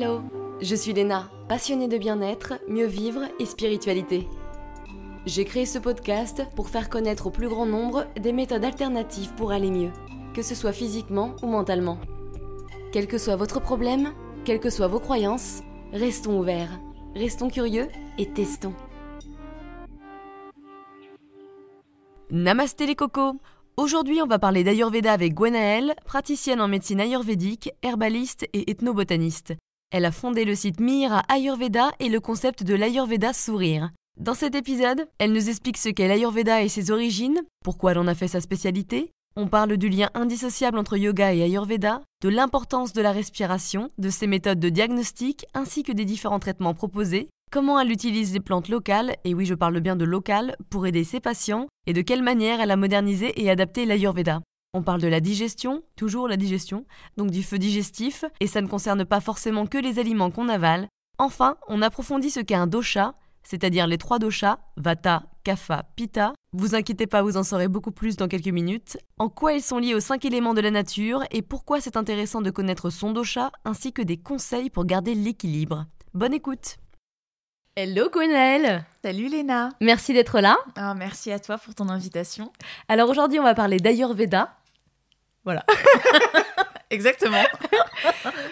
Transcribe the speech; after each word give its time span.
Hello, 0.00 0.22
je 0.60 0.76
suis 0.76 0.92
Léna, 0.92 1.28
passionnée 1.48 1.88
de 1.88 1.98
bien-être, 1.98 2.54
mieux 2.68 2.86
vivre 2.86 3.22
et 3.40 3.46
spiritualité. 3.46 4.28
J'ai 5.26 5.44
créé 5.44 5.66
ce 5.66 5.80
podcast 5.80 6.44
pour 6.54 6.68
faire 6.68 6.88
connaître 6.88 7.26
au 7.26 7.30
plus 7.30 7.48
grand 7.48 7.66
nombre 7.66 8.06
des 8.14 8.32
méthodes 8.32 8.64
alternatives 8.64 9.34
pour 9.34 9.50
aller 9.50 9.72
mieux, 9.72 9.90
que 10.34 10.42
ce 10.42 10.54
soit 10.54 10.72
physiquement 10.72 11.34
ou 11.42 11.48
mentalement. 11.48 11.98
Quel 12.92 13.08
que 13.08 13.18
soit 13.18 13.34
votre 13.34 13.60
problème, 13.60 14.12
quelles 14.44 14.60
que 14.60 14.70
soient 14.70 14.86
vos 14.86 15.00
croyances, 15.00 15.62
restons 15.92 16.38
ouverts, 16.38 16.78
restons 17.16 17.48
curieux 17.48 17.88
et 18.18 18.32
testons. 18.32 18.74
Namasté 22.30 22.86
les 22.86 22.94
cocos 22.94 23.34
Aujourd'hui, 23.76 24.22
on 24.22 24.28
va 24.28 24.38
parler 24.38 24.62
d'Ayurveda 24.62 25.12
avec 25.12 25.34
Gwenaëlle, 25.34 25.96
praticienne 26.04 26.60
en 26.60 26.68
médecine 26.68 27.00
ayurvédique, 27.00 27.72
herbaliste 27.82 28.46
et 28.52 28.70
ethnobotaniste. 28.70 29.54
Elle 29.90 30.04
a 30.04 30.12
fondé 30.12 30.44
le 30.44 30.54
site 30.54 30.80
Mihira 30.80 31.22
Ayurveda 31.30 31.92
et 31.98 32.10
le 32.10 32.20
concept 32.20 32.62
de 32.62 32.74
l'Ayurveda 32.74 33.32
sourire. 33.32 33.90
Dans 34.20 34.34
cet 34.34 34.54
épisode, 34.54 35.08
elle 35.18 35.32
nous 35.32 35.48
explique 35.48 35.78
ce 35.78 35.88
qu'est 35.88 36.08
l'Ayurveda 36.08 36.62
et 36.62 36.68
ses 36.68 36.90
origines, 36.90 37.40
pourquoi 37.64 37.92
elle 37.92 37.98
en 37.98 38.06
a 38.06 38.14
fait 38.14 38.28
sa 38.28 38.42
spécialité. 38.42 39.10
On 39.34 39.46
parle 39.46 39.78
du 39.78 39.88
lien 39.88 40.10
indissociable 40.12 40.76
entre 40.76 40.98
yoga 40.98 41.32
et 41.32 41.42
Ayurveda, 41.42 42.02
de 42.22 42.28
l'importance 42.28 42.92
de 42.92 43.00
la 43.00 43.12
respiration, 43.12 43.88
de 43.96 44.10
ses 44.10 44.26
méthodes 44.26 44.60
de 44.60 44.68
diagnostic 44.68 45.46
ainsi 45.54 45.84
que 45.84 45.92
des 45.92 46.04
différents 46.04 46.40
traitements 46.40 46.74
proposés, 46.74 47.30
comment 47.50 47.80
elle 47.80 47.90
utilise 47.90 48.34
les 48.34 48.40
plantes 48.40 48.68
locales, 48.68 49.16
et 49.24 49.32
oui 49.32 49.46
je 49.46 49.54
parle 49.54 49.80
bien 49.80 49.96
de 49.96 50.04
locales, 50.04 50.56
pour 50.68 50.86
aider 50.86 51.04
ses 51.04 51.20
patients, 51.20 51.66
et 51.86 51.94
de 51.94 52.02
quelle 52.02 52.22
manière 52.22 52.60
elle 52.60 52.72
a 52.72 52.76
modernisé 52.76 53.32
et 53.40 53.48
adapté 53.48 53.86
l'Ayurveda. 53.86 54.42
On 54.74 54.82
parle 54.82 55.00
de 55.00 55.08
la 55.08 55.20
digestion, 55.20 55.82
toujours 55.96 56.28
la 56.28 56.36
digestion, 56.36 56.84
donc 57.16 57.30
du 57.30 57.42
feu 57.42 57.58
digestif, 57.58 58.24
et 58.40 58.46
ça 58.46 58.60
ne 58.60 58.66
concerne 58.66 59.06
pas 59.06 59.20
forcément 59.20 59.66
que 59.66 59.78
les 59.78 59.98
aliments 59.98 60.30
qu'on 60.30 60.48
avale. 60.48 60.88
Enfin, 61.18 61.56
on 61.68 61.80
approfondit 61.80 62.30
ce 62.30 62.40
qu'est 62.40 62.54
un 62.54 62.66
dosha, 62.66 63.14
c'est-à-dire 63.42 63.86
les 63.86 63.96
trois 63.96 64.18
doshas, 64.18 64.58
Vata, 64.76 65.22
Kapha, 65.42 65.84
Pitta. 65.96 66.34
Vous 66.52 66.74
inquiétez 66.74 67.06
pas, 67.06 67.22
vous 67.22 67.38
en 67.38 67.44
saurez 67.44 67.68
beaucoup 67.68 67.92
plus 67.92 68.16
dans 68.16 68.28
quelques 68.28 68.48
minutes. 68.48 68.98
En 69.18 69.30
quoi 69.30 69.54
ils 69.54 69.62
sont 69.62 69.78
liés 69.78 69.94
aux 69.94 70.00
cinq 70.00 70.26
éléments 70.26 70.52
de 70.52 70.60
la 70.60 70.70
nature 70.70 71.24
et 71.30 71.40
pourquoi 71.40 71.80
c'est 71.80 71.96
intéressant 71.96 72.42
de 72.42 72.50
connaître 72.50 72.90
son 72.90 73.12
dosha, 73.12 73.50
ainsi 73.64 73.94
que 73.94 74.02
des 74.02 74.18
conseils 74.18 74.68
pour 74.68 74.84
garder 74.84 75.14
l'équilibre. 75.14 75.86
Bonne 76.12 76.34
écoute 76.34 76.76
Hello 77.74 78.10
Gwenaëlle 78.10 78.84
Salut 79.04 79.28
Léna 79.28 79.70
Merci 79.80 80.12
d'être 80.12 80.40
là. 80.40 80.58
Ah, 80.74 80.94
merci 80.94 81.30
à 81.30 81.38
toi 81.38 81.58
pour 81.58 81.74
ton 81.74 81.88
invitation. 81.88 82.52
Alors 82.88 83.08
aujourd'hui 83.08 83.38
on 83.38 83.44
va 83.44 83.54
parler 83.54 83.78
d'Ayurveda. 83.78 84.57
Voilà. 85.48 85.64
Exactement. 86.90 87.42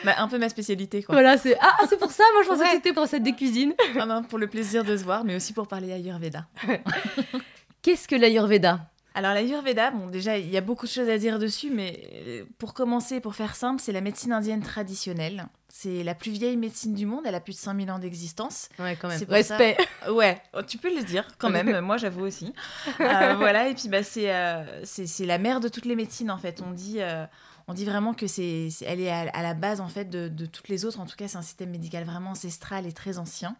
Bah, 0.05 0.15
un 0.19 0.29
peu 0.29 0.39
ma 0.39 0.49
spécialité 0.49 1.03
quoi. 1.03 1.15
Voilà, 1.15 1.37
c'est 1.37 1.57
ah, 1.61 1.79
c'est 1.89 1.99
pour 1.99 2.13
ça, 2.13 2.23
moi 2.35 2.43
je 2.45 2.49
pensais 2.49 2.65
que 2.65 2.71
c'était 2.71 2.93
pour 2.93 3.07
cette 3.07 3.23
des 3.25 3.33
cuisines. 3.33 3.75
Ah 3.99 4.07
non, 4.07 4.23
pour 4.23 4.39
le 4.39 4.47
plaisir 4.47 4.85
de 4.85 4.97
se 4.97 5.03
voir, 5.03 5.25
mais 5.25 5.35
aussi 5.35 5.53
pour 5.53 5.67
parler 5.67 5.93
Ayurveda. 5.93 6.47
Qu'est-ce 7.83 8.07
que 8.07 8.15
l'Ayurveda? 8.15 8.81
Alors 9.17 9.33
l'Ayurveda, 9.33 9.91
bon 9.93 10.09
déjà 10.09 10.37
il 10.39 10.49
y 10.51 10.57
a 10.57 10.61
beaucoup 10.61 10.85
de 10.87 10.91
choses 10.91 11.09
à 11.09 11.17
dire 11.19 11.39
dessus, 11.39 11.71
mais 11.71 12.09
euh, 12.27 12.45
pour 12.59 12.75
commencer, 12.75 13.19
pour 13.21 13.35
faire 13.35 13.57
simple, 13.57 13.81
c'est 13.83 13.93
la 13.93 14.03
médecine 14.03 14.31
indienne 14.33 14.63
traditionnelle. 14.63 15.47
C'est 15.69 16.05
la 16.05 16.15
plus 16.15 16.31
vieille 16.33 16.57
médecine 16.57 16.95
du 16.95 17.07
monde, 17.07 17.25
elle 17.27 17.35
a 17.35 17.41
plus 17.41 17.53
de 17.55 17.59
5000 17.59 17.91
ans 17.91 17.99
d'existence. 17.99 18.69
Ouais, 18.79 18.97
quand 19.01 19.09
même. 19.09 19.19
Respect. 19.33 19.77
ça- 20.05 20.13
Ouais, 20.13 20.41
oh, 20.55 20.63
tu 20.63 20.77
peux 20.79 20.95
le 20.95 21.03
dire 21.03 21.27
quand 21.39 21.51
même, 21.51 21.81
moi 21.85 21.97
j'avoue 21.97 22.25
aussi. 22.27 22.53
Euh, 23.01 23.35
voilà, 23.37 23.69
et 23.69 23.75
puis 23.75 23.89
bah, 23.89 24.03
c'est 24.03 24.33
euh, 24.35 24.85
c'est 24.85 25.27
la 25.27 25.39
mère 25.39 25.61
de 25.61 25.69
toutes 25.69 25.87
les 25.87 25.97
médecines 25.97 26.31
en 26.31 26.39
fait. 26.39 26.63
On 26.67 26.71
dit, 26.73 26.97
euh, 27.01 27.25
on 27.69 27.75
dit 27.75 27.87
vraiment 27.87 28.13
que 28.13 28.27
c'est 28.27 28.69
c'est- 28.71 28.85
elle 28.85 29.01
est 29.01 29.11
à, 29.11 29.31
à 29.33 29.43
la 29.43 29.55
base 29.55 29.81
en 29.81 29.89
fait 29.89 30.11
de, 30.11 30.29
de 30.29 30.45
toutes 30.47 30.69
les 30.69 30.85
autres. 30.85 31.01
En 31.01 31.07
tout 31.07 31.17
cas, 31.17 31.27
c'est 31.27 31.39
un 31.39 31.43
système 31.43 31.71
médical 31.71 32.05
vraiment 32.05 32.31
ancestral 32.33 32.87
et 32.87 32.93
très 32.93 33.17
ancien. 33.19 33.57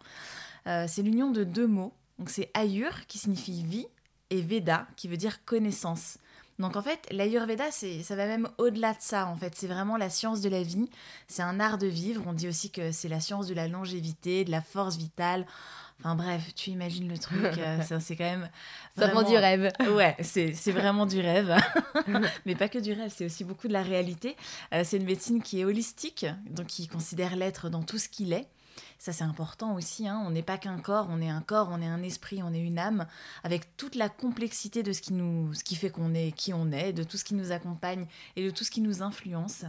C'est 0.65 1.01
l'union 1.01 1.31
de 1.31 1.43
deux 1.43 1.65
mots. 1.67 1.93
Donc 2.19 2.29
c'est 2.29 2.49
Ayur 2.53 3.05
qui 3.07 3.17
signifie 3.19 3.63
vie 3.63 3.87
et 4.29 4.41
Veda 4.41 4.87
qui 4.95 5.07
veut 5.07 5.17
dire 5.17 5.43
connaissance. 5.45 6.17
Donc 6.59 6.75
en 6.75 6.81
fait, 6.81 7.07
l'Ayurveda, 7.11 7.65
c'est, 7.69 8.01
ça 8.01 8.15
va 8.15 8.25
même 8.25 8.49
au-delà 8.57 8.93
de 8.93 8.97
ça. 8.99 9.27
En 9.27 9.35
fait, 9.35 9.53
c'est 9.55 9.67
vraiment 9.67 9.95
la 9.95 10.09
science 10.09 10.41
de 10.41 10.49
la 10.49 10.63
vie. 10.63 10.89
C'est 11.27 11.43
un 11.43 11.59
art 11.59 11.77
de 11.77 11.85
vivre. 11.87 12.23
On 12.25 12.33
dit 12.33 12.47
aussi 12.47 12.71
que 12.71 12.91
c'est 12.91 13.09
la 13.09 13.19
science 13.19 13.45
de 13.47 13.53
la 13.53 13.67
longévité, 13.67 14.43
de 14.43 14.49
la 14.49 14.61
force 14.61 14.97
vitale. 14.97 15.45
Enfin 15.99 16.15
bref, 16.15 16.53
tu 16.55 16.71
imagines 16.71 17.07
le 17.07 17.17
truc. 17.17 17.43
euh, 17.43 17.79
c'est 17.99 18.15
quand 18.15 18.23
même. 18.23 18.49
Ça 18.97 19.05
vraiment- 19.07 19.21
du 19.29 19.35
rêve. 19.37 19.71
Ouais, 19.91 20.15
c'est 20.21 20.53
c'est 20.53 20.71
vraiment 20.71 21.05
du 21.05 21.19
rêve. 21.19 21.55
Mais 22.45 22.55
pas 22.55 22.69
que 22.69 22.79
du 22.79 22.93
rêve, 22.93 23.11
c'est 23.15 23.25
aussi 23.25 23.43
beaucoup 23.43 23.67
de 23.67 23.73
la 23.73 23.83
réalité. 23.83 24.35
Euh, 24.73 24.81
c'est 24.83 24.97
une 24.97 25.05
médecine 25.05 25.41
qui 25.43 25.59
est 25.61 25.65
holistique, 25.65 26.25
donc 26.49 26.67
qui 26.67 26.87
considère 26.87 27.35
l'être 27.35 27.69
dans 27.69 27.83
tout 27.83 27.97
ce 27.99 28.09
qu'il 28.09 28.33
est. 28.33 28.47
Ça, 28.99 29.13
c'est 29.13 29.23
important 29.23 29.75
aussi. 29.75 30.07
hein. 30.07 30.23
On 30.25 30.31
n'est 30.31 30.43
pas 30.43 30.57
qu'un 30.57 30.79
corps, 30.79 31.07
on 31.09 31.21
est 31.21 31.29
un 31.29 31.41
corps, 31.41 31.69
on 31.71 31.81
est 31.81 31.87
un 31.87 32.01
esprit, 32.01 32.41
on 32.41 32.53
est 32.53 32.59
une 32.61 32.79
âme, 32.79 33.05
avec 33.43 33.77
toute 33.77 33.95
la 33.95 34.09
complexité 34.09 34.81
de 34.83 34.91
ce 34.91 35.01
qui, 35.01 35.13
nous, 35.13 35.53
ce 35.53 35.63
qui 35.63 35.75
fait 35.75 35.89
qu'on 35.91 36.13
est 36.13 36.31
qui 36.31 36.53
on 36.53 36.71
est, 36.71 36.93
de 36.93 37.03
tout 37.03 37.17
ce 37.17 37.23
qui 37.23 37.35
nous 37.35 37.51
accompagne 37.51 38.07
et 38.35 38.43
de 38.43 38.49
tout 38.49 38.63
ce 38.63 38.71
qui 38.71 38.81
nous 38.81 39.03
influence. 39.03 39.65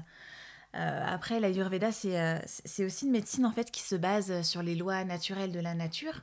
Euh, 0.74 1.04
après, 1.06 1.40
l'Ayurveda, 1.40 1.92
c'est 1.92 2.20
euh, 2.20 2.38
c'est 2.46 2.84
aussi 2.84 3.06
une 3.06 3.12
médecine 3.12 3.46
en 3.46 3.52
fait 3.52 3.70
qui 3.70 3.82
se 3.82 3.96
base 3.96 4.42
sur 4.42 4.62
les 4.62 4.74
lois 4.74 5.04
naturelles 5.04 5.52
de 5.52 5.60
la 5.60 5.74
nature. 5.74 6.22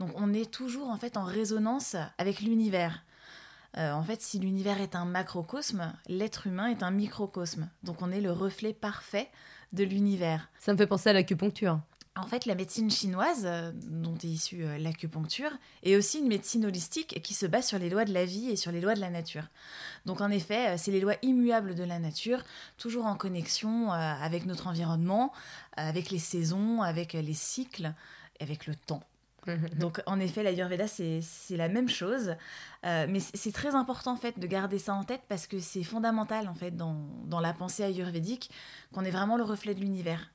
Donc, 0.00 0.10
on 0.16 0.32
est 0.32 0.50
toujours 0.50 0.88
en 0.88 0.96
fait 0.96 1.16
en 1.16 1.24
résonance 1.24 1.96
avec 2.18 2.40
l'univers. 2.40 3.04
Euh, 3.76 3.92
en 3.92 4.02
fait, 4.04 4.22
si 4.22 4.38
l'univers 4.38 4.80
est 4.80 4.94
un 4.94 5.04
macrocosme, 5.04 5.92
l'être 6.06 6.46
humain 6.46 6.68
est 6.68 6.82
un 6.82 6.92
microcosme. 6.92 7.68
Donc, 7.82 8.02
on 8.02 8.12
est 8.12 8.20
le 8.20 8.30
reflet 8.32 8.72
parfait 8.72 9.28
de 9.72 9.82
l'univers. 9.82 10.48
Ça 10.60 10.72
me 10.72 10.78
fait 10.78 10.86
penser 10.86 11.10
à 11.10 11.12
l'acupuncture. 11.12 11.80
En 12.16 12.26
fait, 12.26 12.46
la 12.46 12.54
médecine 12.54 12.90
chinoise, 12.90 13.42
euh, 13.44 13.72
dont 13.74 14.14
est 14.14 14.28
issue 14.28 14.64
euh, 14.64 14.78
l'acupuncture, 14.78 15.50
est 15.82 15.96
aussi 15.96 16.20
une 16.20 16.28
médecine 16.28 16.64
holistique 16.64 17.20
qui 17.22 17.34
se 17.34 17.44
base 17.44 17.66
sur 17.66 17.78
les 17.78 17.90
lois 17.90 18.04
de 18.04 18.14
la 18.14 18.24
vie 18.24 18.50
et 18.50 18.56
sur 18.56 18.70
les 18.70 18.80
lois 18.80 18.94
de 18.94 19.00
la 19.00 19.10
nature. 19.10 19.48
Donc, 20.06 20.20
en 20.20 20.30
effet, 20.30 20.70
euh, 20.70 20.74
c'est 20.78 20.92
les 20.92 21.00
lois 21.00 21.16
immuables 21.22 21.74
de 21.74 21.82
la 21.82 21.98
nature, 21.98 22.42
toujours 22.78 23.06
en 23.06 23.16
connexion 23.16 23.90
avec 23.90 24.46
notre 24.46 24.68
environnement, 24.68 25.32
avec 25.76 26.10
les 26.10 26.18
saisons, 26.18 26.82
avec 26.82 27.14
les 27.14 27.34
cycles, 27.34 27.92
avec 28.40 28.66
le 28.66 28.74
temps. 28.74 29.02
Donc, 29.78 30.00
en 30.06 30.20
effet, 30.20 30.42
l'Ayurveda, 30.42 30.86
c'est 30.86 31.20
c'est 31.22 31.56
la 31.56 31.68
même 31.68 31.88
chose. 31.88 32.34
Euh, 32.84 33.06
mais 33.08 33.20
c'est 33.20 33.36
c'est 33.36 33.52
très 33.52 33.74
important, 33.74 34.12
en 34.12 34.16
fait, 34.16 34.38
de 34.38 34.46
garder 34.46 34.78
ça 34.78 34.94
en 34.94 35.04
tête 35.04 35.22
parce 35.28 35.46
que 35.46 35.58
c'est 35.60 35.82
fondamental, 35.82 36.48
en 36.48 36.54
fait, 36.54 36.70
dans, 36.76 36.96
dans 37.26 37.40
la 37.40 37.52
pensée 37.52 37.82
ayurvédique, 37.82 38.50
qu'on 38.92 39.04
est 39.04 39.10
vraiment 39.10 39.36
le 39.36 39.44
reflet 39.44 39.74
de 39.74 39.80
l'univers. 39.80 40.30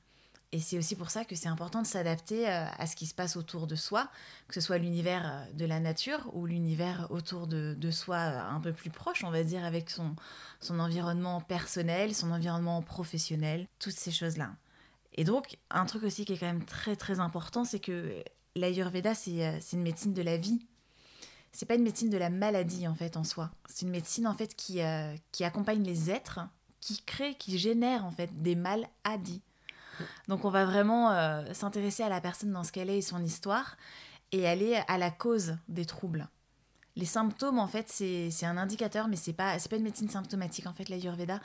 Et 0.52 0.58
c'est 0.58 0.76
aussi 0.78 0.96
pour 0.96 1.10
ça 1.10 1.24
que 1.24 1.36
c'est 1.36 1.48
important 1.48 1.80
de 1.80 1.86
s'adapter 1.86 2.48
euh, 2.48 2.66
à 2.76 2.86
ce 2.86 2.96
qui 2.96 3.06
se 3.06 3.14
passe 3.14 3.36
autour 3.36 3.68
de 3.68 3.76
soi, 3.76 4.10
que 4.48 4.54
ce 4.54 4.60
soit 4.60 4.78
l'univers 4.78 5.22
euh, 5.24 5.52
de 5.52 5.64
la 5.64 5.78
nature 5.78 6.28
ou 6.32 6.44
l'univers 6.44 7.06
autour 7.10 7.46
de, 7.46 7.76
de 7.78 7.90
soi 7.92 8.16
euh, 8.16 8.40
un 8.40 8.60
peu 8.60 8.72
plus 8.72 8.90
proche, 8.90 9.22
on 9.22 9.30
va 9.30 9.44
dire, 9.44 9.64
avec 9.64 9.90
son, 9.90 10.16
son 10.58 10.80
environnement 10.80 11.40
personnel, 11.40 12.16
son 12.16 12.32
environnement 12.32 12.82
professionnel, 12.82 13.68
toutes 13.78 13.92
ces 13.92 14.10
choses-là. 14.10 14.50
Et 15.14 15.22
donc, 15.22 15.56
un 15.70 15.86
truc 15.86 16.02
aussi 16.02 16.24
qui 16.24 16.32
est 16.32 16.38
quand 16.38 16.46
même 16.46 16.64
très 16.64 16.96
très 16.96 17.20
important, 17.20 17.64
c'est 17.64 17.80
que 17.80 18.20
l'Ayurveda, 18.56 19.14
c'est 19.14 19.60
une 19.72 19.82
médecine 19.82 20.14
de 20.14 20.22
la 20.22 20.36
vie. 20.36 20.66
C'est 21.52 21.66
pas 21.66 21.74
une 21.76 21.82
médecine 21.82 22.10
de 22.10 22.18
la 22.18 22.30
maladie 22.30 22.88
en 22.88 22.94
fait 22.94 23.16
en 23.16 23.24
soi. 23.24 23.50
C'est 23.68 23.82
une 23.82 23.90
médecine 23.90 24.26
en 24.26 24.34
fait 24.34 24.54
qui, 24.54 24.80
qui 25.32 25.44
accompagne 25.44 25.82
les 25.82 26.10
êtres, 26.10 26.40
qui 26.80 27.02
crée, 27.02 27.34
qui 27.34 27.58
génère 27.58 28.04
en 28.04 28.12
fait 28.12 28.40
des 28.40 28.54
maladies. 28.54 29.42
Donc 30.28 30.44
on 30.44 30.50
va 30.50 30.64
vraiment 30.64 31.10
euh, 31.10 31.44
s'intéresser 31.52 32.02
à 32.02 32.08
la 32.08 32.20
personne 32.20 32.52
dans 32.52 32.64
ce 32.64 32.72
qu'elle 32.72 32.90
est 32.90 32.98
et 32.98 33.02
son 33.02 33.22
histoire 33.22 33.76
et 34.32 34.46
aller 34.48 34.80
à 34.88 34.98
la 34.98 35.10
cause 35.10 35.56
des 35.68 35.84
troubles. 35.84 36.28
Les 36.96 37.06
symptômes, 37.06 37.58
en 37.60 37.68
fait, 37.68 37.88
c'est 37.88 38.44
un 38.44 38.56
indicateur, 38.56 39.06
mais 39.06 39.16
c'est 39.16 39.32
pas, 39.32 39.56
pas 39.56 39.76
une 39.76 39.84
médecine 39.84 40.08
symptomatique, 40.08 40.66
en 40.66 40.72
fait, 40.72 40.88
l'Ayurveda. 40.88 41.40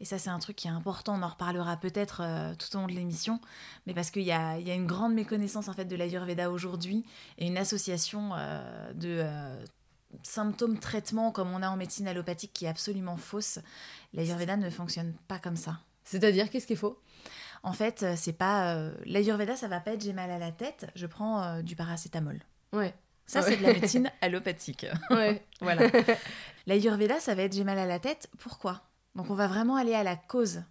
Et 0.00 0.04
ça, 0.04 0.18
c'est 0.18 0.28
un 0.28 0.38
truc 0.38 0.54
qui 0.56 0.68
est 0.68 0.70
important. 0.70 1.18
On 1.18 1.22
en 1.22 1.28
reparlera 1.28 1.78
peut-être 1.78 2.20
euh, 2.22 2.54
tout 2.54 2.76
au 2.76 2.80
long 2.80 2.86
de 2.86 2.92
l'émission, 2.92 3.40
mais 3.86 3.94
parce 3.94 4.10
qu'il 4.10 4.22
y 4.22 4.32
a, 4.32 4.58
y 4.58 4.70
a 4.70 4.74
une 4.74 4.86
grande 4.86 5.14
méconnaissance, 5.14 5.68
en 5.68 5.72
fait, 5.72 5.86
de 5.86 5.96
l'Ayurveda 5.96 6.50
aujourd'hui 6.50 7.04
et 7.38 7.46
une 7.46 7.56
association 7.56 8.32
euh, 8.34 8.92
de 8.92 9.24
symptômes, 10.22 10.78
traitements, 10.78 11.32
comme 11.32 11.52
on 11.52 11.62
a 11.62 11.70
en 11.70 11.76
médecine 11.76 12.06
allopathique, 12.06 12.52
qui 12.52 12.66
est 12.66 12.68
absolument 12.68 13.16
fausse. 13.16 13.58
L'Ayurveda 14.12 14.56
ne 14.56 14.68
fonctionne 14.68 15.14
pas 15.26 15.38
comme 15.38 15.56
ça. 15.56 15.80
C'est-à-dire, 16.04 16.50
qu'est-ce 16.50 16.66
qu'il 16.66 16.76
faut 16.76 16.98
En 17.62 17.72
fait, 17.72 18.02
euh, 18.02 18.14
c'est 18.16 18.32
pas 18.32 18.74
euh, 18.74 18.92
l'Ayurveda, 19.04 19.56
ça 19.56 19.68
va 19.68 19.78
pas 19.80 19.92
être 19.92 20.02
j'ai 20.02 20.12
mal 20.12 20.30
à 20.30 20.38
la 20.38 20.50
tête, 20.50 20.90
je 20.96 21.06
prends 21.06 21.42
euh, 21.42 21.62
du 21.62 21.76
paracétamol. 21.76 22.40
Ouais. 22.72 22.94
Ça, 23.26 23.38
Ah 23.38 23.42
ouais. 23.44 23.50
c'est 23.50 23.56
de 23.58 23.62
la 23.62 23.72
médecine 23.72 24.10
allopathique. 24.20 24.86
Ouais. 25.10 25.46
voilà. 25.60 25.88
L'Ayurveda, 26.66 27.20
ça 27.20 27.34
va 27.34 27.42
être 27.42 27.54
j'ai 27.54 27.64
mal 27.64 27.78
à 27.78 27.86
la 27.86 27.98
tête. 27.98 28.28
Pourquoi? 28.38 28.82
Donc, 29.14 29.30
on 29.30 29.34
va 29.34 29.46
vraiment 29.46 29.76
aller 29.76 29.94
à 29.94 30.02
la 30.02 30.16
cause. 30.16 30.62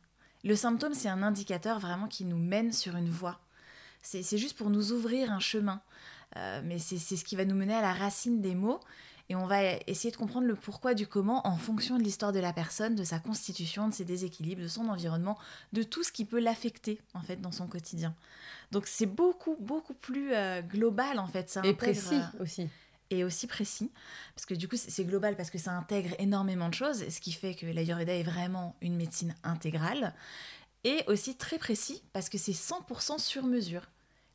Le 0.43 0.55
symptôme, 0.55 0.93
c'est 0.93 1.07
un 1.09 1.23
indicateur 1.23 1.79
vraiment 1.79 2.07
qui 2.07 2.25
nous 2.25 2.39
mène 2.39 2.73
sur 2.73 2.95
une 2.95 3.09
voie. 3.09 3.39
C'est 4.01 4.37
juste 4.37 4.57
pour 4.57 4.69
nous 4.71 4.91
ouvrir 4.91 5.31
un 5.31 5.39
chemin. 5.39 5.81
Euh, 6.37 6.61
mais 6.63 6.79
c'est 6.79 6.97
c'est 6.97 7.17
ce 7.17 7.23
qui 7.25 7.35
va 7.35 7.45
nous 7.45 7.55
mener 7.55 7.75
à 7.75 7.81
la 7.81 7.93
racine 7.93 8.41
des 8.41 8.55
maux. 8.55 8.79
Et 9.29 9.35
on 9.35 9.45
va 9.45 9.63
essayer 9.87 10.11
de 10.11 10.17
comprendre 10.17 10.47
le 10.47 10.55
pourquoi 10.55 10.93
du 10.93 11.07
comment 11.07 11.45
en 11.47 11.57
fonction 11.57 11.97
de 11.97 12.03
l'histoire 12.03 12.31
de 12.31 12.39
la 12.39 12.53
personne, 12.53 12.95
de 12.95 13.03
sa 13.03 13.19
constitution, 13.19 13.87
de 13.87 13.93
ses 13.93 14.05
déséquilibres, 14.05 14.61
de 14.61 14.67
son 14.67 14.87
environnement, 14.87 15.37
de 15.73 15.83
tout 15.83 16.03
ce 16.03 16.11
qui 16.11 16.25
peut 16.25 16.39
l'affecter 16.39 16.99
en 17.13 17.21
fait 17.21 17.41
dans 17.41 17.51
son 17.51 17.67
quotidien. 17.67 18.15
Donc 18.71 18.87
c'est 18.87 19.05
beaucoup 19.05 19.57
beaucoup 19.59 19.93
plus 19.93 20.33
euh, 20.33 20.61
global 20.61 21.19
en 21.19 21.27
fait. 21.27 21.49
Ça 21.49 21.61
et 21.63 21.73
précis 21.73 22.15
euh, 22.15 22.43
aussi. 22.43 22.69
Et 23.13 23.25
aussi 23.25 23.45
précis, 23.45 23.91
parce 24.35 24.45
que 24.45 24.53
du 24.53 24.69
coup 24.69 24.77
c'est 24.77 25.03
global 25.03 25.35
parce 25.35 25.49
que 25.49 25.57
ça 25.57 25.71
intègre 25.73 26.15
énormément 26.17 26.69
de 26.69 26.73
choses, 26.73 27.09
ce 27.09 27.19
qui 27.19 27.33
fait 27.33 27.55
que 27.55 27.65
l'Ayurveda 27.65 28.13
est 28.13 28.23
vraiment 28.23 28.73
une 28.79 28.95
médecine 28.95 29.35
intégrale, 29.43 30.13
et 30.85 31.03
aussi 31.07 31.35
très 31.35 31.57
précis 31.57 32.03
parce 32.13 32.29
que 32.29 32.37
c'est 32.37 32.53
100% 32.53 33.19
sur 33.19 33.43
mesure. 33.43 33.81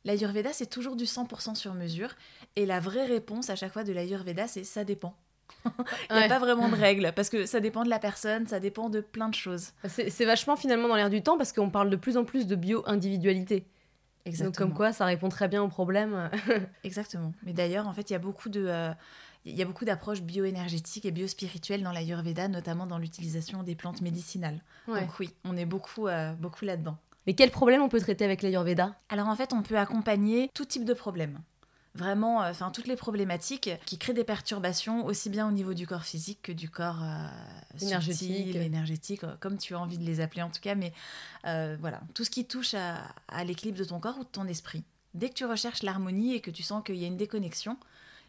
L'Ayurveda, 0.07 0.53
c'est 0.53 0.69
toujours 0.69 0.95
du 0.95 1.03
100% 1.03 1.55
sur 1.55 1.73
mesure. 1.73 2.15
Et 2.55 2.65
la 2.65 2.79
vraie 2.79 3.05
réponse 3.05 3.49
à 3.49 3.57
chaque 3.57 3.73
fois 3.73 3.83
de 3.83 3.91
l'Ayurveda, 3.91 4.47
c'est 4.47 4.63
ça 4.63 4.85
dépend. 4.85 5.13
Il 6.09 6.15
n'y 6.15 6.23
a 6.23 6.29
pas 6.29 6.39
vraiment 6.39 6.69
de 6.69 6.75
règles, 6.75 7.11
parce 7.13 7.29
que 7.29 7.45
ça 7.45 7.59
dépend 7.59 7.83
de 7.83 7.89
la 7.89 7.99
personne, 7.99 8.47
ça 8.47 8.61
dépend 8.61 8.89
de 8.89 9.01
plein 9.01 9.27
de 9.27 9.35
choses. 9.35 9.73
C'est 9.89 10.23
vachement 10.23 10.55
finalement 10.55 10.87
dans 10.87 10.95
l'air 10.95 11.09
du 11.09 11.21
temps, 11.21 11.37
parce 11.37 11.51
qu'on 11.51 11.69
parle 11.69 11.89
de 11.89 11.97
plus 11.97 12.15
en 12.15 12.23
plus 12.23 12.47
de 12.47 12.55
bio-individualité. 12.55 13.65
Exactement. 14.23 14.49
Donc 14.49 14.57
comme 14.57 14.73
quoi, 14.73 14.93
ça 14.93 15.03
répond 15.03 15.27
très 15.27 15.49
bien 15.49 15.61
au 15.61 15.67
problème. 15.67 16.29
Exactement. 16.85 17.33
Mais 17.43 17.51
d'ailleurs, 17.51 17.85
en 17.85 17.91
fait, 17.91 18.09
il 18.09 18.13
y 18.13 18.15
a 18.15 18.19
beaucoup 18.19 18.47
de... 18.47 18.65
Euh, 18.65 18.93
il 19.43 19.55
y 19.55 19.61
a 19.61 19.65
beaucoup 19.65 19.85
d'approches 19.85 20.21
bioénergétiques 20.21 21.05
et 21.05 21.11
biospirituelles 21.11 21.83
dans 21.83 21.91
l'Ayurveda, 21.91 22.47
notamment 22.47 22.85
dans 22.85 22.97
l'utilisation 22.97 23.63
des 23.63 23.75
plantes 23.75 24.01
médicinales. 24.01 24.61
Donc 24.87 25.19
oui, 25.19 25.33
on 25.45 25.55
est 25.55 25.65
beaucoup, 25.65 26.07
euh, 26.07 26.33
beaucoup 26.33 26.65
là-dedans. 26.65 26.97
Mais 27.27 27.33
quel 27.33 27.51
problème 27.51 27.81
on 27.81 27.89
peut 27.89 27.99
traiter 27.99 28.25
avec 28.25 28.41
l'Ayurveda? 28.41 28.95
Alors 29.09 29.27
en 29.27 29.35
fait, 29.35 29.53
on 29.53 29.61
peut 29.61 29.77
accompagner 29.77 30.49
tout 30.53 30.65
type 30.65 30.85
de 30.85 30.93
problème 30.93 31.39
vraiment 31.97 32.43
euh, 32.43 32.51
enfin 32.51 32.71
toutes 32.71 32.87
les 32.87 32.95
problématiques 32.95 33.69
qui 33.85 33.97
créent 33.97 34.13
des 34.13 34.23
perturbations 34.23 35.05
aussi 35.05 35.29
bien 35.29 35.47
au 35.47 35.51
niveau 35.51 35.73
du 35.73 35.85
corps 35.85 36.03
physique 36.03 36.39
que 36.43 36.51
du 36.51 36.69
corps 36.69 37.03
euh, 37.03 37.27
énergétique, 37.81 38.55
énergétique, 38.55 39.23
euh, 39.23 39.35
comme 39.39 39.57
tu 39.57 39.75
as 39.75 39.79
envie 39.79 39.97
de 39.97 40.03
les 40.03 40.21
appeler 40.21 40.43
en 40.43 40.49
tout 40.49 40.61
cas, 40.61 40.75
mais 40.75 40.93
voilà, 41.43 42.01
tout 42.13 42.23
ce 42.23 42.29
qui 42.29 42.45
touche 42.45 42.73
à, 42.73 42.97
à 43.27 43.43
l'équilibre 43.43 43.77
de 43.77 43.83
ton 43.83 43.99
corps 43.99 44.17
ou 44.19 44.23
de 44.23 44.29
ton 44.29 44.45
esprit. 44.47 44.83
Dès 45.13 45.29
que 45.29 45.33
tu 45.33 45.45
recherches 45.45 45.83
l'harmonie 45.83 46.35
et 46.35 46.41
que 46.41 46.51
tu 46.51 46.61
sens 46.61 46.83
qu'il 46.83 46.95
y 46.95 47.03
a 47.03 47.07
une 47.07 47.17
déconnexion, 47.17 47.77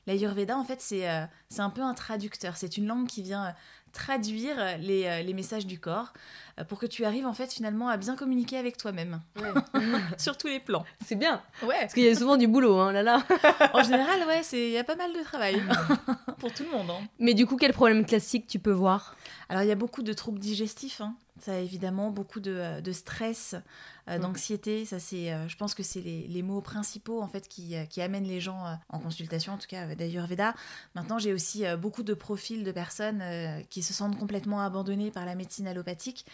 l'Ayurveda 0.07 0.57
en 0.57 0.65
fait 0.65 0.81
c'est 0.81 1.07
c'est 1.49 1.61
un 1.61 1.71
peu 1.71 1.83
un 1.83 1.95
traducteur, 1.95 2.57
c'est 2.57 2.77
une 2.77 2.87
langue 2.87 3.07
qui 3.07 3.23
vient 3.23 3.55
traduire 3.93 4.79
les, 4.79 5.05
euh, 5.05 5.23
les, 5.23 5.35
messages 5.35 5.67
du 5.67 5.79
corps 5.79 6.13
euh, 6.59 6.65
pour 6.65 6.79
que 6.79 6.87
tu 6.87 7.05
arrives 7.05 7.27
en 7.27 7.33
fait 7.33 7.53
finalement 7.53 7.89
à 7.89 7.97
bien 7.97 8.17
communiquer 8.17 8.57
avec 8.57 8.77
toi-même 8.77 9.21
sur 10.19 10.37
tous 10.37 10.49
les 10.49 10.61
plans. 10.61 10.85
C'est 11.05 11.17
bien. 11.17 11.43
Ouais. 11.63 11.81
Parce 11.81 11.95
qu'il 11.95 12.05
y 12.05 12.09
a 12.09 12.15
souvent 12.15 12.37
du 12.37 12.47
boulot, 12.47 12.79
hein, 12.79 12.93
là 12.93 13.03
là. 13.03 13.23
en 13.75 13.83
général, 13.83 14.27
ouais, 14.27 14.43
c'est 14.43 14.69
il 14.69 14.73
y 14.73 14.79
a 14.79 14.85
pas 14.85 14.97
mal 14.97 15.13
de 15.13 15.23
travail 15.23 15.63
pour 16.39 16.53
tout 16.53 16.65
le 16.65 16.71
monde. 16.71 16.91
Hein. 16.91 17.07
Mais 17.19 17.35
du 17.35 17.47
coup, 17.47 17.57
quel 17.57 17.73
problème 17.73 18.05
classique 18.05 18.47
tu 18.47 18.59
peux 18.59 18.73
voir? 18.73 19.17
Alors 19.49 19.63
il 19.63 19.69
y 19.69 19.73
a 19.73 19.77
beaucoup 19.77 20.03
de 20.03 20.13
troubles 20.13 20.39
digestifs. 20.39 21.01
Hein. 21.01 21.15
Ça 21.41 21.53
a 21.53 21.59
évidemment 21.59 22.11
beaucoup 22.11 22.41
de, 22.41 22.53
euh, 22.53 22.81
de 22.81 22.93
stress, 22.93 23.55
euh, 24.09 24.19
mm. 24.19 24.21
d'anxiété. 24.21 24.85
Ça, 24.85 24.99
c'est, 24.99 25.33
euh, 25.33 25.49
je 25.49 25.57
pense 25.57 25.75
que 25.75 25.83
c'est 25.83 26.01
les, 26.01 26.27
les, 26.29 26.43
mots 26.43 26.61
principaux 26.61 27.21
en 27.21 27.29
fait 27.29 27.49
qui, 27.49 27.75
qui 27.89 28.01
amènent 28.01 28.25
les 28.25 28.41
gens 28.41 28.79
en 28.89 28.99
consultation, 28.99 29.53
en 29.53 29.59
tout 29.59 29.67
cas 29.69 29.95
d'Ayurveda. 29.95 30.55
Maintenant, 30.95 31.19
j'ai 31.19 31.33
aussi 31.33 31.65
beaucoup 31.77 32.03
de 32.03 32.15
profils 32.15 32.65
de 32.65 32.73
personnes 32.73 33.23
qui 33.71 33.83
se 33.83 33.93
sentent 33.93 34.19
complètement 34.19 34.61
abandonnées 34.61 35.11
par 35.11 35.27
la 35.27 35.35
médecine 35.35 35.67
allopathique 35.67 36.25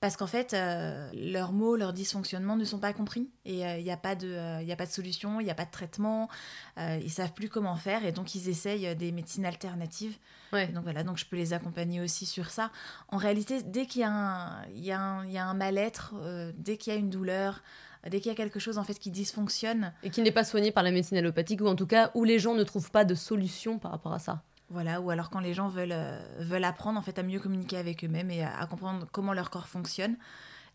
parce 0.00 0.16
qu'en 0.18 0.26
fait, 0.26 0.52
euh, 0.52 1.10
leurs 1.14 1.52
mots, 1.52 1.74
leurs 1.74 1.94
dysfonctionnements 1.94 2.56
ne 2.56 2.64
sont 2.64 2.78
pas 2.78 2.92
compris 2.92 3.30
et 3.46 3.60
il 3.60 3.64
euh, 3.64 3.80
n'y 3.80 3.90
a, 3.90 3.96
pas 3.96 4.14
de, 4.14 4.28
euh, 4.28 4.70
a 4.72 4.76
pas 4.76 4.84
de 4.84 4.90
solution, 4.90 5.40
il 5.40 5.44
n'y 5.44 5.50
a 5.50 5.54
pas 5.54 5.64
de 5.64 5.70
traitement, 5.70 6.28
ils 6.78 7.10
savent 7.10 7.32
plus 7.32 7.48
comment 7.48 7.76
faire 7.76 8.04
et 8.04 8.12
donc 8.12 8.34
ils 8.34 8.48
essayent 8.48 8.94
des 8.94 9.10
médecines 9.12 9.46
alternatives. 9.46 10.16
Donc 10.52 10.84
voilà, 10.84 11.02
donc 11.02 11.18
je 11.18 11.26
peux 11.26 11.36
les 11.36 11.52
accompagner 11.52 12.00
aussi 12.00 12.24
sur 12.24 12.50
ça. 12.50 12.70
En 13.08 13.16
réalité, 13.16 13.62
dès 13.62 13.86
qu'il 13.86 14.02
y 14.02 14.04
a 14.04 14.10
un, 14.10 14.66
y 14.68 14.90
a 14.90 15.00
un, 15.00 15.26
y 15.26 15.38
a 15.38 15.46
un 15.46 15.54
mal-être, 15.54 16.14
dès 16.56 16.76
qu'il 16.76 16.92
y 16.92 16.96
a 16.96 16.98
une 16.98 17.10
douleur, 17.10 17.62
dès 18.08 18.20
qu'il 18.20 18.30
y 18.30 18.32
a 18.32 18.36
quelque 18.36 18.58
chose 18.58 18.78
en 18.78 18.84
fait 18.84 18.98
qui 18.98 19.10
dysfonctionne 19.10 19.92
et 20.02 20.10
qui 20.10 20.22
n'est 20.22 20.32
pas 20.32 20.44
soigné 20.44 20.72
par 20.72 20.82
la 20.82 20.92
médecine 20.92 21.18
allopathique 21.18 21.60
ou 21.60 21.66
en 21.66 21.74
tout 21.74 21.86
cas 21.86 22.10
où 22.14 22.24
les 22.24 22.38
gens 22.38 22.54
ne 22.54 22.64
trouvent 22.64 22.90
pas 22.90 23.04
de 23.04 23.14
solution 23.14 23.78
par 23.78 23.90
rapport 23.90 24.12
à 24.12 24.18
ça. 24.18 24.42
Voilà, 24.68 25.00
ou 25.00 25.10
alors 25.10 25.30
quand 25.30 25.38
les 25.38 25.54
gens 25.54 25.68
veulent, 25.68 25.92
euh, 25.92 26.18
veulent 26.38 26.64
apprendre 26.64 26.98
en 26.98 27.02
fait 27.02 27.18
à 27.18 27.22
mieux 27.22 27.38
communiquer 27.38 27.76
avec 27.76 28.04
eux-mêmes 28.04 28.30
et 28.30 28.42
à, 28.42 28.66
comprendre 28.66 29.06
comment 29.12 29.32
leur 29.32 29.50
corps 29.50 29.68
fonctionne 29.68 30.16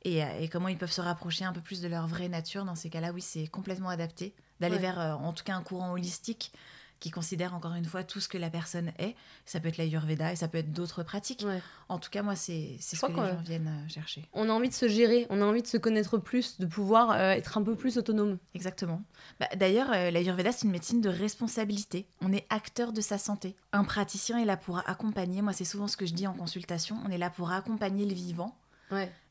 et, 0.03 0.19
et, 0.39 0.47
comment 0.47 0.69
ils 0.69 0.77
peuvent 0.77 0.91
se 0.91 1.01
rapprocher 1.01 1.45
un 1.45 1.53
peu 1.53 1.61
plus 1.61 1.81
de 1.81 1.87
leur 1.87 2.07
vraie 2.07 2.29
nature, 2.29 2.65
dans 2.65 2.75
ces 2.75 2.89
cas-là, 2.89 3.11
oui, 3.11 3.21
c'est 3.21 3.47
complètement 3.47 3.89
adapté. 3.89 4.33
D'aller 4.59 4.77
vers 4.77 4.99
euh, 4.99 5.13
en 5.13 5.33
tout 5.33 5.43
cas 5.43 5.55
un 5.55 5.61
courant 5.61 5.91
holistique 5.91 6.53
qui 7.01 7.09
considère 7.09 7.53
encore 7.53 7.73
une 7.73 7.83
fois 7.83 8.03
tout 8.03 8.21
ce 8.21 8.29
que 8.29 8.37
la 8.37 8.49
personne 8.49 8.93
est. 8.99 9.15
Ça 9.45 9.59
peut 9.59 9.67
être 9.67 9.77
l'Ayurveda 9.77 10.31
et 10.31 10.35
ça 10.37 10.47
peut 10.47 10.59
être 10.59 10.71
d'autres 10.71 11.03
pratiques. 11.03 11.45
En 11.89 11.97
tout 11.97 12.11
cas, 12.11 12.21
moi, 12.21 12.35
c'est 12.35 12.77
ce 12.79 12.95
que 12.95 13.07
les 13.07 13.15
gens 13.15 13.41
viennent 13.43 13.67
euh, 13.67 13.89
chercher. 13.89 14.29
On 14.33 14.47
a 14.47 14.53
envie 14.53 14.69
de 14.69 14.73
se 14.73 14.87
gérer, 14.87 15.25
on 15.29 15.41
a 15.41 15.45
envie 15.45 15.63
de 15.63 15.67
se 15.67 15.77
connaître 15.77 16.19
plus, 16.19 16.59
de 16.59 16.65
pouvoir 16.65 17.11
euh, 17.11 17.31
être 17.31 17.57
un 17.57 17.63
peu 17.63 17.75
plus 17.75 17.97
autonome. 17.97 18.37
Exactement. 18.53 19.01
Bah, 19.39 19.49
D'ailleurs, 19.55 19.91
euh, 19.91 20.11
l'Ayurveda, 20.11 20.51
c'est 20.51 20.65
une 20.65 20.71
médecine 20.71 21.01
de 21.01 21.09
responsabilité. 21.09 22.05
On 22.21 22.31
est 22.31 22.45
acteur 22.49 22.93
de 22.93 23.01
sa 23.01 23.17
santé. 23.17 23.55
Un 23.73 23.83
praticien 23.83 24.37
est 24.37 24.45
là 24.45 24.55
pour 24.55 24.87
accompagner, 24.87 25.41
moi 25.41 25.53
c'est 25.53 25.65
souvent 25.65 25.87
ce 25.87 25.97
que 25.97 26.05
je 26.05 26.13
dis 26.13 26.27
en 26.27 26.33
consultation, 26.33 26.97
on 27.05 27.09
est 27.09 27.17
là 27.17 27.29
pour 27.31 27.51
accompagner 27.51 28.05
le 28.05 28.13
vivant 28.13 28.55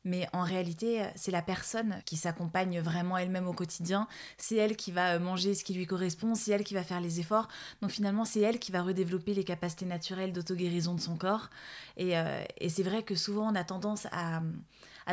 mais 0.04 0.26
en 0.32 0.42
réalité, 0.42 1.02
c'est 1.14 1.30
la 1.30 1.42
personne 1.42 1.96
qui 2.06 2.16
s'accompagne 2.16 2.80
vraiment 2.80 3.18
elle-même 3.18 3.46
au 3.46 3.52
quotidien. 3.52 4.08
C'est 4.38 4.56
elle 4.56 4.76
qui 4.76 4.92
va 4.92 5.18
manger 5.18 5.54
ce 5.54 5.62
qui 5.62 5.74
lui 5.74 5.86
correspond, 5.86 6.34
c'est 6.34 6.52
elle 6.52 6.64
qui 6.64 6.74
va 6.74 6.82
faire 6.82 7.00
les 7.00 7.20
efforts. 7.20 7.48
Donc 7.82 7.90
finalement, 7.90 8.24
c'est 8.24 8.40
elle 8.40 8.58
qui 8.58 8.72
va 8.72 8.82
redévelopper 8.82 9.34
les 9.34 9.44
capacités 9.44 9.84
naturelles 9.84 10.32
d'auto-guérison 10.32 10.94
de 10.94 11.00
son 11.00 11.16
corps. 11.16 11.50
Et, 11.98 12.16
euh, 12.16 12.42
c'est 12.68 12.82
vrai 12.82 13.02
que 13.02 13.14
souvent, 13.14 13.52
on 13.52 13.54
a 13.54 13.64
tendance 13.64 14.06
à, 14.12 14.40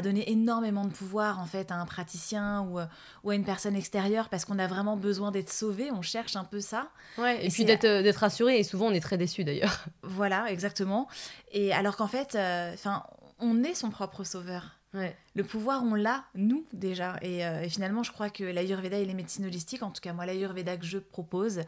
donner 0.04 0.30
énormément 0.32 0.86
de 0.86 0.92
pouvoir 0.92 1.40
en 1.40 1.48
fait 1.48 1.72
à 1.72 1.76
un 1.76 1.88
praticien 1.88 2.62
ou, 2.62 2.78
ou 3.24 3.30
à 3.32 3.36
une 3.36 3.44
personne 3.44 3.76
extérieure 3.76 4.30
parce 4.30 4.46
qu'on 4.46 4.60
a 4.60 4.68
vraiment 4.68 4.96
besoin 4.96 5.32
d'être 5.32 5.52
sauvé. 5.52 5.90
On 5.92 6.04
cherche 6.04 6.36
un 6.36 6.44
peu 6.44 6.62
ça. 6.62 6.90
Ouais, 7.18 7.44
et, 7.44 7.50
puis 7.50 7.66
d'être 7.66 7.82
d'être 7.82 8.18
rassuré. 8.18 8.60
Et 8.60 8.64
souvent, 8.64 8.86
on 8.86 8.92
est 8.92 9.00
très 9.00 9.18
déçu 9.18 9.44
d'ailleurs. 9.44 9.86
Voilà, 10.04 10.52
exactement. 10.52 11.08
Et 11.52 11.74
alors 11.74 11.98
qu'en 11.98 12.06
fait, 12.06 12.36
euh, 12.36 12.76
on 13.39 13.63
est 13.63 13.75
son 13.75 13.89
propre 13.89 14.24
sauveur. 14.24 14.78
Le 15.36 15.44
pouvoir, 15.44 15.84
on 15.84 15.94
l'a, 15.94 16.24
nous, 16.34 16.66
déjà. 16.74 17.18
Euh, 17.24 17.62
et, 17.62 17.69
finalement, 17.69 18.04
je 18.04 18.12
crois 18.12 18.30
que 18.30 18.44
l'Ayurveda 18.44 18.98
et 18.98 19.06
les 19.06 19.13
médecines 19.13 19.45
holistiques, 19.45 19.84
en 19.84 19.92
tout 19.92 20.01
cas 20.01 20.13
moi, 20.13 20.25
l'Ayurveda 20.25 20.78
que 20.78 20.86
je 20.86 20.98
propose, 20.98 21.62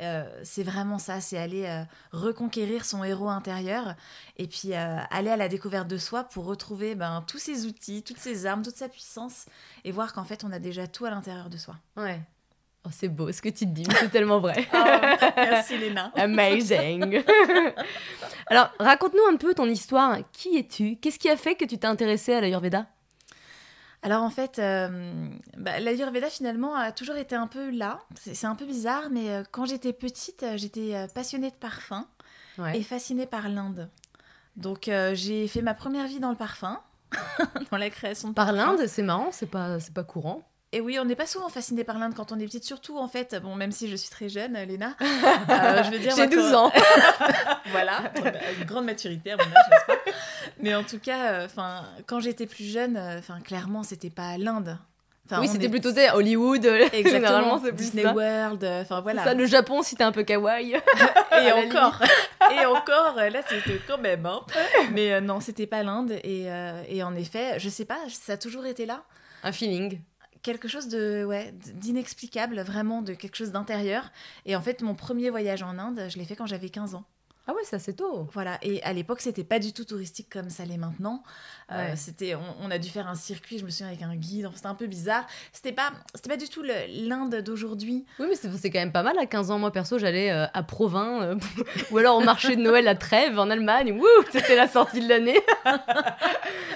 euh, 0.00 0.40
c'est 0.42 0.64
vraiment 0.64 0.98
ça, 0.98 1.20
c'est 1.20 1.38
aller 1.38 1.66
euh, 1.66 1.84
reconquérir 2.12 2.84
son 2.84 3.04
héros 3.04 3.28
intérieur 3.28 3.94
et 4.36 4.48
puis 4.48 4.74
aller 4.74 5.30
à 5.30 5.36
la 5.36 5.48
découverte 5.48 5.86
de 5.86 5.98
soi 5.98 6.24
pour 6.24 6.44
retrouver 6.46 6.94
ben, 6.94 7.22
tous 7.26 7.38
ses 7.38 7.66
outils, 7.66 8.02
toutes 8.02 8.18
ses 8.18 8.46
armes, 8.46 8.62
toute 8.62 8.76
sa 8.76 8.88
puissance 8.88 9.46
et 9.84 9.92
voir 9.92 10.12
qu'en 10.12 10.24
fait, 10.24 10.42
on 10.44 10.50
a 10.50 10.58
déjà 10.58 10.86
tout 10.86 11.04
à 11.04 11.10
l'intérieur 11.10 11.50
de 11.50 11.56
soi. 11.56 11.76
Ouais. 11.96 12.20
Oh, 12.84 12.88
c'est 12.90 13.08
beau 13.08 13.30
ce 13.30 13.40
que 13.40 13.48
tu 13.48 13.64
te 13.64 13.70
dis, 13.70 13.86
c'est 14.00 14.10
tellement 14.10 14.40
vrai. 14.40 14.66
Oh, 14.74 15.28
merci 15.36 15.78
Léna. 15.78 16.10
Amazing. 16.16 17.22
Alors, 18.48 18.70
raconte-nous 18.80 19.32
un 19.32 19.36
peu 19.36 19.54
ton 19.54 19.66
histoire. 19.66 20.18
Qui 20.32 20.58
es-tu? 20.58 20.96
Qu'est-ce 20.96 21.18
qui 21.18 21.28
a 21.28 21.36
fait 21.36 21.54
que 21.54 21.64
tu 21.64 21.78
t'es 21.78 21.86
intéressée 21.86 22.34
à 22.34 22.40
l'Ayurveda? 22.40 22.86
Alors 24.04 24.24
en 24.24 24.30
fait, 24.30 24.58
euh, 24.58 25.28
bah, 25.56 25.78
l'Ayurveda 25.78 26.28
finalement 26.28 26.74
a 26.74 26.90
toujours 26.90 27.14
été 27.16 27.36
un 27.36 27.46
peu 27.46 27.70
là. 27.70 28.00
C'est 28.16 28.46
un 28.46 28.56
peu 28.56 28.66
bizarre, 28.66 29.10
mais 29.10 29.30
euh, 29.30 29.42
quand 29.48 29.64
j'étais 29.64 29.92
petite, 29.92 30.42
euh, 30.42 30.56
j'étais 30.56 31.06
passionnée 31.14 31.50
de 31.50 31.56
parfum 31.56 32.06
et 32.74 32.82
fascinée 32.82 33.26
par 33.26 33.48
l'Inde. 33.48 33.88
Donc 34.56 34.90
j'ai 35.14 35.46
fait 35.46 35.62
ma 35.62 35.72
première 35.72 36.06
vie 36.08 36.18
dans 36.18 36.30
le 36.30 36.36
parfum, 36.36 36.80
dans 37.70 37.78
la 37.78 37.90
création 37.90 38.28
de 38.30 38.34
Par 38.34 38.52
l'Inde, 38.52 38.86
c'est 38.86 39.02
marrant, 39.02 39.30
c'est 39.30 39.46
pas, 39.46 39.78
pas 39.94 40.04
courant. 40.04 40.42
Et 40.74 40.80
oui, 40.80 40.98
on 40.98 41.04
n'est 41.04 41.16
pas 41.16 41.26
souvent 41.26 41.50
fasciné 41.50 41.84
par 41.84 41.98
l'Inde 41.98 42.14
quand 42.16 42.32
on 42.32 42.38
est 42.38 42.46
petite, 42.46 42.64
surtout 42.64 42.96
en 42.96 43.06
fait, 43.06 43.38
bon, 43.42 43.54
même 43.56 43.72
si 43.72 43.88
je 43.88 43.96
suis 43.96 44.08
très 44.08 44.30
jeune, 44.30 44.54
Léna, 44.54 44.96
euh, 45.02 45.82
je 45.84 45.90
veux 45.90 45.98
dire. 45.98 46.16
J'ai 46.16 46.26
12 46.26 46.54
ans. 46.54 46.72
voilà, 47.72 48.10
une 48.58 48.64
grande 48.64 48.86
maturité 48.86 49.32
à 49.32 49.36
mon 49.36 49.42
âge, 49.42 49.50
n'est-ce 49.70 49.86
pas? 49.86 50.12
Mais 50.60 50.74
en 50.74 50.82
tout 50.82 50.98
cas, 50.98 51.32
euh, 51.32 51.48
quand 52.06 52.20
j'étais 52.20 52.46
plus 52.46 52.64
jeune, 52.64 52.96
euh, 52.96 53.18
enfin, 53.18 53.40
clairement, 53.40 53.82
c'était 53.82 54.08
pas 54.08 54.38
l'Inde. 54.38 54.78
oui, 55.38 55.46
c'était 55.46 55.68
plutôt 55.68 55.90
Hollywood, 56.14 56.66
généralement 56.90 57.60
c'est 57.62 57.74
Disney 57.74 58.06
World, 58.06 58.64
enfin 58.64 59.02
voilà. 59.02 59.24
Ça, 59.24 59.34
le 59.34 59.44
Japon, 59.44 59.82
c'était 59.82 60.04
un 60.04 60.12
peu 60.12 60.22
kawaii. 60.22 60.72
et 60.72 61.52
encore, 61.52 62.00
et 62.50 62.64
encore, 62.64 63.16
là 63.16 63.42
c'était 63.46 63.78
quand 63.86 63.98
même. 63.98 64.24
Hein. 64.24 64.40
Mais 64.92 65.20
non, 65.20 65.40
c'était 65.40 65.66
pas 65.66 65.82
l'Inde. 65.82 66.12
Et, 66.24 66.46
et 66.88 67.02
en 67.02 67.14
effet, 67.14 67.58
je 67.58 67.68
sais 67.68 67.84
pas, 67.84 67.98
ça 68.08 68.32
a 68.32 68.36
toujours 68.38 68.64
été 68.64 68.86
là. 68.86 69.02
Un 69.44 69.52
feeling 69.52 70.00
quelque 70.42 70.68
chose 70.68 70.88
de 70.88 71.24
ouais, 71.24 71.52
d'inexplicable, 71.74 72.60
vraiment 72.62 73.02
de 73.02 73.14
quelque 73.14 73.36
chose 73.36 73.52
d'intérieur. 73.52 74.10
Et 74.46 74.56
en 74.56 74.60
fait, 74.60 74.82
mon 74.82 74.94
premier 74.94 75.30
voyage 75.30 75.62
en 75.62 75.78
Inde, 75.78 76.06
je 76.08 76.18
l'ai 76.18 76.24
fait 76.24 76.36
quand 76.36 76.46
j'avais 76.46 76.68
15 76.70 76.94
ans. 76.94 77.04
Ah 77.48 77.54
ouais, 77.54 77.62
c'est 77.64 77.74
assez 77.74 77.92
tôt. 77.92 78.28
Voilà, 78.34 78.56
et 78.62 78.80
à 78.84 78.92
l'époque, 78.92 79.20
c'était 79.20 79.42
pas 79.42 79.58
du 79.58 79.72
tout 79.72 79.84
touristique 79.84 80.28
comme 80.30 80.48
ça 80.48 80.64
l'est 80.64 80.76
maintenant. 80.76 81.24
Euh, 81.72 81.90
Ouais. 81.90 81.96
c'était, 81.96 82.36
on, 82.36 82.40
on 82.60 82.70
a 82.70 82.78
dû 82.78 82.88
faire 82.88 83.08
un 83.08 83.16
circuit, 83.16 83.58
je 83.58 83.64
me 83.64 83.70
souviens, 83.70 83.88
avec 83.88 84.00
un 84.02 84.14
guide, 84.14 84.48
c'était 84.54 84.68
un 84.68 84.76
peu 84.76 84.86
bizarre. 84.86 85.26
C'était 85.52 85.72
pas, 85.72 85.90
c'était 86.14 86.28
pas 86.30 86.36
du 86.36 86.48
tout 86.48 86.62
l'Inde 86.62 87.34
d'aujourd'hui. 87.42 88.04
Oui, 88.20 88.26
mais 88.28 88.36
c'est 88.36 88.48
c'est 88.56 88.70
quand 88.70 88.78
même 88.78 88.92
pas 88.92 89.02
mal. 89.02 89.18
À 89.18 89.26
15 89.26 89.50
ans, 89.50 89.58
moi 89.58 89.72
perso, 89.72 89.98
j'allais 89.98 90.30
euh, 90.30 90.46
à 90.54 90.62
Provins 90.62 91.20
euh, 91.22 91.34
ou 91.90 91.98
alors 91.98 92.16
au 92.18 92.20
marché 92.20 92.54
de 92.54 92.62
Noël 92.62 92.86
à 92.86 92.94
Trèves 92.94 93.36
en 93.36 93.50
Allemagne. 93.50 93.90
Wouh, 93.98 94.06
c'était 94.30 94.54
la 94.54 94.68
sortie 94.68 95.00
de 95.00 95.08
l'année. 95.08 95.40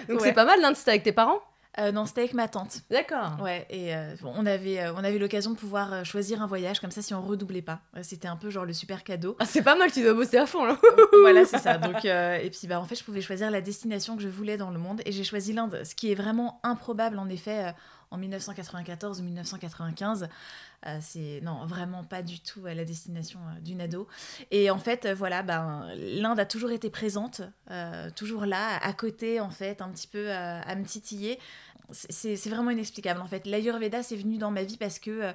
Donc 0.08 0.18
Ouais. 0.20 0.24
c'est 0.28 0.32
pas 0.32 0.44
mal, 0.46 0.60
l'Inde, 0.60 0.74
c'était 0.74 0.90
avec 0.90 1.04
tes 1.04 1.12
parents? 1.12 1.40
Euh, 1.78 1.92
non, 1.92 2.06
c'était 2.06 2.22
avec 2.22 2.34
ma 2.34 2.48
tante. 2.48 2.80
D'accord. 2.90 3.36
Ouais, 3.40 3.66
et 3.68 3.94
euh, 3.94 4.14
bon, 4.22 4.32
on 4.34 4.46
avait, 4.46 4.80
euh, 4.80 4.94
on 4.94 5.04
avait 5.04 5.18
l'occasion 5.18 5.50
de 5.50 5.56
pouvoir 5.56 5.92
euh, 5.92 6.04
choisir 6.04 6.40
un 6.42 6.46
voyage 6.46 6.80
comme 6.80 6.90
ça 6.90 7.02
si 7.02 7.12
on 7.12 7.20
redoublait 7.20 7.62
pas. 7.62 7.80
C'était 8.02 8.28
un 8.28 8.36
peu 8.36 8.50
genre 8.50 8.64
le 8.64 8.72
super 8.72 9.04
cadeau. 9.04 9.36
Ah, 9.38 9.44
c'est 9.44 9.62
pas 9.62 9.76
mal, 9.76 9.92
tu 9.92 10.02
dois 10.02 10.14
bosser 10.14 10.38
à 10.38 10.46
fond 10.46 10.64
là. 10.64 10.78
voilà, 11.20 11.44
c'est 11.44 11.58
ça. 11.58 11.78
Donc, 11.78 12.04
et 12.04 12.50
puis, 12.50 12.66
bah, 12.66 12.80
en 12.80 12.84
fait, 12.84 12.96
je 12.96 13.04
pouvais 13.04 13.20
choisir 13.20 13.50
la 13.50 13.60
destination 13.60 14.16
que 14.16 14.22
je 14.22 14.28
voulais 14.28 14.56
dans 14.56 14.70
le 14.70 14.78
monde. 14.78 15.02
Et 15.04 15.12
j'ai 15.12 15.24
choisi 15.24 15.52
l'Inde, 15.52 15.82
ce 15.84 15.94
qui 15.94 16.10
est 16.10 16.14
vraiment 16.14 16.60
improbable, 16.62 17.18
en 17.18 17.28
effet, 17.28 17.74
en 18.10 18.18
1994 18.18 19.20
ou 19.20 19.24
1995. 19.24 20.28
Euh, 20.86 20.98
c'est 21.00 21.40
non, 21.42 21.66
vraiment 21.66 22.04
pas 22.04 22.22
du 22.22 22.40
tout 22.40 22.64
euh, 22.66 22.74
la 22.74 22.84
destination 22.84 23.40
euh, 23.40 23.60
d'une 23.60 23.80
ado. 23.80 24.06
Et 24.50 24.70
en 24.70 24.78
fait, 24.78 25.06
euh, 25.06 25.14
voilà, 25.14 25.42
ben, 25.42 25.88
l'Inde 25.96 26.38
a 26.38 26.46
toujours 26.46 26.70
été 26.70 26.90
présente, 26.90 27.42
toujours 28.14 28.46
là, 28.46 28.78
à 28.82 28.92
côté, 28.92 29.40
en 29.40 29.50
fait, 29.50 29.82
un 29.82 29.88
petit 29.88 30.06
peu 30.06 30.30
à 30.30 30.74
me 30.76 30.84
titiller. 30.84 31.38
C'est 31.90 32.36
vraiment 32.48 32.70
inexplicable 32.70 33.20
en 33.20 33.26
fait. 33.26 33.46
L'Ayurveda, 33.46 34.02
c'est 34.02 34.16
venu 34.16 34.38
dans 34.38 34.50
ma 34.50 34.62
vie 34.64 34.76
parce 34.76 34.98
que 34.98 35.10
euh, 35.10 35.32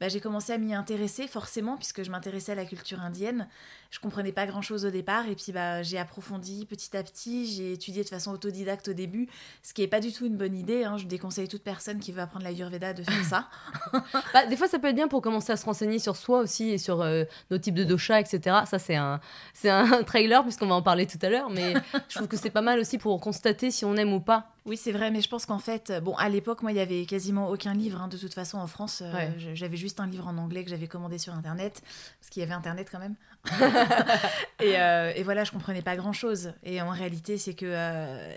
bah, 0.00 0.08
j'ai 0.08 0.20
commencé 0.20 0.52
à 0.52 0.58
m'y 0.58 0.74
intéresser 0.74 1.26
forcément 1.26 1.76
puisque 1.76 2.02
je 2.02 2.10
m'intéressais 2.10 2.52
à 2.52 2.54
la 2.54 2.64
culture 2.64 3.00
indienne. 3.00 3.48
Je 3.90 4.00
comprenais 4.00 4.32
pas 4.32 4.46
grand 4.46 4.60
chose 4.62 4.84
au 4.84 4.90
départ 4.90 5.28
et 5.28 5.34
puis 5.34 5.52
bah, 5.52 5.82
j'ai 5.82 5.98
approfondi 5.98 6.66
petit 6.66 6.96
à 6.96 7.02
petit. 7.02 7.46
J'ai 7.46 7.72
étudié 7.72 8.04
de 8.04 8.08
façon 8.08 8.32
autodidacte 8.32 8.88
au 8.88 8.92
début, 8.92 9.28
ce 9.62 9.72
qui 9.72 9.82
est 9.82 9.88
pas 9.88 10.00
du 10.00 10.12
tout 10.12 10.26
une 10.26 10.36
bonne 10.36 10.54
idée. 10.54 10.84
hein. 10.84 10.98
Je 10.98 11.06
déconseille 11.06 11.48
toute 11.48 11.62
personne 11.62 12.00
qui 12.00 12.12
veut 12.12 12.20
apprendre 12.20 12.44
l'Ayurveda 12.44 12.92
de 12.92 13.02
faire 13.02 13.24
ça. 13.24 13.48
Bah, 14.32 14.46
des 14.46 14.56
fois, 14.56 14.66
ça 14.68 14.78
peut 14.78 14.88
être 14.88 14.96
bien 14.96 15.08
pour 15.08 15.22
commencer 15.22 15.52
à 15.52 15.56
se 15.56 15.64
renseigner 15.64 15.98
sur 15.98 16.16
soi 16.16 16.40
aussi 16.40 16.70
et 16.70 16.78
sur 16.78 17.00
euh, 17.02 17.24
nos 17.50 17.58
types 17.58 17.74
de 17.74 17.84
dosha, 17.84 18.18
etc. 18.20 18.58
Ça, 18.66 18.78
c'est 18.78 18.96
un, 18.96 19.20
un 19.64 20.02
trailer 20.06 20.42
puisqu'on 20.42 20.66
va 20.66 20.74
en 20.74 20.82
parler 20.82 21.06
tout 21.06 21.18
à 21.22 21.28
l'heure. 21.30 21.50
Mais 21.50 21.74
je 22.08 22.16
trouve 22.16 22.28
que 22.28 22.36
c'est 22.36 22.50
pas 22.50 22.62
mal 22.62 22.78
aussi 22.80 22.98
pour 22.98 23.20
constater 23.20 23.70
si 23.70 23.84
on 23.84 23.94
aime 23.96 24.12
ou 24.12 24.20
pas. 24.20 24.53
Oui, 24.66 24.78
c'est 24.78 24.92
vrai, 24.92 25.10
mais 25.10 25.20
je 25.20 25.28
pense 25.28 25.44
qu'en 25.44 25.58
fait, 25.58 25.90
euh, 25.90 26.00
bon, 26.00 26.14
à 26.16 26.30
l'époque, 26.30 26.62
moi, 26.62 26.72
il 26.72 26.76
y 26.78 26.80
avait 26.80 27.04
quasiment 27.04 27.50
aucun 27.50 27.74
livre. 27.74 28.00
hein. 28.00 28.08
De 28.08 28.16
toute 28.16 28.32
façon, 28.32 28.56
en 28.58 28.66
France, 28.66 29.02
euh, 29.04 29.12
Ouais. 29.12 29.34
j'avais 29.54 29.76
juste 29.76 30.00
un 30.00 30.06
livre 30.06 30.26
en 30.26 30.38
anglais 30.38 30.64
que 30.64 30.70
j'avais 30.70 30.86
commandé 30.88 31.18
sur 31.18 31.34
Internet, 31.34 31.82
parce 32.18 32.30
qu'il 32.30 32.40
y 32.40 32.44
avait 32.44 32.54
Internet 32.54 32.88
quand 32.90 32.98
même. 32.98 33.14
et, 34.60 34.80
euh, 34.80 35.12
et 35.14 35.22
voilà, 35.22 35.44
je 35.44 35.50
comprenais 35.52 35.82
pas 35.82 35.96
grand-chose. 35.96 36.54
Et 36.62 36.80
en 36.80 36.88
réalité, 36.90 37.36
c'est 37.36 37.52
que, 37.54 37.66
euh, 37.68 38.34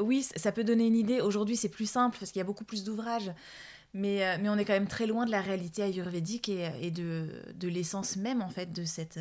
oui, 0.00 0.26
ça 0.36 0.50
peut 0.50 0.64
donner 0.64 0.86
une 0.86 0.96
idée. 0.96 1.20
Aujourd'hui, 1.20 1.56
c'est 1.56 1.68
plus 1.68 1.88
simple, 1.88 2.16
parce 2.18 2.32
qu'il 2.32 2.40
y 2.40 2.42
a 2.42 2.46
beaucoup 2.46 2.64
plus 2.64 2.82
d'ouvrages. 2.82 3.30
Mais, 3.94 4.36
mais 4.38 4.48
on 4.50 4.58
est 4.58 4.64
quand 4.66 4.74
même 4.74 4.88
très 4.88 5.06
loin 5.06 5.24
de 5.26 5.30
la 5.30 5.40
réalité 5.40 5.82
ayurvédique 5.82 6.48
et, 6.50 6.70
et 6.82 6.90
de, 6.90 7.28
de 7.54 7.68
l'essence 7.68 8.16
même, 8.16 8.42
en 8.42 8.48
fait, 8.50 8.72
de 8.72 8.84
cette, 8.84 9.18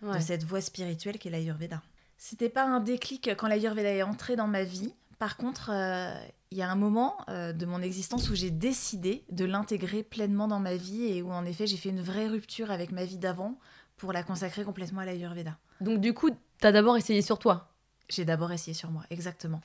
Ouais. 0.00 0.16
de 0.18 0.22
cette 0.22 0.42
voie 0.44 0.60
spirituelle 0.60 1.18
qu'est 1.18 1.30
l'Ayurveda. 1.30 1.80
C'était 2.18 2.48
pas 2.48 2.64
un 2.64 2.80
déclic 2.80 3.30
quand 3.36 3.46
l'Ayurveda 3.48 3.88
est 3.90 4.02
entré 4.02 4.34
dans 4.34 4.48
ma 4.48 4.64
vie. 4.64 4.92
Par 5.22 5.36
contre, 5.36 5.70
euh, 5.72 6.12
il 6.50 6.58
y 6.58 6.62
a 6.62 6.68
un 6.68 6.74
moment 6.74 7.16
euh, 7.28 7.52
de 7.52 7.64
mon 7.64 7.80
existence 7.80 8.28
où 8.28 8.34
j'ai 8.34 8.50
décidé 8.50 9.22
de 9.30 9.44
l'intégrer 9.44 10.02
pleinement 10.02 10.48
dans 10.48 10.58
ma 10.58 10.74
vie 10.74 11.04
et 11.04 11.22
où 11.22 11.30
en 11.30 11.44
effet 11.44 11.64
j'ai 11.68 11.76
fait 11.76 11.90
une 11.90 12.00
vraie 12.00 12.26
rupture 12.26 12.72
avec 12.72 12.90
ma 12.90 13.04
vie 13.04 13.18
d'avant 13.18 13.56
pour 13.98 14.12
la 14.12 14.24
consacrer 14.24 14.64
complètement 14.64 15.02
à 15.02 15.04
l'Ayurveda. 15.04 15.56
Donc, 15.80 16.00
du 16.00 16.12
coup, 16.12 16.30
t'as 16.58 16.72
d'abord 16.72 16.96
essayé 16.96 17.22
sur 17.22 17.38
toi? 17.38 17.68
J'ai 18.08 18.24
d'abord 18.24 18.50
essayé 18.50 18.74
sur 18.74 18.90
moi, 18.90 19.04
exactement. 19.10 19.60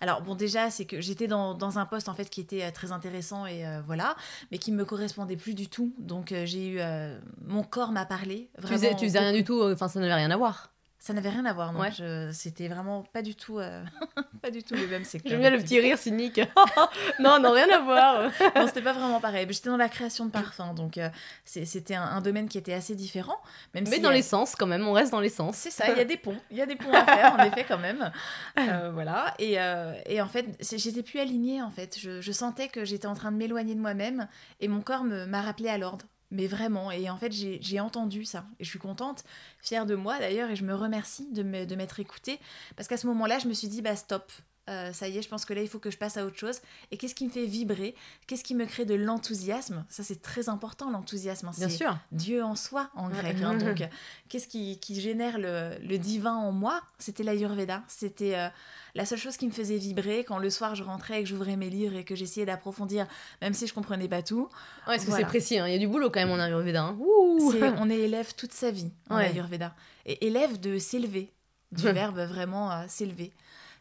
Alors 0.00 0.22
bon, 0.22 0.34
déjà, 0.34 0.70
c'est 0.70 0.86
que 0.86 1.02
j'étais 1.02 1.26
dans, 1.26 1.52
dans 1.52 1.78
un 1.78 1.84
poste 1.84 2.08
en 2.08 2.14
fait 2.14 2.30
qui 2.30 2.40
était 2.40 2.62
euh, 2.62 2.70
très 2.70 2.90
intéressant 2.90 3.44
et 3.44 3.66
euh, 3.66 3.82
voilà, 3.82 4.16
mais 4.50 4.56
qui 4.56 4.72
me 4.72 4.86
correspondait 4.86 5.36
plus 5.36 5.52
du 5.52 5.68
tout. 5.68 5.92
Donc 5.98 6.32
euh, 6.32 6.46
j'ai 6.46 6.66
eu, 6.66 6.80
euh, 6.80 7.20
mon 7.42 7.62
corps 7.62 7.92
m'a 7.92 8.06
parlé. 8.06 8.48
Tu 8.56 8.62
faisais, 8.68 8.86
vraiment 8.86 8.98
tu 8.98 9.04
faisais 9.04 9.18
rien 9.18 9.34
du 9.34 9.44
tout, 9.44 9.62
enfin, 9.64 9.86
ça 9.86 10.00
n'avait 10.00 10.14
rien 10.14 10.30
à 10.30 10.36
voir. 10.38 10.70
Ça 11.04 11.12
n'avait 11.12 11.28
rien 11.28 11.44
à 11.44 11.52
voir, 11.52 11.74
non. 11.74 11.80
Ouais. 11.80 11.90
C'était 12.32 12.66
vraiment 12.66 13.02
pas 13.02 13.20
du 13.20 13.34
tout, 13.34 13.58
euh, 13.58 13.84
pas 14.40 14.50
du 14.50 14.62
tout 14.62 14.72
le 14.74 14.86
même 14.86 15.04
secteur. 15.04 15.32
J'aime 15.32 15.40
bien 15.40 15.50
le 15.50 15.58
petit 15.58 15.78
rire 15.78 15.98
cynique. 15.98 16.40
non, 17.20 17.38
non, 17.38 17.52
rien 17.52 17.68
à 17.68 17.80
voir. 17.80 18.22
non, 18.56 18.66
c'était 18.66 18.80
pas 18.80 18.94
vraiment 18.94 19.20
pareil. 19.20 19.46
J'étais 19.50 19.68
dans 19.68 19.76
la 19.76 19.90
création 19.90 20.24
de 20.24 20.30
parfums, 20.30 20.72
donc 20.74 20.96
euh, 20.96 21.10
c'était 21.44 21.94
un, 21.94 22.04
un 22.04 22.22
domaine 22.22 22.48
qui 22.48 22.56
était 22.56 22.72
assez 22.72 22.94
différent. 22.94 23.36
Même 23.74 23.84
Mais 23.84 23.96
si, 23.96 24.00
dans 24.00 24.08
euh, 24.08 24.12
l'essence, 24.14 24.56
quand 24.56 24.66
même, 24.66 24.88
on 24.88 24.94
reste 24.94 25.12
dans 25.12 25.20
l'essence. 25.20 25.56
C'est 25.56 25.70
ça, 25.70 25.90
il 25.92 25.98
y 25.98 26.00
a 26.00 26.06
des 26.06 26.16
ponts. 26.16 26.38
Il 26.50 26.56
y 26.56 26.62
a 26.62 26.66
des 26.66 26.76
ponts 26.76 26.94
à 26.94 27.04
faire, 27.04 27.34
en 27.34 27.44
effet, 27.44 27.66
quand 27.68 27.76
même. 27.76 28.10
Euh, 28.58 28.90
voilà. 28.94 29.34
Et, 29.38 29.58
et 30.06 30.22
en 30.22 30.28
fait, 30.28 30.46
j'étais 30.74 31.02
plus 31.02 31.20
alignée, 31.20 31.60
en 31.60 31.70
fait. 31.70 31.98
Je, 32.00 32.22
je 32.22 32.32
sentais 32.32 32.68
que 32.68 32.86
j'étais 32.86 33.08
en 33.08 33.14
train 33.14 33.30
de 33.30 33.36
m'éloigner 33.36 33.74
de 33.74 33.80
moi-même 33.80 34.26
et 34.60 34.68
mon 34.68 34.80
corps 34.80 35.04
me- 35.04 35.26
m'a 35.26 35.42
rappelé 35.42 35.68
à 35.68 35.76
l'ordre. 35.76 36.06
Mais 36.34 36.46
vraiment. 36.48 36.90
Et 36.90 37.08
en 37.08 37.16
fait, 37.16 37.32
j'ai 37.32 37.80
entendu 37.80 38.24
ça. 38.24 38.44
Et 38.58 38.64
je 38.64 38.68
suis 38.68 38.78
contente, 38.78 39.24
fière 39.60 39.86
de 39.86 39.94
moi 39.94 40.18
d'ailleurs, 40.18 40.50
et 40.50 40.56
je 40.56 40.64
me 40.64 40.74
remercie 40.74 41.30
de 41.32 41.42
me- 41.42 41.64
de 41.64 41.76
m'être 41.76 42.00
écoutée. 42.00 42.40
Parce 42.76 42.88
qu'à 42.88 42.96
ce 42.96 43.06
moment-là, 43.06 43.38
je 43.38 43.46
me 43.48 43.54
suis 43.54 43.68
dit, 43.68 43.80
bah 43.82 43.96
stop. 43.96 44.30
Euh, 44.70 44.94
ça 44.94 45.08
y 45.08 45.18
est, 45.18 45.22
je 45.22 45.28
pense 45.28 45.44
que 45.44 45.52
là, 45.52 45.60
il 45.60 45.68
faut 45.68 45.78
que 45.78 45.90
je 45.90 45.98
passe 45.98 46.16
à 46.16 46.24
autre 46.24 46.38
chose. 46.38 46.60
Et 46.90 46.96
qu'est-ce 46.96 47.14
qui 47.14 47.26
me 47.26 47.30
fait 47.30 47.44
vibrer? 47.44 47.94
Qu'est-ce 48.26 48.42
qui 48.42 48.54
me 48.54 48.64
crée 48.64 48.86
de 48.86 48.94
l'enthousiasme? 48.94 49.84
Ça, 49.90 50.02
c'est 50.02 50.22
très 50.22 50.48
important, 50.48 50.90
l'enthousiasme. 50.90 51.48
hein. 51.48 51.52
Bien 51.58 51.68
C'est- 51.68 51.76
sûr. 51.76 51.98
Dieu 52.12 52.42
en 52.42 52.56
soi 52.56 52.88
en 52.94 53.08
grec. 53.10 53.36
hein. 53.42 53.54
donc, 53.58 53.80
euh, 53.82 53.86
qu'est-ce 54.30 54.48
qui, 54.48 54.78
qui 54.80 54.98
génère 55.00 55.38
le, 55.38 55.76
le 55.82 55.98
divin 55.98 56.34
en 56.34 56.50
moi? 56.52 56.80
C'était 56.98 57.22
l'Ayurveda. 57.22 57.82
C'était 57.88 58.36
euh, 58.36 58.48
la 58.94 59.04
seule 59.04 59.18
chose 59.18 59.36
qui 59.36 59.46
me 59.46 59.52
faisait 59.52 59.76
vibrer 59.76 60.24
quand 60.24 60.38
le 60.38 60.48
soir 60.48 60.74
je 60.74 60.82
rentrais 60.82 61.20
et 61.20 61.24
que 61.24 61.28
j'ouvrais 61.28 61.56
mes 61.56 61.68
livres 61.68 61.96
et 61.96 62.04
que 62.04 62.14
j'essayais 62.14 62.46
d'approfondir, 62.46 63.06
même 63.42 63.52
si 63.52 63.66
je 63.66 63.74
comprenais 63.74 64.08
pas 64.08 64.22
tout. 64.22 64.44
Ouais, 64.44 64.48
parce 64.86 65.02
que 65.04 65.08
Voilà. 65.10 65.24
c'est 65.26 65.28
précis, 65.28 65.58
hein. 65.58 65.66
il 65.66 65.72
y 65.74 65.76
a 65.76 65.78
du 65.78 65.88
boulot 65.88 66.08
quand 66.10 66.20
même 66.20 66.30
en 66.30 66.38
Ayurveda. 66.42 66.84
Hein. 66.84 66.96
Ouh. 67.00 67.52
On 67.76 67.90
est 67.90 67.98
élève 67.98 68.34
toute 68.34 68.52
sa 68.52 68.70
vie 68.70 68.90
en 69.10 69.16
Ouais. 69.16 69.26
Ayurveda. 69.26 69.74
Et 70.06 70.26
élève 70.26 70.58
de 70.58 70.78
s'élever, 70.78 71.30
du 71.72 71.82
verbe 71.84 72.18
vraiment 72.20 72.70
euh, 72.72 72.84
s'élever. 72.88 73.32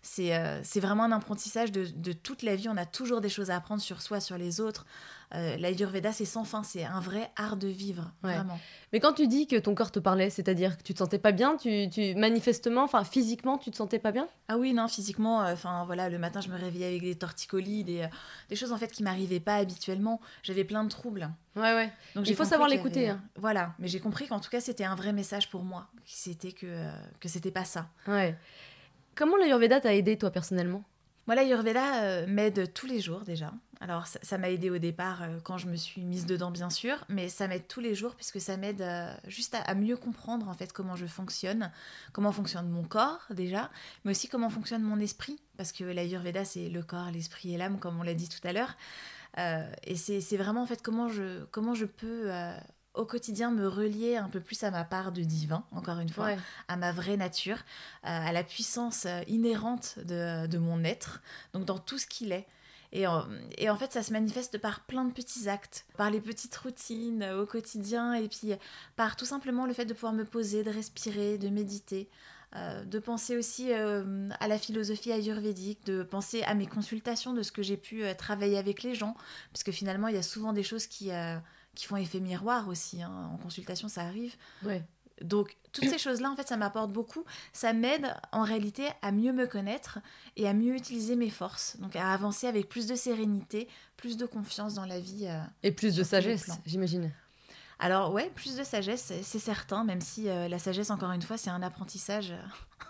C'est 0.06 0.36
euh, 0.36 0.60
c'est 0.64 0.82
vraiment 0.82 1.04
un 1.06 1.12
apprentissage 1.14 1.72
de, 1.72 1.86
de 1.86 2.12
toute 2.12 2.44
la 2.44 2.56
vie. 2.58 2.68
On 2.68 2.76
a 2.76 2.86
toujours 2.86 3.22
des 3.22 3.30
choses 3.30 3.50
à 3.50 3.56
apprendre 3.56 3.82
sur 3.82 4.02
soi, 4.02 4.20
sur 4.20 4.38
les 4.38 4.60
autres. 4.60 4.86
Euh, 5.34 5.56
L'Ayurveda, 5.58 6.12
c'est 6.12 6.26
sans 6.26 6.44
fin. 6.44 6.62
C'est 6.62 6.84
un 6.84 7.00
vrai 7.00 7.32
art 7.38 7.56
de 7.58 7.68
vivre, 7.70 8.12
Ouais. 8.24 8.36
vraiment. 8.36 8.60
Mais 8.92 9.00
quand 9.00 9.14
tu 9.14 9.28
dis 9.28 9.48
que 9.48 9.56
ton 9.56 9.74
corps 9.74 9.92
te 9.92 10.00
parlait, 10.00 10.30
c'est-à-dire 10.30 10.78
que 10.78 10.84
tu 10.84 10.94
te 10.94 11.00
sentais 11.00 11.18
pas 11.20 11.32
bien, 11.32 11.56
tu, 11.58 11.90
tu 11.90 12.14
manifestement, 12.16 12.84
enfin 12.84 13.04
physiquement, 13.06 13.58
tu 13.58 13.72
te 13.72 13.78
sentais 13.78 13.98
pas 13.98 14.12
bien? 14.12 14.28
Ah 14.50 14.58
oui, 14.58 14.74
non, 14.74 14.88
physiquement, 14.90 15.40
enfin 15.40 15.86
voilà, 15.86 16.10
le 16.10 16.20
matin 16.20 16.42
je 16.42 16.50
me 16.50 16.58
réveillais 16.58 16.86
avec 16.88 17.02
des 17.02 17.16
torticolis, 17.16 17.84
des, 17.86 18.02
euh, 18.02 18.08
des 18.50 18.56
choses 18.58 18.74
en 18.74 18.78
fait 18.78 18.92
qui 18.92 19.02
m'arrivaient 19.04 19.40
pas 19.40 19.56
habituellement. 19.56 20.20
J'avais 20.44 20.66
plein 20.66 20.84
de 20.84 20.90
troubles. 20.90 21.32
Ouais, 21.56 21.74
ouais. 21.74 21.92
Donc 22.14 22.28
Il 22.28 22.36
faut 22.36 22.44
savoir 22.46 22.68
l'écouter, 22.68 23.10
avait- 23.10 23.18
hein. 23.18 23.24
Voilà, 23.38 23.74
mais 23.80 23.88
j'ai 23.88 24.02
compris 24.02 24.28
qu'en 24.28 24.40
tout 24.42 24.50
cas 24.52 24.60
c'était 24.60 24.84
un 24.84 24.96
vrai 24.96 25.14
message 25.14 25.50
pour 25.50 25.64
moi, 25.64 25.88
que 25.96 26.02
c'était 26.12 26.52
que 26.52 26.68
euh, 26.68 26.92
que 27.22 27.30
c'était 27.30 27.52
pas 27.52 27.66
ça. 27.66 27.88
Ouais. 28.08 28.38
Comment 29.16 29.38
l'Ayurveda 29.38 29.80
t'a 29.80 29.94
aidé, 29.94 30.18
toi, 30.18 30.32
personnellement? 30.32 30.84
Moi, 31.28 31.36
l'Ayurveda 31.36 32.04
euh, 32.04 32.28
m'aide 32.28 32.74
tous 32.74 32.88
les 32.88 33.00
jours 33.00 33.22
déjà. 33.22 33.54
Alors, 33.84 34.08
ça 34.08 34.38
m'a 34.38 34.50
aidé 34.50 34.70
au 34.70 34.78
départ 34.78 35.24
euh, 35.24 35.40
quand 35.44 35.58
je 35.58 35.68
me 35.68 35.76
suis 35.76 36.04
mise 36.04 36.26
dedans, 36.26 36.52
bien 36.52 36.70
sûr, 36.70 37.04
mais 37.10 37.28
ça 37.28 37.50
m'aide 37.50 37.68
tous 37.68 37.82
les 37.82 37.96
jours 37.96 38.16
puisque 38.16 38.40
ça 38.40 38.56
m'aide 38.56 38.82
euh, 38.82 39.14
juste 39.28 39.58
à, 39.66 39.76
mieux 39.76 39.98
comprendre 39.98 40.48
en 40.48 40.54
fait 40.54 40.72
comment 40.72 40.96
je 40.96 41.06
fonctionne, 41.06 41.70
comment 42.14 42.32
fonctionne 42.32 42.70
mon 42.70 42.84
corps 42.84 43.26
déjà, 43.30 43.70
mais 44.06 44.12
aussi 44.12 44.30
comment 44.30 44.50
fonctionne 44.50 44.84
mon 44.84 45.02
esprit, 45.02 45.38
parce 45.58 45.74
que 45.74 45.84
l'Ayurveda 45.84 46.46
c'est 46.46 46.70
le 46.70 46.82
corps, 46.82 47.12
l'esprit 47.12 47.54
et 47.54 47.58
l'âme, 47.58 47.78
comme 47.78 48.00
on 48.00 48.04
l'a 48.04 48.14
dit 48.14 48.30
tout 48.30 48.48
à 48.48 48.54
l'heure. 48.54 48.78
Euh, 49.38 49.70
et 49.84 49.98
c'est 49.98 50.38
vraiment 50.38 50.62
en 50.62 50.66
fait 50.66 50.82
comment 50.82 51.10
je, 51.10 51.44
comment 51.52 51.74
je 51.74 51.86
peux 51.86 52.32
au 52.94 53.06
quotidien 53.06 53.52
me 53.52 53.68
relier 53.68 54.18
un 54.18 54.30
peu 54.30 54.40
plus 54.40 54.64
à 54.64 54.72
ma 54.72 54.84
part 54.84 55.12
de 55.12 55.22
divin, 55.22 55.64
encore 55.72 56.00
une 56.00 56.10
fois 56.10 56.30
à 56.68 56.76
ma 56.78 56.92
vraie 56.92 57.18
nature, 57.18 57.58
euh, 57.58 57.60
à 58.04 58.32
la 58.32 58.44
puissance 58.44 59.06
euh, 59.06 59.22
inhérente 59.28 60.00
de, 60.00 60.48
de 60.48 60.58
mon 60.58 60.84
être, 60.84 61.22
donc 61.54 61.66
dans 61.66 61.80
tout 61.80 61.98
ce 61.98 62.08
qu'il 62.08 62.32
est. 62.32 62.48
Et 62.92 63.08
en, 63.08 63.26
et 63.58 63.72
en 63.72 63.76
fait, 63.76 63.92
ça 63.92 64.04
se 64.04 64.14
manifeste 64.14 64.60
par 64.60 64.82
plein 64.82 65.06
de 65.06 65.12
petits 65.12 65.50
actes, 65.50 65.86
par 65.98 66.12
les 66.12 66.22
petites 66.22 66.56
routines 66.56 67.24
euh, 67.24 67.42
au 67.42 67.46
quotidien, 67.48 68.14
et 68.14 68.28
puis 68.28 68.54
par 68.96 69.16
tout 69.16 69.26
simplement 69.26 69.66
le 69.66 69.74
fait 69.74 69.86
de 69.86 69.94
pouvoir 69.94 70.14
me 70.14 70.26
poser, 70.26 70.64
de 70.64 70.70
respirer, 70.70 71.40
de 71.40 71.50
méditer, 71.50 72.10
euh, 72.56 72.86
de 72.86 73.00
penser 73.00 73.36
aussi 73.36 73.74
euh, 73.74 74.30
à 74.40 74.48
la 74.48 74.60
philosophie 74.60 75.12
ayurvédique, 75.12 75.84
de 75.88 76.04
penser 76.04 76.44
à 76.44 76.54
mes 76.54 76.68
consultations, 76.68 77.34
de 77.34 77.42
ce 77.42 77.52
que 77.52 77.64
j'ai 77.64 77.78
pu 77.78 78.04
euh, 78.04 78.14
travailler 78.14 78.60
avec 78.60 78.84
les 78.84 78.94
gens, 78.94 79.16
parce 79.52 79.64
que 79.64 79.72
finalement, 79.72 80.08
il 80.08 80.14
y 80.14 80.20
a 80.20 80.24
souvent 80.24 80.54
des 80.54 80.62
choses 80.62 80.86
qui, 80.86 81.10
qui 81.76 81.86
font 81.86 81.98
effet 81.98 82.20
miroir 82.20 82.68
aussi. 82.68 83.02
hein. 83.02 83.30
En 83.34 83.38
consultation, 83.38 83.88
ça 83.88 84.02
arrive. 84.02 84.36
Ouais. 84.64 84.84
Donc, 85.22 85.56
toutes 85.72 85.88
ces 85.90 85.98
choses-là, 86.00 86.32
en 86.32 86.36
fait, 86.36 86.48
ça 86.48 86.58
m'apporte 86.58 86.92
beaucoup. 86.92 87.24
Ça 87.54 87.72
m'aide, 87.72 88.14
en 88.32 88.44
réalité, 88.44 88.88
à 89.02 89.12
mieux 89.12 89.32
me 89.32 89.46
connaître 89.48 90.00
et 90.38 90.48
à 90.48 90.54
mieux 90.54 90.76
utiliser 90.76 91.16
mes 91.16 91.30
forces. 91.30 91.78
Donc, 91.80 91.96
à 91.96 92.12
avancer 92.12 92.48
avec 92.48 92.68
plus 92.68 92.88
de 92.88 92.96
sérénité, 92.96 93.68
plus 93.96 94.18
de 94.18 94.26
confiance 94.26 94.74
dans 94.74 94.86
la 94.86 95.00
vie. 95.00 95.28
euh. 95.28 95.40
Et 95.62 95.72
plus 95.72 95.96
de 95.96 96.04
sagesse, 96.04 96.50
j'imagine. 96.66 97.12
Alors 97.80 98.14
ouais, 98.14 98.32
plus 98.36 98.56
de 98.56 98.64
sagesse, 98.64 99.12
c'est 99.24 99.40
certain, 99.40 99.84
même 99.84 100.00
si 100.00 100.30
euh, 100.30 100.48
la 100.48 100.58
sagesse, 100.60 100.90
encore 100.90 101.12
une 101.12 101.22
fois, 101.22 101.38
c'est 101.38 101.50
un 101.50 101.62
apprentissage 101.62 102.32
euh, 102.32 102.38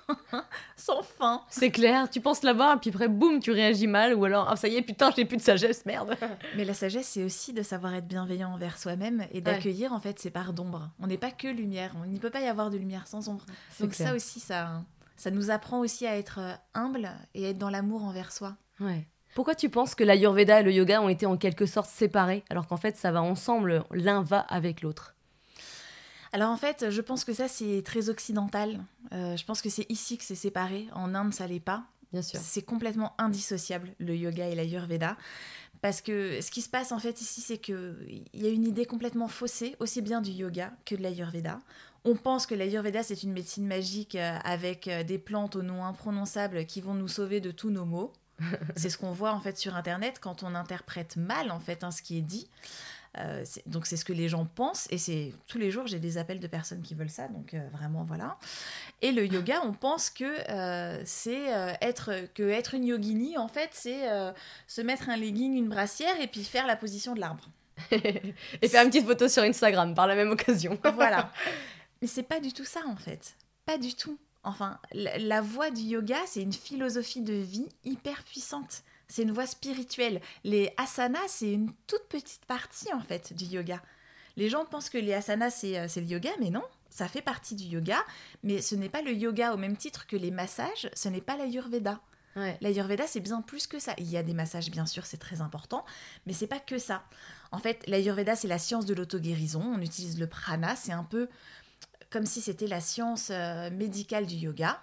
sans 0.75 1.01
fin. 1.01 1.41
C'est 1.49 1.71
clair, 1.71 2.09
tu 2.09 2.21
penses 2.21 2.43
là-bas, 2.43 2.77
puis 2.81 2.89
après, 2.89 3.07
boum, 3.07 3.39
tu 3.39 3.51
réagis 3.51 3.87
mal, 3.87 4.13
ou 4.15 4.25
alors, 4.25 4.47
ah, 4.49 4.55
ça 4.55 4.67
y 4.67 4.75
est, 4.75 4.81
putain, 4.81 5.11
j'ai 5.15 5.25
plus 5.25 5.37
de 5.37 5.41
sagesse, 5.41 5.85
merde. 5.85 6.15
Mais 6.57 6.65
la 6.65 6.73
sagesse, 6.73 7.07
c'est 7.07 7.23
aussi 7.23 7.53
de 7.53 7.61
savoir 7.61 7.93
être 7.95 8.07
bienveillant 8.07 8.53
envers 8.53 8.77
soi-même 8.77 9.25
et 9.31 9.41
d'accueillir 9.41 9.93
en 9.93 9.99
fait 9.99 10.19
ses 10.19 10.29
parts 10.29 10.53
d'ombre. 10.53 10.89
On 10.99 11.07
n'est 11.07 11.17
pas 11.17 11.31
que 11.31 11.47
lumière, 11.47 11.93
il 12.05 12.13
ne 12.13 12.19
peut 12.19 12.29
pas 12.29 12.41
y 12.41 12.47
avoir 12.47 12.69
de 12.69 12.77
lumière 12.77 13.07
sans 13.07 13.29
ombre. 13.29 13.45
Donc 13.79 13.93
ça 13.93 14.13
aussi, 14.13 14.39
ça, 14.39 14.83
ça 15.15 15.31
nous 15.31 15.51
apprend 15.51 15.79
aussi 15.79 16.05
à 16.05 16.17
être 16.17 16.39
euh, 16.39 16.53
humble 16.73 17.09
et 17.33 17.45
à 17.45 17.49
être 17.49 17.57
dans 17.57 17.69
l'amour 17.69 18.03
envers 18.03 18.31
soi. 18.31 18.55
Ouais. 18.79 19.07
Pourquoi 19.35 19.55
tu 19.55 19.69
penses 19.69 19.95
que 19.95 20.03
l'Ayurveda 20.03 20.59
et 20.59 20.63
le 20.63 20.71
yoga 20.71 21.01
ont 21.01 21.09
été 21.09 21.25
en 21.25 21.37
quelque 21.37 21.65
sorte 21.65 21.89
séparés, 21.89 22.43
alors 22.49 22.67
qu'en 22.67 22.77
fait 22.77 22.97
ça 22.97 23.11
va 23.11 23.21
ensemble, 23.21 23.83
l'un 23.91 24.21
va 24.21 24.39
avec 24.39 24.81
l'autre? 24.81 25.15
Alors 26.33 26.49
en 26.49 26.57
fait, 26.57 26.89
je 26.89 27.01
pense 27.01 27.23
que 27.23 27.33
ça 27.33 27.47
c'est 27.47 27.83
très 27.85 28.09
occidental. 28.09 28.83
Euh, 29.13 29.37
je 29.37 29.45
pense 29.45 29.61
que 29.61 29.69
c'est 29.69 29.85
ici 29.89 30.17
que 30.17 30.23
c'est 30.23 30.35
séparé. 30.35 30.87
En 30.93 31.13
Inde, 31.13 31.31
ça 31.31 31.45
l'est 31.45 31.59
pas. 31.59 31.83
Bien 32.11 32.23
sûr. 32.23 32.39
C'est 32.43 32.63
complètement 32.63 33.13
indissociable 33.19 33.93
le 33.99 34.15
yoga 34.15 34.47
et 34.47 34.55
l'Ayurveda. 34.55 35.15
Parce 35.81 36.01
que 36.01 36.41
ce 36.41 36.49
qui 36.49 36.61
se 36.61 36.69
passe 36.69 36.91
en 36.91 36.97
fait 36.97 37.21
ici, 37.21 37.41
c'est 37.41 37.59
qu'il 37.59 38.23
y 38.33 38.47
a 38.47 38.49
une 38.49 38.65
idée 38.65 38.85
complètement 38.85 39.27
faussée, 39.27 39.75
aussi 39.79 40.01
bien 40.01 40.21
du 40.21 40.31
yoga 40.31 40.71
que 40.85 40.95
de 40.95 41.03
l'Ayurveda. 41.03 41.59
On 42.03 42.15
pense 42.15 42.47
que 42.47 42.55
l'Ayurveda 42.55 43.03
c'est 43.03 43.21
une 43.21 43.31
médecine 43.31 43.67
magique 43.67 44.15
euh, 44.15 44.37
avec 44.43 44.87
euh, 44.87 45.03
des 45.03 45.19
plantes 45.19 45.55
aux 45.55 45.61
noms 45.61 45.85
imprononçables 45.85 46.65
qui 46.65 46.81
vont 46.81 46.95
nous 46.95 47.07
sauver 47.07 47.41
de 47.41 47.51
tous 47.51 47.69
nos 47.69 47.85
maux. 47.85 48.11
c'est 48.75 48.89
ce 48.89 48.97
qu'on 48.97 49.11
voit 49.11 49.33
en 49.33 49.39
fait 49.39 49.57
sur 49.59 49.75
internet 49.75 50.17
quand 50.19 50.41
on 50.41 50.55
interprète 50.55 51.15
mal 51.15 51.51
en 51.51 51.59
fait 51.59 51.83
hein, 51.83 51.91
ce 51.91 52.01
qui 52.01 52.17
est 52.17 52.21
dit. 52.21 52.49
Euh, 53.19 53.45
donc 53.67 53.85
c'est 53.85 53.95
ce 53.95 54.05
que 54.05 54.13
les 54.13 54.27
gens 54.27 54.45
pensent 54.45 54.87
et 54.89 54.97
c'est 54.97 55.33
tous 55.45 55.59
les 55.59 55.69
jours 55.69 55.85
j'ai 55.85 55.99
des 55.99 56.17
appels 56.17 56.39
de 56.39 56.47
personnes 56.47 56.81
qui 56.81 56.95
veulent 56.95 57.11
ça 57.11 57.27
donc 57.27 57.53
euh, 57.53 57.59
vraiment 57.71 58.03
voilà. 58.03 58.39
Et 59.03 59.11
le 59.11 59.27
yoga 59.27 59.61
on 59.63 59.73
pense 59.73 60.09
que 60.09 60.23
euh, 60.49 60.99
c'est 61.05 61.45
être 61.81 62.11
que 62.33 62.41
être 62.41 62.73
une 62.73 62.85
yogini 62.85 63.37
en 63.37 63.47
fait 63.47 63.69
c'est 63.71 64.07
se 64.67 64.81
mettre 64.81 65.09
un 65.09 65.17
legging 65.17 65.55
une 65.55 65.69
brassière 65.69 66.19
et 66.21 66.27
puis 66.27 66.43
faire 66.43 66.65
la 66.65 66.75
position 66.75 67.13
de 67.13 67.19
l'arbre. 67.19 67.49
Et 68.61 68.67
faire 68.67 68.83
une 68.83 68.91
petite 68.91 69.05
photo 69.05 69.27
sur 69.27 69.41
Instagram 69.43 69.95
par 69.95 70.07
la 70.07 70.15
même 70.15 70.29
occasion. 70.29 70.77
Voilà. 70.93 71.31
Mais 72.01 72.07
c'est 72.07 72.23
pas 72.23 72.39
du 72.39 72.53
tout 72.53 72.65
ça 72.65 72.81
en 72.87 72.95
fait. 72.95 73.35
Pas 73.65 73.77
du 73.77 73.95
tout. 73.95 74.17
Enfin, 74.43 74.77
la, 74.93 75.41
voie 75.41 75.71
du 75.71 75.81
yoga, 75.81 76.17
c'est 76.27 76.41
une 76.41 76.53
philosophie 76.53 77.21
de 77.21 77.33
vie 77.33 77.67
hyper 77.85 78.23
puissante. 78.23 78.83
C'est 79.07 79.23
une 79.23 79.31
voie 79.31 79.45
spirituelle. 79.45 80.21
Les 80.43 80.73
asanas, 80.77 81.27
c'est 81.27 81.51
une 81.51 81.71
toute 81.87 82.07
petite 82.09 82.45
partie 82.45 82.91
en 82.93 83.01
fait 83.01 83.33
du 83.33 83.45
yoga. 83.45 83.81
Les 84.35 84.49
gens 84.49 84.65
pensent 84.65 84.89
que 84.89 84.97
les 84.97 85.13
asanas, 85.13 85.61
euh, 85.63 85.85
c'est 85.87 86.01
le 86.01 86.07
yoga, 86.07 86.31
mais 86.39 86.49
non, 86.49 86.63
ça 86.89 87.07
fait 87.07 87.21
partie 87.21 87.55
du 87.55 87.65
yoga. 87.65 87.97
Mais 88.43 88.61
ce 88.61 88.75
n'est 88.75 88.89
pas 88.89 89.01
le 89.01 89.13
yoga 89.13 89.53
au 89.53 89.57
même 89.57 89.77
titre 89.77 90.07
que 90.07 90.15
les 90.15 90.31
massages, 90.31 90.89
ce 90.93 91.09
n'est 91.09 91.21
pas 91.21 91.37
l'ayurveda. 91.37 92.01
Ouais. 92.35 92.57
L'ayurveda, 92.61 93.05
c'est 93.05 93.19
bien 93.19 93.41
plus 93.41 93.67
que 93.67 93.77
ça. 93.77 93.93
Il 93.99 94.09
y 94.09 94.17
a 94.17 94.23
des 94.23 94.33
massages, 94.33 94.71
bien 94.71 94.87
sûr, 94.87 95.05
c'est 95.05 95.17
très 95.17 95.41
important, 95.41 95.85
mais 96.25 96.33
c'est 96.33 96.47
pas 96.47 96.59
que 96.59 96.79
ça. 96.79 97.03
En 97.51 97.59
fait, 97.59 97.83
l'ayurveda, 97.87 98.35
c'est 98.35 98.47
la 98.47 98.57
science 98.57 98.85
de 98.85 98.95
l'auto-guérison. 98.95 99.61
On 99.61 99.81
utilise 99.81 100.19
le 100.19 100.27
prana, 100.27 100.75
c'est 100.75 100.91
un 100.93 101.03
peu 101.03 101.29
comme 102.09 102.25
si 102.25 102.41
c'était 102.41 102.67
la 102.67 102.81
science 102.81 103.29
euh, 103.31 103.69
médicale 103.71 104.25
du 104.25 104.35
yoga. 104.35 104.79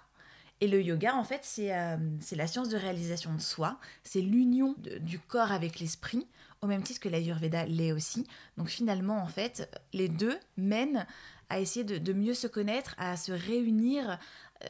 Et 0.60 0.68
le 0.68 0.82
yoga, 0.82 1.14
en 1.14 1.24
fait, 1.24 1.40
c'est 1.42 1.74
euh, 1.74 1.96
la 2.32 2.46
science 2.46 2.68
de 2.68 2.76
réalisation 2.76 3.34
de 3.34 3.40
soi, 3.40 3.78
c'est 4.04 4.20
l'union 4.20 4.74
du 5.00 5.18
corps 5.18 5.52
avec 5.52 5.80
l'esprit, 5.80 6.26
au 6.60 6.66
même 6.66 6.82
titre 6.82 7.00
que 7.00 7.08
l'Ayurveda 7.08 7.64
l'est 7.64 7.92
aussi. 7.92 8.26
Donc 8.58 8.68
finalement, 8.68 9.22
en 9.22 9.28
fait, 9.28 9.74
les 9.94 10.08
deux 10.08 10.38
mènent 10.58 11.06
à 11.48 11.60
essayer 11.60 11.84
de, 11.84 12.12
mieux 12.12 12.34
se 12.34 12.46
connaître, 12.46 12.94
à 12.98 13.16
se 13.16 13.32
réunir, 13.32 14.18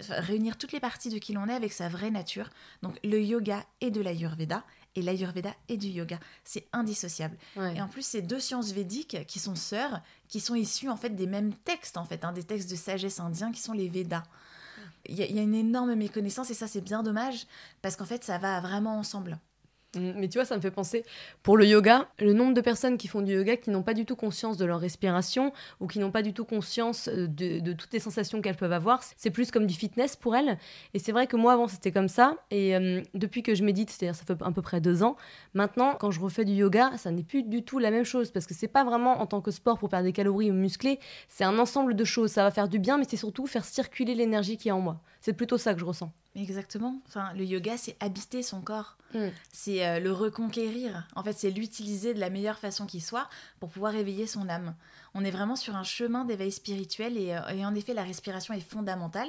réunir 0.08 0.56
toutes 0.56 0.72
les 0.72 0.80
parties 0.80 1.10
de 1.10 1.18
qui 1.18 1.32
l'on 1.32 1.48
est 1.48 1.54
avec 1.54 1.72
sa 1.72 1.88
vraie 1.88 2.10
nature. 2.10 2.48
Donc 2.82 2.98
le 3.04 3.20
yoga 3.20 3.64
est 3.80 3.90
de 3.90 4.00
l'Ayurveda 4.00 4.64
et 4.96 5.02
l'Ayurveda 5.02 5.54
et 5.68 5.76
du 5.76 5.88
yoga. 5.88 6.18
C'est 6.44 6.66
indissociable. 6.72 7.36
Et 7.74 7.82
en 7.82 7.88
plus, 7.88 8.02
c'est 8.02 8.22
deux 8.22 8.40
sciences 8.40 8.72
védiques 8.72 9.26
qui 9.26 9.38
sont 9.38 9.56
sœurs, 9.56 10.00
qui 10.28 10.40
sont 10.40 10.54
issues 10.54 10.88
en 10.88 10.96
fait 10.96 11.10
des 11.10 11.26
mêmes 11.26 11.52
textes, 11.52 11.96
en 11.96 12.04
fait, 12.04 12.24
hein, 12.24 12.32
des 12.32 12.44
textes 12.44 12.70
de 12.70 12.76
sagesse 12.76 13.20
indiens 13.20 13.52
qui 13.52 13.60
sont 13.60 13.72
les 13.72 13.88
Védas. 13.88 14.24
Il 15.06 15.18
y, 15.18 15.38
a 15.38 15.42
une 15.42 15.54
énorme 15.54 15.94
méconnaissance 15.94 16.50
et 16.50 16.54
ça, 16.54 16.66
c'est 16.66 16.80
bien 16.80 17.02
dommage 17.02 17.46
parce 17.82 17.96
qu'en 17.96 18.04
fait, 18.04 18.22
ça 18.24 18.38
va 18.38 18.60
vraiment 18.60 18.98
ensemble. 18.98 19.38
Mm, 19.96 20.12
mais 20.16 20.28
tu 20.28 20.38
vois, 20.38 20.44
ça 20.44 20.56
me 20.56 20.60
fait 20.60 20.70
penser, 20.70 21.04
pour 21.42 21.56
le 21.56 21.66
yoga, 21.66 22.08
le 22.20 22.32
nombre 22.32 22.54
de 22.54 22.60
personnes 22.60 22.96
qui 22.96 23.08
font 23.08 23.22
du 23.22 23.32
yoga 23.32 23.56
qui 23.56 23.70
n'ont 23.70 23.82
pas 23.82 23.94
du 23.94 24.04
tout 24.04 24.14
conscience 24.14 24.56
de 24.56 24.64
leur 24.64 24.78
respiration 24.78 25.52
ou 25.80 25.88
qui 25.88 25.98
n'ont 25.98 26.12
pas 26.12 26.22
du 26.22 26.32
tout 26.32 26.44
conscience 26.44 27.08
euh, 27.08 27.26
de, 27.26 27.72
toutes 27.72 27.92
les 27.92 27.98
sensations 27.98 28.40
qu'elles 28.40 28.56
peuvent 28.56 28.72
avoir, 28.72 29.02
c'est 29.16 29.30
plus 29.30 29.50
comme 29.50 29.66
du 29.66 29.74
fitness 29.74 30.14
pour 30.14 30.36
elles. 30.36 30.58
Et 30.94 30.98
c'est 31.00 31.12
vrai 31.12 31.26
que 31.26 31.36
moi, 31.36 31.54
avant, 31.54 31.66
c'était 31.66 31.90
comme 31.90 32.08
ça. 32.08 32.36
Et 32.50 32.76
euh, 32.76 33.02
depuis 33.14 33.42
que 33.42 33.54
je 33.54 33.64
médite, 33.64 33.90
c'est-à-dire 33.90 34.14
ça 34.14 34.24
fait 34.24 34.40
à 34.40 34.52
peu 34.52 34.62
près 34.62 34.80
deux 34.80 35.02
ans, 35.02 35.16
maintenant, 35.54 35.96
quand 35.98 36.10
je 36.12 36.20
refais 36.20 36.44
du 36.44 36.52
yoga, 36.52 36.96
ça 36.96 37.10
n'est 37.10 37.24
plus 37.24 37.42
du 37.42 37.64
tout 37.64 37.78
la 37.78 37.90
même 37.90 38.04
chose 38.04 38.30
parce 38.30 38.46
que 38.46 38.54
c'est 38.54 38.68
pas 38.68 38.84
vraiment 38.84 39.20
en 39.20 39.26
tant 39.26 39.40
que 39.40 39.50
sport 39.50 39.78
pour 39.78 39.88
perdre 39.88 40.04
des 40.04 40.12
calories 40.12 40.50
ou 40.50 40.54
muscler, 40.54 41.00
c'est 41.28 41.44
un 41.44 41.58
ensemble 41.58 41.94
de 41.96 42.04
choses. 42.04 42.30
Ça 42.30 42.44
va 42.44 42.50
faire 42.52 42.68
du 42.68 42.78
bien, 42.78 42.96
mais 42.96 43.04
c'est 43.08 43.16
surtout 43.16 43.46
faire 43.46 43.64
circuler 43.64 44.14
l'énergie 44.14 44.56
qui 44.56 44.68
est 44.68 44.72
en 44.72 44.80
moi. 44.80 45.00
C'est 45.20 45.34
plutôt 45.34 45.58
ça 45.58 45.74
que 45.74 45.80
je 45.80 45.84
ressens. 45.84 46.12
Exactement. 46.34 47.00
Enfin, 47.06 47.32
le 47.34 47.44
yoga, 47.44 47.76
c'est 47.76 47.96
habiter 48.00 48.42
son 48.42 48.60
corps. 48.62 48.96
Mm. 49.14 49.28
C'est 49.52 49.86
euh, 49.86 50.00
le 50.00 50.12
reconquérir. 50.12 51.06
En 51.14 51.22
fait, 51.22 51.32
c'est 51.32 51.50
l'utiliser 51.50 52.14
de 52.14 52.20
la 52.20 52.30
meilleure 52.30 52.58
façon 52.58 52.86
qui 52.86 53.00
soit 53.00 53.28
pour 53.58 53.68
pouvoir 53.68 53.94
éveiller 53.94 54.26
son 54.26 54.48
âme. 54.48 54.74
On 55.14 55.24
est 55.24 55.30
vraiment 55.30 55.56
sur 55.56 55.76
un 55.76 55.82
chemin 55.82 56.24
d'éveil 56.24 56.52
spirituel 56.52 57.18
et, 57.18 57.34
euh, 57.34 57.48
et, 57.48 57.66
en 57.66 57.74
effet, 57.74 57.94
la 57.94 58.04
respiration 58.04 58.54
est 58.54 58.60
fondamentale. 58.60 59.28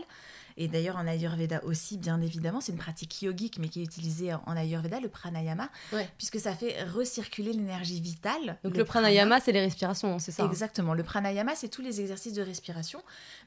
Et 0.58 0.68
d'ailleurs, 0.68 0.98
en 0.98 1.08
Ayurveda 1.08 1.64
aussi, 1.64 1.98
bien 1.98 2.22
évidemment, 2.22 2.62
c'est 2.62 2.72
une 2.72 2.78
pratique 2.78 3.22
yogique, 3.22 3.58
mais 3.60 3.70
qui 3.70 3.82
est 3.82 3.84
utilisée 3.84 4.34
en 4.34 4.56
Ayurveda, 4.56 5.00
le 5.00 5.10
pranayama, 5.10 5.70
puisque 6.18 6.40
ça 6.40 6.56
fait 6.56 6.84
recirculer 6.84 7.54
l'énergie 7.54 8.00
vitale. 8.00 8.58
Donc 8.64 8.78
le, 8.78 8.86
pranayama, 8.86 9.40
c'est 9.40 9.52
les 9.52 9.62
respirations, 9.62 10.20
c'est 10.20 10.32
ça 10.32 10.44
hein 10.44 10.50
Exactement. 10.50 10.94
Le 10.94 11.04
pranayama, 11.04 11.56
c'est 11.56 11.70
tous 11.70 11.82
les 11.82 12.02
exercices 12.02 12.34
de 12.34 12.42
respiration, 12.42 13.02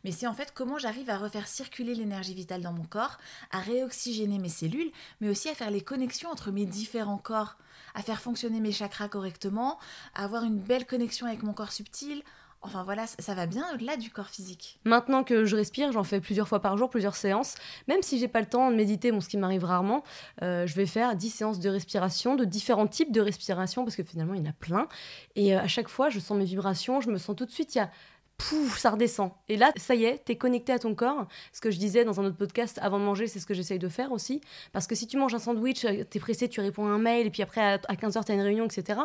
mais 0.04 0.12
c'est 0.12 0.26
en 0.26 0.34
fait 0.34 0.52
comment 0.54 0.78
j'arrive 0.78 1.10
à 1.10 1.18
refaire 1.18 1.46
circuler 1.46 1.94
l'énergie 1.94 2.34
vitale 2.34 2.62
dans 2.62 2.72
mon 2.72 2.84
corps, 2.84 3.18
à 3.50 3.60
réoxygéner 3.60 4.38
mes 4.38 4.48
cellules, 4.48 4.90
mais 5.20 5.28
aussi 5.28 5.48
à 5.48 5.54
faire 5.54 5.70
les 5.70 5.80
connexions 5.80 6.30
entre 6.30 6.50
mes 6.50 6.66
différents 6.66 7.18
corps, 7.18 7.56
à 7.94 8.02
faire 8.02 8.20
fonctionner 8.20 8.60
mes 8.60 8.72
chakras 8.72 9.08
correctement, 9.08 9.78
à 10.14 10.24
avoir 10.24 10.44
une 10.44 10.58
belle 10.58 10.86
connexion 10.86 11.26
avec 11.26 11.42
mon 11.42 11.52
corps 11.52 11.72
subtil 11.72 12.22
Enfin 12.64 12.82
voilà, 12.82 13.06
ça 13.06 13.34
va 13.34 13.44
bien 13.44 13.66
au-delà 13.74 13.96
du 13.98 14.10
corps 14.10 14.28
physique. 14.28 14.78
Maintenant 14.84 15.22
que 15.22 15.44
je 15.44 15.54
respire, 15.54 15.92
j'en 15.92 16.02
fais 16.02 16.20
plusieurs 16.20 16.48
fois 16.48 16.60
par 16.60 16.78
jour, 16.78 16.88
plusieurs 16.88 17.14
séances. 17.14 17.56
Même 17.88 18.02
si 18.02 18.18
j'ai 18.18 18.26
pas 18.26 18.40
le 18.40 18.46
temps 18.46 18.70
de 18.70 18.76
méditer, 18.76 19.12
bon, 19.12 19.20
ce 19.20 19.28
qui 19.28 19.36
m'arrive 19.36 19.64
rarement, 19.64 20.02
euh, 20.42 20.66
je 20.66 20.74
vais 20.74 20.86
faire 20.86 21.14
10 21.14 21.28
séances 21.30 21.60
de 21.60 21.68
respiration, 21.68 22.36
de 22.36 22.46
différents 22.46 22.86
types 22.86 23.12
de 23.12 23.20
respiration, 23.20 23.84
parce 23.84 23.96
que 23.96 24.02
finalement 24.02 24.32
il 24.32 24.42
y 24.42 24.46
en 24.46 24.50
a 24.50 24.54
plein. 24.54 24.88
Et 25.36 25.54
euh, 25.54 25.60
à 25.60 25.68
chaque 25.68 25.88
fois, 25.88 26.08
je 26.08 26.18
sens 26.18 26.38
mes 26.38 26.46
vibrations, 26.46 27.02
je 27.02 27.10
me 27.10 27.18
sens 27.18 27.36
tout 27.36 27.44
de 27.44 27.50
suite, 27.50 27.74
il 27.74 27.88
pouf, 28.36 28.78
ça 28.78 28.90
redescend. 28.90 29.30
Et 29.48 29.56
là, 29.56 29.72
ça 29.76 29.94
y 29.94 30.04
est, 30.04 30.24
t'es 30.24 30.36
connecté 30.36 30.72
à 30.72 30.78
ton 30.78 30.94
corps. 30.94 31.26
Ce 31.52 31.60
que 31.60 31.70
je 31.70 31.78
disais 31.78 32.04
dans 32.04 32.20
un 32.20 32.24
autre 32.24 32.36
podcast 32.36 32.78
avant 32.82 32.98
de 32.98 33.04
manger, 33.04 33.26
c'est 33.26 33.38
ce 33.38 33.46
que 33.46 33.54
j'essaye 33.54 33.78
de 33.78 33.88
faire 33.88 34.12
aussi. 34.12 34.40
Parce 34.72 34.86
que 34.86 34.94
si 34.94 35.06
tu 35.06 35.16
manges 35.16 35.34
un 35.34 35.38
sandwich, 35.38 35.84
euh, 35.84 36.04
t'es 36.04 36.18
pressé, 36.18 36.48
tu 36.48 36.60
réponds 36.60 36.86
à 36.86 36.90
un 36.90 36.98
mail, 36.98 37.26
et 37.26 37.30
puis 37.30 37.42
après, 37.42 37.60
à 37.60 37.78
15h, 37.78 38.24
t'as 38.24 38.34
une 38.34 38.40
réunion, 38.40 38.64
etc. 38.64 38.98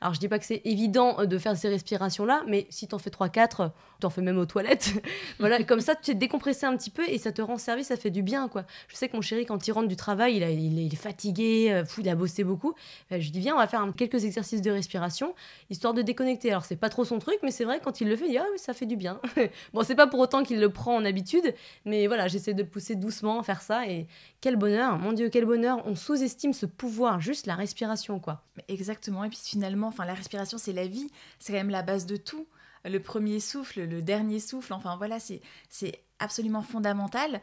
Alors, 0.00 0.14
je 0.14 0.20
dis 0.20 0.28
pas 0.28 0.38
que 0.38 0.44
c'est 0.44 0.62
évident 0.64 1.16
euh, 1.18 1.26
de 1.26 1.38
faire 1.38 1.56
ces 1.56 1.68
respirations-là, 1.68 2.44
mais 2.46 2.66
si 2.70 2.86
t'en 2.86 2.98
fais 2.98 3.10
3-4, 3.10 3.70
t'en 4.00 4.10
fais 4.10 4.22
même 4.22 4.38
aux 4.38 4.46
toilettes. 4.46 4.92
voilà, 5.38 5.62
comme 5.64 5.80
ça, 5.80 5.94
tu 5.94 6.12
es 6.12 6.14
décompressé 6.14 6.66
un 6.66 6.76
petit 6.76 6.90
peu 6.90 7.08
et 7.08 7.18
ça 7.18 7.32
te 7.32 7.42
rend 7.42 7.58
service, 7.58 7.88
ça 7.88 7.96
fait 7.96 8.10
du 8.10 8.22
bien, 8.22 8.48
quoi. 8.48 8.64
Je 8.88 8.96
sais 8.96 9.08
que 9.08 9.16
mon 9.16 9.22
chéri, 9.22 9.46
quand 9.46 9.66
il 9.66 9.72
rentre 9.72 9.88
du 9.88 9.96
travail, 9.96 10.36
il, 10.36 10.92
est 10.92 10.96
fatigué, 10.96 11.72
euh, 11.72 11.84
il 11.98 12.08
a 12.08 12.14
bossé 12.14 12.44
beaucoup. 12.44 12.74
je 13.10 13.16
lui 13.16 13.30
dis, 13.30 13.40
viens, 13.40 13.54
on 13.54 13.58
va 13.58 13.66
faire 13.66 13.84
quelques 13.96 14.24
exercices 14.24 14.62
de 14.62 14.70
respiration, 14.70 15.34
histoire 15.70 15.94
de 15.94 16.02
déconnecter. 16.02 16.50
Alors, 16.50 16.64
c'est 16.64 16.76
pas 16.76 16.88
trop 16.88 17.04
son 17.04 17.18
truc, 17.18 17.38
mais 17.42 17.50
c'est 17.50 17.64
vrai, 17.64 17.80
quand 17.82 18.00
il 18.00 18.08
le 18.08 18.16
fait, 18.16 18.26
il 18.26 18.30
dit, 18.30 18.38
ah 18.38 18.46
oui, 18.52 18.58
ça 18.58 18.74
fait 18.76 18.86
du 18.86 18.96
bien. 18.96 19.20
bon, 19.72 19.82
c'est 19.82 19.94
pas 19.94 20.06
pour 20.06 20.20
autant 20.20 20.42
qu'il 20.42 20.60
le 20.60 20.70
prend 20.70 20.96
en 20.96 21.04
habitude, 21.04 21.54
mais 21.84 22.06
voilà, 22.06 22.28
j'essaie 22.28 22.54
de 22.54 22.62
le 22.62 22.68
pousser 22.68 22.94
doucement, 22.94 23.42
faire 23.42 23.62
ça, 23.62 23.86
et 23.88 24.06
quel 24.40 24.56
bonheur, 24.56 24.98
mon 24.98 25.12
Dieu, 25.12 25.28
quel 25.28 25.44
bonheur, 25.44 25.82
on 25.86 25.94
sous-estime 25.94 26.52
ce 26.52 26.66
pouvoir, 26.66 27.20
juste 27.20 27.46
la 27.46 27.54
respiration, 27.54 28.20
quoi. 28.20 28.44
Exactement, 28.68 29.24
et 29.24 29.28
puis 29.28 29.40
finalement, 29.42 29.88
enfin, 29.88 30.04
la 30.04 30.14
respiration, 30.14 30.58
c'est 30.58 30.72
la 30.72 30.86
vie, 30.86 31.10
c'est 31.38 31.52
quand 31.52 31.58
même 31.58 31.70
la 31.70 31.82
base 31.82 32.06
de 32.06 32.16
tout 32.16 32.46
le 32.88 33.00
premier 33.00 33.40
souffle, 33.40 33.82
le 33.84 34.02
dernier 34.02 34.40
souffle, 34.40 34.72
enfin 34.72 34.96
voilà, 34.96 35.18
c'est 35.18 36.04
absolument 36.18 36.62
fondamental. 36.62 37.40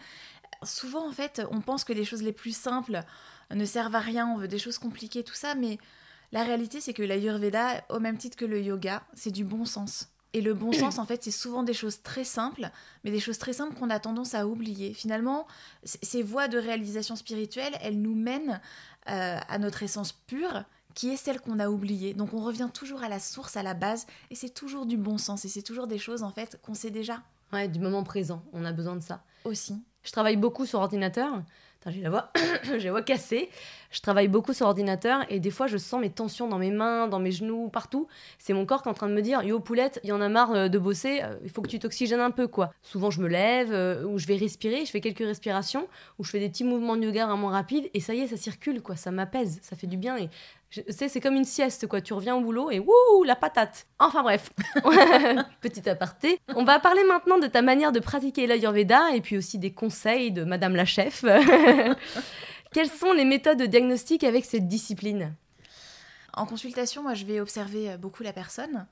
Souvent, 0.63 1.07
en 1.07 1.11
fait, 1.11 1.41
on 1.51 1.61
pense 1.61 1.83
que 1.83 1.93
les 1.93 2.05
choses 2.05 2.23
les 2.23 2.31
plus 2.31 2.55
simples 2.55 3.03
ne 3.51 3.65
servent 3.65 3.95
à 3.95 3.99
rien, 3.99 4.27
on 4.27 4.37
veut 4.37 4.47
des 4.47 4.59
choses 4.59 4.77
compliquées, 4.77 5.23
tout 5.23 5.33
ça, 5.33 5.55
mais 5.55 5.77
la 6.31 6.43
réalité, 6.43 6.81
c'est 6.81 6.93
que 6.93 7.03
l'Ayurveda, 7.03 7.83
au 7.89 7.99
même 7.99 8.17
titre 8.17 8.37
que 8.37 8.45
le 8.45 8.61
yoga, 8.61 9.03
c'est 9.13 9.31
du 9.31 9.43
bon 9.43 9.65
sens. 9.65 10.09
Et 10.33 10.41
le 10.41 10.53
bon 10.53 10.71
sens, 10.73 10.97
en 10.99 11.05
fait, 11.05 11.23
c'est 11.23 11.31
souvent 11.31 11.63
des 11.63 11.73
choses 11.73 12.01
très 12.01 12.23
simples, 12.23 12.69
mais 13.03 13.11
des 13.11 13.19
choses 13.19 13.37
très 13.37 13.53
simples 13.53 13.75
qu'on 13.75 13.89
a 13.89 13.99
tendance 13.99 14.33
à 14.33 14.47
oublier. 14.47 14.93
Finalement, 14.93 15.47
ces 15.83 16.23
voies 16.23 16.47
de 16.47 16.57
réalisation 16.57 17.15
spirituelle, 17.15 17.73
elles 17.81 18.01
nous 18.01 18.15
mènent 18.15 18.59
euh, 19.09 19.37
à 19.47 19.57
notre 19.59 19.83
essence 19.83 20.11
pure, 20.11 20.63
qui 20.93 21.09
est 21.09 21.17
celle 21.17 21.39
qu'on 21.39 21.59
a 21.59 21.69
oubliée. 21.69 22.13
Donc 22.13 22.33
on 22.33 22.43
revient 22.43 22.69
toujours 22.73 23.03
à 23.03 23.09
la 23.09 23.19
source, 23.19 23.57
à 23.57 23.63
la 23.63 23.73
base, 23.73 24.05
et 24.29 24.35
c'est 24.35 24.53
toujours 24.53 24.85
du 24.85 24.97
bon 24.97 25.17
sens, 25.17 25.45
et 25.45 25.49
c'est 25.49 25.61
toujours 25.61 25.87
des 25.87 25.97
choses 25.97 26.23
en 26.23 26.31
fait 26.31 26.59
qu'on 26.61 26.73
sait 26.73 26.91
déjà. 26.91 27.21
Ouais, 27.51 27.67
du 27.67 27.79
moment 27.79 28.03
présent, 28.03 28.43
on 28.53 28.65
a 28.65 28.71
besoin 28.71 28.95
de 28.95 29.01
ça. 29.01 29.23
Aussi. 29.45 29.81
Je 30.03 30.11
travaille 30.11 30.37
beaucoup 30.37 30.65
sur 30.65 30.79
ordinateur. 30.79 31.41
J'ai 31.91 32.01
la 32.01 32.09
voix, 32.09 32.31
j'ai 32.77 32.85
la 32.85 32.91
voix 32.91 33.01
cassée. 33.01 33.49
Je 33.91 33.99
travaille 33.99 34.27
beaucoup 34.27 34.53
sur 34.53 34.65
ordinateur 34.65 35.25
et 35.29 35.39
des 35.39 35.51
fois 35.51 35.67
je 35.67 35.77
sens 35.77 36.01
mes 36.01 36.09
tensions 36.09 36.47
dans 36.47 36.57
mes 36.57 36.71
mains, 36.71 37.07
dans 37.07 37.19
mes 37.19 37.31
genoux, 37.31 37.69
partout. 37.69 38.07
C'est 38.39 38.53
mon 38.53 38.65
corps 38.65 38.81
qui 38.81 38.87
est 38.87 38.91
en 38.91 38.95
train 38.95 39.09
de 39.09 39.13
me 39.13 39.21
dire 39.21 39.43
Yo 39.43 39.59
poulette, 39.59 39.99
il 40.03 40.09
y 40.09 40.11
en 40.11 40.21
a 40.21 40.29
marre 40.29 40.53
euh, 40.53 40.67
de 40.67 40.79
bosser, 40.79 41.21
euh, 41.21 41.35
il 41.43 41.49
faut 41.49 41.61
que 41.61 41.67
tu 41.67 41.79
t'oxygènes 41.79 42.19
un 42.19 42.31
peu 42.31 42.47
quoi. 42.47 42.73
Souvent 42.81 43.11
je 43.11 43.21
me 43.21 43.27
lève, 43.27 43.71
euh, 43.71 44.03
ou 44.05 44.17
je 44.17 44.25
vais 44.27 44.37
respirer, 44.37 44.85
je 44.85 44.91
fais 44.91 45.01
quelques 45.01 45.19
respirations, 45.19 45.87
ou 46.17 46.23
je 46.23 46.31
fais 46.31 46.39
des 46.39 46.49
petits 46.49 46.63
mouvements 46.63 46.95
de 46.95 47.03
yoga 47.03 47.27
vraiment 47.27 47.49
rapides 47.49 47.89
et 47.93 47.99
ça 47.99 48.13
y 48.15 48.21
est, 48.21 48.27
ça 48.27 48.37
circule 48.37 48.81
quoi, 48.81 48.95
ça 48.95 49.11
m'apaise, 49.11 49.59
ça 49.61 49.75
fait 49.75 49.87
du 49.87 49.97
bien 49.97 50.17
et 50.17 50.29
c'est 50.89 51.19
comme 51.19 51.35
une 51.35 51.45
sieste, 51.45 51.87
quoi. 51.87 52.01
Tu 52.01 52.13
reviens 52.13 52.35
au 52.35 52.41
boulot 52.41 52.71
et 52.71 52.79
wouh, 52.79 53.23
la 53.25 53.35
patate. 53.35 53.87
Enfin 53.99 54.23
bref, 54.23 54.49
petit 55.61 55.89
aparté. 55.89 56.39
On 56.55 56.63
va 56.63 56.79
parler 56.79 57.03
maintenant 57.03 57.37
de 57.37 57.47
ta 57.47 57.61
manière 57.61 57.91
de 57.91 57.99
pratiquer 57.99 58.47
l'Ayurveda 58.47 59.15
et 59.15 59.21
puis 59.21 59.37
aussi 59.37 59.59
des 59.59 59.73
conseils 59.73 60.31
de 60.31 60.43
Madame 60.43 60.75
la 60.75 60.85
chef. 60.85 61.23
Quelles 62.73 62.89
sont 62.89 63.13
les 63.13 63.25
méthodes 63.25 63.59
de 63.59 63.65
diagnostic 63.65 64.23
avec 64.23 64.45
cette 64.45 64.67
discipline? 64.67 65.35
En 66.33 66.45
consultation, 66.45 67.03
moi, 67.03 67.13
je 67.13 67.25
vais 67.25 67.39
observer 67.39 67.91
euh, 67.91 67.97
beaucoup 67.97 68.23
la 68.23 68.33
personne. 68.33 68.87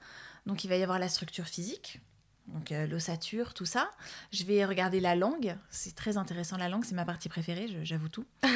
Donc, 0.46 0.64
il 0.64 0.68
va 0.68 0.76
y 0.76 0.84
avoir 0.84 1.00
la 1.00 1.10
structure 1.10 1.46
physique, 1.46 2.00
donc 2.48 2.72
euh, 2.72 2.88
l'ossature, 2.88 3.54
tout 3.54 3.66
ça. 3.66 3.90
Je 4.32 4.44
vais 4.44 4.66
regarder 4.66 5.00
la 5.00 5.16
langue, 5.16 5.56
c'est 5.70 5.96
très 5.96 6.18
intéressant 6.18 6.58
la 6.58 6.70
langue, 6.70 6.84
c'est 6.86 6.96
ma 6.96 7.06
partie 7.06 7.30
préférée, 7.30 7.68
j'avoue 7.84 8.10
tout. 8.10 8.26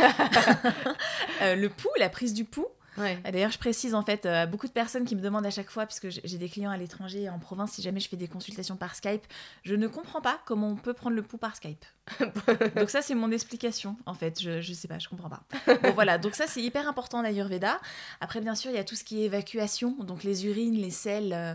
Euh, 1.42 1.56
le 1.56 1.68
pouls, 1.68 1.90
la 2.00 2.08
prise 2.08 2.34
du 2.34 2.46
pouls. 2.46 2.66
D'ailleurs, 2.98 3.52
je 3.52 3.58
précise 3.58 3.94
en 3.94 4.04
fait 4.04 4.26
à 4.26 4.46
beaucoup 4.46 4.68
de 4.68 4.72
personnes 4.72 5.06
qui 5.06 5.16
me 5.16 5.22
demandent 5.22 5.46
à 5.46 5.52
chaque 5.52 5.70
fois, 5.70 5.86
puisque 5.86 6.10
j'ai 6.10 6.38
des 6.38 6.50
clients 6.50 6.72
à 6.72 6.78
l'étranger 6.78 7.24
et 7.24 7.30
en 7.30 7.40
province, 7.40 7.74
si 7.74 7.82
jamais 7.82 8.00
je 8.00 8.08
fais 8.08 8.18
des 8.18 8.28
consultations 8.28 8.76
par 8.76 8.96
Skype, 8.96 9.24
je 9.64 9.76
ne 9.76 9.88
comprends 9.88 10.22
pas 10.22 10.40
comment 10.46 10.70
on 10.70 10.76
peut 10.76 10.94
prendre 10.94 11.16
le 11.16 11.22
pouls 11.22 11.38
par 11.38 11.56
Skype. 11.56 11.86
donc 12.76 12.90
ça, 12.90 13.02
c'est 13.02 13.16
mon 13.16 13.32
explication 13.32 13.98
en 14.06 14.14
fait. 14.14 14.42
Je, 14.42 14.62
je 14.62 14.74
sais 14.74 14.88
pas, 14.88 15.00
je 15.00 15.10
comprends 15.10 15.30
pas. 15.30 15.44
Bon 15.84 15.92
voilà, 15.94 16.18
donc 16.18 16.36
ça 16.36 16.48
c'est 16.48 16.62
hyper 16.62 16.88
important 16.88 17.20
en 17.20 17.24
Ayurveda. 17.24 17.80
Après, 18.22 18.42
bien 18.42 18.56
sûr, 18.56 18.72
il 18.72 18.76
y 18.76 18.80
a 18.80 18.84
tout 18.84 18.96
ce 18.96 19.04
qui 19.04 19.22
est 19.22 19.26
évacuation, 19.26 19.96
donc 20.04 20.24
les 20.24 20.46
urines, 20.46 20.76
les 20.76 20.92
selles, 20.92 21.34
euh, 21.34 21.54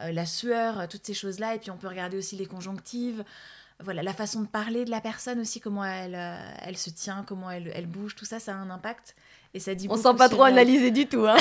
euh, 0.00 0.12
la 0.12 0.26
sueur, 0.26 0.88
toutes 0.88 1.04
ces 1.04 1.14
choses-là. 1.14 1.54
Et 1.54 1.58
puis 1.58 1.70
on 1.70 1.76
peut 1.76 1.88
regarder 1.88 2.16
aussi 2.16 2.36
les 2.36 2.46
conjonctives 2.46 3.24
voilà, 3.80 4.02
la 4.02 4.12
façon 4.12 4.42
de 4.42 4.48
parler 4.48 4.84
de 4.84 4.90
la 4.90 5.00
personne 5.00 5.40
aussi, 5.40 5.60
comment 5.60 5.84
elle, 5.84 6.16
euh, 6.16 6.52
elle 6.62 6.76
se 6.76 6.90
tient, 6.90 7.24
comment 7.26 7.50
elle, 7.50 7.70
elle, 7.74 7.86
bouge, 7.86 8.16
tout 8.16 8.24
ça, 8.24 8.40
ça 8.40 8.52
a 8.52 8.56
un 8.56 8.70
impact. 8.70 9.14
Et 9.54 9.60
ça 9.60 9.74
dit 9.74 9.86
On 9.90 9.96
sent 9.96 10.14
pas 10.16 10.28
trop 10.28 10.42
analysé 10.42 10.90
du 10.90 11.06
tout. 11.06 11.26
Hein. 11.26 11.36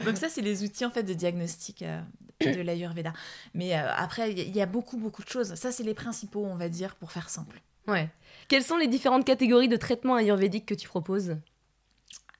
Donc 0.04 0.16
ça, 0.16 0.28
c'est 0.28 0.40
les 0.40 0.64
outils 0.64 0.84
en 0.84 0.90
fait 0.90 1.02
de 1.02 1.12
diagnostic 1.12 1.82
euh, 1.82 2.00
de 2.40 2.60
l'Ayurveda. 2.60 3.12
Mais 3.54 3.76
euh, 3.76 3.92
après, 3.94 4.32
il 4.32 4.56
y 4.56 4.60
a 4.60 4.66
beaucoup, 4.66 4.96
beaucoup 4.96 5.22
de 5.22 5.28
choses. 5.28 5.54
Ça, 5.54 5.72
c'est 5.72 5.82
les 5.82 5.94
principaux, 5.94 6.44
on 6.44 6.56
va 6.56 6.68
dire, 6.68 6.94
pour 6.96 7.12
faire 7.12 7.28
simple. 7.28 7.60
Ouais. 7.86 8.08
Quelles 8.48 8.64
sont 8.64 8.76
les 8.76 8.88
différentes 8.88 9.24
catégories 9.24 9.68
de 9.68 9.76
traitements 9.76 10.16
ayurvédiques 10.16 10.66
que 10.66 10.74
tu 10.74 10.88
proposes? 10.88 11.36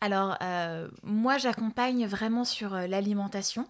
Alors, 0.01 0.39
moi, 1.03 1.39
j'accompagne 1.39 2.07
vraiment 2.07 2.45
sur 2.45 2.71
l'alimentation. 2.75 3.67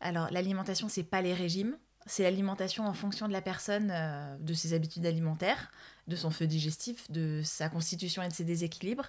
Alors, 0.00 0.28
l'alimentation, 0.30 0.88
c'est 0.88 1.04
pas 1.04 1.22
les 1.22 1.32
régimes 1.32 1.76
c'est 2.06 2.22
l'alimentation 2.22 2.86
en 2.86 2.92
fonction 2.92 3.28
de 3.28 3.32
la 3.32 3.40
personne, 3.40 3.90
euh, 3.90 4.36
de 4.38 4.52
ses 4.52 4.74
habitudes 4.74 5.06
alimentaires, 5.06 5.72
de 6.06 6.16
son 6.16 6.30
feu 6.30 6.46
digestif, 6.46 7.10
de 7.10 7.40
sa 7.42 7.68
constitution 7.68 8.22
et 8.22 8.28
de 8.28 8.32
ses 8.32 8.44
déséquilibres. 8.44 9.08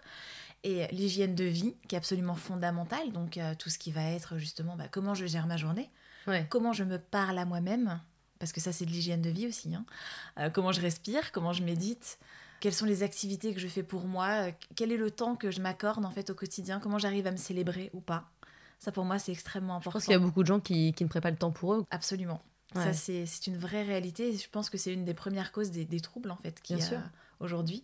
Et 0.64 0.88
l'hygiène 0.88 1.36
de 1.36 1.44
vie, 1.44 1.76
qui 1.88 1.96
est 1.96 1.98
absolument 1.98 2.36
fondamentale, 2.36 3.12
donc 3.12 3.38
euh, 3.38 3.54
tout 3.54 3.70
ce 3.70 3.78
qui 3.78 3.92
va 3.92 4.04
être 4.04 4.38
justement 4.38 4.76
bah, 4.76 4.88
comment 4.90 5.14
je 5.14 5.26
gère 5.26 5.46
ma 5.46 5.58
journée, 5.58 5.90
comment 6.50 6.74
je 6.74 6.84
me 6.84 6.98
parle 6.98 7.38
à 7.38 7.46
moi-même, 7.46 8.00
parce 8.40 8.52
que 8.52 8.60
ça 8.60 8.72
c'est 8.72 8.86
de 8.86 8.90
l'hygiène 8.90 9.22
de 9.22 9.30
vie 9.30 9.46
aussi, 9.46 9.76
hein. 9.76 9.86
euh, 10.40 10.50
comment 10.50 10.72
je 10.72 10.82
respire, 10.82 11.32
comment 11.32 11.54
je 11.54 11.62
médite, 11.62 12.18
quelles 12.62 12.74
sont 12.74 12.86
les 12.86 13.04
activités 13.04 13.54
que 13.54 13.60
je 13.60 13.68
fais 13.68 13.84
pour 13.84 14.06
moi, 14.06 14.48
quel 14.76 14.92
est 14.92 14.98
le 14.98 15.12
temps 15.12 15.36
que 15.36 15.52
je 15.52 15.62
m'accorde 15.62 16.04
en 16.04 16.10
fait 16.10 16.32
au 16.32 16.34
quotidien, 16.34 16.80
comment 16.80 16.98
j'arrive 16.98 17.28
à 17.28 17.32
me 17.32 17.38
célébrer 17.38 17.92
ou 17.94 18.00
pas. 18.00 18.32
Ça 18.80 18.92
pour 18.92 19.06
moi 19.06 19.20
c'est 19.20 19.34
extrêmement 19.34 19.76
important. 19.76 20.00
Je 20.00 20.06
pense 20.06 20.06
qu'il 20.06 20.14
y 20.14 20.16
a 20.16 20.20
beaucoup 20.20 20.42
de 20.42 20.48
gens 20.48 20.60
qui, 20.60 20.94
qui 20.94 21.04
ne 21.04 21.10
prennent 21.10 21.22
pas 21.22 21.30
le 21.30 21.38
temps 21.38 21.52
pour 21.52 21.76
eux. 21.76 21.86
Absolument. 21.92 22.42
Ça, 22.74 22.94
c'est 22.94 23.48
une 23.48 23.58
vraie 23.58 23.84
réalité. 23.84 24.36
Je 24.36 24.50
pense 24.50 24.70
que 24.70 24.78
c'est 24.78 24.94
une 24.94 25.06
des 25.06 25.14
premières 25.14 25.52
causes 25.52 25.72
des, 25.72 26.00
troubles, 26.02 26.32
en 26.32 26.36
fait, 26.36 26.62
qu'il 26.62 26.78
y 26.78 26.84
a 26.84 27.04
aujourd'hui. 27.40 27.84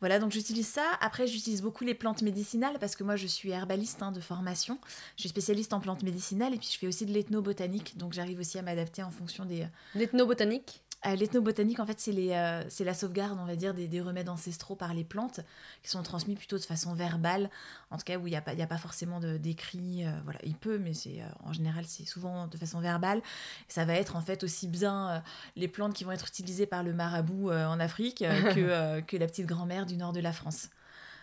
Voilà, 0.00 0.18
donc 0.18 0.32
j'utilise 0.32 0.68
ça. 0.68 0.84
Après, 1.00 1.26
j'utilise 1.26 1.62
beaucoup 1.62 1.84
les 1.84 1.94
plantes 1.94 2.22
médicinales 2.22 2.78
parce 2.78 2.96
que 2.96 3.04
moi, 3.04 3.16
je 3.16 3.26
suis 3.26 3.50
herbaliste 3.50 4.02
hein, 4.02 4.12
de 4.12 4.20
formation. 4.20 4.78
Je 5.16 5.22
suis 5.22 5.28
spécialiste 5.28 5.72
en 5.74 5.80
plantes 5.80 6.02
médicinales 6.02 6.54
et 6.54 6.58
puis 6.58 6.68
je 6.72 6.78
fais 6.78 6.86
aussi 6.86 7.04
de 7.04 7.12
l'ethnobotanique. 7.12 7.98
Donc 7.98 8.14
j'arrive 8.14 8.40
aussi 8.40 8.58
à 8.58 8.62
m'adapter 8.62 9.02
en 9.02 9.10
fonction 9.10 9.44
des... 9.44 9.66
L'ethnobotanique? 9.94 10.82
Euh, 11.06 11.16
L'ethnobotanique, 11.16 11.80
en 11.80 11.86
fait, 11.86 11.98
c'est 11.98 12.14
euh, 12.16 12.62
la 12.80 12.94
sauvegarde, 12.94 13.38
on 13.40 13.46
va 13.46 13.56
dire, 13.56 13.72
des, 13.74 14.00
remèdes 14.00 14.28
ancestraux 14.28 14.76
par 14.76 14.92
les 14.92 15.04
plantes, 15.04 15.40
qui 15.82 15.90
sont 15.90 16.02
transmis 16.02 16.34
plutôt 16.34 16.58
de 16.58 16.62
façon 16.62 16.94
verbale, 16.94 17.50
en 17.90 17.96
tout 17.96 18.04
cas 18.04 18.18
où 18.18 18.26
il 18.26 18.30
n'y 18.30 18.36
a, 18.36 18.42
pas, 18.42 18.52
a 18.52 18.66
pas 18.66 18.78
forcément 18.78 19.20
d'écrit. 19.20 20.06
Euh, 20.06 20.10
voilà, 20.24 20.38
il 20.44 20.54
peut, 20.54 20.78
mais 20.78 20.94
c'est 20.94 21.20
en 21.44 21.52
général, 21.52 21.84
c'est 21.86 22.04
souvent 22.04 22.46
de 22.46 22.56
façon 22.56 22.80
verbale. 22.80 23.22
ça 23.68 23.84
va 23.84 23.94
être 23.94 24.16
en 24.16 24.20
fait 24.20 24.44
aussi 24.44 24.68
bien 24.68 25.22
les 25.56 25.68
plantes 25.68 25.94
qui 25.94 26.04
vont 26.04 26.12
être 26.12 26.28
utilisées 26.28 26.66
par 26.66 26.82
le 26.82 26.92
marabout 26.92 27.50
en 27.50 27.80
Afrique 27.80 28.18
que, 28.18 29.00
que 29.06 29.16
la 29.16 29.26
petite 29.26 29.46
grand-mère 29.46 29.86
du 29.86 29.96
nord 29.96 30.12
de 30.12 30.20
la 30.20 30.32
France. 30.32 30.68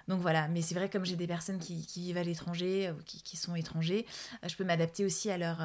Donc 0.08 0.22
voilà, 0.22 0.48
mais 0.48 0.62
c'est 0.62 0.76
vrai, 0.76 0.90
comme 0.90 1.06
j'ai 1.06 1.18
des 1.18 1.28
personnes 1.28 1.60
qui, 1.60 1.86
vivent 1.98 2.18
à 2.18 2.24
l'étranger, 2.24 2.92
ou 2.92 3.04
qui, 3.04 3.22
qui, 3.22 3.36
sont 3.36 3.56
étrangers, 3.56 4.06
je 4.48 4.56
peux 4.56 4.64
m'adapter 4.64 5.04
aussi 5.04 5.30
à 5.30 5.38
leur, 5.38 5.60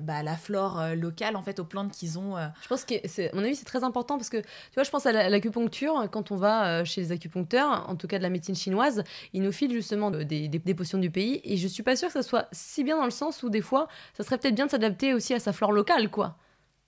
bah, 0.00 0.22
la 0.22 0.36
flore 0.36 0.80
euh, 0.80 0.94
locale, 0.94 1.36
en 1.36 1.42
fait, 1.42 1.58
aux 1.58 1.64
plantes 1.64 1.92
qu'ils 1.92 2.18
ont. 2.18 2.36
Euh. 2.36 2.46
Je 2.62 2.68
pense 2.68 2.84
que, 2.84 2.94
à 2.94 3.34
mon 3.34 3.42
avis, 3.44 3.56
c'est 3.56 3.64
très 3.64 3.84
important 3.84 4.16
parce 4.16 4.30
que, 4.30 4.38
tu 4.38 4.74
vois, 4.74 4.84
je 4.84 4.90
pense 4.90 5.06
à 5.06 5.28
l'acupuncture, 5.28 6.08
quand 6.10 6.30
on 6.30 6.36
va 6.36 6.66
euh, 6.66 6.84
chez 6.84 7.00
les 7.00 7.12
acupuncteurs, 7.12 7.88
en 7.88 7.96
tout 7.96 8.06
cas 8.06 8.18
de 8.18 8.22
la 8.22 8.30
médecine 8.30 8.54
chinoise, 8.54 9.02
ils 9.32 9.42
nous 9.42 9.52
filent 9.52 9.72
justement 9.72 10.10
des, 10.10 10.48
des, 10.48 10.74
potions 10.74 10.98
du 10.98 11.10
pays. 11.10 11.40
Et 11.44 11.56
je 11.56 11.68
suis 11.68 11.82
pas 11.82 11.96
sûre 11.96 12.08
que 12.08 12.14
ça 12.14 12.22
soit 12.22 12.48
si 12.52 12.84
bien 12.84 12.96
dans 12.96 13.04
le 13.04 13.10
sens 13.10 13.42
où, 13.42 13.50
des 13.50 13.62
fois, 13.62 13.88
ça 14.14 14.24
serait 14.24 14.38
peut-être 14.38 14.54
bien 14.54 14.66
de 14.66 14.70
s'adapter 14.70 15.14
aussi 15.14 15.34
à 15.34 15.40
sa 15.40 15.52
flore 15.52 15.72
locale, 15.72 16.10
quoi. 16.10 16.36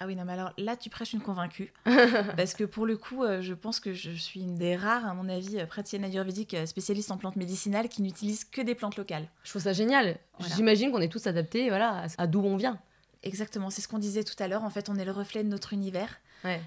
Ah 0.03 0.07
oui, 0.09 0.17
non, 0.17 0.25
mais 0.25 0.33
alors 0.33 0.53
là, 0.59 0.77
tu 0.77 0.91
prêches 0.91 1.13
une 1.13 1.21
convaincue. 1.21 1.73
parce 2.37 2.55
que 2.55 2.65
pour 2.65 2.87
le 2.87 2.97
coup, 2.97 3.25
je 3.41 3.55
pense 3.55 3.79
que 3.79 3.95
je 3.95 4.11
suis 4.11 4.41
une 4.41 4.57
des 4.57 4.75
rares, 4.75 5.07
à 5.07 5.15
mon 5.15 5.29
avis, 5.29 5.65
praticienne 5.67 6.03
ayurvédique 6.03 6.57
spécialiste 6.67 7.13
en 7.13 7.19
plantes 7.19 7.37
médicinales 7.37 7.89
qui 7.89 8.03
n'utilise 8.03 8.45
que 8.45 8.63
des 8.63 8.75
plantes 8.75 8.97
locales. 8.97 9.29
Je 9.45 9.51
trouve 9.51 9.63
ça 9.63 9.73
génial. 9.73 10.19
J'imagine 10.57 10.91
qu'on 10.91 11.01
est 11.01 11.13
tous 11.13 11.29
adaptés 11.29 11.69
voilà, 11.69 12.07
à 12.19 12.27
d'où 12.27 12.41
on 12.41 12.57
vient. 12.57 12.81
Exactement, 13.23 13.71
c'est 13.71 13.81
ce 13.81 13.87
qu'on 13.87 14.01
disait 14.01 14.25
tout 14.25 14.35
à 14.41 14.49
l'heure. 14.49 14.65
En 14.65 14.71
fait, 14.71 14.89
on 14.89 14.97
est 14.97 15.05
le 15.05 15.13
reflet 15.13 15.45
de 15.45 15.49
notre 15.49 15.73
univers. 15.73 16.19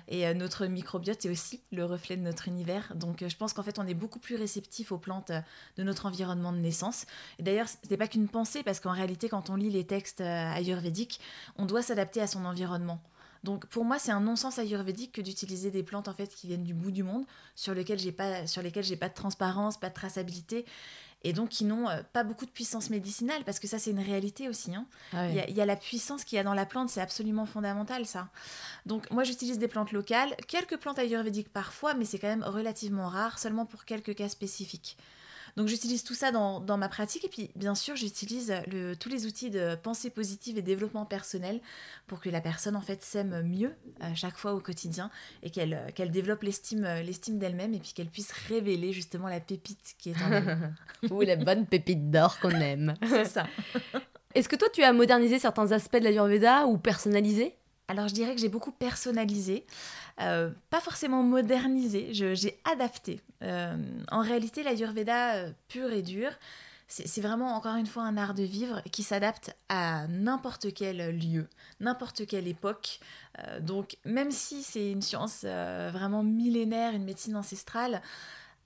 Et 0.08 0.28
euh, 0.28 0.34
notre 0.34 0.66
microbiote 0.68 1.26
est 1.26 1.30
aussi 1.30 1.62
le 1.72 1.86
reflet 1.86 2.16
de 2.16 2.22
notre 2.22 2.48
univers. 2.48 2.94
Donc, 2.96 3.22
euh, 3.22 3.30
je 3.30 3.36
pense 3.36 3.54
qu'en 3.54 3.64
fait, 3.64 3.80
on 3.80 3.88
est 3.88 3.94
beaucoup 3.94 4.20
plus 4.20 4.36
réceptif 4.36 4.92
aux 4.92 4.98
plantes 4.98 5.32
euh, 5.32 5.42
de 5.78 5.84
notre 5.84 6.06
environnement 6.06 6.54
de 6.54 6.58
naissance. 6.58 7.06
Et 7.40 7.44
d'ailleurs, 7.44 7.68
ce 7.68 7.76
n'est 7.90 7.98
pas 7.98 8.08
qu'une 8.08 8.28
pensée, 8.28 8.64
parce 8.64 8.80
qu'en 8.80 8.94
réalité, 8.94 9.30
quand 9.30 9.50
on 9.50 9.56
lit 9.56 9.70
les 9.70 9.86
textes 9.86 10.22
ayurvédiques, 10.22 11.20
on 11.58 11.66
doit 11.66 11.82
s'adapter 11.82 12.22
à 12.22 12.28
son 12.28 12.46
environnement. 12.46 13.02
Donc 13.46 13.68
pour 13.68 13.86
moi, 13.86 14.00
c'est 14.00 14.12
un 14.12 14.22
non-sens 14.22 14.58
ayurvédique 14.58 15.12
que 15.12 15.22
d'utiliser 15.22 15.70
des 15.70 15.84
plantes 15.84 16.08
en 16.08 16.14
fait 16.14 16.34
qui 16.34 16.48
viennent 16.48 16.64
du 16.64 16.74
bout 16.74 16.90
du 16.90 17.04
monde, 17.04 17.26
sur 17.54 17.76
lesquelles 17.76 18.00
j'ai 18.00 18.12
pas, 18.12 18.48
sur 18.48 18.64
lesquelles 18.64 18.84
j'ai 18.84 18.98
pas 18.98 19.08
de 19.08 19.14
transparence, 19.14 19.78
pas 19.78 19.90
de 19.90 19.94
traçabilité, 19.94 20.66
et 21.24 21.32
donc 21.32 21.50
qui 21.50 21.64
n'ont 21.64 21.88
euh, 21.88 22.02
pas 22.12 22.24
beaucoup 22.24 22.48
de 22.48 22.52
puissance 22.52 22.90
médicinale, 22.90 23.44
parce 23.46 23.60
que 23.60 23.68
ça 23.68 23.78
c'est 23.78 23.92
une 23.92 24.00
réalité 24.00 24.50
aussi. 24.50 24.74
Hein. 24.74 24.88
Ah 25.14 25.30
il, 25.30 25.56
y 25.56 25.62
a, 25.62 25.66
la 25.66 25.76
puissance 25.76 26.24
qu'il 26.24 26.38
y 26.38 26.40
a 26.40 26.44
dans 26.44 26.56
la 26.56 26.66
plante, 26.66 26.90
c'est 26.90 27.02
absolument 27.02 27.46
fondamental 27.46 28.08
ça. 28.08 28.30
Donc 28.88 29.10
moi 29.12 29.24
j'utilise 29.24 29.60
des 29.60 29.68
plantes 29.68 29.92
locales, 29.92 30.36
quelques 30.48 30.78
plantes 30.78 30.98
ayurvédiques 30.98 31.54
parfois, 31.54 31.94
mais 31.94 32.06
c'est 32.06 32.18
quand 32.18 32.28
même 32.28 32.44
relativement 32.44 33.10
rare, 33.10 33.38
seulement 33.38 33.68
pour 33.68 33.86
quelques 33.86 34.16
cas 34.16 34.28
spécifiques. 34.28 34.98
Donc 35.58 35.68
j'utilise 35.68 36.04
tout 36.04 36.14
ça 36.14 36.32
dans, 36.32 36.78
ma 36.78 36.90
pratique 36.90 37.24
et 37.24 37.30
puis 37.30 37.50
bien 37.56 37.76
sûr 37.76 37.96
j'utilise 37.96 38.54
tous 39.00 39.08
les 39.08 39.26
outils 39.26 39.50
de 39.50 39.76
pensée 39.76 40.10
positive 40.10 40.58
et 40.58 40.62
développement 40.62 41.06
personnel 41.06 41.62
pour 42.08 42.20
que 42.20 42.30
la 42.30 42.42
personne 42.42 42.76
en 42.76 42.82
fait 42.82 43.02
s'aime 43.04 43.42
mieux 43.44 43.74
à 44.02 44.14
chaque 44.16 44.36
fois 44.36 44.54
au 44.54 44.60
quotidien 44.60 45.10
et 45.44 45.50
qu'elle 45.50 45.94
qu'elle 45.96 46.12
développe 46.12 46.44
l'estime 46.44 46.86
l'estime 47.06 47.40
d'elle-même 47.40 47.74
et 47.74 47.80
puis 47.80 47.94
qu'elle 47.94 48.10
puisse 48.10 48.34
révéler 48.50 48.92
justement 48.92 49.30
la 49.30 49.40
pépite 49.40 49.96
qui 49.98 50.10
est 50.10 50.22
en 50.22 50.32
elle. 50.32 50.74
Ou 51.10 51.22
la 51.22 51.38
bonne 51.38 51.66
pépite 51.66 52.12
d'or 52.12 52.38
qu'on 52.40 52.50
aime. 52.50 52.96
C'est 53.08 53.26
ça. 53.26 53.48
Est-ce 54.34 54.50
que 54.50 54.58
toi 54.58 54.68
tu 54.74 54.84
as 54.84 54.92
modernisé 54.92 55.40
certains 55.40 55.72
aspects 55.72 55.98
de 55.98 56.04
l'Ayurveda 56.04 56.66
ou 56.66 56.78
personnalisé? 56.78 57.56
Alors 57.88 58.08
je 58.08 58.14
dirais 58.14 58.34
que 58.34 58.42
j'ai 58.42 58.50
beaucoup 58.50 58.72
personnalisé, 58.72 59.66
euh, 60.22 60.50
pas 60.70 60.80
forcément 60.80 61.24
modernisé, 61.24 62.10
j'ai 62.14 62.60
adapté. 62.64 63.22
Euh, 63.42 63.76
en 64.12 64.22
réalité, 64.22 64.64
la 64.64 64.74
Yurveda 64.74 65.36
euh, 65.36 65.52
pure 65.68 65.92
et 65.92 66.02
dure, 66.02 66.32
c'est 66.88 67.22
vraiment 67.22 67.56
encore 67.56 67.76
une 67.76 67.88
fois 67.88 68.04
un 68.04 68.16
art 68.16 68.36
de 68.36 68.44
vivre 68.44 68.82
qui 68.92 69.02
s'adapte 69.02 69.56
à 69.70 70.06
n'importe 70.08 70.72
quel 70.72 71.18
lieu, 71.18 71.48
n'importe 71.80 72.28
quelle 72.28 72.48
époque. 72.48 73.00
donc 73.62 73.98
même 74.06 74.30
si 74.30 74.62
c'est 74.62 74.92
une 74.92 75.02
science 75.02 75.46
vraiment 75.46 76.22
millénaire, 76.22 76.94
une 76.94 77.04
médecine 77.04 77.36
ancestrale, 77.36 78.04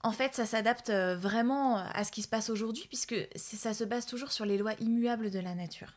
En 0.02 0.12
fait, 0.12 0.34
ça 0.34 0.44
s'adapte 0.44 0.90
vraiment 0.90 1.78
à 1.78 2.04
ce 2.04 2.12
qui 2.12 2.20
se 2.20 2.28
passe 2.28 2.50
aujourd'hui, 2.50 2.84
puisque 2.88 3.16
ça 3.36 3.72
se 3.72 3.84
base 3.84 4.04
toujours 4.04 4.32
sur 4.32 4.44
les 4.44 4.58
lois 4.58 4.74
immuables 4.80 5.30
de 5.30 5.38
la 5.40 5.54
nature. 5.54 5.94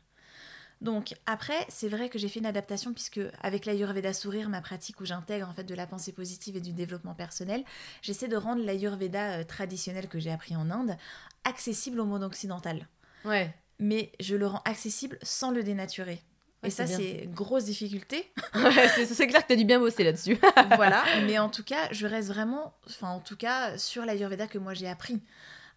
Donc 0.84 1.16
après, 1.26 1.66
c'est 1.70 1.88
vrai 1.88 2.10
que 2.10 2.20
j'ai 2.20 2.28
fait 2.28 2.40
une 2.40 2.46
adaptation 2.46 2.94
puisque 2.94 3.22
avec 3.42 3.66
l'Ayurveda 3.66 4.14
Sourire, 4.14 4.50
ma 4.50 4.60
pratique 4.60 5.00
où 5.00 5.06
j'intègre 5.06 5.48
en 5.48 5.54
fait 5.54 5.64
de 5.64 5.74
la 5.74 5.88
pensée 5.88 6.12
positive 6.12 6.58
et 6.58 6.62
du 6.62 6.74
développement 6.74 7.16
personnel, 7.16 7.64
j'essaie 8.02 8.28
de 8.28 8.36
rendre 8.36 8.64
l'Ayurveda 8.64 9.40
euh, 9.40 9.44
traditionnel 9.46 10.10
que 10.10 10.20
j'ai 10.20 10.30
appris 10.32 10.58
en 10.58 10.70
Inde 10.70 10.98
accessible 11.46 12.02
au 12.02 12.06
monde 12.06 12.24
occidental. 12.24 12.88
Ouais. 13.24 13.56
Mais 13.80 14.12
je 14.20 14.36
le 14.36 14.46
rends 14.46 14.62
accessible 14.66 15.18
sans 15.22 15.52
le 15.52 15.64
dénaturer. 15.64 16.22
Et 16.64 16.70
ça, 16.70 16.88
c'est 16.88 17.30
grosse 17.32 17.66
difficulté. 17.66 18.32
c'est 19.06 19.28
clair 19.28 19.42
que 19.42 19.48
tu 19.48 19.54
as 19.54 19.58
dû 19.58 19.66
bien 19.66 19.80
bosser 19.80 20.04
là-dessus. 20.04 20.38
voilà, 20.76 21.04
mais 21.26 21.38
en 21.40 21.50
tout 21.50 21.64
cas, 21.64 21.88
je 21.92 22.08
reste 22.08 22.30
vraiment, 22.30 22.74
enfin 22.88 23.10
en 23.10 23.20
tout 23.20 23.36
cas, 23.36 23.78
sur 23.78 24.06
l'Ayurveda 24.06 24.48
que 24.48 24.58
moi 24.58 24.74
j'ai 24.74 24.88
appris. 24.88 25.22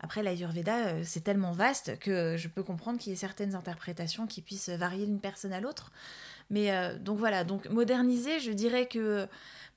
Après, 0.01 0.23
l'Ayurveda, 0.23 0.89
euh, 0.89 1.03
c'est 1.05 1.25
tellement 1.25 1.53
vaste 1.53 1.99
que 1.99 2.37
je 2.37 2.49
peux 2.49 2.63
comprendre 2.63 2.99
qu'il 2.99 3.11
y 3.11 3.13
ait 3.15 3.19
certaines 3.19 3.55
interprétations 3.55 4.27
qui 4.27 4.43
puissent 4.43 4.69
varier 4.69 5.07
d'une 5.07 5.21
personne 5.21 5.53
à 5.53 5.61
l'autre. 5.61 5.91
Mais 6.51 6.71
euh, 6.71 6.99
donc 6.99 7.19
voilà, 7.19 7.45
donc 7.45 7.69
moderniser, 7.71 8.39
je 8.41 8.53
dirais 8.53 8.87
que 8.87 9.27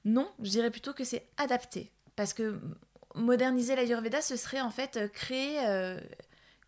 non, 0.06 0.30
je 0.42 0.50
dirais 0.50 0.72
plutôt 0.72 0.94
que 0.94 1.04
c'est 1.04 1.26
adapter. 1.38 1.92
Parce 2.16 2.34
que 2.34 2.60
moderniser 3.16 3.76
l'Ayurveda, 3.76 4.22
ce 4.22 4.36
serait 4.36 4.62
en 4.62 4.72
fait 4.72 4.98
euh, 4.98 5.08
créer 5.08 5.60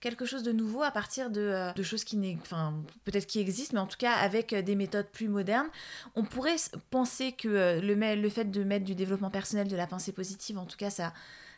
quelque 0.02 0.26
chose 0.26 0.44
de 0.44 0.52
nouveau 0.52 0.84
à 0.84 0.92
partir 0.92 1.30
de, 1.30 1.72
choses 1.84 2.04
qui 2.04 2.38
enfin 2.42 2.74
peut-être 3.06 3.28
qui 3.28 3.40
existent, 3.40 3.76
mais 3.76 3.80
en 3.80 3.88
tout 3.88 3.98
cas 3.98 4.14
avec 4.14 4.54
des 4.54 4.76
méthodes 4.76 5.08
plus 5.08 5.30
modernes. 5.30 5.70
On 6.16 6.24
pourrait 6.24 6.58
penser 6.90 7.32
que 7.32 7.80
le, 7.80 8.16
le 8.16 8.30
fait 8.30 8.52
de 8.52 8.64
mettre 8.64 8.84
du 8.84 8.96
développement 8.96 9.30
personnel, 9.30 9.68
de 9.68 9.76
la 9.78 9.88
pensée 9.88 10.12
positive, 10.12 10.58
en 10.58 10.66
tout 10.66 10.78
cas 10.78 10.90
ça 10.90 11.14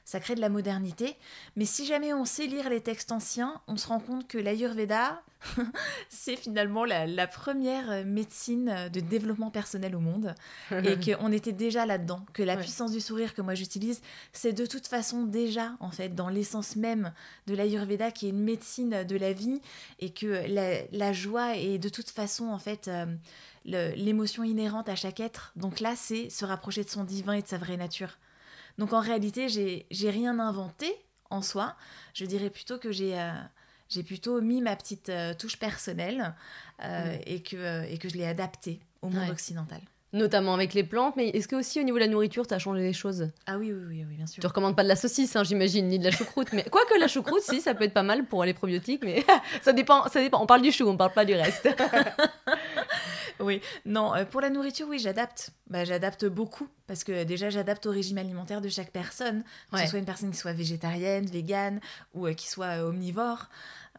ça 0.06 0.20
crée 0.20 0.36
de 0.36 0.42
la 0.42 0.50
modernité. 0.50 1.16
Mais 1.56 1.66
si 1.66 1.86
jamais 1.86 2.14
on 2.14 2.26
sait 2.26 2.48
lire 2.48 2.70
les 2.70 2.82
textes 2.82 3.12
anciens, 3.12 3.62
on 3.68 3.78
se 3.78 3.88
rend 3.88 4.00
compte 4.00 4.28
que 4.28 4.38
l'Ayurveda, 4.38 5.22
c'est 6.10 6.36
finalement 6.36 6.86
la, 6.86 7.28
première 7.28 8.06
médecine 8.06 8.90
de 8.92 9.00
développement 9.00 9.50
personnel 9.50 9.96
au 9.96 10.00
monde. 10.00 10.36
et 10.72 11.00
qu'on 11.00 11.32
était 11.32 11.52
déjà 11.52 11.86
là-dedans. 11.86 12.26
Que 12.34 12.44
la 12.44 12.58
puissance 12.58 12.92
du 12.92 13.00
sourire 13.00 13.34
que 13.34 13.42
moi 13.42 13.56
j'utilise, 13.56 14.02
c'est 14.34 14.54
de 14.54 14.66
toute 14.66 14.88
façon 14.88 15.24
déjà, 15.24 15.74
en 15.80 15.92
fait, 15.92 16.10
dans 16.10 16.30
l'essence 16.30 16.76
même 16.76 17.14
de 17.48 17.56
l'Ayurveda, 17.56 18.12
qui 18.12 18.28
est 18.28 18.30
une 18.30 18.44
médecine 18.44 19.04
de 19.04 19.18
la 19.18 19.34
vie. 19.34 19.62
Et 20.00 20.10
que 20.10 20.46
la, 20.92 21.14
joie 21.14 21.58
est 21.58 21.78
de 21.78 21.90
toute 21.90 22.10
façon, 22.10 22.48
en 22.48 22.60
fait, 22.60 22.88
euh, 22.88 23.06
l'émotion 23.66 24.44
inhérente 24.44 24.90
à 24.90 24.96
chaque 24.96 25.20
être. 25.20 25.54
Donc 25.56 25.80
là, 25.80 25.94
c'est 25.96 26.30
se 26.30 26.46
rapprocher 26.46 26.84
de 26.84 26.90
son 26.90 27.04
divin 27.04 27.34
et 27.34 27.42
de 27.42 27.48
sa 27.48 27.58
vraie 27.58 27.78
nature. 27.78 28.18
Donc 28.78 28.94
en 28.94 29.00
réalité, 29.00 29.50
j'ai 29.50 30.10
rien 30.10 30.40
inventé 30.40 30.94
en 31.30 31.42
soi. 31.42 31.76
Je 32.14 32.26
dirais 32.26 32.50
plutôt 32.50 32.78
que 32.78 32.92
j'ai 32.92 33.20
euh, 33.20 34.04
plutôt 34.06 34.42
mis 34.42 34.62
ma 34.62 34.76
petite 34.76 35.10
euh, 35.10 35.34
touche 35.34 35.58
personnelle 35.58 36.34
euh, 36.84 37.18
et, 37.26 37.42
que, 37.42 37.86
et 37.86 37.98
que 37.98 38.10
je 38.10 38.18
l'ai 38.18 38.26
adaptée 38.26 38.80
au 39.02 39.10
monde 39.10 39.30
occidental. 39.30 39.82
Notamment 40.14 40.54
avec 40.54 40.76
les 40.76 40.84
plantes, 40.84 41.16
mais 41.18 41.30
est-ce 41.30 41.48
que 41.48 41.56
aussi 41.56 41.80
au 41.80 41.84
niveau 41.84 41.98
de 41.98 42.04
la 42.04 42.08
nourriture, 42.08 42.46
tu 42.46 42.54
as 42.54 42.60
changé 42.60 42.82
les 42.82 42.94
choses? 42.94 43.30
Ah 43.48 43.58
oui, 43.58 43.74
oui, 43.74 43.84
oui, 43.90 44.06
oui, 44.08 44.16
bien 44.16 44.28
sûr. 44.28 44.42
Tu 44.42 44.46
recommandes 44.46 44.76
pas 44.76 44.84
de 44.84 44.88
la 44.88 44.96
saucisse, 44.96 45.36
hein, 45.36 45.44
j'imagine, 45.44 45.88
ni 45.88 45.98
de 45.98 46.04
la 46.04 46.12
choucroute. 46.12 46.54
mais 46.54 46.64
quoique 46.64 46.94
la 47.00 47.08
choucroute, 47.08 47.42
si, 47.42 47.62
ça 47.62 47.74
peut 47.74 47.84
être 47.84 47.96
pas 47.96 48.04
mal 48.04 48.26
pour 48.26 48.46
les 48.46 48.54
probiotiques, 48.54 49.04
mais 49.04 49.26
ça 49.64 49.74
dépend, 49.74 50.08
ça 50.10 50.22
dépend. 50.22 50.40
On 50.40 50.46
parle 50.46 50.62
du 50.62 50.72
chou, 50.72 50.88
on 50.88 50.96
parle 50.96 51.14
pas 51.14 51.26
du 51.26 51.34
reste. 51.34 51.68
oui, 53.40 53.60
non, 53.86 54.14
euh, 54.14 54.24
pour 54.24 54.42
la 54.42 54.52
nourriture, 54.52 54.88
oui, 54.88 55.00
j'adapte. 55.00 55.50
Bah, 55.68 55.84
j'adapte 55.84 56.26
beaucoup 56.26 56.68
parce 56.86 57.04
que 57.04 57.24
déjà, 57.24 57.50
j'adapte 57.50 57.86
au 57.88 57.92
régime 57.92 58.20
alimentaire 58.20 58.62
de 58.62 58.70
chaque 58.70 58.92
personne, 58.92 59.44
que 59.72 59.80
ce 59.80 59.88
soit 59.88 60.00
une 60.00 60.06
personne 60.06 60.30
qui 60.30 60.38
soit 60.38 60.54
végétarienne, 60.54 61.26
végane 61.26 61.80
ou 62.14 62.28
euh, 62.28 62.34
qui 62.34 62.48
soit 62.48 62.78
euh, 62.78 62.90
omnivore. 62.90 63.48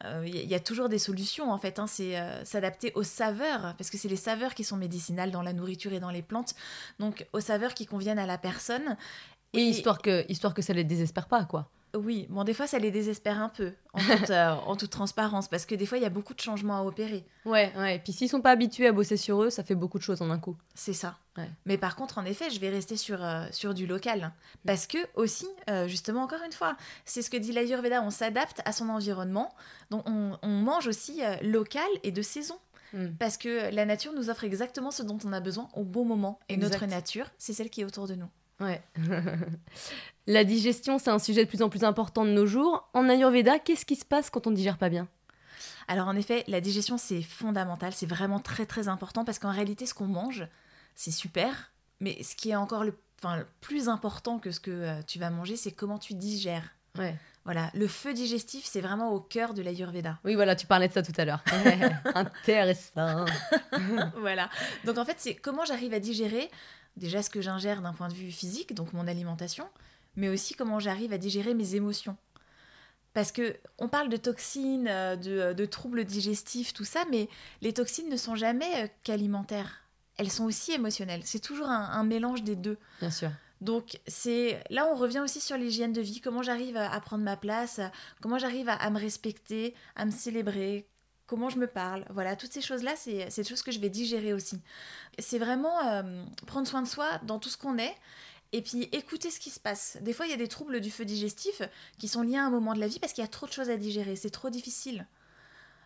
Il 0.03 0.35
y, 0.35 0.55
a 0.55 0.61
toujours 0.61 0.89
des 0.89 0.99
solutions 0.99 1.53
en 1.53 1.57
fait. 1.57 1.79
Hein. 1.79 1.87
c'est 1.87 2.17
s'adapter 2.45 2.93
aux 2.95 3.05
saveurs 3.05 3.75
parce 3.79 3.91
que 3.91 3.97
c'est 3.97 4.09
les 4.09 4.17
saveurs 4.17 4.55
qui 4.55 4.65
sont 4.65 4.77
médicinales 4.77 5.31
dans 5.31 5.41
la 5.41 5.53
nourriture 5.53 5.93
et 5.93 6.01
dans 6.01 6.11
les 6.11 6.21
plantes. 6.21 6.55
Donc 6.99 7.27
aux 7.33 7.41
saveurs 7.41 7.75
qui 7.75 7.87
conviennent 7.87 8.19
à 8.19 8.27
la 8.27 8.37
personne. 8.37 8.97
Et, 9.53 9.61
et 9.61 9.63
histoire 9.63 10.03
que 10.03 10.31
histoire 10.31 10.53
que 10.53 10.63
ça 10.63 10.73
les 10.73 10.85
désespère 10.85 11.29
pas 11.29 11.45
quoi. 11.45 11.71
Oui, 11.95 12.27
bon, 12.29 12.45
des 12.45 12.55
fois, 12.55 12.67
ça 12.67 12.79
les 12.79 12.91
désespère 12.91 13.41
un 13.41 13.49
peu, 13.49 13.73
euh, 14.31 14.51
en 14.67 14.77
toute, 14.77 14.91
transparence, 14.91 15.49
parce 15.49 15.67
que 15.67 15.75
des 15.75 15.87
fois, 15.87 15.99
il 15.99 16.03
y 16.03 16.07
a 16.07 16.11
beaucoup 16.11 16.35
de 16.35 16.41
changements 16.41 16.79
à 16.79 16.83
opérer. 16.83 17.25
Ouais, 17.45 17.73
ouais. 17.77 17.97
Et 17.97 17.99
puis, 17.99 18.13
s'ils 18.13 18.29
sont 18.29 18.41
pas 18.41 18.51
habitués 18.51 18.87
à 18.87 18.93
bosser 18.93 19.17
sur 19.17 19.43
eux, 19.43 19.51
ça 19.51 19.63
fait 19.63 19.75
beaucoup 19.75 19.99
de 19.99 20.03
choses 20.03 20.23
en 20.23 20.31
un 20.31 20.39
coup. 20.39 20.57
C'est 20.75 20.93
ça. 20.93 21.19
Mais 21.67 21.79
par 21.79 21.97
contre, 21.97 22.19
en 22.19 22.25
effet, 22.25 22.49
je 22.49 22.61
vais 22.61 22.69
rester 22.69 22.97
sur, 22.97 23.25
euh, 23.25 23.47
sur 23.51 23.75
du 23.75 23.87
local. 23.87 24.33
Parce 24.65 24.87
que, 24.87 24.99
aussi, 25.15 25.49
euh, 25.69 25.89
justement, 25.89 26.23
encore 26.23 26.43
une 26.47 26.53
fois, 26.53 26.77
c'est 27.05 27.23
ce 27.23 27.31
que 27.31 27.37
dit 27.37 27.53
l'Ayurveda, 27.53 28.03
on 28.03 28.11
s'adapte 28.11 28.63
à 28.65 28.73
son 28.73 28.89
environnement. 28.89 29.53
Donc, 29.91 30.09
on, 30.09 30.39
mange 30.43 30.87
aussi 30.87 31.21
local 31.43 31.83
et 32.05 32.13
de 32.13 32.23
saison. 32.23 32.57
Hmm. 32.93 33.09
Parce 33.19 33.37
que 33.37 33.75
la 33.75 33.85
nature 33.85 34.13
nous 34.13 34.31
offre 34.31 34.45
exactement 34.45 34.93
ce 34.93 35.03
dont 35.03 35.19
on 35.25 35.33
a 35.33 35.41
besoin 35.41 35.69
au 35.75 35.83
bon 35.83 36.05
moment. 36.05 36.39
Et 36.49 36.57
notre 36.57 36.87
nature, 36.87 37.27
c'est 37.39 37.53
celle 37.53 37.69
qui 37.69 37.81
est 37.81 37.85
autour 37.85 38.07
de 38.07 38.15
nous. 38.15 38.29
Ouais. 38.65 38.83
la 40.27 40.45
digestion, 40.45 40.99
c'est 40.99 41.11
un 41.11 41.19
sujet 41.19 41.45
de 41.45 41.49
plus 41.49 41.63
en 41.63 41.69
plus 41.69 41.85
important 41.85 42.25
de 42.25 42.31
nos 42.31 42.47
jours. 42.47 42.89
En 42.95 43.09
Ayurveda, 43.09 43.59
qu'est-ce 43.59 43.87
qui 43.87 43.97
se 43.97 44.05
passe 44.05 44.31
quand 44.31 44.47
on 44.47 44.51
ne 44.51 44.57
digère 44.57 44.79
pas 44.79 44.89
bien? 44.89 45.09
Alors 45.89 46.09
en 46.09 46.17
effet, 46.17 46.45
la 46.49 46.61
digestion, 46.61 46.99
c'est 46.99 47.23
fondamental, 47.23 47.93
c'est 47.93 48.07
vraiment 48.07 48.41
très 48.41 48.67
très 48.67 48.89
important 48.89 49.25
parce 49.25 49.39
qu'en 49.39 49.53
réalité, 49.53 49.87
ce 49.87 49.95
qu'on 49.95 50.07
mange, 50.07 50.47
c'est 50.95 51.11
super, 51.11 51.73
mais 52.01 52.23
ce 52.23 52.37
qui 52.37 52.51
est 52.51 52.57
encore 52.57 52.85
le, 52.85 52.97
enfin, 53.23 53.45
plus 53.61 53.89
important 53.89 54.39
que 54.39 54.51
ce 54.51 54.61
que 54.61 54.71
euh, 54.71 55.03
tu 55.07 55.19
vas 55.19 55.31
manger, 55.31 55.57
c'est 55.57 55.73
comment 55.73 55.99
tu 55.99 56.15
digères. 56.15 56.71
Ouais. 56.97 57.17
Voilà, 57.45 57.71
le 57.75 57.87
feu 57.87 58.15
digestif, 58.15 58.65
c'est 58.65 58.81
vraiment 58.81 59.13
au 59.13 59.21
cœur 59.21 59.53
de 59.53 59.61
l'Ayurveda. 59.61 60.19
Oui, 60.25 60.35
voilà, 60.35 60.57
tu 60.57 60.67
parlais 60.67 60.89
de 60.89 60.95
ça 60.95 61.03
tout 61.03 61.13
à 61.19 61.27
l'heure. 61.27 61.45
Intéressant. 62.15 63.27
voilà. 64.17 64.49
Donc 64.85 64.97
en 64.97 65.05
fait, 65.05 65.17
c'est 65.19 65.35
comment 65.35 65.67
j'arrive 65.67 65.93
à 65.93 66.01
digérer 66.01 66.51
déjà 66.97 67.23
ce 67.23 67.31
que 67.31 67.41
j'ingère 67.41 67.83
d'un 67.83 67.93
point 67.93 68.09
de 68.09 68.15
vue 68.15 68.31
physique, 68.31 68.75
donc 68.75 68.93
mon 68.93 69.07
alimentation, 69.07 69.69
mais 70.17 70.29
aussi 70.29 70.55
comment 70.55 70.79
j'arrive 70.79 71.13
à 71.13 71.19
digérer 71.19 71.55
mes 71.55 71.75
émotions. 71.75 72.17
Parce 73.15 73.31
que 73.31 73.57
on 73.79 73.89
parle 73.89 74.09
de 74.09 74.17
toxines, 74.17 74.89
euh, 74.89 75.17
euh, 75.27 75.55
de, 75.55 75.65
troubles 75.65 76.05
digestifs, 76.05 76.75
tout 76.75 76.85
ça, 76.85 77.05
mais 77.11 77.29
les 77.63 77.73
toxines 77.73 78.09
ne 78.09 78.17
sont 78.17 78.35
jamais 78.35 78.85
euh, 78.85 78.89
qu'alimentaires. 79.05 79.83
Elles 80.17 80.31
sont 80.31 80.45
aussi 80.45 80.73
émotionnelles. 80.73 81.23
C'est 81.25 81.41
toujours 81.41 81.69
un, 81.69 82.05
mélange 82.05 82.43
des 82.43 82.57
deux. 82.57 82.77
Bien 83.01 83.11
sûr. 83.11 83.31
Donc 83.61 84.01
c'est 84.07 84.63
là 84.69 84.87
on 84.93 84.95
revient 84.95 85.21
aussi 85.21 85.41
sur 85.41 85.57
l'hygiène 85.57 85.93
de 85.93 86.01
vie, 86.01 86.21
comment 86.21 86.43
j'arrive 86.43 86.77
à, 86.77 87.01
prendre 87.01 87.25
ma 87.25 87.37
place, 87.37 87.81
comment 88.21 88.39
j'arrive 88.39 88.69
à, 88.69 88.91
me 88.91 88.99
respecter, 88.99 89.75
à 89.97 90.05
me 90.05 90.11
célébrer, 90.11 90.87
comment 91.27 91.51
je 91.51 91.59
me 91.59 91.67
parle. 91.67 92.05
Voilà, 92.11 92.37
toutes 92.37 92.53
ces 92.53 92.61
choses-là, 92.61 92.95
c'est 92.97 93.29
des 93.35 93.45
choses 93.45 93.63
que 93.63 93.73
je 93.73 93.79
vais 93.79 93.91
digérer 93.91 94.33
aussi. 94.33 94.61
C'est 95.19 95.39
vraiment 95.39 95.87
euh, 95.87 96.25
prendre 96.47 96.67
soin 96.67 96.83
de 96.83 96.89
soi 96.89 97.07
dans 97.25 97.39
tout 97.39 97.49
ce 97.49 97.57
qu'on 97.57 97.79
est. 97.79 97.95
Et 98.53 98.63
puis 98.63 98.89
écouter 98.93 99.33
ce 99.33 99.41
qui 99.41 99.51
se 99.51 99.59
passe. 99.59 99.99
Des 100.01 100.13
fois, 100.13 100.27
il 100.27 100.31
y 100.31 100.35
a 100.35 100.37
des 100.37 100.47
troubles 100.47 100.81
du 100.81 100.93
feu 100.93 101.05
digestif 101.05 101.61
qui 101.99 102.07
sont 102.07 102.23
liés 102.23 102.37
à 102.37 102.45
un 102.45 102.51
moment 102.51 102.73
de 102.73 102.79
la 102.79 102.87
vie 102.87 103.01
parce 103.01 103.13
qu'il 103.13 103.23
y 103.23 103.27
a 103.27 103.31
trop 103.31 103.47
de 103.47 103.53
choses 103.53 103.69
à 103.69 103.77
digérer. 103.77 104.15
C'est 104.15 104.31
trop 104.31 104.49
difficile. 104.49 105.09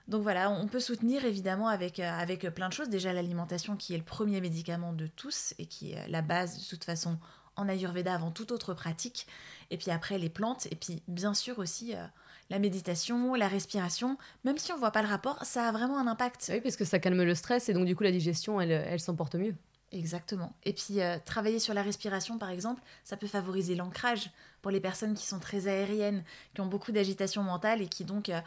Donc 0.07 0.23
voilà, 0.23 0.51
on 0.51 0.67
peut 0.67 0.81
soutenir 0.81 1.25
évidemment 1.25 1.69
avec, 1.69 1.99
euh, 1.99 2.11
avec 2.11 2.43
plein 2.51 2.69
de 2.69 2.75
choses. 2.75 2.91
Déjà 2.91 3.15
l'alimentation 3.15 3.77
qui 3.77 3.95
est 3.95 3.99
le 3.99 4.05
premier 4.05 4.43
médicament 4.43 4.93
de 4.93 5.07
tous 5.07 5.55
et 5.59 5.65
qui 5.65 5.93
est 5.93 6.09
la 6.09 6.21
base 6.21 6.59
de 6.59 6.65
toute 6.65 6.85
façon 6.85 7.19
en 7.57 7.69
Ayurveda 7.69 8.15
avant 8.15 8.31
toute 8.31 8.53
autre 8.53 8.75
pratique. 8.75 9.27
Et 9.71 9.79
puis 9.79 9.91
après 9.91 10.19
les 10.19 10.29
plantes. 10.29 10.67
Et 10.71 10.77
puis 10.77 11.03
bien 11.09 11.33
sûr 11.33 11.59
aussi 11.59 11.95
euh, 11.95 12.05
la 12.51 12.59
méditation, 12.59 13.35
la 13.35 13.49
respiration, 13.49 14.17
même 14.45 14.59
si 14.59 14.73
on 14.73 14.79
voit 14.79 14.91
pas 14.91 15.03
le 15.03 15.09
rapport, 15.09 15.45
ça 15.45 15.69
a 15.69 15.73
vraiment 15.73 15.99
un 15.99 16.07
impact. 16.07 16.51
Oui, 16.53 16.61
parce 16.61 16.77
que 16.77 16.85
ça 16.85 16.99
calme 16.99 17.23
le 17.23 17.35
stress 17.35 17.69
et 17.69 17.75
donc 17.75 17.85
du 17.85 17.95
coup 17.95 18.05
la 18.05 18.13
digestion, 18.13 18.61
elle, 18.61 18.71
elle 18.71 19.01
s'emporte 19.01 19.35
mieux. 19.35 19.55
Exactement. 19.91 20.53
Et 20.65 20.75
puis 20.75 21.01
euh, 21.01 21.17
travailler 21.25 21.59
sur 21.59 21.73
la 21.73 21.83
respiration, 21.83 22.39
par 22.39 22.51
exemple, 22.51 22.83
ça 23.05 23.17
peut 23.17 23.27
favoriser 23.27 23.75
l'ancrage 23.75 24.31
pour 24.61 24.71
les 24.71 24.81
personnes 24.81 25.15
qui 25.15 25.27
sont 25.27 25.39
très 25.39 25.67
aériennes, 25.67 26.25
qui 26.55 26.61
ont 26.61 26.67
beaucoup 26.67 26.93
d'agitation 26.93 27.43
mentale 27.43 27.81
et 27.81 27.89
qui 27.89 28.05
donc 28.05 28.29
euh, 28.29 28.41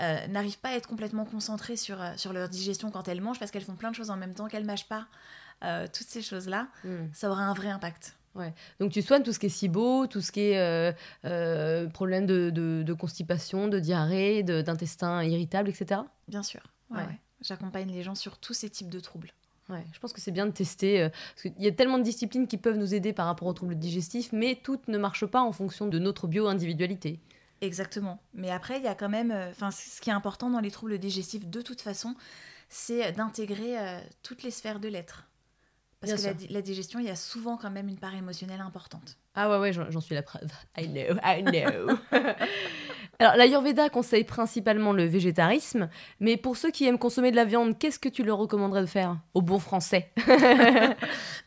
euh, 0.00 0.26
n'arrivent 0.28 0.60
pas 0.60 0.68
à 0.70 0.76
être 0.76 0.86
complètement 0.86 1.24
concentrées 1.24 1.76
sur, 1.76 1.98
sur 2.16 2.32
leur 2.32 2.48
digestion 2.48 2.90
quand 2.90 3.08
elles 3.08 3.20
mangent 3.20 3.40
parce 3.40 3.50
qu'elles 3.50 3.64
font 3.64 3.74
plein 3.74 3.90
de 3.90 3.96
choses 3.96 4.10
en 4.10 4.16
même 4.16 4.34
temps, 4.34 4.46
qu'elles 4.46 4.64
mâchent 4.64 4.88
pas. 4.88 5.06
toutes 5.86 6.06
ces 6.06 6.22
choses-là, 6.22 6.68
hmm. 6.84 7.06
ça 7.12 7.30
aura 7.30 7.42
un 7.42 7.54
vrai 7.54 7.70
impact. 7.70 8.14
Ouais. 8.34 8.52
Donc 8.80 8.90
tu 8.90 9.02
soignes 9.02 9.22
tout 9.22 9.32
ce 9.32 9.38
qui 9.38 9.46
est 9.46 9.50
SIBO, 9.50 10.06
tout 10.06 10.20
ce 10.20 10.32
qui 10.32 10.40
est 10.40 10.58
euh, 10.58 10.92
euh, 11.24 11.88
problème 11.88 12.26
de, 12.26 12.50
de, 12.50 12.92
constipation, 12.92 13.68
de 13.68 13.78
diarrhée, 13.78 14.42
d'intestin 14.42 15.22
irritable, 15.22 15.68
etc. 15.68 16.00
Bien 16.28 16.42
sûr. 16.42 16.60
Ouais, 16.90 17.06
J'accompagne 17.40 17.90
les 17.90 18.02
gens 18.02 18.14
sur 18.14 18.38
tous 18.38 18.54
ces 18.54 18.70
types 18.70 18.88
de 18.88 19.00
troubles. 19.00 19.32
Ouais, 19.68 19.84
je 19.92 19.98
pense 19.98 20.12
que 20.12 20.20
c'est 20.20 20.30
bien 20.30 20.46
de 20.46 20.50
tester. 20.50 21.02
Euh, 21.02 21.08
parce 21.08 21.42
qu'il 21.42 21.62
y 21.62 21.68
a 21.68 21.72
tellement 21.72 21.98
de 21.98 22.02
disciplines 22.02 22.46
qui 22.46 22.58
peuvent 22.58 22.76
nous 22.76 22.94
aider 22.94 23.12
par 23.12 23.26
rapport 23.26 23.48
aux 23.48 23.52
troubles 23.52 23.76
digestifs, 23.76 24.32
mais 24.32 24.60
toutes 24.62 24.88
ne 24.88 24.98
marchent 24.98 25.26
pas 25.26 25.40
en 25.40 25.52
fonction 25.52 25.86
de 25.86 25.98
notre 25.98 26.26
bio-individualité. 26.26 27.20
Exactement. 27.60 28.20
Mais 28.34 28.50
après, 28.50 28.78
il 28.78 28.84
y 28.84 28.88
a 28.88 28.94
quand 28.94 29.08
même. 29.08 29.32
Enfin, 29.50 29.70
ce 29.70 30.00
qui 30.00 30.10
est 30.10 30.12
important 30.12 30.50
dans 30.50 30.60
les 30.60 30.70
troubles 30.70 30.98
digestifs, 30.98 31.46
de 31.46 31.62
toute 31.62 31.80
façon, 31.80 32.14
c'est 32.68 33.12
d'intégrer 33.12 33.76
toutes 34.22 34.42
les 34.42 34.50
sphères 34.50 34.80
de 34.80 34.88
l'être 34.88 35.24
Parce 36.04 36.22
que 36.22 36.26
la, 36.26 36.34
la, 36.50 36.62
digestion, 36.62 36.98
il 36.98 37.06
y 37.06 37.10
a 37.10 37.16
souvent 37.16 37.56
quand 37.56 37.70
même 37.70 37.88
une 37.88 37.98
part 37.98 38.14
émotionnelle 38.14 38.60
importante. 38.60 39.16
Ah 39.34 39.50
ouais, 39.50 39.58
ouais, 39.58 39.72
j'en 39.72 40.00
suis 40.00 40.14
la 40.14 40.22
preuve. 40.22 40.50
I 40.78 40.86
know, 40.86 41.18
I 41.24 41.42
know. 41.42 41.98
Alors, 43.18 43.36
l'Ayurveda 43.36 43.88
conseille 43.90 44.24
principalement 44.24 44.92
le 44.92 45.04
végétarisme, 45.04 45.88
mais 46.20 46.36
pour 46.36 46.56
ceux 46.56 46.70
qui 46.70 46.84
aiment 46.86 46.98
consommer 46.98 47.30
de 47.30 47.36
la 47.36 47.44
viande, 47.44 47.78
qu'est-ce 47.78 47.98
que 47.98 48.08
tu 48.08 48.24
leur 48.24 48.38
recommanderais 48.38 48.80
de 48.80 48.86
faire 48.86 49.18
Au 49.34 49.42
bon 49.42 49.58
français? 49.58 50.10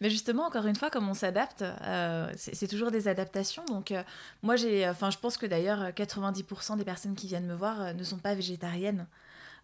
mais 0.02 0.10
justement, 0.10 0.46
encore 0.46 0.66
une 0.66 0.76
fois, 0.76 0.90
comme 0.90 1.10
on 1.10 1.14
s'adapte, 1.14 1.64
euh, 1.84 2.32
c'est 2.36 2.68
toujours 2.68 2.92
des 2.92 3.08
adaptations. 3.08 3.66
Donc, 3.66 3.92
euh, 3.92 4.02
moi, 4.44 4.56
j'ai, 4.56 4.88
enfin, 4.88 5.10
je 5.10 5.18
pense 5.18 5.38
que 5.38 5.46
d'ailleurs, 5.46 5.90
90% 5.90 6.78
des 6.78 6.86
personnes 6.86 7.16
qui 7.16 7.28
viennent 7.28 7.48
me 7.48 7.56
voir 7.56 7.82
euh, 7.82 7.94
ne 7.94 8.04
sont 8.04 8.18
pas 8.18 8.34
végétariennes. 8.34 9.08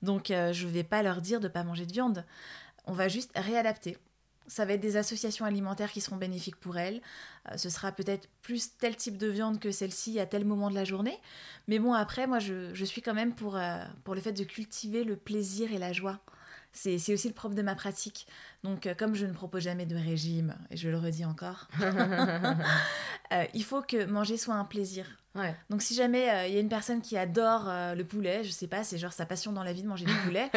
Donc, 0.01 0.25
je 0.27 0.65
ne 0.65 0.71
vais 0.71 0.84
pas 0.84 1.01
leur 1.01 1.21
dire 1.21 1.39
de 1.39 1.47
ne 1.47 1.53
pas 1.53 1.63
manger 1.63 1.86
de 1.86 1.93
viande. 1.93 2.25
On 2.86 2.91
va 2.91 3.08
juste 3.08 3.32
réadapter. 3.36 3.97
Ça 4.47 4.65
va 4.65 4.73
être 4.73 4.82
des 4.82 4.97
associations 4.97 5.45
alimentaires 5.45 5.91
qui 5.91 6.01
seront 6.01 6.17
bénéfiques 6.17 6.58
pour 6.58 6.77
elles. 6.77 7.01
Euh, 7.49 7.58
ce 7.58 7.69
sera 7.69 7.91
peut-être 7.91 8.27
plus 8.41 8.77
tel 8.77 8.95
type 8.95 9.17
de 9.17 9.27
viande 9.27 9.60
que 9.60 9.71
celle-ci 9.71 10.19
à 10.19 10.25
tel 10.25 10.45
moment 10.45 10.69
de 10.69 10.75
la 10.75 10.86
journée. 10.86 11.17
Mais 11.67 11.79
bon, 11.79 11.93
après, 11.93 12.27
moi, 12.27 12.39
je, 12.39 12.84
suis 12.84 13.01
quand 13.01 13.13
même 13.13 13.34
pour, 13.34 13.58
euh, 13.58 13.84
pour 14.03 14.15
le 14.15 14.21
fait 14.21 14.34
de 14.34 14.43
cultiver 14.43 15.03
le 15.03 15.15
plaisir 15.15 15.71
et 15.71 15.77
la 15.77 15.93
joie. 15.93 16.19
C'est 16.75 17.13
aussi 17.13 17.27
le 17.27 17.36
propre 17.36 17.53
de 17.53 17.62
ma 17.62 17.75
pratique. 17.75 18.25
Donc, 18.63 18.88
euh, 18.88 18.95
comme 18.95 19.13
je 19.13 19.27
ne 19.27 19.34
propose 19.34 19.63
jamais 19.63 19.86
de 19.86 19.95
régime, 19.95 20.56
et 20.71 20.77
je 20.77 20.89
le 20.89 20.97
redis 20.97 21.23
encore, 21.23 21.67
il 23.53 23.63
faut 23.63 23.84
que 23.84 24.06
manger 24.06 24.38
soit 24.38 24.56
un 24.56 24.65
plaisir. 24.65 25.06
Donc 25.69 25.81
si 25.81 25.95
jamais 25.95 26.29
euh, 26.29 26.47
il 26.47 26.53
y 26.53 26.57
a 26.57 26.59
une 26.59 26.69
personne 26.69 27.01
qui 27.01 27.17
adore 27.17 27.65
euh, 27.67 27.95
le 27.95 28.03
poulet, 28.03 28.43
je 28.43 28.51
sais 28.51 28.67
pas, 28.67 28.83
c'est 28.83 28.97
genre 28.97 29.13
sa 29.13 29.25
passion 29.25 29.51
dans 29.51 29.63
la 29.63 29.73
vie 29.73 29.81
de 29.81 29.87
manger 29.87 30.05
du 30.05 30.13
poulet, 30.25 30.49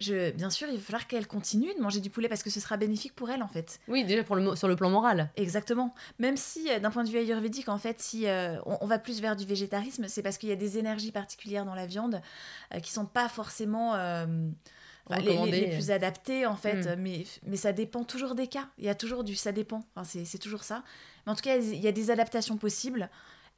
je, 0.00 0.30
bien 0.32 0.50
sûr, 0.50 0.68
il 0.68 0.76
va 0.76 0.82
falloir 0.82 1.06
qu'elle 1.06 1.26
continue 1.26 1.72
de 1.74 1.80
manger 1.80 2.00
du 2.00 2.10
poulet 2.10 2.28
parce 2.28 2.42
que 2.42 2.50
ce 2.50 2.58
sera 2.58 2.76
bénéfique 2.76 3.14
pour 3.14 3.30
elle 3.30 3.42
en 3.42 3.48
fait. 3.48 3.78
Oui, 3.86 4.04
déjà 4.04 4.24
pour 4.24 4.36
le, 4.36 4.56
sur 4.56 4.66
le 4.66 4.76
plan 4.76 4.90
moral. 4.90 5.30
Exactement. 5.36 5.94
Même 6.18 6.36
si 6.36 6.68
euh, 6.70 6.80
d'un 6.80 6.90
point 6.90 7.04
de 7.04 7.08
vue 7.08 7.18
ayurvédique, 7.18 7.68
en 7.68 7.78
fait, 7.78 8.00
si 8.00 8.26
on, 8.66 8.86
va 8.86 8.98
plus 8.98 9.20
vers 9.20 9.36
du 9.36 9.44
végétarisme, 9.44 10.06
c'est 10.08 10.22
parce 10.22 10.38
qu'il 10.38 10.48
y 10.48 10.52
a 10.52 10.56
des 10.56 10.78
énergies 10.78 11.12
particulières 11.12 11.64
dans 11.64 11.74
la 11.74 11.86
viande 11.86 12.20
qui 12.82 12.92
sont 12.92 13.06
pas 13.06 13.28
forcément... 13.28 13.96
les, 15.10 15.70
plus 15.70 15.90
adaptées 15.90 16.46
en 16.46 16.56
fait, 16.56 16.96
hmm. 16.96 17.00
mais, 17.00 17.24
mais 17.46 17.56
ça 17.56 17.72
dépend 17.72 18.02
toujours 18.02 18.34
des 18.34 18.48
cas. 18.48 18.68
Il 18.78 18.84
y 18.84 18.88
a 18.88 18.94
toujours 18.94 19.22
du 19.22 19.36
ça 19.36 19.52
dépend, 19.52 19.84
enfin, 19.94 20.04
c'est 20.24 20.38
toujours 20.38 20.64
ça. 20.64 20.82
Mais 21.24 21.32
en 21.32 21.34
tout 21.36 21.42
cas, 21.42 21.56
il 21.56 21.80
y 21.80 21.88
a 21.88 21.92
des 21.92 22.10
adaptations 22.10 22.56
possibles. 22.56 23.08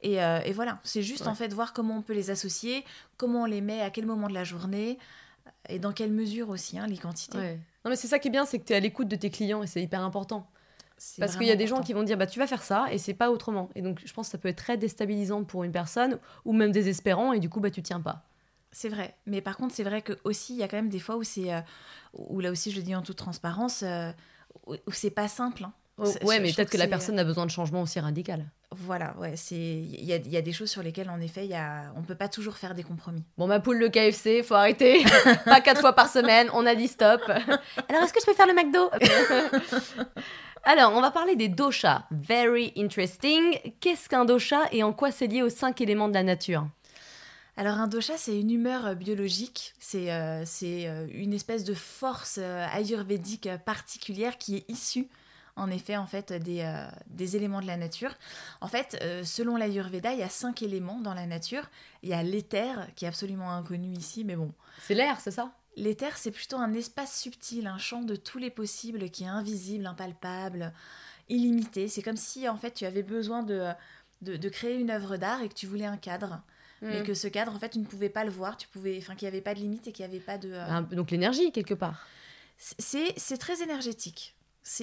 Euh, 0.05 0.39
et, 0.45 0.53
voilà, 0.53 0.79
c'est 0.83 1.03
juste 1.03 1.27
en 1.27 1.35
fait 1.35 1.53
voir 1.53 1.73
comment 1.73 1.97
on 1.97 2.01
peut 2.01 2.13
les 2.13 2.29
associer, 2.29 2.85
comment 3.17 3.41
on 3.41 3.45
les 3.45 3.61
met, 3.61 3.81
à 3.81 3.89
quel 3.89 4.05
moment 4.05 4.27
de 4.27 4.33
la 4.33 4.43
journée 4.43 4.97
et 5.67 5.77
dans 5.77 5.91
quelle 5.91 6.11
mesure 6.11 6.49
aussi, 6.49 6.79
hein, 6.79 6.87
les 6.87 6.97
quantités. 6.97 7.57
Non 7.83 7.91
mais 7.91 7.95
c'est 7.95 8.07
ça 8.07 8.19
qui 8.19 8.29
est 8.29 8.31
bien, 8.31 8.45
c'est 8.45 8.59
que 8.59 8.65
tu 8.65 8.73
es 8.73 8.75
à 8.75 8.79
l'écoute 8.79 9.07
de 9.07 9.15
tes 9.15 9.29
clients 9.29 9.61
et 9.63 9.67
c'est 9.67 9.81
hyper 9.81 10.01
important. 10.01 10.47
Parce 11.17 11.37
qu'il 11.37 11.47
y 11.47 11.51
a 11.51 11.55
des 11.55 11.67
gens 11.67 11.81
qui 11.81 11.93
vont 11.93 12.03
dire 12.03 12.17
bah 12.17 12.27
tu 12.27 12.39
vas 12.39 12.47
faire 12.47 12.63
ça 12.63 12.87
et 12.91 12.97
c'est 12.97 13.13
pas 13.13 13.31
autrement. 13.31 13.69
Et 13.75 13.81
donc 13.81 14.01
je 14.03 14.13
pense 14.13 14.27
que 14.27 14.31
ça 14.31 14.37
peut 14.37 14.49
être 14.49 14.57
très 14.57 14.77
déstabilisant 14.77 15.43
pour 15.43 15.63
une 15.63 15.71
personne 15.71 16.19
ou 16.45 16.53
même 16.53 16.71
désespérant 16.71 17.31
et 17.31 17.39
du 17.39 17.49
coup 17.49 17.59
bah 17.59 17.71
tu 17.71 17.81
tiens 17.81 18.01
pas. 18.01 18.25
C'est 18.71 18.89
vrai, 18.89 19.15
mais 19.25 19.41
par 19.41 19.57
contre 19.57 19.73
c'est 19.73 19.83
vrai 19.83 20.01
que 20.01 20.13
aussi 20.23 20.53
il 20.53 20.59
y 20.59 20.63
a 20.63 20.67
quand 20.67 20.77
même 20.77 20.89
des 20.89 20.99
fois 20.99 21.15
où 21.15 21.23
c'est 21.23 21.53
euh, 21.53 21.61
où 22.13 22.39
là 22.39 22.51
aussi 22.51 22.71
je 22.71 22.77
le 22.77 22.83
dis 22.83 22.95
en 22.95 23.01
toute 23.01 23.15
transparence 23.15 23.83
euh, 23.83 24.11
où, 24.67 24.75
c'est 24.91 25.09
pas 25.09 25.27
simple. 25.27 25.63
Hein. 25.63 25.73
Oh, 26.01 26.25
ouais, 26.25 26.39
mais 26.39 26.51
peut-être 26.53 26.69
que, 26.69 26.77
la 26.77 26.87
personne 26.87 27.19
a 27.19 27.23
besoin 27.23 27.45
de 27.45 27.51
changement 27.51 27.81
aussi 27.81 27.99
radical. 27.99 28.45
Voilà, 28.71 29.15
ouais, 29.17 29.35
c'est 29.35 29.55
il 29.55 30.05
y 30.05 30.13
a, 30.13 30.17
y 30.17 30.37
a, 30.37 30.41
des 30.41 30.53
choses 30.53 30.69
sur 30.69 30.81
lesquelles 30.81 31.09
en 31.09 31.19
effet, 31.19 31.45
y 31.45 31.55
a... 31.55 31.91
on 31.97 32.01
peut 32.01 32.15
pas 32.15 32.29
toujours 32.29 32.57
faire 32.57 32.75
des 32.75 32.83
compromis. 32.83 33.23
Bon, 33.37 33.47
ma 33.47 33.59
poule, 33.59 33.77
le 33.77 33.89
KFC, 33.89 34.43
faut 34.43 34.55
arrêter. 34.55 35.03
pas 35.45 35.61
quatre 35.61 35.81
fois 35.81 35.93
par 35.93 36.07
semaine, 36.07 36.49
on 36.53 36.65
a 36.65 36.75
dit 36.75 36.87
stop. 36.87 37.21
Alors, 37.89 38.03
est-ce 38.03 38.13
que 38.13 38.21
je 38.21 38.25
peux 38.25 38.33
faire 38.33 38.47
le 38.47 38.53
McDo? 38.53 38.89
Alors, 40.63 40.93
on 40.93 41.01
va 41.01 41.11
parler 41.11 41.35
des 41.35 41.49
doshas. 41.49 42.03
Very 42.11 42.73
interesting. 42.77 43.59
Qu'est-ce 43.79 44.07
qu'un 44.09 44.25
dosha 44.25 44.61
et 44.71 44.83
en 44.83 44.93
quoi 44.93 45.11
c'est 45.11 45.27
lié 45.27 45.41
aux 45.41 45.49
cinq 45.49 45.81
éléments 45.81 46.07
de 46.07 46.13
la 46.13 46.23
nature? 46.23 46.67
Alors 47.59 47.77
un 47.77 47.87
dosha, 47.87 48.13
c'est 48.15 48.39
une 48.39 48.51
humeur 48.51 48.95
biologique, 48.95 49.73
c'est 49.79 50.13
euh, 50.13 50.45
euh, 50.63 51.07
une 51.11 51.33
espèce 51.33 51.65
de 51.65 51.73
force 51.73 52.39
euh, 52.41 52.65
ayurvédique 52.71 53.49
particulière 53.65 54.37
qui 54.37 54.55
est 54.55 54.69
issue 54.69 55.09
en 55.59 55.69
effet 55.69 55.97
en 55.97 56.07
fait 56.07 56.33
des, 56.33 56.61
euh, 56.61 56.87
des 57.07 57.35
éléments 57.35 57.61
de 57.61 57.67
la 57.67 57.77
nature. 57.77 58.11
En 58.61 58.67
fait, 58.67 58.97
euh, 59.01 59.23
selon 59.23 59.55
l'Ayurveda, 59.55 60.13
il 60.13 60.19
y 60.19 60.23
a 60.23 60.29
cinq 60.29 60.61
éléments 60.61 60.99
dans 61.01 61.13
la 61.13 61.25
nature. 61.25 61.69
Il 62.01 62.09
y 62.09 62.13
a 62.13 62.23
l'éther 62.23 62.87
qui 62.95 63.05
est 63.05 63.07
absolument 63.07 63.51
inconnu 63.51 63.91
ici, 63.93 64.23
mais 64.23 64.35
bon. 64.35 64.53
C'est 64.81 64.95
l'air, 64.95 65.19
c'est 65.19 65.31
ça? 65.31 65.51
L'éther, 65.75 66.17
c'est 66.17 66.31
plutôt 66.31 66.57
un 66.57 66.73
espace 66.73 67.19
subtil, 67.19 67.67
un 67.67 67.77
champ 67.77 68.01
de 68.01 68.15
tous 68.15 68.37
les 68.37 68.49
possibles 68.49 69.09
qui 69.09 69.23
est 69.23 69.27
invisible, 69.27 69.85
impalpable, 69.85 70.73
illimité. 71.27 71.87
C'est 71.87 72.01
comme 72.01 72.17
si 72.17 72.49
en 72.49 72.57
fait 72.57 72.73
tu 72.73 72.85
avais 72.85 73.03
besoin 73.03 73.43
de, 73.43 73.69
de, 74.21 74.49
créer 74.49 74.75
une 74.77 74.89
œuvre 74.89 75.17
d'art 75.17 75.41
et 75.41 75.49
que 75.49 75.53
tu 75.53 75.67
voulais 75.67 75.85
un 75.85 75.97
cadre. 75.97 76.41
Mais 76.81 77.01
mm. 77.01 77.03
que 77.03 77.13
ce 77.13 77.27
cadre, 77.27 77.53
en 77.53 77.59
fait, 77.59 77.69
tu 77.69 77.79
ne 77.79 77.85
pouvais 77.85 78.09
pas 78.09 78.23
le 78.23 78.31
voir, 78.31 78.55
tu 78.55 78.67
pouvais, 78.69 78.97
enfin, 78.97 79.13
qu'il 79.15 79.25
n'y 79.25 79.33
avait 79.33 79.41
pas 79.41 79.53
de 79.53 79.59
limite 79.59 79.87
et 79.87 79.91
qu'il 79.91 80.05
n'y 80.05 80.11
avait 80.11 80.23
pas 80.23 80.37
de. 80.37 80.49
Euh, 80.53 80.81
donc 80.95 81.11
l'énergie 81.11 81.51
quelque 81.51 81.73
part. 81.73 82.07
C'est 82.57 83.37
très 83.37 83.61
énergétique 83.61 84.35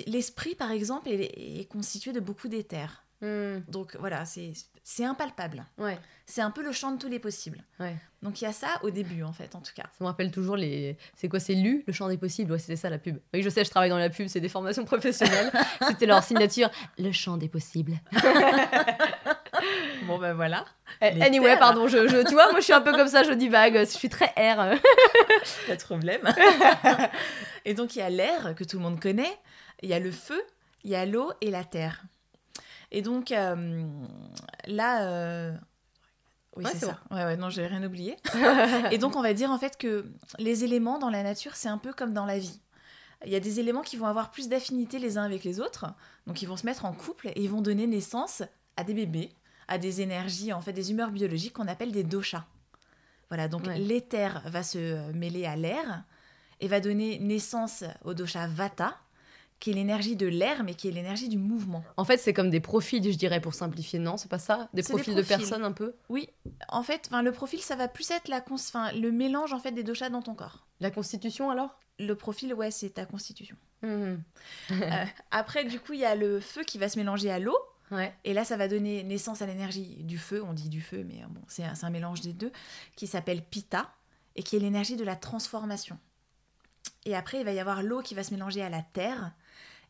l'esprit, 0.07 0.55
par 0.55 0.71
exemple, 0.71 1.09
est, 1.09 1.69
constitué 1.71 2.13
de 2.13 2.21
beaucoup 2.21 2.49
d'éther. 2.49 3.05
Hmm. 3.23 3.61
Donc 3.69 3.97
voilà, 3.99 4.25
c'est 4.25 5.05
impalpable. 5.05 5.65
Ouais. 5.79 5.99
C'est 6.27 6.43
un 6.43 6.51
peu 6.51 6.63
le 6.63 6.73
champ 6.73 6.91
de 6.93 6.99
tous 6.99 7.09
les 7.09 7.19
possibles. 7.19 7.63
Ouais. 7.81 7.97
Donc 8.21 8.41
il 8.41 8.45
y 8.45 8.47
a 8.49 8.53
ça 8.53 8.67
au 8.83 8.91
début, 8.91 9.23
en 9.23 9.33
fait, 9.33 9.55
en 9.55 9.61
tout 9.61 9.73
cas. 9.75 9.85
Ça 9.97 10.03
me 10.03 10.07
rappelle 10.07 10.33
toujours 10.33 10.57
les. 10.57 10.99
C'est 11.15 11.29
quoi 11.29 11.39
C'est 11.39 11.55
lu, 11.55 11.85
le 11.87 11.93
champ 11.93 12.09
des 12.09 12.19
possibles 12.19 12.51
Ouais, 12.51 12.59
c'était 12.59 12.77
ça 12.77 12.91
la 12.91 12.99
pub. 12.99 13.19
Oui, 13.33 13.43
je 13.43 13.49
sais, 13.49 13.65
je 13.65 13.71
travaille 13.71 13.91
dans 13.91 13.99
la 13.99 14.11
pub, 14.11 14.27
c'est 14.27 14.41
des 14.41 14.49
formations 14.49 14.85
professionnelles. 14.87 15.53
c'était 15.87 16.07
leur 16.07 16.25
signature, 16.25 16.69
le 16.99 17.13
champ 17.13 17.37
des 17.37 17.49
possibles. 17.49 17.95
bon, 20.07 20.19
ben 20.19 20.35
voilà. 20.35 20.65
Eh, 21.01 21.23
anyway, 21.23 21.57
pardon, 21.59 21.87
je, 21.89 22.09
je, 22.09 22.27
tu 22.27 22.35
vois, 22.35 22.51
moi 22.51 22.59
je 22.61 22.65
suis 22.65 22.73
un 22.73 22.81
peu 22.81 22.93
comme 22.93 23.09
ça, 23.09 23.23
je 23.23 23.33
dis 23.33 23.49
vague, 23.49 23.79
je 23.79 23.85
suis 23.85 24.09
très 24.09 24.27
R. 24.37 24.79
Pas 25.67 25.77
de 25.77 25.83
problème. 25.83 26.23
Et 27.65 27.75
donc 27.75 27.95
il 27.97 28.01
y 28.01 28.03
a 28.03 28.11
l'air 28.11 28.55
que 28.57 28.65
tout 28.65 28.79
le 28.79 28.83
monde 28.83 29.01
connaît 29.01 29.39
il 29.83 29.89
y 29.89 29.95
a 29.95 29.99
le 29.99 30.11
feu, 30.11 30.41
il 30.85 30.91
y 30.91 30.95
a 30.95 31.07
l'eau 31.07 31.33
et 31.41 31.51
la 31.51 31.65
terre. 31.65 32.05
Et 32.91 33.03
donc 33.03 33.33
euh, 33.33 33.85
là, 34.67 35.09
euh, 35.09 35.57
oui 36.57 36.65
c'est 36.71 36.87
ça. 36.87 37.01
Ouais 37.11 37.25
ouais 37.25 37.37
non 37.37 37.51
j'ai 37.51 37.67
rien 37.67 37.83
oublié. 37.85 38.17
et 38.91 38.99
donc 38.99 39.17
on 39.17 39.23
va 39.23 39.35
dire 39.35 39.51
en 39.51 39.59
fait 39.59 39.77
que 39.77 40.07
les 40.39 40.65
éléments 40.65 40.99
dans 40.99 41.11
la 41.11 41.23
nature 41.23 41.57
c'est 41.57 41.69
un 41.69 41.79
peu 41.79 41.93
comme 41.93 42.13
dans 42.13 42.27
la 42.27 42.39
vie. 42.39 42.61
Il 43.25 43.33
y 43.33 43.37
a 43.37 43.41
des 43.41 43.61
éléments 43.61 43.83
qui 43.83 43.97
vont 43.97 44.07
avoir 44.07 44.31
plus 44.31 44.49
d'affinité 44.49 44.99
les 44.99 45.17
uns 45.19 45.25
avec 45.25 45.43
les 45.43 45.59
autres, 45.59 45.87
donc 46.27 46.43
ils 46.43 46.47
vont 46.47 46.57
se 46.57 46.67
mettre 46.67 46.85
en 46.85 46.93
couple 46.93 47.29
et 47.29 47.43
ils 47.43 47.51
vont 47.51 47.63
donner 47.63 47.87
naissance 47.87 48.43
à 48.77 48.85
des 48.85 48.95
bébés, 48.95 49.31
à 49.69 49.79
des 49.79 50.03
énergies 50.03 50.53
en 50.53 50.61
fait 50.61 50.73
des 50.73 50.91
humeurs 50.91 51.11
biologiques 51.11 51.55
qu'on 51.55 51.69
appelle 51.69 51.93
des 51.93 52.05
doshas. 52.05 52.45
Voilà 53.29 53.49
donc 53.49 53.67
l'éther 53.67 54.43
va 54.47 54.63
se 54.63 55.11
mêler 55.13 55.47
à 55.47 55.57
l'air 55.57 56.05
et 56.61 56.69
va 56.69 56.81
donner 56.81 57.19
naissance 57.19 57.85
au 58.05 58.15
dosha 58.15 58.47
vata 58.47 58.97
qui 59.59 59.71
est 59.71 59.75
l'énergie 59.75 60.17
de 60.17 60.27
l'air, 60.27 60.65
mais 60.65 60.75
qui 60.75 60.89
est 60.89 60.91
l'énergie 60.91 61.29
du 61.29 61.39
mouvement. 61.39 61.83
En 61.97 62.05
fait, 62.05 62.19
c'est 62.19 62.35
comme 62.35 62.51
des 62.51 62.61
profils, 62.61 63.03
je 63.03 63.17
dirais, 63.17 63.41
pour 63.41 63.55
simplifier, 63.55 63.99
non 63.99 64.17
C'est 64.17 64.31
pas 64.31 64.39
ça? 64.39 64.69
Des 64.75 64.83
profils, 64.83 65.15
de 65.15 65.23
personnes 65.23 65.65
un 65.65 65.73
peu? 65.73 65.95
Oui. 66.09 66.29
En 66.69 66.83
fait, 66.83 67.09
le 67.11 67.31
profil, 67.33 67.61
ça 67.61 67.77
va 67.77 67.89
plus 67.89 68.11
être 68.11 68.29
la 68.29 68.45
le 68.93 69.11
mélange 69.11 69.53
en 69.53 69.59
fait 69.59 69.73
des 69.73 69.83
doshas 69.83 70.11
dans 70.11 70.23
ton 70.23 70.35
corps. 70.35 70.67
La 70.81 70.91
constitution 70.91 71.51
alors? 71.51 71.79
Le 71.99 72.15
profil, 72.15 72.53
ouais, 72.53 72.71
c'est 72.71 72.91
ta 72.91 73.07
constitution. 73.07 73.57
Mmh. 73.83 74.17
Euh, 74.71 75.05
après, 75.31 75.65
du 75.65 75.81
coup, 75.81 75.95
il 75.95 76.01
y 76.01 76.05
a 76.05 76.15
le 76.15 76.41
feu 76.41 76.63
qui 76.63 76.77
va 76.77 76.89
se 76.89 76.99
mélanger 76.99 77.31
à 77.31 77.39
l'eau. 77.39 77.57
Ouais. 77.91 78.13
Et 78.25 78.35
là, 78.35 78.45
ça 78.45 78.57
va 78.57 78.69
donner 78.69 79.03
naissance 79.05 79.43
à 79.43 79.47
l'énergie 79.47 80.03
du 80.03 80.19
feu, 80.19 80.43
on 80.43 80.53
dit 80.53 80.69
du 80.69 80.81
feu, 80.81 81.05
mais 81.09 81.23
bon, 81.29 81.41
c'est 81.49 81.65
un, 81.65 81.75
un 81.81 81.91
mélange 81.91 82.21
des 82.21 82.33
deux, 82.33 82.53
qui 82.97 83.07
s'appelle 83.07 83.43
Pitta, 83.43 83.91
et 84.35 84.43
qui 84.43 84.57
est 84.57 84.59
l'énergie 84.59 84.97
de 84.97 85.05
la 85.05 85.17
transformation. 85.17 85.99
Et 87.05 87.15
après, 87.15 87.39
il 87.39 87.45
va 87.45 87.53
y 87.53 87.61
avoir 87.61 87.83
l'eau 87.83 88.03
qui 88.03 88.15
va 88.15 88.25
se 88.25 88.35
mélanger 88.35 88.61
à 88.63 88.69
la 88.69 88.83
terre, 88.83 89.33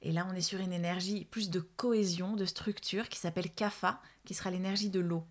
et 0.02 0.12
là, 0.12 0.26
on 0.30 0.34
est 0.34 0.40
sur 0.40 0.60
une 0.60 0.72
énergie 0.72 1.24
plus 1.24 1.50
de 1.50 1.60
cohésion, 1.60 2.36
de 2.36 2.44
structure, 2.44 3.08
qui 3.08 3.18
s'appelle 3.18 3.50
Kapha, 3.50 4.00
qui 4.24 4.34
sera 4.34 4.50
l'énergie 4.50 4.90
de 4.90 5.00
l'eau. 5.00 5.24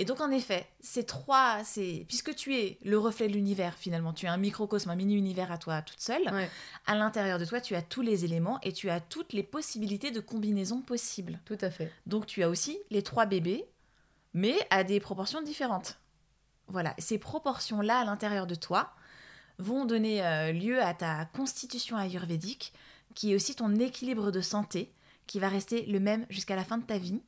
Et 0.00 0.04
donc, 0.04 0.20
en 0.20 0.30
effet, 0.30 0.68
ces 0.80 1.04
trois, 1.04 1.64
c'est 1.64 2.04
puisque 2.06 2.34
tu 2.36 2.54
es 2.56 2.78
le 2.84 2.96
reflet 2.98 3.26
de 3.26 3.32
l'univers, 3.32 3.74
finalement, 3.74 4.12
tu 4.12 4.26
es 4.26 4.28
un 4.28 4.36
microcosme, 4.36 4.90
un 4.90 4.94
mini-univers 4.94 5.50
à 5.50 5.58
toi 5.58 5.82
toute 5.82 6.00
seule, 6.00 6.22
à 6.86 6.94
l'intérieur 6.94 7.40
de 7.40 7.44
toi, 7.44 7.60
tu 7.60 7.74
as 7.74 7.82
tous 7.82 8.02
les 8.02 8.24
éléments 8.24 8.60
et 8.62 8.72
tu 8.72 8.90
as 8.90 9.00
toutes 9.00 9.32
les 9.32 9.42
possibilités 9.42 10.12
de 10.12 10.20
combinaison 10.20 10.80
possibles. 10.82 11.40
Tout 11.44 11.58
à 11.60 11.70
fait. 11.70 11.92
Donc, 12.06 12.26
tu 12.26 12.44
as 12.44 12.48
aussi 12.48 12.78
les 12.90 13.02
trois 13.02 13.26
bébés, 13.26 13.64
mais 14.34 14.56
à 14.70 14.84
des 14.84 15.00
proportions 15.00 15.42
différentes. 15.42 15.98
Voilà, 16.68 16.94
ces 16.98 17.18
proportions-là 17.18 17.98
à 17.98 18.04
l'intérieur 18.04 18.46
de 18.46 18.54
toi 18.54 18.92
vont 19.58 19.84
donner 19.84 20.24
euh, 20.24 20.52
lieu 20.52 20.80
à 20.80 20.94
ta 20.94 21.24
constitution 21.24 21.96
ayurvédique, 21.96 22.72
qui 23.18 23.32
est 23.32 23.34
aussi 23.34 23.56
ton 23.56 23.74
équilibre 23.74 24.30
de 24.30 24.40
santé, 24.40 24.92
qui 25.26 25.40
va 25.40 25.48
rester 25.48 25.84
le 25.86 25.98
même 25.98 26.24
jusqu'à 26.30 26.54
la 26.54 26.62
fin 26.62 26.78
de 26.78 26.84
ta 26.84 26.98
vie. 26.98 27.20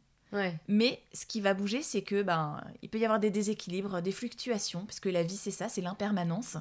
Mais 0.69 1.01
ce 1.13 1.27
qui 1.27 1.41
va 1.41 1.53
bouger, 1.53 1.83
c'est 1.83 2.03
que 2.03 2.23
ben 2.23 2.61
il 2.81 2.89
peut 2.89 3.01
y 3.01 3.05
avoir 3.05 3.19
des 3.19 3.31
déséquilibres, 3.31 4.01
des 4.01 4.13
fluctuations, 4.13 4.85
parce 4.87 5.01
que 5.01 5.09
la 5.09 5.25
vie 5.25 5.37
c'est 5.37 5.51
ça, 5.51 5.69
c'est 5.69 5.81
l'impermanence. 5.81 6.57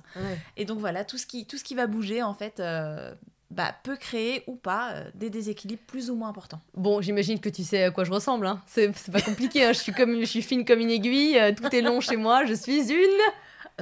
Et 0.57 0.65
donc 0.65 0.79
voilà, 0.79 1.05
tout 1.05 1.19
ce 1.19 1.27
qui 1.27 1.45
tout 1.45 1.59
ce 1.59 1.63
qui 1.63 1.75
va 1.75 1.85
bouger 1.85 2.23
en 2.23 2.33
fait, 2.33 2.59
euh, 2.59 3.13
bah, 3.51 3.75
peut 3.83 3.97
créer 3.97 4.43
ou 4.47 4.55
pas 4.55 4.93
euh, 4.93 5.11
des 5.13 5.29
déséquilibres 5.29 5.83
plus 5.85 6.09
ou 6.09 6.15
moins 6.15 6.29
importants. 6.29 6.61
Bon, 6.73 6.99
j'imagine 6.99 7.39
que 7.39 7.49
tu 7.49 7.63
sais 7.63 7.83
à 7.83 7.91
quoi 7.91 8.05
je 8.05 8.11
ressemble. 8.11 8.47
Hein. 8.47 8.63
C'est 8.65 8.91
c'est 8.97 9.11
pas 9.11 9.21
compliqué. 9.21 9.63
hein. 9.63 9.73
Je, 9.73 9.79
suis 9.79 9.91
comme, 9.91 10.19
je 10.19 10.25
suis 10.25 10.41
fine 10.41 10.65
comme 10.65 10.79
une 10.79 10.89
aiguille. 10.89 11.37
euh, 11.37 11.53
tout 11.53 11.75
est 11.75 11.81
long 11.81 12.01
chez 12.01 12.17
moi. 12.17 12.45
Je 12.45 12.55
suis 12.55 12.91
une. 12.91 13.21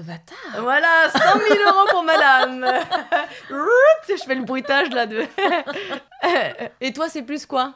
Vata 0.02 0.36
Voilà, 0.60 1.10
100 1.12 1.20
000 1.20 1.70
euros 1.70 1.88
pour 1.90 2.04
madame. 2.04 2.66
Je 4.10 4.16
fais 4.24 4.36
le 4.36 4.44
bruitage 4.44 4.90
là 4.92 5.06
de. 5.06 5.26
Et 6.82 6.94
toi, 6.94 7.10
c'est 7.10 7.24
plus 7.24 7.46
quoi? 7.46 7.74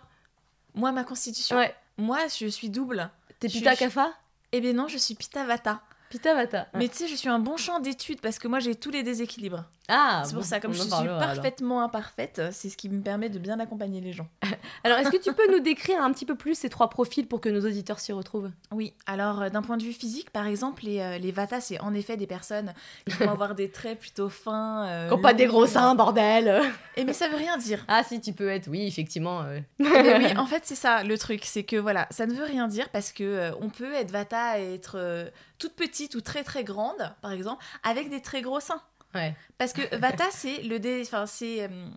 Moi, 0.74 0.92
ma 0.92 1.04
constitution. 1.04 1.58
Ouais. 1.58 1.76
Moi, 1.98 2.20
je 2.28 2.48
suis 2.48 2.70
double. 2.70 3.10
T'es 3.40 3.48
Pita 3.50 3.76
suis- 3.76 3.86
Kapha? 3.86 4.12
Eh 4.52 4.62
bien 4.62 4.74
non, 4.74 4.88
je 4.88 4.98
suis 4.98 5.16
Pitta 5.16 5.44
Vata. 5.46 5.82
Pita 6.12 6.36
Vata. 6.36 6.68
Mais 6.76 6.88
tu 6.89 6.97
sais, 6.97 7.07
je 7.07 7.16
suis 7.16 7.30
un 7.30 7.39
bon 7.39 7.57
champ 7.57 7.80
d'études 7.80 8.22
parce 8.22 8.38
que 8.38 8.47
moi, 8.47 8.59
j'ai 8.59 8.76
tous 8.76 8.91
les 8.91 9.01
déséquilibres. 9.01 9.64
Ah, 9.88 10.22
c'est 10.26 10.34
pour 10.34 10.43
bon, 10.43 10.47
ça, 10.47 10.59
comme 10.59 10.74
je 10.74 10.80
suis 10.82 10.89
parlera, 10.89 11.18
alors. 11.18 11.36
parfaitement 11.36 11.82
imparfaite, 11.82 12.41
c'est 12.51 12.70
ce 12.70 12.78
qui 12.78 12.88
me 12.88 13.01
permet 13.01 13.30
de 13.30 13.39
bien 13.39 13.59
accompagner 13.59 13.99
les 13.99 14.14
gens. 14.14 14.28
Alors, 14.86 14.99
est-ce 14.99 15.09
que 15.09 15.18
tu 15.18 15.34
peux 15.34 15.51
nous 15.51 15.59
décrire 15.59 16.01
un 16.01 16.12
petit 16.14 16.26
peu 16.26 16.36
plus 16.36 16.55
ces 16.55 16.70
trois 16.70 16.89
profils 16.89 17.28
pour 17.28 17.41
que 17.41 17.49
nos 17.49 17.62
auditeurs 17.66 17.99
s'y 17.99 18.12
retrouvent? 18.14 18.49
Oui, 18.72 18.93
alors 19.05 19.41
euh, 19.43 19.49
d'un 19.49 19.62
point 19.62 19.76
de 19.78 19.84
vue 19.84 19.91
physique, 19.93 20.30
par 20.30 20.47
exemple, 20.47 20.86
les, 20.86 20.99
euh, 20.99 21.18
les 21.18 21.32
Vata, 21.32 21.59
c'est 21.62 21.80
en 21.82 21.93
effet 21.93 22.16
des 22.18 22.26
personnes 22.28 22.74
qui 23.05 23.14
vont 23.18 23.30
avoir 23.30 23.53
des 23.53 23.70
traits 23.70 23.99
plutôt 23.99 24.30
fins. 24.30 24.88
euh, 24.88 25.07
Qui 25.09 25.14
ont 25.14 25.22
pas 25.22 25.34
des 25.34 25.45
gros 25.45 25.66
seins, 25.68 25.93
bordel 25.93 26.62
Et 26.97 27.03
mais 27.03 27.14
ça 27.14 27.28
veut 27.28 27.36
rien 27.38 27.57
dire. 27.57 27.84
Ah, 27.88 28.03
si, 28.03 28.20
tu 28.22 28.34
peux 28.34 28.49
être, 28.49 28.68
oui, 28.70 28.88
effectivement. 28.88 29.41
euh. 29.41 29.59
Mais 29.80 30.18
oui, 30.32 30.38
en 30.38 30.45
fait, 30.45 30.62
c'est 30.66 30.76
ça 30.76 31.03
le 31.03 31.18
truc, 31.18 31.41
c'est 31.45 31.64
que 31.64 31.76
voilà, 31.76 32.07
ça 32.12 32.26
ne 32.26 32.34
veut 32.34 32.45
rien 32.45 32.68
dire 32.68 32.89
parce 32.89 33.12
que 33.12 33.24
euh, 33.24 33.51
on 33.62 33.70
peut 33.70 33.93
être 33.93 34.12
Vata 34.12 34.59
et 34.59 34.74
être 34.76 34.95
euh, 34.97 35.30
toute 35.59 35.74
petite 35.74 36.01
ou 36.16 36.22
très 36.22 36.43
très 36.43 36.64
grande, 36.64 37.14
par 37.22 37.32
exemple, 37.32 37.64
avec 37.84 38.10
des 38.10 38.22
très 38.22 38.41
gros 38.41 38.60
seins. 38.60 38.82
Ouais. 39.14 39.36
Parce 39.58 39.74
que 39.74 39.95
Vata, 39.97 40.26
c'est 40.32 40.62
le 40.64 40.80
dé... 40.80 41.02
enfin, 41.06 41.26
c'est 41.26 41.64
euh, 41.64 41.88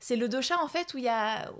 c'est 0.00 0.16
le 0.16 0.28
dosha 0.28 0.58
en 0.62 0.68
fait 0.68 0.94
où 0.94 0.98
il 0.98 1.04
y 1.04 1.08
a 1.08 1.50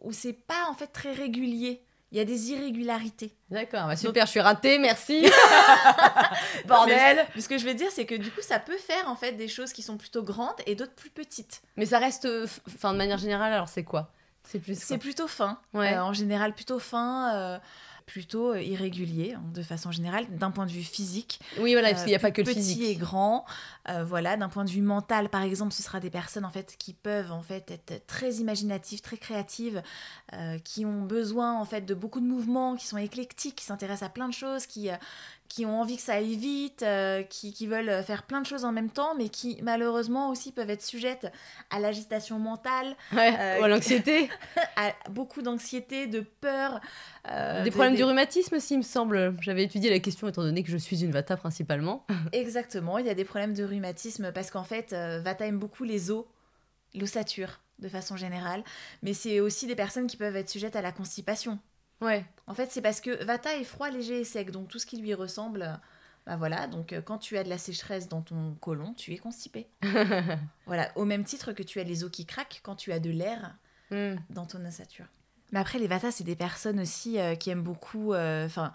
où 0.00 0.12
c'est 0.12 0.32
pas 0.32 0.68
en 0.68 0.74
fait 0.74 0.88
très 0.88 1.12
régulier. 1.12 1.82
Il 2.10 2.16
y 2.16 2.20
a 2.22 2.24
des 2.24 2.52
irrégularités. 2.52 3.36
D'accord, 3.50 3.86
bah 3.86 3.94
super, 3.94 4.24
je 4.24 4.30
suis 4.30 4.40
ratée, 4.40 4.78
merci. 4.78 5.26
Bordel. 6.66 7.26
ce 7.34 7.42
ce 7.42 7.48
que 7.50 7.58
je 7.58 7.66
veux 7.66 7.74
dire, 7.74 7.90
c'est 7.90 8.06
que 8.06 8.14
du 8.14 8.30
coup, 8.30 8.40
ça 8.40 8.58
peut 8.58 8.78
faire 8.78 9.08
en 9.08 9.14
fait 9.14 9.32
des 9.32 9.48
choses 9.48 9.74
qui 9.74 9.82
sont 9.82 9.98
plutôt 9.98 10.22
grandes 10.22 10.56
et 10.64 10.74
d'autres 10.74 10.94
plus 10.94 11.10
petites. 11.10 11.60
Mais 11.76 11.84
ça 11.84 11.98
reste, 11.98 12.24
euh, 12.24 12.46
enfin, 12.66 12.94
de 12.94 12.98
manière 12.98 13.18
générale, 13.18 13.52
alors 13.52 13.68
c'est 13.68 13.84
quoi? 13.84 14.10
C'est 14.42 14.58
plus. 14.58 14.80
C'est 14.80 14.96
plutôt 14.96 15.28
fin. 15.28 15.60
Ouais. 15.74 15.92
Euh, 15.92 16.02
en 16.02 16.14
général, 16.14 16.54
plutôt 16.54 16.78
fin, 16.78 17.34
euh, 17.34 17.58
plutôt 18.08 18.52
euh, 18.54 18.60
irrégulier, 18.62 19.34
hein, 19.34 19.42
de 19.54 19.62
façon 19.62 19.92
générale, 19.92 20.26
d'un 20.38 20.50
point 20.50 20.66
de 20.66 20.72
vue 20.72 20.82
physique. 20.82 21.38
Oui, 21.60 21.74
voilà, 21.74 21.88
Euh, 21.88 21.90
parce 21.92 22.02
qu'il 22.02 22.10
n'y 22.10 22.16
a 22.16 22.18
pas 22.18 22.30
que 22.30 22.40
le 22.40 22.46
petit 22.46 22.56
physique. 22.58 22.82
et 22.82 22.96
grand. 22.96 23.44
Euh, 23.88 24.02
voilà, 24.02 24.36
d'un 24.36 24.48
point 24.48 24.64
de 24.64 24.70
vue 24.70 24.82
mental, 24.82 25.28
par 25.28 25.42
exemple, 25.42 25.72
ce 25.72 25.82
sera 25.82 26.00
des 26.00 26.10
personnes 26.10 26.44
en 26.44 26.50
fait 26.50 26.74
qui 26.78 26.94
peuvent 26.94 27.30
en 27.32 27.42
fait 27.42 27.70
être 27.70 28.06
très 28.06 28.34
imaginatives, 28.36 29.00
très 29.02 29.16
créatives, 29.18 29.82
euh, 30.32 30.58
qui 30.58 30.84
ont 30.84 31.02
besoin 31.02 31.54
en 31.60 31.64
fait 31.64 31.82
de 31.82 31.94
beaucoup 31.94 32.20
de 32.20 32.26
mouvements, 32.26 32.76
qui 32.76 32.86
sont 32.86 32.98
éclectiques, 32.98 33.56
qui 33.56 33.64
s'intéressent 33.64 34.06
à 34.08 34.10
plein 34.10 34.28
de 34.28 34.34
choses, 34.34 34.66
qui 34.66 34.90
euh, 34.90 34.96
qui 35.48 35.64
ont 35.64 35.80
envie 35.80 35.96
que 35.96 36.02
ça 36.02 36.14
aille 36.14 36.36
vite, 36.36 36.82
euh, 36.82 37.22
qui, 37.22 37.52
qui 37.54 37.66
veulent 37.66 38.02
faire 38.04 38.24
plein 38.24 38.40
de 38.42 38.46
choses 38.46 38.64
en 38.64 38.72
même 38.72 38.90
temps, 38.90 39.14
mais 39.14 39.28
qui 39.30 39.58
malheureusement 39.62 40.30
aussi 40.30 40.52
peuvent 40.52 40.68
être 40.70 40.82
sujettes 40.84 41.26
à 41.70 41.80
l'agitation 41.80 42.38
mentale, 42.38 42.96
Ouais, 43.12 43.34
Euh, 43.38 43.60
ou 43.60 43.64
à 43.64 43.68
l'anxiété. 43.68 44.28
à 44.76 44.92
beaucoup 45.10 45.40
d'anxiété, 45.42 46.06
de 46.06 46.20
peur. 46.20 46.80
euh, 47.30 47.62
des 47.64 47.70
de- 47.70 47.74
problèmes 47.74 47.92
des- 47.92 47.98
du 47.98 48.04
rhum,atisme 48.04 48.56
aussi, 48.56 48.74
il 48.74 48.78
me 48.78 48.82
semble. 48.82 49.34
J'avais 49.40 49.64
étudié 49.64 49.88
la 49.90 49.98
question 50.00 50.28
étant 50.28 50.42
donné 50.42 50.62
que 50.62 50.70
je 50.70 50.76
suis 50.76 51.02
une 51.02 51.10
vata 51.12 51.36
principalement. 51.36 52.06
Exactement, 52.32 52.98
il 52.98 53.06
y 53.06 53.10
a 53.10 53.14
des 53.14 53.24
problèmes 53.24 53.54
de 53.54 53.64
rhumatisme 53.64 54.32
parce 54.32 54.50
qu'en 54.50 54.64
fait, 54.64 54.92
Vata 54.92 55.46
aime 55.46 55.58
beaucoup 55.58 55.84
les 55.84 56.10
os, 56.10 56.24
l'ossature 56.94 57.60
de 57.78 57.88
façon 57.88 58.16
générale, 58.16 58.64
mais 59.02 59.14
c'est 59.14 59.40
aussi 59.40 59.66
des 59.66 59.76
personnes 59.76 60.08
qui 60.08 60.16
peuvent 60.16 60.34
être 60.36 60.48
sujettes 60.50 60.74
à 60.76 60.82
la 60.82 60.90
constipation. 60.92 61.58
Ouais. 62.00 62.24
En 62.46 62.54
fait, 62.54 62.70
c'est 62.70 62.82
parce 62.82 63.00
que 63.00 63.24
Vata 63.24 63.56
est 63.56 63.64
froid, 63.64 63.90
léger 63.90 64.20
et 64.20 64.24
sec, 64.24 64.50
donc 64.50 64.68
tout 64.68 64.78
ce 64.78 64.86
qui 64.86 64.98
lui 64.98 65.14
ressemble, 65.14 65.78
bah 66.26 66.36
voilà, 66.36 66.66
donc 66.66 66.92
euh, 66.92 67.02
quand 67.02 67.18
tu 67.18 67.36
as 67.38 67.44
de 67.44 67.48
la 67.48 67.58
sécheresse 67.58 68.08
dans 68.08 68.22
ton 68.22 68.54
côlon, 68.60 68.94
tu 68.94 69.12
es 69.12 69.18
constipé. 69.18 69.66
Voilà, 70.66 70.90
au 70.96 71.04
même 71.04 71.24
titre 71.24 71.52
que 71.52 71.62
tu 71.62 71.80
as 71.80 71.84
les 71.84 72.04
os 72.04 72.10
qui 72.10 72.26
craquent 72.26 72.60
quand 72.62 72.76
tu 72.76 72.92
as 72.92 73.00
de 73.00 73.10
l'air 73.10 73.56
Hmm. 73.90 74.16
dans 74.28 74.44
ton 74.44 74.62
ossature. 74.66 75.06
Mais 75.50 75.58
après, 75.60 75.78
les 75.78 75.86
Vata, 75.86 76.10
c'est 76.10 76.24
des 76.24 76.36
personnes 76.36 76.78
aussi 76.78 77.18
euh, 77.18 77.36
qui 77.36 77.48
aiment 77.48 77.62
beaucoup, 77.62 78.12
euh, 78.12 78.44
enfin, 78.44 78.70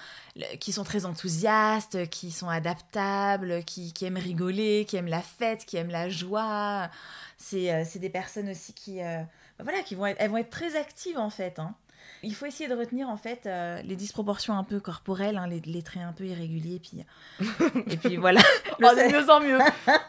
qui 0.59 0.71
sont 0.71 0.83
très 0.83 1.05
enthousiastes, 1.05 2.09
qui 2.09 2.31
sont 2.31 2.49
adaptables, 2.49 3.63
qui, 3.63 3.93
qui 3.93 4.05
aiment 4.05 4.17
rigoler, 4.17 4.85
qui 4.87 4.95
aiment 4.97 5.05
la 5.05 5.21
fête, 5.21 5.65
qui 5.67 5.77
aiment 5.77 5.91
la 5.91 6.09
joie. 6.09 6.89
C'est 7.37 7.71
euh, 7.71 7.83
des 7.99 8.09
personnes 8.09 8.49
aussi 8.49 8.73
qui, 8.73 9.01
bah 9.01 9.27
voilà, 9.63 9.83
qui 9.83 9.93
vont 9.93 10.07
être, 10.07 10.17
elles 10.19 10.31
vont 10.31 10.37
être 10.37 10.49
très 10.49 10.75
actives 10.75 11.19
en 11.19 11.29
fait. 11.29 11.59
hein. 11.59 11.75
Il 12.23 12.33
faut 12.33 12.45
essayer 12.45 12.69
de 12.69 12.75
retenir 12.75 13.09
en 13.09 13.17
fait 13.17 13.45
euh, 13.45 13.81
les 13.83 13.95
disproportions 13.95 14.57
un 14.57 14.63
peu 14.63 14.79
corporelles, 14.79 15.37
hein, 15.37 15.47
les, 15.47 15.59
les 15.65 15.81
traits 15.83 16.03
un 16.03 16.13
peu 16.13 16.23
irréguliers, 16.25 16.79
puis 16.79 17.03
et 17.87 17.97
puis 17.97 18.15
voilà. 18.17 18.39
Le- 18.79 18.87
Oh, 18.87 18.95
de 18.95 19.11
mieux 19.11 19.29
en 19.29 19.39
mieux. 19.39 19.59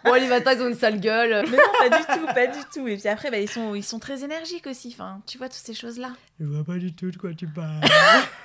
bon, 0.04 0.14
les 0.14 0.28
vatas, 0.28 0.54
ils 0.54 0.62
ont 0.62 0.68
une 0.68 0.74
sale 0.74 1.00
gueule. 1.00 1.44
Mais 1.50 1.56
non, 1.56 1.88
pas 1.88 1.98
du 1.98 2.04
tout, 2.04 2.26
pas 2.26 2.46
du 2.46 2.58
tout. 2.72 2.86
Et 2.88 2.96
puis 2.96 3.08
après, 3.08 3.30
bah, 3.30 3.38
ils 3.38 3.50
sont, 3.50 3.74
ils 3.74 3.82
sont 3.84 3.98
très 3.98 4.22
énergiques 4.24 4.66
aussi. 4.66 4.90
Enfin, 4.92 5.20
tu 5.26 5.38
vois 5.38 5.48
toutes 5.48 5.58
ces 5.64 5.74
choses-là. 5.74 6.10
Je 6.40 6.46
vois 6.46 6.64
pas 6.64 6.76
du 6.78 6.92
tout 6.94 7.10
de 7.10 7.16
quoi 7.16 7.32
tu 7.34 7.46
parles. 7.46 7.80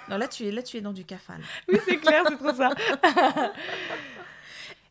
Non, 0.10 0.18
là, 0.18 0.28
tu 0.28 0.46
es, 0.48 0.52
là, 0.52 0.62
tu 0.64 0.78
es 0.78 0.82
dans 0.82 0.94
du 0.94 1.06
cafal. 1.06 1.40
oui, 1.72 1.80
c'est 1.88 1.98
clair, 1.98 2.24
c'est 2.28 2.38
trop 2.38 2.54
ça. 2.54 2.70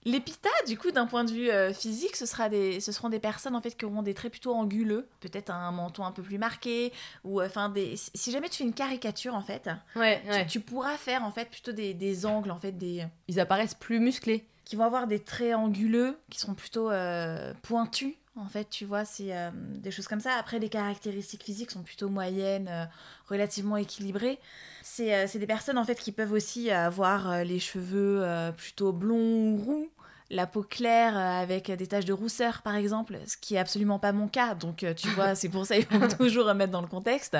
Les 0.04 0.20
pitas, 0.20 0.48
du 0.66 0.78
coup, 0.78 0.90
d'un 0.90 1.06
point 1.06 1.24
de 1.24 1.30
vue 1.32 1.50
euh, 1.50 1.72
physique, 1.72 2.16
ce, 2.16 2.24
sera 2.24 2.48
des, 2.48 2.80
ce 2.80 2.92
seront 2.92 3.08
des 3.08 3.18
personnes 3.18 3.54
en 3.56 3.60
fait 3.60 3.76
qui 3.76 3.84
auront 3.84 4.02
des 4.02 4.14
traits 4.14 4.30
plutôt 4.30 4.54
anguleux, 4.54 5.08
peut-être 5.20 5.50
un 5.50 5.70
menton 5.72 6.04
un 6.04 6.12
peu 6.12 6.22
plus 6.22 6.38
marqué, 6.38 6.92
ou 7.24 7.40
euh, 7.40 7.46
enfin 7.46 7.68
des. 7.68 7.94
Si 8.14 8.30
jamais 8.30 8.48
tu 8.48 8.58
fais 8.58 8.64
une 8.64 8.72
caricature 8.74 9.34
en 9.34 9.42
fait, 9.42 9.68
Ouais, 9.96 10.22
tu- 10.24 10.30
ouais. 10.30 10.46
tu, 10.46 10.60
pourras 10.60 10.96
faire 10.96 11.24
en 11.24 11.30
fait 11.32 11.50
plutôt 11.50 11.72
des, 11.72 11.94
des 11.94 12.26
angles 12.26 12.50
en 12.52 12.58
fait 12.58 12.72
des 12.72 13.04
Ils 13.26 13.40
apparaissent 13.40 13.74
plus 13.74 13.98
musclés. 14.00 14.46
qui 14.64 14.76
vont 14.76 14.84
avoir 14.84 15.06
des 15.08 15.18
traits 15.18 15.54
anguleux, 15.54 16.18
qui 16.30 16.38
seront 16.38 16.54
plutôt 16.54 16.90
euh, 16.90 17.52
pointus. 17.62 18.14
En 18.40 18.48
fait, 18.48 18.68
tu 18.70 18.84
vois, 18.84 19.04
c'est 19.04 19.36
euh, 19.36 19.50
des 19.54 19.90
choses 19.90 20.06
comme 20.06 20.20
ça. 20.20 20.34
Après, 20.38 20.58
les 20.58 20.68
caractéristiques 20.68 21.42
physiques 21.42 21.72
sont 21.72 21.82
plutôt 21.82 22.08
moyennes, 22.08 22.68
euh, 22.68 22.84
relativement 23.28 23.76
équilibrées. 23.76 24.38
C'est 24.82 25.14
euh, 25.14 25.26
c'est 25.26 25.40
des 25.40 25.46
personnes 25.46 25.78
en 25.78 25.84
fait 25.84 25.96
qui 25.96 26.12
peuvent 26.12 26.32
aussi 26.32 26.70
avoir 26.70 27.44
les 27.44 27.58
cheveux 27.58 28.24
plutôt 28.56 28.92
blonds 28.92 29.52
ou 29.52 29.56
roux, 29.56 29.90
la 30.30 30.46
peau 30.46 30.62
claire 30.62 31.16
avec 31.16 31.70
des 31.70 31.86
taches 31.86 32.04
de 32.04 32.12
rousseur 32.12 32.62
par 32.62 32.76
exemple, 32.76 33.18
ce 33.26 33.36
qui 33.36 33.56
est 33.56 33.58
absolument 33.58 33.98
pas 33.98 34.12
mon 34.12 34.28
cas. 34.28 34.54
Donc, 34.54 34.86
tu 34.96 35.08
vois, 35.08 35.34
c'est 35.34 35.48
pour 35.48 35.66
ça 35.66 35.76
qu'il 35.76 35.86
faut 35.86 36.16
toujours 36.16 36.46
remettre 36.46 36.70
dans 36.70 36.80
le 36.80 36.86
contexte. 36.86 37.36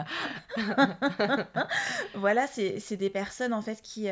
voilà, 2.15 2.47
c'est 2.49 2.81
c'est 2.81 2.97
des 2.97 3.11
personnes 3.11 3.53
en 3.53 3.63
fait 3.63 3.81
qui, 3.83 4.09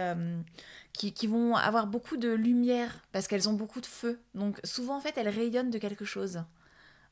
qui, 0.92 1.12
qui 1.12 1.26
vont 1.26 1.56
avoir 1.56 1.88
beaucoup 1.88 2.16
de 2.16 2.32
lumière 2.32 3.00
parce 3.12 3.26
qu'elles 3.26 3.48
ont 3.48 3.54
beaucoup 3.54 3.80
de 3.80 3.86
feu. 3.86 4.20
Donc 4.34 4.60
souvent 4.62 4.96
en 4.96 5.00
fait 5.00 5.18
elles 5.18 5.28
rayonnent 5.28 5.70
de 5.70 5.78
quelque 5.78 6.04
chose. 6.04 6.42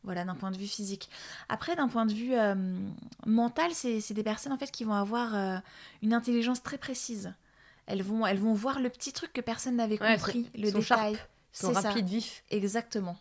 Voilà, 0.04 0.24
d'un 0.24 0.34
point 0.34 0.50
de 0.50 0.58
vue 0.58 0.66
physique. 0.66 1.08
Après, 1.48 1.74
d'un 1.76 1.88
point 1.88 2.04
de 2.04 2.12
vue 2.12 2.34
euh, 2.34 2.54
mental, 3.26 3.72
c'est 3.72 4.12
des 4.12 4.22
personnes 4.22 4.52
en 4.52 4.58
fait 4.58 4.70
qui 4.70 4.84
vont 4.84 4.94
avoir 4.94 5.34
euh, 5.34 5.56
une 6.02 6.12
intelligence 6.12 6.62
très 6.62 6.76
précise. 6.78 7.32
Elles 7.86 8.02
vont, 8.02 8.26
elles 8.26 8.38
vont 8.38 8.54
voir 8.54 8.80
le 8.80 8.90
petit 8.90 9.12
truc 9.12 9.32
que 9.32 9.40
personne 9.40 9.76
n'avait 9.76 10.00
Ouais, 10.00 10.16
compris, 10.16 10.50
le 10.54 10.70
détail. 10.70 11.18
C'est 11.52 11.72
ça. 11.72 11.80
rapides, 11.80 12.08
vifs. 12.08 12.42
Exactement. 12.50 13.16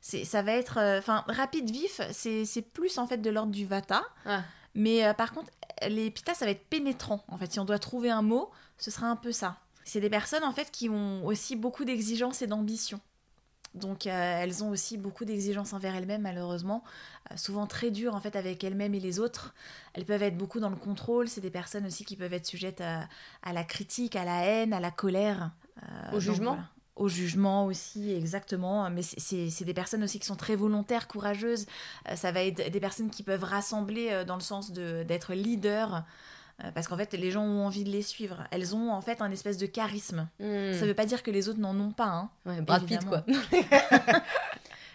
C'est, 0.00 0.24
ça 0.24 0.42
va 0.42 0.52
être, 0.52 0.78
euh, 0.78 0.98
enfin, 0.98 1.24
rapide, 1.26 1.70
vif. 1.70 2.00
C'est, 2.12 2.44
c'est 2.44 2.62
plus 2.62 2.98
en 2.98 3.06
fait 3.06 3.18
de 3.18 3.30
l'ordre 3.30 3.52
du 3.52 3.66
vata. 3.66 4.04
Ah. 4.24 4.42
Mais 4.74 5.12
par 5.14 5.32
contre, 5.32 5.50
les 5.88 6.10
pitas, 6.10 6.34
ça 6.34 6.44
va 6.44 6.52
être 6.52 6.68
pénétrant. 6.68 7.24
En 7.28 7.36
fait, 7.36 7.50
si 7.50 7.58
on 7.58 7.64
doit 7.64 7.78
trouver 7.80 8.10
un 8.10 8.22
mot, 8.22 8.50
ce 8.76 8.92
sera 8.92 9.08
un 9.08 9.16
peu 9.16 9.32
ça. 9.32 9.58
C'est 9.84 10.00
des 10.00 10.10
personnes 10.10 10.44
en 10.44 10.52
fait 10.52 10.70
qui 10.70 10.88
ont 10.88 11.24
aussi 11.26 11.56
beaucoup 11.56 11.84
d'exigences 11.84 12.42
et 12.42 12.46
d'ambition. 12.46 13.00
Donc 13.74 14.06
euh, 14.06 14.10
elles 14.42 14.64
ont 14.64 14.70
aussi 14.70 14.96
beaucoup 14.98 15.24
d'exigences 15.24 15.72
envers 15.72 15.94
elles-mêmes 15.94 16.22
malheureusement, 16.22 16.82
Euh, 17.30 17.36
souvent 17.36 17.66
très 17.66 17.90
dures 17.90 18.14
en 18.14 18.20
fait 18.20 18.36
avec 18.36 18.64
elles-mêmes 18.64 18.94
et 18.94 19.00
les 19.00 19.18
autres. 19.20 19.54
Elles 19.94 20.04
peuvent 20.06 20.22
être 20.22 20.36
beaucoup 20.36 20.60
dans 20.60 20.70
le 20.70 20.76
contrôle. 20.76 21.28
C'est 21.28 21.40
des 21.42 21.50
personnes 21.50 21.86
aussi 21.86 22.04
qui 22.04 22.16
peuvent 22.16 22.32
être 22.32 22.46
sujettes 22.46 22.80
à, 22.80 23.08
à 23.42 23.52
la 23.52 23.64
critique, 23.64 24.16
à 24.16 24.24
la 24.24 24.42
haine, 24.44 24.72
à 24.72 24.80
la 24.80 24.90
colère, 24.90 25.50
Euh, 25.82 26.08
Au 26.08 26.12
donc, 26.12 26.20
jugement 26.20 26.54
voilà. 26.54 26.68
Au 26.96 27.06
jugement 27.08 27.66
aussi, 27.66 28.10
exactement. 28.12 28.90
Mais 28.90 29.02
c'est- 29.02 29.64
des 29.64 29.74
personnes 29.74 30.02
aussi 30.02 30.18
qui 30.18 30.26
sont 30.26 30.34
très 30.34 30.56
volontaires, 30.56 31.06
courageuses. 31.06 31.66
Ça 32.16 32.32
va 32.32 32.42
être 32.42 32.72
des 32.72 32.80
personnes 32.80 33.08
qui 33.10 33.22
peuvent 33.22 33.44
rassembler 33.44 34.24
dans 34.26 34.34
le 34.34 34.40
sens 34.42 34.72
d'être 34.72 35.32
leader. 35.34 36.04
Euh, 36.64 36.70
Parce 36.74 36.88
qu'en 36.88 36.96
fait, 36.96 37.12
les 37.14 37.30
gens 37.30 37.42
ont 37.44 37.64
envie 37.66 37.84
de 37.84 37.90
les 37.90 38.02
suivre. 38.02 38.44
Elles 38.50 38.74
ont 38.74 38.90
en 38.92 39.00
fait 39.00 39.20
un 39.22 39.30
espèce 39.30 39.58
de 39.58 39.66
charisme. 39.66 40.28
Hmm. 40.40 40.72
Ça 40.74 40.86
veut 40.86 40.94
pas 40.94 41.06
dire 41.06 41.22
que 41.22 41.30
les 41.30 41.48
autres 41.48 41.60
n'en 41.60 41.78
ont 41.78 41.92
pas. 41.92 42.06
Hein. 42.08 42.30
Ouais, 42.46 42.60
Brad 42.60 42.84
Pitt, 42.84 43.04
quoi. 43.04 43.24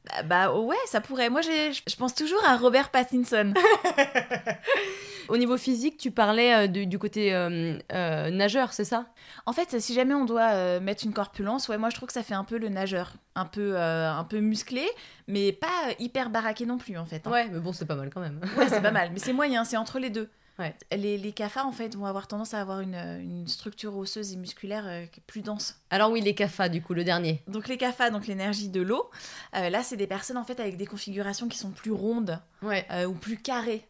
Bah, 0.06 0.24
bah, 0.24 0.54
ouais, 0.54 0.76
ça 0.86 1.00
pourrait. 1.00 1.30
Moi, 1.30 1.40
je 1.42 1.96
pense 1.96 2.14
toujours 2.14 2.44
à 2.46 2.58
Robert 2.58 2.90
Pattinson. 2.90 3.54
Au 5.30 5.38
niveau 5.38 5.58
physique, 5.58 5.98
tu 5.98 6.12
parlais 6.12 6.54
euh, 6.54 6.68
du, 6.68 6.86
du 6.86 7.00
côté 7.00 7.34
euh, 7.34 7.78
euh, 7.94 8.30
nageur, 8.30 8.74
c'est 8.74 8.84
ça? 8.84 9.06
En 9.46 9.54
fait, 9.54 9.80
si 9.80 9.94
jamais 9.94 10.14
on 10.14 10.26
doit 10.26 10.80
mettre 10.82 11.06
une 11.06 11.14
corpulence, 11.14 11.70
ouais, 11.70 11.78
moi 11.78 11.90
je 11.90 11.96
trouve 11.96 12.08
que 12.08 12.14
ça 12.14 12.24
fait 12.24 12.34
un 12.34 12.44
peu 12.44 12.58
le 12.58 12.68
nageur. 12.68 13.14
Un 13.36 13.46
peu, 13.46 13.78
un 13.78 14.24
peu 14.26 14.40
musclé, 14.40 14.86
mais 15.28 15.54
pas 15.54 15.68
hyper 16.00 16.30
baraqué 16.30 16.66
non 16.66 16.78
plus 16.78 16.98
en 16.98 17.06
fait. 17.06 17.26
hein. 17.26 17.32
Ouais, 17.32 17.48
mais 17.52 17.60
bon, 17.60 17.74
c'est 17.74 17.86
pas 17.86 17.96
mal 17.96 18.10
quand 18.14 18.20
même. 18.20 18.42
Ouais, 18.58 18.68
c'est 18.70 18.82
pas 18.82 18.92
mal, 18.92 19.10
mais 19.14 19.20
c'est 19.20 19.34
moyen, 19.34 19.64
c'est 19.64 19.78
entre 19.78 20.00
les 20.00 20.10
deux. 20.10 20.30
Ouais. 20.60 20.76
Les, 20.96 21.18
les 21.18 21.32
cafards, 21.32 21.66
en 21.66 21.72
fait, 21.72 21.96
vont 21.96 22.06
avoir 22.06 22.28
tendance 22.28 22.54
à 22.54 22.62
avoir 22.62 22.80
une, 22.82 22.94
une 22.96 23.48
structure 23.48 23.98
osseuse 23.98 24.34
et 24.34 24.36
musculaire 24.36 24.84
euh, 24.86 25.06
plus 25.26 25.42
dense. 25.42 25.80
Alors 25.90 26.12
oui, 26.12 26.22
les 26.22 26.36
CAFA, 26.36 26.70
du 26.70 26.82
coup, 26.82 26.94
le 26.94 27.04
dernier. 27.04 27.42
Donc 27.48 27.68
les 27.68 27.78
CAFA, 27.78 28.12
donc 28.12 28.28
l'énergie 28.28 28.70
de 28.70 28.82
l'eau, 28.82 29.10
euh, 29.56 29.70
là, 29.72 29.82
c'est 29.82 29.98
des 29.98 30.06
personnes, 30.06 30.38
en 30.38 30.44
fait, 30.44 30.60
avec 30.60 30.78
des 30.78 30.86
configurations 30.86 31.48
qui 31.48 31.58
sont 31.58 31.72
plus 31.72 31.92
rondes 31.92 32.40
Ouais. 32.62 32.86
euh, 32.92 33.06
ou 33.06 33.14
plus 33.14 33.38
carrées, 33.38 33.84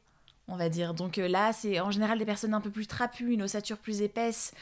on 0.47 0.55
va 0.55 0.70
dire. 0.70 0.93
Donc 0.93 1.18
là, 1.18 1.51
c'est 1.51 1.80
en 1.82 1.91
général 1.91 2.18
des 2.18 2.26
personnes 2.26 2.53
un 2.53 2.61
peu 2.61 2.70
plus 2.72 2.88
trapues, 2.88 3.34
une 3.34 3.43
ossature 3.43 3.78
plus 3.78 4.01
épaisse. 4.01 4.53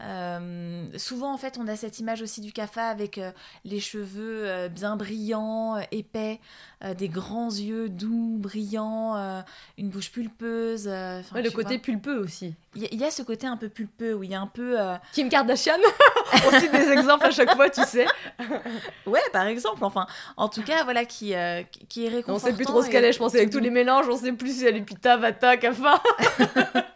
Euh, 0.00 0.86
souvent, 0.96 1.32
en 1.32 1.36
fait, 1.36 1.58
on 1.60 1.68
a 1.68 1.76
cette 1.76 1.98
image 1.98 2.22
aussi 2.22 2.40
du 2.40 2.52
CAFA 2.52 2.86
avec 2.88 3.18
euh, 3.18 3.30
les 3.64 3.78
cheveux 3.78 4.48
euh, 4.48 4.68
bien 4.68 4.96
brillants, 4.96 5.76
épais, 5.92 6.40
des 6.98 7.08
grands 7.08 7.50
yeux 7.50 7.88
doux, 7.88 8.38
brillants, 8.40 9.44
une 9.78 9.88
bouche 9.90 10.10
pulpeuse. 10.10 10.88
Ouais, 10.88 11.42
le 11.42 11.50
côté 11.50 11.74
vois. 11.76 11.78
pulpeux 11.82 12.18
aussi. 12.18 12.54
Il 12.74 12.82
y, 12.82 12.86
a- 12.86 12.88
il 12.90 12.98
y 12.98 13.04
a 13.04 13.10
ce 13.12 13.22
côté 13.22 13.46
un 13.46 13.56
peu 13.56 13.68
pulpeux 13.68 14.14
où 14.14 14.24
il 14.24 14.30
y 14.30 14.34
a 14.34 14.40
un 14.40 14.48
peu. 14.48 14.76
Kim 15.12 15.28
Kardashian 15.28 15.76
Aussi 16.48 16.68
des 16.70 16.90
exemples 16.90 17.26
à 17.26 17.30
chaque 17.30 17.54
fois, 17.54 17.70
tu 17.70 17.82
sais. 17.84 18.06
Ouais, 19.06 19.20
par 19.32 19.46
exemple, 19.46 19.84
enfin, 19.84 20.06
en 20.36 20.48
tout 20.48 20.62
cas, 20.62 20.82
voilà, 20.84 21.04
qui, 21.04 21.34
qui- 21.88 22.04
est 22.04 22.08
On 22.08 22.12
réconfortant. 22.16 22.46
sait 22.48 22.52
plus 22.52 22.64
trop 22.64 22.82
ce 22.82 22.88
qu'elle 22.90 23.04
est, 23.04 23.12
je 23.12 23.18
pensais, 23.18 23.38
avec 23.38 23.50
tous 23.50 23.58
les 23.60 23.70
mélanges, 23.70 24.08
on 24.08 24.16
sait 24.16 24.32
plus 24.32 24.58
si 24.58 24.64
elle 24.66 24.76
est 24.76 24.80
pita, 24.82 25.16
vata, 25.16 25.56
kafa. 25.56 26.02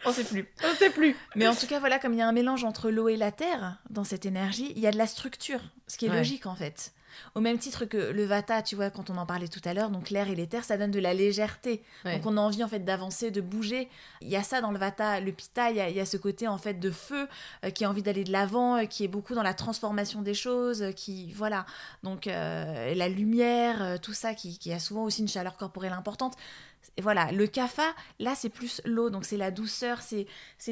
On 0.05 0.11
sait 0.11 0.23
plus. 0.25 0.47
on 0.69 0.75
sait 0.75 0.89
plus. 0.89 1.15
Mais 1.35 1.47
en 1.47 1.55
tout 1.55 1.67
cas, 1.67 1.79
voilà, 1.79 1.99
comme 1.99 2.13
il 2.13 2.19
y 2.19 2.21
a 2.21 2.27
un 2.27 2.31
mélange 2.33 2.63
entre 2.65 2.86
l'eau 2.89 3.09
et 3.09 3.17
la 3.17 3.31
terre 3.31 3.77
dans 3.89 4.03
cette 4.03 4.25
énergie, 4.25 4.71
il 4.75 4.81
y 4.81 4.87
a 4.87 4.91
de 4.91 4.97
la 4.97 5.07
structure, 5.07 5.61
ce 5.87 5.97
qui 5.97 6.05
est 6.05 6.09
Ouais. 6.09 6.17
logique 6.17 6.45
en 6.45 6.55
fait. 6.55 6.93
Au 7.33 7.39
même 7.39 7.57
titre 7.57 7.85
que 7.85 7.97
le 7.97 8.25
vata, 8.25 8.61
tu 8.61 8.75
vois, 8.75 8.91
quand 8.91 9.09
on 9.09 9.17
en 9.17 9.25
parlait 9.25 9.47
tout 9.47 9.61
à 9.65 9.73
l'heure, 9.73 9.89
donc 9.89 10.11
l'air 10.11 10.29
et 10.29 10.35
les 10.35 10.45
terres, 10.45 10.63
ça 10.65 10.77
donne 10.77 10.91
de 10.91 10.99
la 10.99 11.15
légèreté. 11.15 11.81
Ouais. 12.05 12.17
Donc 12.17 12.27
on 12.27 12.37
a 12.37 12.41
envie 12.41 12.63
en 12.63 12.67
fait 12.67 12.81
d'avancer, 12.85 13.31
de 13.31 13.41
bouger. 13.41 13.89
Il 14.21 14.27
y 14.27 14.35
a 14.35 14.43
ça 14.43 14.61
dans 14.61 14.69
le 14.69 14.77
vata, 14.77 15.19
le 15.19 15.31
pitta, 15.31 15.71
il 15.71 15.77
y 15.77 15.79
a, 15.79 15.89
il 15.89 15.95
y 15.95 15.99
a 15.99 16.05
ce 16.05 16.17
côté 16.17 16.47
en 16.47 16.59
fait 16.59 16.75
de 16.75 16.91
feu 16.91 17.27
euh, 17.65 17.71
qui 17.71 17.85
a 17.85 17.89
envie 17.89 18.03
d'aller 18.03 18.23
de 18.23 18.31
l'avant, 18.31 18.77
euh, 18.77 18.85
qui 18.85 19.03
est 19.03 19.07
beaucoup 19.07 19.33
dans 19.33 19.41
la 19.41 19.55
transformation 19.55 20.21
des 20.21 20.35
choses, 20.35 20.83
euh, 20.83 20.91
qui 20.91 21.31
voilà. 21.33 21.65
Donc 22.03 22.25
la 22.27 23.09
lumière, 23.09 23.99
tout 24.01 24.13
ça, 24.13 24.33
qui, 24.35 24.59
qui 24.59 24.71
a 24.71 24.79
souvent 24.79 25.03
aussi 25.03 25.21
une 25.21 25.27
chaleur 25.27 25.57
corporelle 25.57 25.93
importante. 25.93 26.35
Voilà, 27.01 27.31
le 27.31 27.45
kapha, 27.45 27.93
là 28.19 28.33
c'est 28.33 28.49
plus 28.49 28.81
l'eau, 28.83 29.11
donc 29.11 29.23
c'est 29.23 29.37
la 29.37 29.51
douceur, 29.51 29.99
c'est 30.01 30.25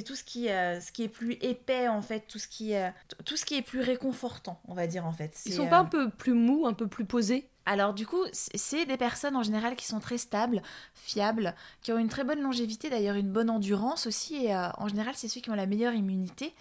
tout 0.03 0.15
ce 0.15 0.23
qui, 0.23 0.49
euh, 0.49 0.81
ce 0.81 0.91
qui 0.91 1.03
est 1.03 1.07
plus 1.07 1.33
épais 1.41 1.87
en 1.87 2.01
fait, 2.01 2.25
tout 2.27 2.39
ce 2.39 2.47
qui, 2.47 2.75
euh, 2.75 2.89
tout 3.25 3.37
ce 3.37 3.45
qui 3.45 3.55
est 3.55 3.61
plus 3.61 3.81
réconfortant, 3.81 4.59
on 4.67 4.73
va 4.73 4.87
dire 4.87 5.05
en 5.05 5.11
fait. 5.11 5.39
Ils 5.45 5.53
sont 5.53 5.67
euh, 5.67 5.69
pas 5.69 5.77
un 5.77 5.85
peu 5.85 6.09
plus 6.09 6.33
mous, 6.33 6.65
un 6.65 6.73
peu 6.73 6.87
plus 6.87 7.05
posés? 7.05 7.47
Alors 7.67 7.93
du 7.93 8.05
coup, 8.07 8.23
c'est 8.31 8.85
des 8.85 8.97
personnes 8.97 9.35
en 9.35 9.43
général 9.43 9.75
qui 9.75 9.85
sont 9.85 9.99
très 9.99 10.17
stables, 10.17 10.61
fiables, 10.93 11.55
qui 11.81 11.91
ont 11.91 11.97
une 11.97 12.09
très 12.09 12.23
bonne 12.23 12.41
longévité, 12.41 12.89
d'ailleurs 12.89 13.15
une 13.15 13.31
bonne 13.31 13.49
endurance 13.49 14.07
aussi, 14.07 14.45
et 14.45 14.55
euh, 14.55 14.69
en 14.77 14.87
général 14.87 15.13
c'est 15.15 15.27
ceux 15.27 15.41
qui 15.41 15.49
ont 15.51 15.55
la 15.55 15.65
meilleure 15.67 15.93
immunité. 15.93 16.53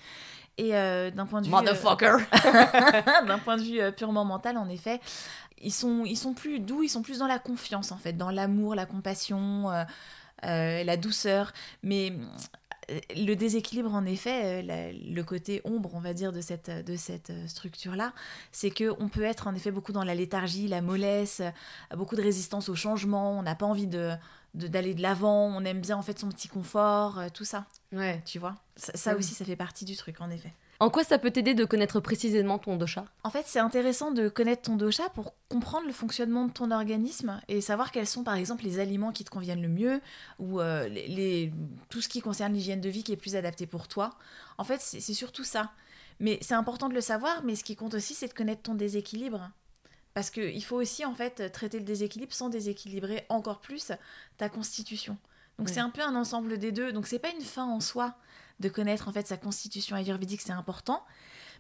Et 0.57 0.76
euh, 0.76 1.11
d'un 1.11 1.26
point 1.26 1.40
de 1.40 1.47
vue, 1.47 1.53
euh, 1.53 1.57
Motherfucker 1.57 2.16
d'un 3.26 3.38
point 3.38 3.57
de 3.57 3.62
vue 3.62 3.80
euh, 3.80 3.90
purement 3.90 4.24
mental, 4.24 4.57
en 4.57 4.68
effet, 4.68 5.01
ils 5.65 5.73
sont, 5.73 6.05
ils 6.05 6.17
sont 6.17 6.35
plus 6.35 6.61
doux, 6.61 6.83
ils 6.83 6.89
sont 6.89 7.03
plus 7.03 7.19
dans 7.19 7.27
la 7.27 7.39
confiance 7.39 7.91
en 7.93 7.97
fait, 7.99 8.12
dans 8.12 8.31
l'amour, 8.31 8.75
la 8.75 8.87
compassion, 8.87 9.71
euh, 9.71 9.85
euh, 10.45 10.85
la 10.85 10.97
douceur. 10.97 11.53
Mais 11.83 12.12
euh, 12.91 13.01
le 13.17 13.35
déséquilibre, 13.35 13.95
en 13.95 14.05
effet, 14.05 14.62
la- 14.62 14.93
le 14.93 15.23
côté 15.23 15.62
ombre, 15.65 15.91
on 15.95 16.01
va 16.01 16.12
dire, 16.12 16.33
de 16.33 16.41
cette, 16.43 16.71
de 16.71 16.97
cette 16.97 17.33
structure-là, 17.49 18.12
c'est 18.53 18.71
que 18.71 18.95
on 19.01 19.09
peut 19.09 19.23
être 19.25 19.47
en 19.47 19.55
effet 19.55 19.71
beaucoup 19.71 19.93
dans 19.93 20.05
la 20.05 20.15
léthargie, 20.15 20.69
la 20.69 20.83
mollesse, 20.83 21.41
beaucoup 21.97 22.15
de 22.17 22.23
résistance 22.23 22.69
au 22.69 22.75
changement. 22.75 23.39
On 23.39 23.43
n'a 23.43 23.55
pas 23.55 23.67
envie 23.67 23.87
de 23.87 24.12
d'aller 24.55 24.95
de 24.95 25.03
l'avant, 25.03 25.47
on 25.47 25.65
aime 25.65 25.81
bien 25.81 25.97
en 25.97 26.03
fait 26.03 26.17
son 26.17 26.29
petit 26.29 26.47
confort, 26.47 27.21
tout 27.33 27.45
ça, 27.45 27.67
Ouais. 27.91 28.23
tu 28.25 28.39
vois? 28.39 28.55
Ça, 28.77 28.93
ça 28.95 29.15
Mm. 29.15 29.19
aussi, 29.19 29.35
ça 29.35 29.45
fait 29.45 29.57
partie 29.57 29.85
du 29.85 29.97
truc, 29.97 30.21
en 30.21 30.31
effet. 30.31 30.53
En 30.81 30.91
quoi 30.91 31.05
ça 31.05 31.18
peut 31.18 31.31
t'aider 31.31 31.55
de 31.55 31.64
connaître 31.64 32.01
précisément 32.01 32.59
ton 32.59 32.77
dosha? 32.77 33.05
En 33.22 33.31
fait, 33.31 33.45
c'est 33.47 33.61
intéressant 33.61 34.11
de 34.11 34.29
connaître 34.29 34.62
ton 34.62 34.77
dosha 34.77 35.09
pour 35.11 35.35
comprendre 35.49 35.87
le 35.87 35.93
fonctionnement 35.93 36.47
de 36.47 36.53
ton 36.53 36.70
organisme 36.70 37.41
et 37.49 37.61
savoir 37.61 37.93
quels 37.93 38.07
sont, 38.07 38.25
par 38.25 38.35
exemple, 38.35 38.64
les 38.64 38.81
aliments 38.81 39.12
qui 39.12 39.25
te 39.25 39.31
conviennent 39.31 39.62
le 39.62 39.68
mieux 39.68 40.01
ou 40.39 40.61
euh, 40.61 40.89
les, 40.89 41.07
les- 41.09 41.53
tout 41.91 42.01
ce 42.01 42.09
qui 42.09 42.20
concerne 42.20 42.53
l'hygiène 42.53 42.81
de 42.81 42.89
vie 42.89 43.05
qui 43.05 43.12
est 43.12 43.16
plus 43.16 43.37
adapté 43.37 43.66
pour 43.66 43.87
toi. 43.89 44.11
En 44.59 44.64
fait, 44.64 44.81
c'est 44.81 45.01
surtout 45.14 45.45
ça. 45.45 45.70
Mais 46.20 46.39
c'est 46.43 46.55
important 46.55 46.89
de 46.89 46.95
le 46.95 47.01
savoir, 47.01 47.43
mais 47.45 47.55
ce 47.57 47.64
qui 47.64 47.77
compte 47.77 47.95
aussi, 47.95 48.14
c'est 48.14 48.29
de 48.29 48.35
connaître 48.35 48.62
ton 48.62 48.75
déséquilibre. 48.75 49.51
Parce 50.12 50.31
qu'il 50.31 50.62
faut 50.64 50.77
aussi, 50.77 51.05
en 51.05 51.14
fait, 51.14 51.51
traiter 51.51 51.79
le 51.79 51.85
déséquilibre 51.85 52.33
sans 52.33 52.49
déséquilibrer 52.49 53.25
encore 53.29 53.61
plus 53.61 53.91
ta 54.37 54.49
constitution. 54.49 55.16
Donc 55.59 55.68
Ouais. 55.68 55.75
c'est 55.75 55.81
un 55.81 55.91
peu 55.91 56.03
un 56.03 56.14
ensemble 56.14 56.59
des 56.59 56.72
deux. 56.72 56.93
Donc 56.93 57.07
c'est 57.07 57.18
pas 57.18 57.31
une 57.31 57.45
fin 57.45 57.64
en 57.64 57.81
soi 57.81 58.14
de 58.61 58.69
connaître 58.69 59.09
en 59.09 59.13
fait 59.13 59.27
sa 59.27 59.37
constitution 59.37 59.97
ayurvédique, 59.97 60.41
c'est 60.41 60.53
important. 60.53 61.05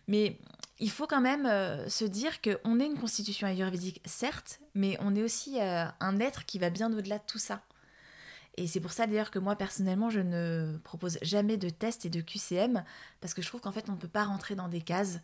Mais 0.06 0.38
il 0.78 0.90
faut 0.90 1.06
quand 1.06 1.20
même 1.20 1.46
euh, 1.46 1.88
se 1.88 2.04
dire 2.04 2.40
qu'on 2.40 2.80
est 2.80 2.86
une 2.86 2.98
constitution 2.98 3.46
ayurvédique, 3.46 4.02
certes, 4.04 4.60
mais 4.74 4.96
on 5.00 5.14
est 5.14 5.22
aussi 5.22 5.60
euh, 5.60 5.84
un 6.00 6.20
être 6.20 6.44
qui 6.44 6.58
va 6.58 6.70
bien 6.70 6.92
au-delà 6.92 7.18
de 7.18 7.24
tout 7.26 7.38
ça. 7.38 7.62
Et 8.56 8.66
c'est 8.66 8.80
pour 8.80 8.92
ça 8.92 9.06
d'ailleurs 9.06 9.32
que 9.32 9.40
moi 9.40 9.56
personnellement 9.56 10.10
je 10.10 10.20
ne 10.20 10.78
propose 10.84 11.18
jamais 11.22 11.56
de 11.56 11.70
test 11.70 12.04
et 12.06 12.08
de 12.08 12.20
QCM 12.20 12.84
parce 13.20 13.34
que 13.34 13.42
je 13.42 13.48
trouve 13.48 13.60
qu'en 13.60 13.72
fait 13.72 13.86
on 13.88 13.92
ne 13.92 13.96
peut 13.96 14.06
pas 14.06 14.22
rentrer 14.22 14.54
dans 14.54 14.68
des 14.68 14.80
cases 14.80 15.18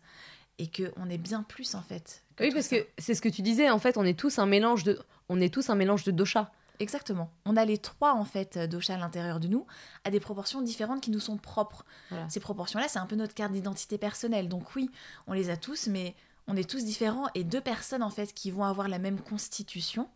et 0.59 0.67
qu'on 0.67 1.09
est 1.09 1.17
bien 1.17 1.43
plus 1.43 1.75
en 1.75 1.81
fait. 1.81 2.23
Oui, 2.39 2.51
parce 2.51 2.67
ça. 2.67 2.77
que 2.77 2.87
c'est 2.97 3.15
ce 3.15 3.21
que 3.21 3.29
tu 3.29 3.41
disais, 3.41 3.69
en 3.69 3.79
fait, 3.79 3.97
on 3.97 4.03
est 4.03 4.17
tous 4.17 4.39
un 4.39 4.45
mélange 4.45 4.83
de, 4.83 4.99
on 5.29 5.39
est 5.39 5.53
tous 5.53 5.69
un 5.69 5.75
mélange 5.75 6.03
de 6.03 6.11
dosha. 6.11 6.51
Exactement. 6.81 7.29
On 7.45 7.57
a 7.57 7.63
les 7.63 7.77
trois 7.77 8.13
en 8.13 8.25
fait 8.25 8.57
doshas 8.57 8.95
à 8.95 8.97
l'intérieur 8.97 9.39
de 9.39 9.47
nous 9.47 9.67
à 10.03 10.09
des 10.09 10.19
proportions 10.19 10.61
différentes 10.61 11.01
qui 11.01 11.11
nous 11.11 11.19
sont 11.19 11.37
propres. 11.37 11.85
Voilà. 12.09 12.27
Ces 12.29 12.39
proportions-là, 12.39 12.87
c'est 12.87 12.99
un 12.99 13.05
peu 13.05 13.15
notre 13.15 13.35
carte 13.35 13.51
d'identité 13.51 13.97
personnelle. 13.97 14.49
Donc 14.49 14.75
oui, 14.75 14.89
on 15.27 15.33
les 15.33 15.49
a 15.49 15.57
tous, 15.57 15.87
mais 15.87 16.15
on 16.47 16.55
est 16.55 16.67
tous 16.69 16.83
différents 16.83 17.27
et 17.35 17.43
deux 17.43 17.61
personnes 17.61 18.03
en 18.03 18.09
fait 18.09 18.33
qui 18.33 18.49
vont 18.49 18.63
avoir 18.63 18.87
la 18.87 18.97
même 18.97 19.19
constitution. 19.19 20.09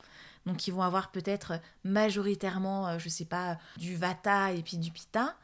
Donc 0.46 0.58
qui 0.58 0.72
vont 0.72 0.82
avoir 0.82 1.12
peut-être 1.12 1.54
majoritairement, 1.84 2.88
euh, 2.88 3.00
je 3.00 3.10
sais 3.10 3.26
pas, 3.26 3.58
du 3.78 3.96
vata 3.96 4.52
et 4.52 4.62
puis 4.62 4.78
du 4.78 4.92
pitta, 4.92 5.36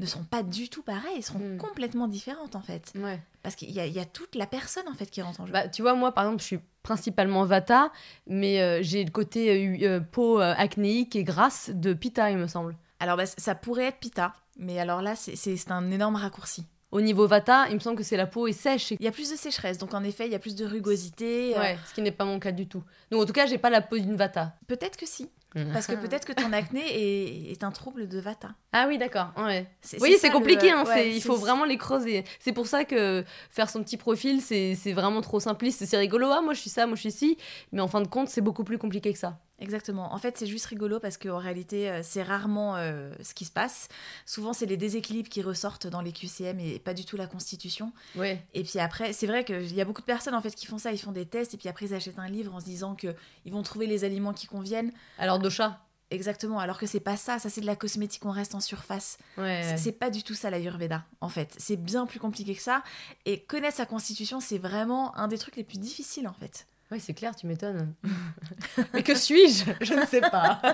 ne 0.00 0.06
sont 0.06 0.24
pas 0.24 0.42
du 0.42 0.68
tout 0.68 0.82
pareils, 0.82 1.12
ils 1.18 1.22
seront 1.22 1.38
Hmm. 1.38 1.56
complètement 1.58 2.08
différentes 2.08 2.56
en 2.56 2.60
fait. 2.62 2.92
Ouais. 2.96 3.20
Parce 3.42 3.54
qu'il 3.54 3.70
y, 3.70 3.74
y 3.74 3.98
a 4.00 4.04
toute 4.04 4.34
la 4.34 4.46
personne 4.46 4.88
en 4.88 4.94
fait 4.94 5.06
qui 5.06 5.22
rentre 5.22 5.40
en 5.40 5.46
jeu. 5.46 5.52
Bah, 5.52 5.68
tu 5.68 5.82
vois, 5.82 5.94
moi, 5.94 6.12
par 6.12 6.24
exemple, 6.24 6.40
je 6.42 6.46
suis 6.46 6.60
principalement 6.82 7.44
vata, 7.44 7.92
mais 8.26 8.60
euh, 8.60 8.80
j'ai 8.82 9.04
le 9.04 9.10
côté 9.10 9.50
euh, 9.84 9.86
euh, 9.86 10.00
peau 10.00 10.40
euh, 10.40 10.54
acnéique 10.56 11.14
et 11.16 11.24
grasse 11.24 11.70
de 11.74 11.92
pitta, 11.92 12.30
il 12.30 12.38
me 12.38 12.46
semble. 12.46 12.76
Alors 12.98 13.16
bah, 13.16 13.26
ça 13.26 13.54
pourrait 13.54 13.84
être 13.84 13.98
pitta, 13.98 14.34
mais 14.58 14.78
alors 14.78 15.00
là 15.02 15.14
c'est- 15.16 15.70
un 15.70 15.90
énorme 15.90 16.16
raccourci. 16.16 16.66
Au 16.92 17.00
niveau 17.00 17.26
vata, 17.28 17.66
il 17.68 17.74
me 17.74 17.78
semble 17.80 17.96
que 17.96 18.02
c'est 18.02 18.16
la 18.16 18.26
peau 18.26 18.48
est 18.48 18.52
sèche. 18.52 18.90
Il 18.90 19.02
y 19.02 19.06
a 19.06 19.12
plus 19.12 19.30
de 19.30 19.36
sécheresse, 19.36 19.78
donc 19.78 19.94
en 19.94 20.02
effet, 20.02 20.26
il 20.26 20.32
y 20.32 20.34
a 20.34 20.40
plus 20.40 20.56
de 20.56 20.64
rugosité. 20.66 21.54
Ouais, 21.56 21.78
ce 21.88 21.94
qui 21.94 22.02
n'est 22.02 22.10
pas 22.10 22.24
mon 22.24 22.40
cas 22.40 22.50
du 22.50 22.66
tout. 22.66 22.82
Donc, 23.12 23.22
en 23.22 23.26
tout 23.26 23.32
cas, 23.32 23.46
j'ai 23.46 23.58
pas 23.58 23.70
la 23.70 23.80
peau 23.80 23.96
d'une 23.96 24.16
vata. 24.16 24.54
Peut-être 24.66 24.96
que 24.96 25.06
si, 25.06 25.30
parce 25.72 25.86
que 25.86 25.94
peut-être 26.08 26.24
que 26.26 26.32
ton 26.32 26.52
acné 26.52 26.80
est, 26.80 27.50
est 27.52 27.64
un 27.64 27.70
trouble 27.70 28.08
de 28.08 28.18
vata. 28.20 28.50
Ah 28.72 28.86
oui, 28.88 28.98
d'accord. 28.98 29.32
Ouais. 29.36 29.66
Oui, 30.00 30.16
c'est 30.18 30.30
compliqué, 30.30 30.68
le- 30.70 30.76
hein, 30.76 30.84
ouais, 30.84 31.10
il 31.16 31.20
faut 31.22 31.34
vraiment 31.40 31.64
les 31.64 31.76
creuser. 31.76 32.24
C'est 32.38 32.52
pour 32.52 32.66
ça 32.66 32.84
que 32.84 33.24
faire 33.50 33.68
son 33.68 33.82
petit 33.82 33.96
profil, 33.96 34.40
c'est 34.40 34.74
c'est 34.76 34.92
vraiment 34.92 35.20
trop 35.20 35.40
simpliste. 35.40 35.84
C'est 35.84 35.96
rigolo, 35.98 36.28
ah, 36.30 36.40
moi 36.40 36.54
je 36.54 36.60
suis 36.60 36.70
ça, 36.70 36.86
moi 36.86 36.94
je 36.96 37.00
suis 37.00 37.10
ci, 37.12 37.38
mais 37.72 37.80
en 37.80 37.88
fin 37.88 38.00
de 38.00 38.08
compte, 38.08 38.28
c'est 38.28 38.40
beaucoup 38.40 38.64
plus 38.64 38.78
compliqué 38.78 39.12
que 39.12 39.18
ça. 39.18 39.38
Exactement. 39.60 40.12
En 40.12 40.18
fait, 40.18 40.36
c'est 40.38 40.46
juste 40.46 40.66
rigolo 40.66 40.98
parce 41.00 41.16
qu'en 41.18 41.38
réalité, 41.38 41.90
euh, 41.90 42.00
c'est 42.02 42.22
rarement 42.22 42.76
euh, 42.76 43.12
ce 43.22 43.34
qui 43.34 43.44
se 43.44 43.50
passe. 43.52 43.88
Souvent, 44.26 44.52
c'est 44.52 44.66
les 44.66 44.76
déséquilibres 44.76 45.28
qui 45.28 45.42
ressortent 45.42 45.86
dans 45.86 46.00
les 46.00 46.12
QCM 46.12 46.58
et 46.60 46.78
pas 46.78 46.94
du 46.94 47.04
tout 47.04 47.16
la 47.16 47.26
constitution. 47.26 47.92
Ouais. 48.16 48.42
Et 48.54 48.64
puis 48.64 48.78
après, 48.78 49.12
c'est 49.12 49.26
vrai 49.26 49.44
qu'il 49.44 49.74
y 49.74 49.80
a 49.80 49.84
beaucoup 49.84 50.00
de 50.00 50.06
personnes 50.06 50.34
en 50.34 50.40
fait 50.40 50.54
qui 50.54 50.66
font 50.66 50.78
ça, 50.78 50.92
ils 50.92 50.98
font 50.98 51.12
des 51.12 51.26
tests 51.26 51.54
et 51.54 51.56
puis 51.56 51.68
après 51.68 51.86
ils 51.86 51.94
achètent 51.94 52.18
un 52.18 52.28
livre 52.28 52.54
en 52.54 52.60
se 52.60 52.64
disant 52.64 52.94
que 52.94 53.14
ils 53.44 53.52
vont 53.52 53.62
trouver 53.62 53.86
les 53.86 54.04
aliments 54.04 54.32
qui 54.32 54.46
conviennent. 54.46 54.92
Alors, 55.18 55.38
dosha 55.38 55.80
Exactement. 56.12 56.58
Alors 56.58 56.76
que 56.76 56.86
c'est 56.86 56.98
pas 56.98 57.16
ça. 57.16 57.38
Ça 57.38 57.48
c'est 57.50 57.60
de 57.60 57.66
la 57.66 57.76
cosmétique. 57.76 58.24
On 58.26 58.32
reste 58.32 58.56
en 58.56 58.60
surface. 58.60 59.16
Ouais. 59.38 59.62
C'est- 59.62 59.76
C'est 59.76 59.92
pas 59.92 60.10
du 60.10 60.24
tout 60.24 60.34
ça 60.34 60.50
l'Ayurveda, 60.50 61.04
en 61.20 61.28
fait. 61.28 61.54
C'est 61.58 61.76
bien 61.76 62.04
plus 62.06 62.18
compliqué 62.18 62.54
que 62.56 62.62
ça. 62.62 62.82
Et 63.26 63.40
connaître 63.44 63.76
sa 63.76 63.86
constitution, 63.86 64.40
c'est 64.40 64.58
vraiment 64.58 65.16
un 65.16 65.28
des 65.28 65.38
trucs 65.38 65.54
les 65.54 65.62
plus 65.62 65.78
difficiles, 65.78 66.26
en 66.26 66.32
fait. 66.32 66.66
Ouais, 66.90 66.98
c'est 66.98 67.14
clair, 67.14 67.36
tu 67.36 67.46
m'étonnes. 67.46 67.94
mais 68.94 69.02
que 69.02 69.14
suis-je? 69.14 69.64
Je 69.80 69.94
ne 69.94 70.04
sais 70.06 70.20
pas. 70.20 70.60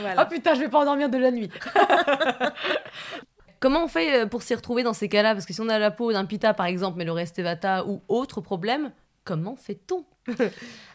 Voilà. 0.00 0.26
Oh 0.26 0.28
putain, 0.28 0.54
je 0.54 0.60
vais 0.60 0.68
pas 0.68 0.80
endormir 0.80 1.08
de 1.08 1.16
la 1.16 1.30
nuit. 1.30 1.48
Comment 3.60 3.84
on 3.84 3.88
fait 3.88 4.22
euh, 4.22 4.26
pour 4.26 4.42
s'y 4.42 4.52
retrouver 4.52 4.82
dans 4.82 4.92
ces 4.92 5.08
cas-là? 5.08 5.32
Parce 5.32 5.46
que 5.46 5.52
si 5.52 5.60
on 5.60 5.68
a 5.68 5.78
la 5.78 5.92
peau 5.92 6.12
d'un 6.12 6.24
pita 6.24 6.54
par 6.54 6.66
exemple, 6.66 6.98
mais 6.98 7.04
le 7.04 7.12
reste 7.12 7.38
est 7.38 7.44
vata 7.44 7.86
ou 7.86 8.02
autre 8.08 8.40
problème, 8.40 8.90
comment 9.22 9.54
fait-on? 9.54 10.04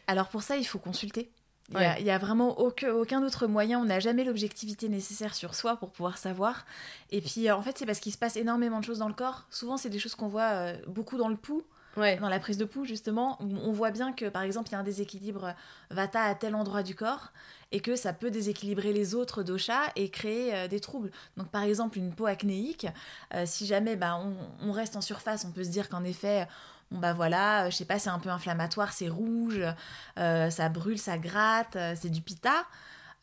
Alors 0.07 0.27
pour 0.27 0.43
ça, 0.43 0.57
il 0.57 0.65
faut 0.65 0.77
consulter. 0.77 1.31
Il 1.79 2.03
n'y 2.03 2.11
a 2.11 2.17
vraiment 2.17 2.59
aucun, 2.59 2.91
aucun 2.93 3.23
autre 3.23 3.47
moyen. 3.47 3.79
On 3.79 3.85
n'a 3.85 3.99
jamais 3.99 4.23
l'objectivité 4.23 4.89
nécessaire 4.89 5.33
sur 5.33 5.55
soi 5.55 5.77
pour 5.77 5.91
pouvoir 5.91 6.17
savoir. 6.17 6.65
Et 7.11 7.21
puis, 7.21 7.47
euh, 7.47 7.55
en 7.55 7.61
fait, 7.61 7.77
c'est 7.77 7.85
parce 7.85 7.99
qu'il 7.99 8.11
se 8.11 8.17
passe 8.17 8.35
énormément 8.35 8.79
de 8.79 8.85
choses 8.85 8.99
dans 8.99 9.07
le 9.07 9.13
corps. 9.13 9.45
Souvent, 9.49 9.77
c'est 9.77 9.89
des 9.89 9.99
choses 9.99 10.15
qu'on 10.15 10.27
voit 10.27 10.49
euh, 10.49 10.77
beaucoup 10.87 11.17
dans 11.17 11.29
le 11.29 11.37
pouls. 11.37 11.63
Dans 11.95 12.29
la 12.29 12.39
prise 12.39 12.57
de 12.57 12.65
pouls, 12.65 12.85
justement, 12.85 13.37
on 13.41 13.71
voit 13.71 13.91
bien 13.91 14.13
que, 14.13 14.29
par 14.29 14.43
exemple, 14.43 14.69
il 14.69 14.71
y 14.73 14.75
a 14.75 14.79
un 14.79 14.83
déséquilibre 14.83 15.53
Vata 15.89 16.23
à 16.23 16.35
tel 16.35 16.55
endroit 16.55 16.83
du 16.83 16.95
corps 16.95 17.31
et 17.71 17.79
que 17.79 17.95
ça 17.95 18.13
peut 18.13 18.31
déséquilibrer 18.31 18.93
les 18.93 19.15
autres 19.15 19.43
doshas 19.43 19.91
et 19.95 20.09
créer 20.09 20.55
euh, 20.55 20.67
des 20.67 20.79
troubles. 20.79 21.11
Donc, 21.37 21.49
par 21.49 21.63
exemple, 21.63 21.97
une 21.97 22.13
peau 22.13 22.25
acnéique, 22.25 22.87
euh, 23.33 23.43
si 23.45 23.65
jamais 23.65 23.95
bah, 23.95 24.21
on, 24.61 24.71
reste 24.71 24.95
en 24.95 25.01
surface, 25.01 25.45
on 25.45 25.51
peut 25.51 25.63
se 25.63 25.69
dire 25.69 25.89
qu'en 25.89 26.03
effet, 26.03 26.47
bon 26.91 26.99
bah 26.99 27.13
voilà, 27.13 27.65
euh, 27.65 27.71
je 27.71 27.75
sais 27.75 27.85
pas, 27.85 27.99
c'est 27.99 28.09
un 28.09 28.19
peu 28.19 28.29
inflammatoire, 28.29 28.93
c'est 28.93 29.09
rouge, 29.09 29.61
euh, 30.17 30.49
ça 30.49 30.69
brûle, 30.69 30.99
ça 30.99 31.17
gratte, 31.17 31.75
euh, 31.75 31.95
c'est 31.99 32.09
du 32.09 32.21
pita. 32.21 32.65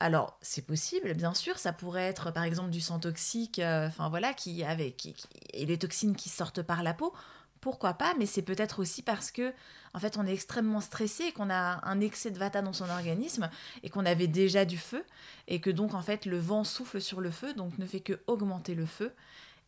Alors, 0.00 0.38
c'est 0.42 0.62
possible, 0.62 1.12
bien 1.14 1.34
sûr, 1.34 1.58
ça 1.58 1.72
pourrait 1.72 2.04
être 2.04 2.30
par 2.30 2.44
exemple 2.44 2.70
du 2.70 2.80
sang 2.80 3.00
toxique, 3.00 3.58
euh, 3.58 3.88
enfin 3.88 4.08
voilà, 4.08 4.32
qui 4.32 4.62
avec 4.62 5.08
et 5.52 5.66
les 5.66 5.76
toxines 5.76 6.14
qui 6.14 6.28
sortent 6.28 6.62
par 6.62 6.82
la 6.84 6.94
peau. 6.94 7.12
Pourquoi 7.60 7.94
pas 7.94 8.14
Mais 8.18 8.26
c'est 8.26 8.42
peut-être 8.42 8.80
aussi 8.80 9.02
parce 9.02 9.30
que, 9.30 9.52
en 9.94 9.98
fait, 9.98 10.16
on 10.16 10.26
est 10.26 10.32
extrêmement 10.32 10.80
stressé, 10.80 11.24
et 11.24 11.32
qu'on 11.32 11.50
a 11.50 11.80
un 11.86 12.00
excès 12.00 12.30
de 12.30 12.38
vata 12.38 12.62
dans 12.62 12.72
son 12.72 12.88
organisme 12.88 13.50
et 13.82 13.90
qu'on 13.90 14.06
avait 14.06 14.26
déjà 14.26 14.64
du 14.64 14.78
feu 14.78 15.04
et 15.46 15.60
que 15.60 15.70
donc 15.70 15.94
en 15.94 16.02
fait 16.02 16.26
le 16.26 16.38
vent 16.38 16.64
souffle 16.64 17.00
sur 17.00 17.20
le 17.20 17.30
feu, 17.30 17.54
donc 17.54 17.78
ne 17.78 17.86
fait 17.86 18.00
que 18.00 18.20
augmenter 18.26 18.74
le 18.74 18.86
feu 18.86 19.12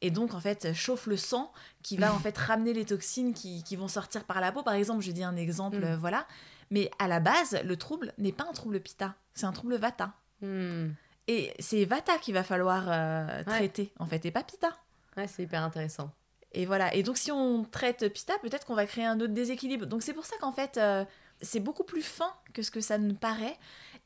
et 0.03 0.11
donc 0.11 0.33
en 0.35 0.41
fait 0.41 0.73
chauffe 0.73 1.07
le 1.07 1.17
sang 1.17 1.53
qui 1.83 1.97
va 1.97 2.15
en 2.15 2.19
fait 2.19 2.37
ramener 2.39 2.73
les 2.73 2.85
toxines 2.85 3.35
qui, 3.35 3.63
qui 3.65 3.77
vont 3.77 3.89
sortir 3.89 4.25
par 4.25 4.41
la 4.41 4.53
peau. 4.53 4.63
Par 4.63 4.75
exemple, 4.75 5.03
je 5.03 5.11
dis 5.13 5.25
un 5.25 5.37
exemple, 5.37 5.79
Mm. 5.79 5.85
euh, 5.85 5.97
voilà. 5.97 6.27
Mais 6.71 6.91
à 6.99 7.09
la 7.09 7.19
base, 7.21 7.59
le 7.65 7.77
trouble 7.77 8.13
n'est 8.19 8.33
pas 8.33 8.47
un 8.49 8.53
trouble 8.53 8.79
pitta, 8.81 9.15
c'est 9.35 9.47
un 9.47 9.53
trouble 9.53 9.77
vata. 9.77 10.13
Hmm. 10.41 10.91
Et 11.27 11.53
c'est 11.59 11.85
vata 11.85 12.17
qu'il 12.19 12.35
va 12.35 12.43
falloir 12.45 12.85
euh, 12.89 13.43
traiter 13.45 13.93
en 13.99 14.07
fait, 14.07 14.25
et 14.25 14.31
pas 14.31 14.43
pitta. 14.45 14.77
Ouais, 15.17 15.27
c'est 15.27 15.43
hyper 15.43 15.63
intéressant. 15.63 16.11
Et 16.53 16.67
voilà. 16.67 16.95
Et 16.95 17.03
donc, 17.03 17.17
si 17.17 17.31
on 17.31 17.65
traite 17.65 18.13
Pitta, 18.13 18.35
peut-être 18.43 18.67
qu'on 18.67 18.75
va 18.75 18.87
créer 18.87 19.05
un 19.05 19.21
autre 19.21 19.33
déséquilibre. 19.33 19.87
Donc, 19.87 20.03
c'est 20.03 20.13
pour 20.15 20.27
ça 20.27 20.37
qu'en 20.41 20.53
fait, 20.53 20.77
euh, 20.79 21.05
c'est 21.41 21.61
beaucoup 21.61 21.85
plus 21.85 22.03
fin 22.03 22.33
que 22.53 22.63
ce 22.63 22.71
que 22.71 22.81
ça 22.81 22.99
ne 22.99 23.13
paraît. 23.13 23.57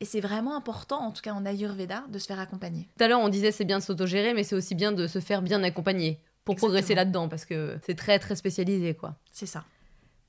Et 0.00 0.04
c'est 0.04 0.20
vraiment 0.20 0.56
important, 0.56 1.00
en 1.00 1.12
tout 1.12 1.22
cas 1.22 1.32
en 1.32 1.46
Ayurveda, 1.46 2.04
de 2.08 2.18
se 2.18 2.26
faire 2.26 2.40
accompagner. 2.40 2.88
Tout 2.98 3.04
à 3.04 3.08
l'heure, 3.08 3.20
on 3.20 3.28
disait 3.28 3.52
c'est 3.52 3.64
bien 3.64 3.78
de 3.78 3.82
s'autogérer, 3.82 4.34
mais 4.34 4.42
c'est 4.42 4.56
aussi 4.56 4.74
bien 4.74 4.92
de 4.92 5.06
se 5.06 5.20
faire 5.20 5.40
bien 5.40 5.62
accompagner 5.62 6.20
pour 6.44 6.54
Exactement. 6.54 6.72
progresser 6.72 6.94
là-dedans, 6.94 7.28
parce 7.28 7.44
que 7.44 7.78
c'est 7.86 7.94
très 7.94 8.18
très 8.18 8.36
spécialisé, 8.36 8.94
quoi. 8.94 9.16
C'est 9.32 9.46
ça. 9.46 9.64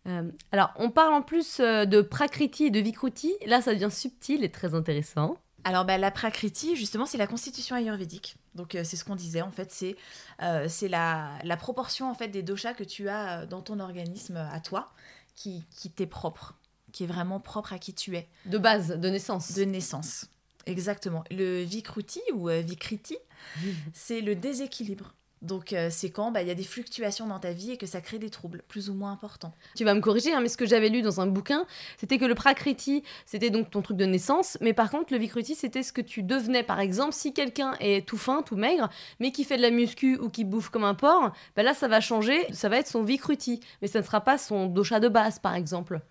Euh, 0.08 0.30
alors, 0.52 0.72
on 0.78 0.92
parle 0.92 1.16
en 1.16 1.24
plus 1.24 1.60
euh, 1.60 1.86
de 1.86 2.02
Prakriti 2.02 2.66
et 2.66 2.70
de 2.70 2.80
Vikruti. 2.80 3.34
Là, 3.48 3.60
ça 3.60 3.74
devient 3.74 3.90
subtil 3.92 4.44
et 4.44 4.52
très 4.52 4.76
intéressant. 4.76 5.38
Alors, 5.66 5.84
bah, 5.84 5.98
la 5.98 6.12
Prakriti, 6.12 6.76
justement, 6.76 7.06
c'est 7.06 7.18
la 7.18 7.28
constitution 7.28 7.76
ayurvédique. 7.76 8.38
Donc, 8.54 8.76
euh, 8.76 8.84
c'est 8.84 8.96
ce 8.96 9.04
qu'on 9.04 9.16
disait. 9.16 9.42
En 9.42 9.52
fait, 9.52 9.72
c'est 9.72 9.98
euh, 10.42 10.68
la, 10.84 11.38
la 11.44 11.58
proportion 11.58 12.10
en 12.10 12.14
fait, 12.14 12.30
des 12.30 12.44
doshas 12.44 12.74
que 12.76 12.84
tu 12.84 13.10
as 13.10 13.42
euh, 13.42 13.46
dans 13.46 13.62
ton 13.62 13.80
organisme 13.80 14.38
à 14.38 14.60
toi 14.60 14.94
qui, 15.36 15.66
qui 15.76 15.90
t'est 15.90 16.06
propre, 16.06 16.54
qui 16.94 17.04
est 17.04 17.08
vraiment 17.08 17.40
propre 17.40 17.74
à 17.74 17.80
qui 17.80 17.94
tu 17.94 18.16
es. 18.16 18.30
De 18.46 18.58
base, 18.58 18.90
de 18.90 19.10
naissance. 19.10 19.54
de 19.54 19.64
naissance. 19.64 20.28
Exactement. 20.66 21.24
Le 21.32 21.64
vikruti 21.64 22.22
ou 22.34 22.50
euh, 22.50 22.62
vikriti, 22.62 23.18
c'est 23.94 24.22
le 24.22 24.36
déséquilibre. 24.36 25.14
Donc 25.42 25.74
euh, 25.74 25.90
c'est 25.92 26.10
quand 26.10 26.32
bah, 26.32 26.42
il 26.42 26.48
y 26.48 26.52
a 26.52 26.56
des 26.56 26.64
fluctuations 26.64 27.28
dans 27.28 27.40
ta 27.40 27.52
vie 27.52 27.72
et 27.72 27.78
que 27.78 27.86
ça 27.86 28.02
crée 28.02 28.18
des 28.18 28.30
troubles 28.30 28.64
plus 28.68 28.90
ou 28.90 28.94
moins 28.94 29.12
importants. 29.12 29.54
Tu 29.76 29.84
vas 29.84 29.94
me 29.94 30.00
corriger, 30.00 30.34
hein, 30.34 30.40
mais 30.42 30.50
ce 30.50 30.58
que 30.58 30.66
j'avais 30.66 30.90
lu 30.90 31.02
dans 31.02 31.22
un 31.22 31.28
bouquin, 31.28 31.66
c'était 31.98 32.18
que 32.18 32.26
le 32.26 32.34
Prakriti, 32.36 33.04
c'était 33.26 33.50
donc 33.52 33.70
ton 33.70 33.82
truc 33.82 33.98
de 33.98 34.06
naissance, 34.06 34.58
mais 34.62 34.74
par 34.74 34.90
contre, 34.90 35.14
le 35.14 35.20
Vikruti, 35.20 35.54
c'était 35.54 35.84
ce 35.84 35.94
que 35.94 36.02
tu 36.02 36.24
devenais. 36.24 36.64
Par 36.64 36.80
exemple, 36.80 37.14
si 37.14 37.34
quelqu'un 37.34 37.74
est 37.80 38.08
tout 38.08 38.18
fin, 38.18 38.42
tout 38.42 38.56
maigre, 38.56 38.90
mais 39.20 39.32
qui 39.32 39.44
fait 39.44 39.58
de 39.58 39.62
la 39.62 39.72
muscu 39.72 40.18
ou 40.18 40.30
qui 40.30 40.46
bouffe 40.46 40.70
comme 40.70 40.86
un 40.86 40.96
porc, 40.96 41.32
bah 41.56 41.64
là, 41.64 41.74
ça 41.74 41.88
va 41.88 42.02
changer, 42.02 42.52
ça 42.54 42.70
va 42.70 42.78
être 42.78 42.88
son 42.88 43.04
Vikruti, 43.04 43.60
mais 43.82 43.88
ça 43.88 44.00
ne 44.00 44.06
sera 44.06 44.22
pas 44.22 44.38
son 44.38 44.66
dosha 44.68 45.00
de 45.00 45.10
base, 45.10 45.38
par 45.40 45.54
exemple. 45.54 46.02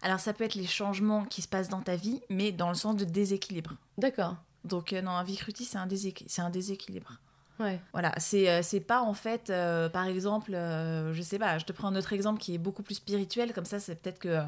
Alors 0.00 0.20
ça 0.20 0.32
peut 0.32 0.44
être 0.44 0.54
les 0.54 0.66
changements 0.66 1.24
qui 1.24 1.42
se 1.42 1.48
passent 1.48 1.68
dans 1.70 1.80
ta 1.80 1.96
vie, 1.96 2.20
mais 2.30 2.52
dans 2.52 2.68
le 2.68 2.74
sens 2.74 2.96
de 2.96 3.04
déséquilibre. 3.04 3.72
D'accord. 3.98 4.36
Donc 4.64 4.92
euh, 4.92 5.02
non, 5.02 5.10
un 5.12 5.24
vikruti, 5.24 5.64
c'est 5.64 5.78
un, 5.78 5.86
déséqu- 5.86 6.40
un 6.40 6.50
déséquilibre. 6.50 7.18
Ouais. 7.60 7.80
Voilà, 7.92 8.12
c'est 8.18 8.48
euh, 8.50 8.62
c'est 8.62 8.80
pas 8.80 9.00
en 9.02 9.14
fait, 9.14 9.48
euh, 9.50 9.88
par 9.88 10.06
exemple, 10.06 10.54
euh, 10.54 11.12
je 11.12 11.22
sais 11.22 11.38
pas, 11.38 11.58
je 11.58 11.64
te 11.64 11.72
prends 11.72 11.88
un 11.88 11.96
autre 11.96 12.12
exemple 12.12 12.40
qui 12.40 12.54
est 12.54 12.58
beaucoup 12.58 12.82
plus 12.82 12.96
spirituel, 12.96 13.52
comme 13.52 13.64
ça, 13.64 13.78
c'est 13.78 13.94
peut-être 13.94 14.18
que 14.18 14.28
euh, 14.28 14.42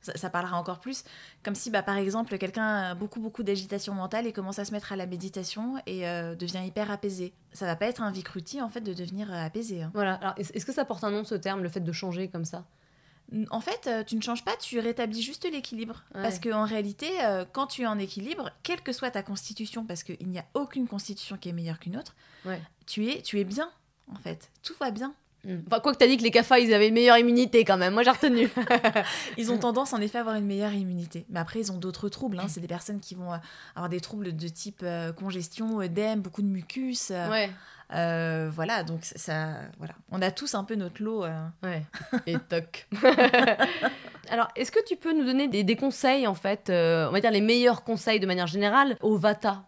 ça, 0.00 0.16
ça 0.16 0.28
parlera 0.30 0.56
encore 0.58 0.80
plus. 0.80 1.04
Comme 1.44 1.54
si, 1.54 1.70
bah, 1.70 1.82
par 1.82 1.96
exemple, 1.96 2.36
quelqu'un 2.38 2.90
a 2.90 2.94
beaucoup, 2.94 3.20
beaucoup 3.20 3.42
d'agitation 3.44 3.94
mentale 3.94 4.26
et 4.26 4.32
commence 4.32 4.58
à 4.58 4.64
se 4.64 4.72
mettre 4.72 4.92
à 4.92 4.96
la 4.96 5.06
méditation 5.06 5.76
et 5.86 6.02
devient 6.38 6.64
hyper 6.66 6.90
apaisé. 6.90 7.32
Ça 7.52 7.66
va 7.66 7.74
pas 7.76 7.86
être 7.86 8.02
un 8.02 8.10
vikruti, 8.12 8.60
en 8.62 8.68
fait, 8.68 8.80
de 8.80 8.92
devenir 8.92 9.32
apaisé. 9.32 9.82
hein. 9.82 9.90
Voilà. 9.94 10.14
Alors, 10.14 10.34
est- 10.36 10.54
est-ce 10.54 10.64
que 10.66 10.72
ça 10.72 10.84
porte 10.84 11.02
un 11.04 11.10
nom, 11.10 11.24
ce 11.24 11.34
terme, 11.34 11.62
le 11.62 11.68
fait 11.68 11.80
de 11.80 11.92
changer 11.92 12.28
comme 12.28 12.44
ça? 12.44 12.64
En 13.50 13.60
fait, 13.60 13.86
euh, 13.86 14.04
tu 14.04 14.16
ne 14.16 14.22
changes 14.22 14.44
pas, 14.44 14.56
tu 14.56 14.78
rétablis 14.78 15.20
juste 15.22 15.46
l'équilibre. 15.50 16.02
Ouais. 16.14 16.22
Parce 16.22 16.38
qu'en 16.38 16.64
réalité, 16.64 17.06
euh, 17.22 17.44
quand 17.52 17.66
tu 17.66 17.82
es 17.82 17.86
en 17.86 17.98
équilibre, 17.98 18.50
quelle 18.62 18.80
que 18.80 18.92
soit 18.92 19.10
ta 19.10 19.22
constitution, 19.22 19.84
parce 19.84 20.02
qu'il 20.02 20.26
n'y 20.28 20.38
a 20.38 20.46
aucune 20.54 20.86
constitution 20.88 21.36
qui 21.36 21.50
est 21.50 21.52
meilleure 21.52 21.78
qu'une 21.78 21.96
autre, 21.98 22.14
Ouais. 22.46 22.60
tu, 22.86 23.06
es, 23.10 23.20
tu 23.20 23.38
es 23.38 23.44
bien, 23.44 23.68
en 24.10 24.18
fait. 24.18 24.50
Tout 24.62 24.74
va 24.80 24.90
bien. 24.90 25.12
Hmm. 25.44 25.58
Enfin, 25.66 25.78
quoi 25.80 25.92
que 25.92 25.98
t'as 25.98 26.06
dit 26.08 26.16
que 26.16 26.22
les 26.22 26.30
Kafa, 26.30 26.58
ils 26.58 26.72
avaient 26.74 26.88
une 26.88 26.94
meilleure 26.94 27.18
immunité 27.18 27.64
quand 27.64 27.76
même. 27.76 27.94
Moi, 27.94 28.02
j'ai 28.02 28.10
retenu. 28.10 28.48
Ils 29.38 29.52
ont 29.52 29.58
tendance 29.58 29.92
en 29.92 30.00
effet 30.00 30.18
à 30.18 30.22
avoir 30.22 30.34
une 30.36 30.46
meilleure 30.46 30.72
immunité. 30.72 31.26
Mais 31.28 31.38
après, 31.38 31.60
ils 31.60 31.70
ont 31.70 31.76
d'autres 31.78 32.08
troubles. 32.08 32.40
hein. 32.40 32.46
C'est 32.48 32.60
des 32.60 32.66
personnes 32.66 32.98
qui 32.98 33.14
vont 33.14 33.32
euh, 33.32 33.36
avoir 33.76 33.88
des 33.88 34.00
troubles 34.00 34.34
de 34.36 34.48
type 34.48 34.80
euh, 34.82 35.12
congestion, 35.12 35.80
œdème, 35.80 36.22
beaucoup 36.22 36.42
de 36.42 36.48
mucus. 36.48 37.10
euh, 37.12 37.28
ouais. 37.30 37.50
Euh, 37.94 38.50
voilà, 38.52 38.82
donc 38.82 39.00
ça- 39.04 39.60
voilà. 39.78 39.94
On 40.10 40.20
a 40.22 40.30
tous 40.30 40.54
un 40.54 40.64
peu 40.64 40.74
notre 40.74 41.02
lot. 41.02 41.24
euh. 41.24 41.46
Ouais, 41.62 41.82
et 42.26 42.36
toc. 42.38 42.86
Alors, 44.30 44.48
est-ce 44.56 44.70
que 44.70 44.84
tu 44.84 44.96
peux 44.96 45.12
nous 45.16 45.24
donner 45.24 45.48
des, 45.48 45.64
des 45.64 45.76
conseils, 45.76 46.26
en 46.26 46.34
fait, 46.34 46.68
euh, 46.70 47.08
on 47.08 47.12
va 47.12 47.20
dire 47.20 47.30
les 47.30 47.40
meilleurs 47.40 47.82
conseils 47.84 48.20
de 48.20 48.26
manière 48.26 48.46
générale, 48.46 48.96
au 49.00 49.16
Vata? 49.16 49.64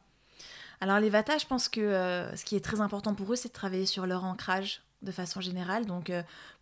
Alors 0.82 0.98
les 0.98 1.10
Vata, 1.10 1.36
je 1.36 1.44
pense 1.46 1.68
que 1.68 2.26
ce 2.34 2.42
qui 2.44 2.56
est 2.56 2.64
très 2.64 2.80
important 2.80 3.14
pour 3.14 3.30
eux, 3.32 3.36
c'est 3.36 3.48
de 3.48 3.52
travailler 3.52 3.84
sur 3.84 4.06
leur 4.06 4.24
ancrage 4.24 4.80
de 5.02 5.12
façon 5.12 5.40
générale. 5.42 5.84
Donc 5.84 6.10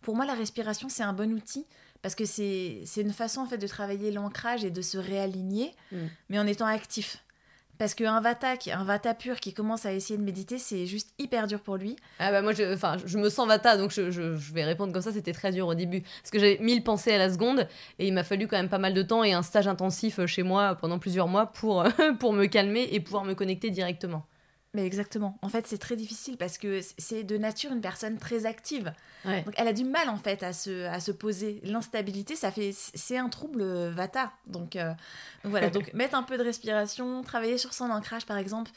pour 0.01 0.13
moi, 0.15 0.25
la 0.25 0.33
respiration, 0.33 0.89
c'est 0.89 1.03
un 1.03 1.13
bon 1.13 1.31
outil 1.31 1.65
parce 2.01 2.15
que 2.15 2.25
c'est 2.25 2.81
c'est 2.85 2.99
une 2.99 3.13
façon 3.13 3.39
en 3.41 3.45
fait 3.45 3.57
de 3.57 3.67
travailler 3.67 4.11
l'ancrage 4.11 4.65
et 4.65 4.71
de 4.71 4.81
se 4.81 4.97
réaligner, 4.97 5.73
Mm. 5.93 5.97
mais 6.29 6.37
en 6.39 6.47
étant 6.47 6.65
actif. 6.65 7.23
Parce 7.79 7.95
qu'un 7.95 8.19
Vata, 8.19 8.55
un 8.73 8.83
Vata 8.83 9.13
pur 9.13 9.39
qui 9.39 9.53
commence 9.53 9.85
à 9.85 9.93
essayer 9.93 10.17
de 10.17 10.23
méditer, 10.23 10.57
c'est 10.57 10.85
juste 10.85 11.13
hyper 11.17 11.47
dur 11.47 11.61
pour 11.61 11.77
lui. 11.77 11.95
Ah 12.19 12.29
bah 12.29 12.41
moi, 12.41 12.51
je, 12.51 12.73
enfin, 12.73 12.97
je 13.05 13.17
me 13.17 13.29
sens 13.29 13.47
Vata, 13.47 13.77
donc 13.77 13.91
je, 13.91 14.01
vais 14.53 14.65
répondre 14.65 14.91
comme 14.91 15.01
ça, 15.01 15.13
c'était 15.13 15.31
très 15.31 15.53
dur 15.53 15.65
au 15.65 15.75
début. 15.75 16.01
Parce 16.01 16.29
que 16.29 16.39
j'avais 16.39 16.57
mille 16.59 16.83
pensées 16.83 17.13
à 17.13 17.17
la 17.17 17.31
seconde, 17.31 17.69
et 17.97 18.05
il 18.05 18.13
m'a 18.13 18.25
fallu 18.25 18.47
quand 18.47 18.57
même 18.57 18.67
pas 18.67 18.79
mal 18.79 18.93
de 18.93 19.01
temps 19.01 19.23
et 19.23 19.31
un 19.31 19.43
stage 19.43 19.69
intensif 19.69 20.25
chez 20.25 20.43
moi 20.43 20.75
pendant 20.75 20.99
plusieurs 20.99 21.29
mois 21.29 21.45
pour, 21.45 21.85
pour 22.19 22.33
me 22.33 22.47
calmer 22.47 22.89
et 22.91 22.99
pouvoir 22.99 23.23
me 23.23 23.33
connecter 23.33 23.69
directement. 23.69 24.25
Mais 24.73 24.85
exactement. 24.85 25.37
En 25.41 25.49
fait, 25.49 25.65
c'est 25.65 25.79
très 25.79 25.95
difficile 25.95 26.37
parce 26.37 26.59
que 26.59 26.81
c'est 26.99 27.23
de 27.23 27.37
nature 27.37 27.71
une 27.71 27.81
personne 27.81 28.17
très 28.17 28.45
active. 28.45 28.93
Ouais. 29.25 29.41
Donc 29.41 29.55
elle 29.57 29.67
a 29.67 29.73
du 29.73 29.83
mal 29.83 30.09
en 30.09 30.17
fait 30.17 30.43
à 30.43 30.53
se, 30.53 30.85
à 30.85 30.99
se 30.99 31.11
poser. 31.11 31.59
L'instabilité, 31.63 32.35
ça 32.35 32.51
fait 32.51 32.71
c'est 32.73 33.17
un 33.17 33.29
trouble 33.29 33.61
euh, 33.61 33.91
vata. 33.91 34.31
Donc, 34.45 34.75
euh, 34.75 34.89
donc 35.43 35.51
voilà, 35.51 35.69
donc 35.71 35.91
mettre 35.93 36.15
un 36.15 36.23
peu 36.23 36.37
de 36.37 36.43
respiration, 36.43 37.23
travailler 37.23 37.57
sur 37.57 37.73
son 37.73 37.89
ancrage 37.89 38.27
par 38.27 38.37
exemple, 38.37 38.69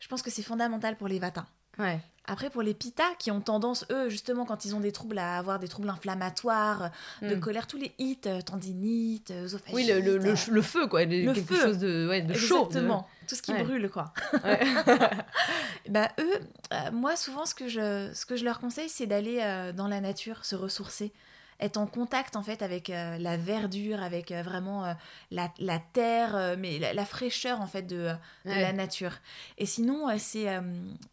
je 0.00 0.08
pense 0.08 0.22
que 0.22 0.30
c'est 0.30 0.42
fondamental 0.42 0.96
pour 0.96 1.06
les 1.06 1.20
vata. 1.20 1.46
Ouais. 1.78 2.00
Après 2.28 2.50
pour 2.50 2.62
les 2.62 2.74
pitta 2.74 3.04
qui 3.20 3.30
ont 3.30 3.40
tendance 3.40 3.84
eux 3.92 4.08
justement 4.08 4.44
quand 4.46 4.64
ils 4.64 4.74
ont 4.74 4.80
des 4.80 4.90
troubles 4.90 5.16
à 5.18 5.38
avoir 5.38 5.60
des 5.60 5.68
troubles 5.68 5.88
inflammatoires, 5.88 6.90
de 7.22 7.36
Mm. 7.36 7.40
colère, 7.40 7.66
tous 7.68 7.76
les 7.76 7.94
hits, 7.98 8.18
euh, 8.26 8.40
tendinites, 8.40 9.30
euh, 9.30 9.44
œsophagites. 9.44 9.74
Oui, 9.76 9.86
le, 9.86 10.00
le, 10.00 10.18
le, 10.18 10.34
le 10.50 10.62
feu, 10.62 10.88
quoi. 10.88 11.04
Le 11.04 11.32
quelque 11.32 11.54
feu. 11.54 11.60
chose 11.60 11.78
de, 11.78 12.08
ouais, 12.08 12.22
de 12.22 12.34
chaud. 12.34 12.62
de- 12.62 12.66
Exactement. 12.66 13.08
Tout 13.28 13.34
ce 13.36 13.42
qui 13.42 13.52
Ouais. 13.52 13.62
brûle, 13.62 13.88
quoi. 13.90 14.12
Ouais. 14.42 14.58
bah, 15.88 16.08
eux, 16.18 16.40
euh, 16.72 16.90
moi, 16.92 17.14
souvent, 17.16 17.46
ce 17.46 17.54
que 17.54 17.68
je, 17.68 18.10
ce 18.12 18.26
que 18.26 18.34
je 18.36 18.44
leur 18.44 18.58
conseille, 18.58 18.88
c'est 18.88 19.06
d'aller 19.06 19.38
euh, 19.42 19.72
dans 19.72 19.86
la 19.88 20.00
nature, 20.00 20.44
se 20.44 20.56
ressourcer. 20.56 21.12
Être 21.60 21.78
en 21.78 21.86
contact, 21.86 22.36
en 22.36 22.42
fait, 22.42 22.60
avec 22.62 22.90
euh, 22.90 23.16
la 23.18 23.36
verdure, 23.36 24.02
avec 24.02 24.30
euh, 24.30 24.42
vraiment 24.42 24.84
euh, 24.84 24.92
la, 25.30 25.50
la 25.58 25.78
terre, 25.78 26.56
mais 26.58 26.78
la, 26.78 26.92
la 26.92 27.04
fraîcheur, 27.06 27.60
en 27.60 27.66
fait, 27.66 27.82
de, 27.82 27.96
de 28.44 28.50
Ouais. 28.50 28.60
la 28.60 28.72
nature. 28.72 29.12
Et 29.58 29.66
sinon, 29.66 30.06
c'est 30.18 30.46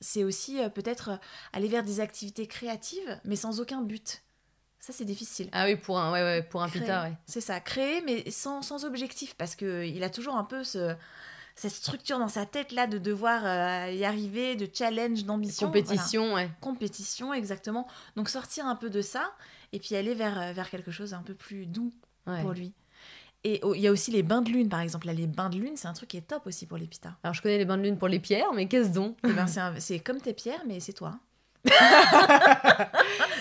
c'est 0.02 0.24
aussi 0.24 0.58
peut-être 0.76 1.20
aller 1.54 1.68
vers 1.68 1.84
des 1.84 2.00
activités 2.00 2.46
créatives, 2.48 3.20
mais 3.26 3.36
sans 3.36 3.60
aucun 3.60 3.82
but. 3.82 4.22
Ça, 4.80 4.92
c'est 4.92 5.06
difficile. 5.06 5.48
Ah 5.54 5.64
oui, 5.66 5.78
pour 5.78 5.98
un, 5.98 6.12
ouais, 6.12 6.22
ouais, 6.22 6.44
pour 6.44 6.62
un 6.62 6.68
Créer. 6.68 6.82
pita, 6.82 7.04
ouais. 7.04 7.14
C'est 7.26 7.40
ça, 7.40 7.62
créer, 7.62 8.02
mais 8.02 8.30
sans, 8.30 8.62
sans 8.62 8.84
objectif, 8.84 9.34
parce 9.36 9.56
qu'il 9.56 10.04
a 10.04 10.10
toujours 10.10 10.36
un 10.36 10.44
peu 10.44 10.66
ce, 10.66 10.94
cette 11.56 11.72
structure 11.72 12.20
dans 12.20 12.28
sa 12.28 12.46
tête 12.46 12.74
là 12.74 12.86
de 12.86 12.98
devoir 12.98 13.44
euh, 13.46 13.92
y 13.92 14.04
arriver, 14.04 14.56
de 14.58 14.68
challenge, 14.72 15.24
d'ambition. 15.24 15.70
voilà. 15.70 15.84
Compétition, 15.86 16.34
ouais. 16.34 16.50
Compétition, 16.60 17.34
exactement. 17.34 17.88
Donc 18.18 18.28
sortir 18.28 18.66
un 18.68 18.76
peu 18.76 18.90
de 18.90 19.02
ça, 19.02 19.32
et 19.74 19.80
puis 19.80 19.96
aller 19.96 20.14
vers, 20.14 20.40
euh, 20.40 20.54
vers 20.54 20.70
quelque 20.70 20.92
chose 20.92 21.14
un 21.14 21.22
peu 21.24 21.34
plus 21.34 21.66
doux 21.66 21.92
ouais. 22.28 22.42
pour 22.42 22.54
lui. 22.54 22.74
Et 23.44 23.60
oh, 23.64 23.74
il 23.74 23.82
y 23.82 23.88
a 23.88 23.92
aussi 23.92 24.10
les 24.12 24.24
bains 24.24 24.42
de 24.42 24.50
lune, 24.50 24.70
par 24.70 24.80
exemple. 24.80 25.08
Là, 25.08 25.14
les 25.14 25.28
bains 25.28 25.50
de 25.50 25.58
lune, 25.58 25.74
c'est 25.76 25.90
un 25.90 25.94
truc 25.94 26.08
qui 26.10 26.18
est 26.18 26.22
top 26.22 26.48
aussi 26.48 26.66
pour 26.66 26.78
les 26.78 26.88
pitas. 26.88 27.16
Alors, 27.24 27.34
je 27.34 27.42
connais 27.42 27.58
les 27.58 27.66
bains 27.66 27.78
de 27.78 27.82
lune 27.82 27.98
pour 27.98 28.08
les 28.08 28.20
pierres, 28.20 28.54
mais 28.56 28.68
qu'est-ce 28.68 28.90
donc 28.90 29.18
Eh 29.28 29.34
ben, 29.34 29.46
c'est 29.80 30.00
comme 30.00 30.22
tes 30.22 30.32
pierres, 30.32 30.64
mais 30.66 30.80
c'est 30.80 30.94
toi. 30.94 31.20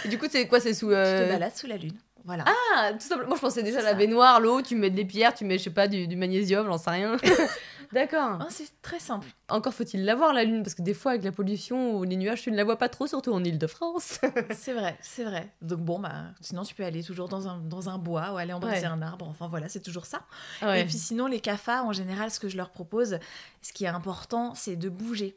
Du 0.08 0.18
coup, 0.18 0.26
c'est 0.28 0.48
quoi 0.48 0.58
C'est 0.58 0.74
sous. 0.74 0.88
Tu 0.88 0.94
euh, 0.94 1.26
te 1.26 1.32
balades 1.32 1.54
sous 1.54 1.68
la 1.68 1.76
lune. 1.76 1.94
Voilà. 2.24 2.44
Ah, 2.46 2.92
tout 2.92 3.00
simplement. 3.00 3.28
Moi, 3.28 3.36
je 3.36 3.42
pensais 3.42 3.62
déjà 3.62 3.78
à 3.78 3.82
la 3.82 3.90
ça. 3.90 3.94
baignoire, 3.94 4.40
l'eau, 4.40 4.62
tu 4.62 4.74
mets 4.74 4.90
des 4.90 5.04
pierres, 5.04 5.34
tu 5.34 5.44
mets, 5.44 5.58
je 5.58 5.64
sais 5.64 5.70
pas, 5.70 5.86
du, 5.86 6.08
du 6.08 6.16
magnésium, 6.16 6.66
j'en 6.66 6.78
sais 6.78 6.90
rien. 6.90 7.16
D'accord. 7.92 8.40
Hein, 8.40 8.46
c'est 8.50 8.80
très 8.82 8.98
simple. 8.98 9.28
Encore 9.48 9.74
faut-il 9.74 10.04
la 10.04 10.14
voir, 10.14 10.32
la 10.32 10.44
lune, 10.44 10.62
parce 10.62 10.74
que 10.74 10.82
des 10.82 10.94
fois, 10.94 11.12
avec 11.12 11.24
la 11.24 11.32
pollution 11.32 11.96
ou 11.96 12.04
les 12.04 12.16
nuages, 12.16 12.42
tu 12.42 12.50
ne 12.50 12.56
la 12.56 12.64
vois 12.64 12.78
pas 12.78 12.88
trop, 12.88 13.06
surtout 13.06 13.32
en 13.32 13.44
Ile-de-France. 13.44 14.20
C'est 14.50 14.72
vrai, 14.72 14.96
c'est 15.02 15.24
vrai. 15.24 15.48
Donc 15.60 15.80
bon, 15.80 15.98
bah, 15.98 16.24
sinon 16.40 16.62
tu 16.62 16.74
peux 16.74 16.84
aller 16.84 17.02
toujours 17.02 17.28
dans 17.28 17.48
un, 17.48 17.58
dans 17.58 17.88
un 17.88 17.98
bois 17.98 18.32
ou 18.32 18.36
aller 18.38 18.52
embrasser 18.52 18.80
Ouais. 18.82 18.86
un 18.86 19.02
arbre. 19.02 19.28
Enfin 19.28 19.48
voilà, 19.48 19.68
c'est 19.68 19.80
toujours 19.80 20.06
ça. 20.06 20.22
Ouais. 20.62 20.80
Et 20.82 20.84
puis 20.84 20.94
sinon, 20.94 21.26
les 21.26 21.40
CAFA, 21.40 21.82
en 21.84 21.92
général, 21.92 22.30
ce 22.30 22.40
que 22.40 22.48
je 22.48 22.56
leur 22.56 22.70
propose, 22.70 23.18
ce 23.60 23.72
qui 23.72 23.84
est 23.84 23.88
important, 23.88 24.54
c'est 24.54 24.76
de 24.76 24.88
bouger. 24.88 25.36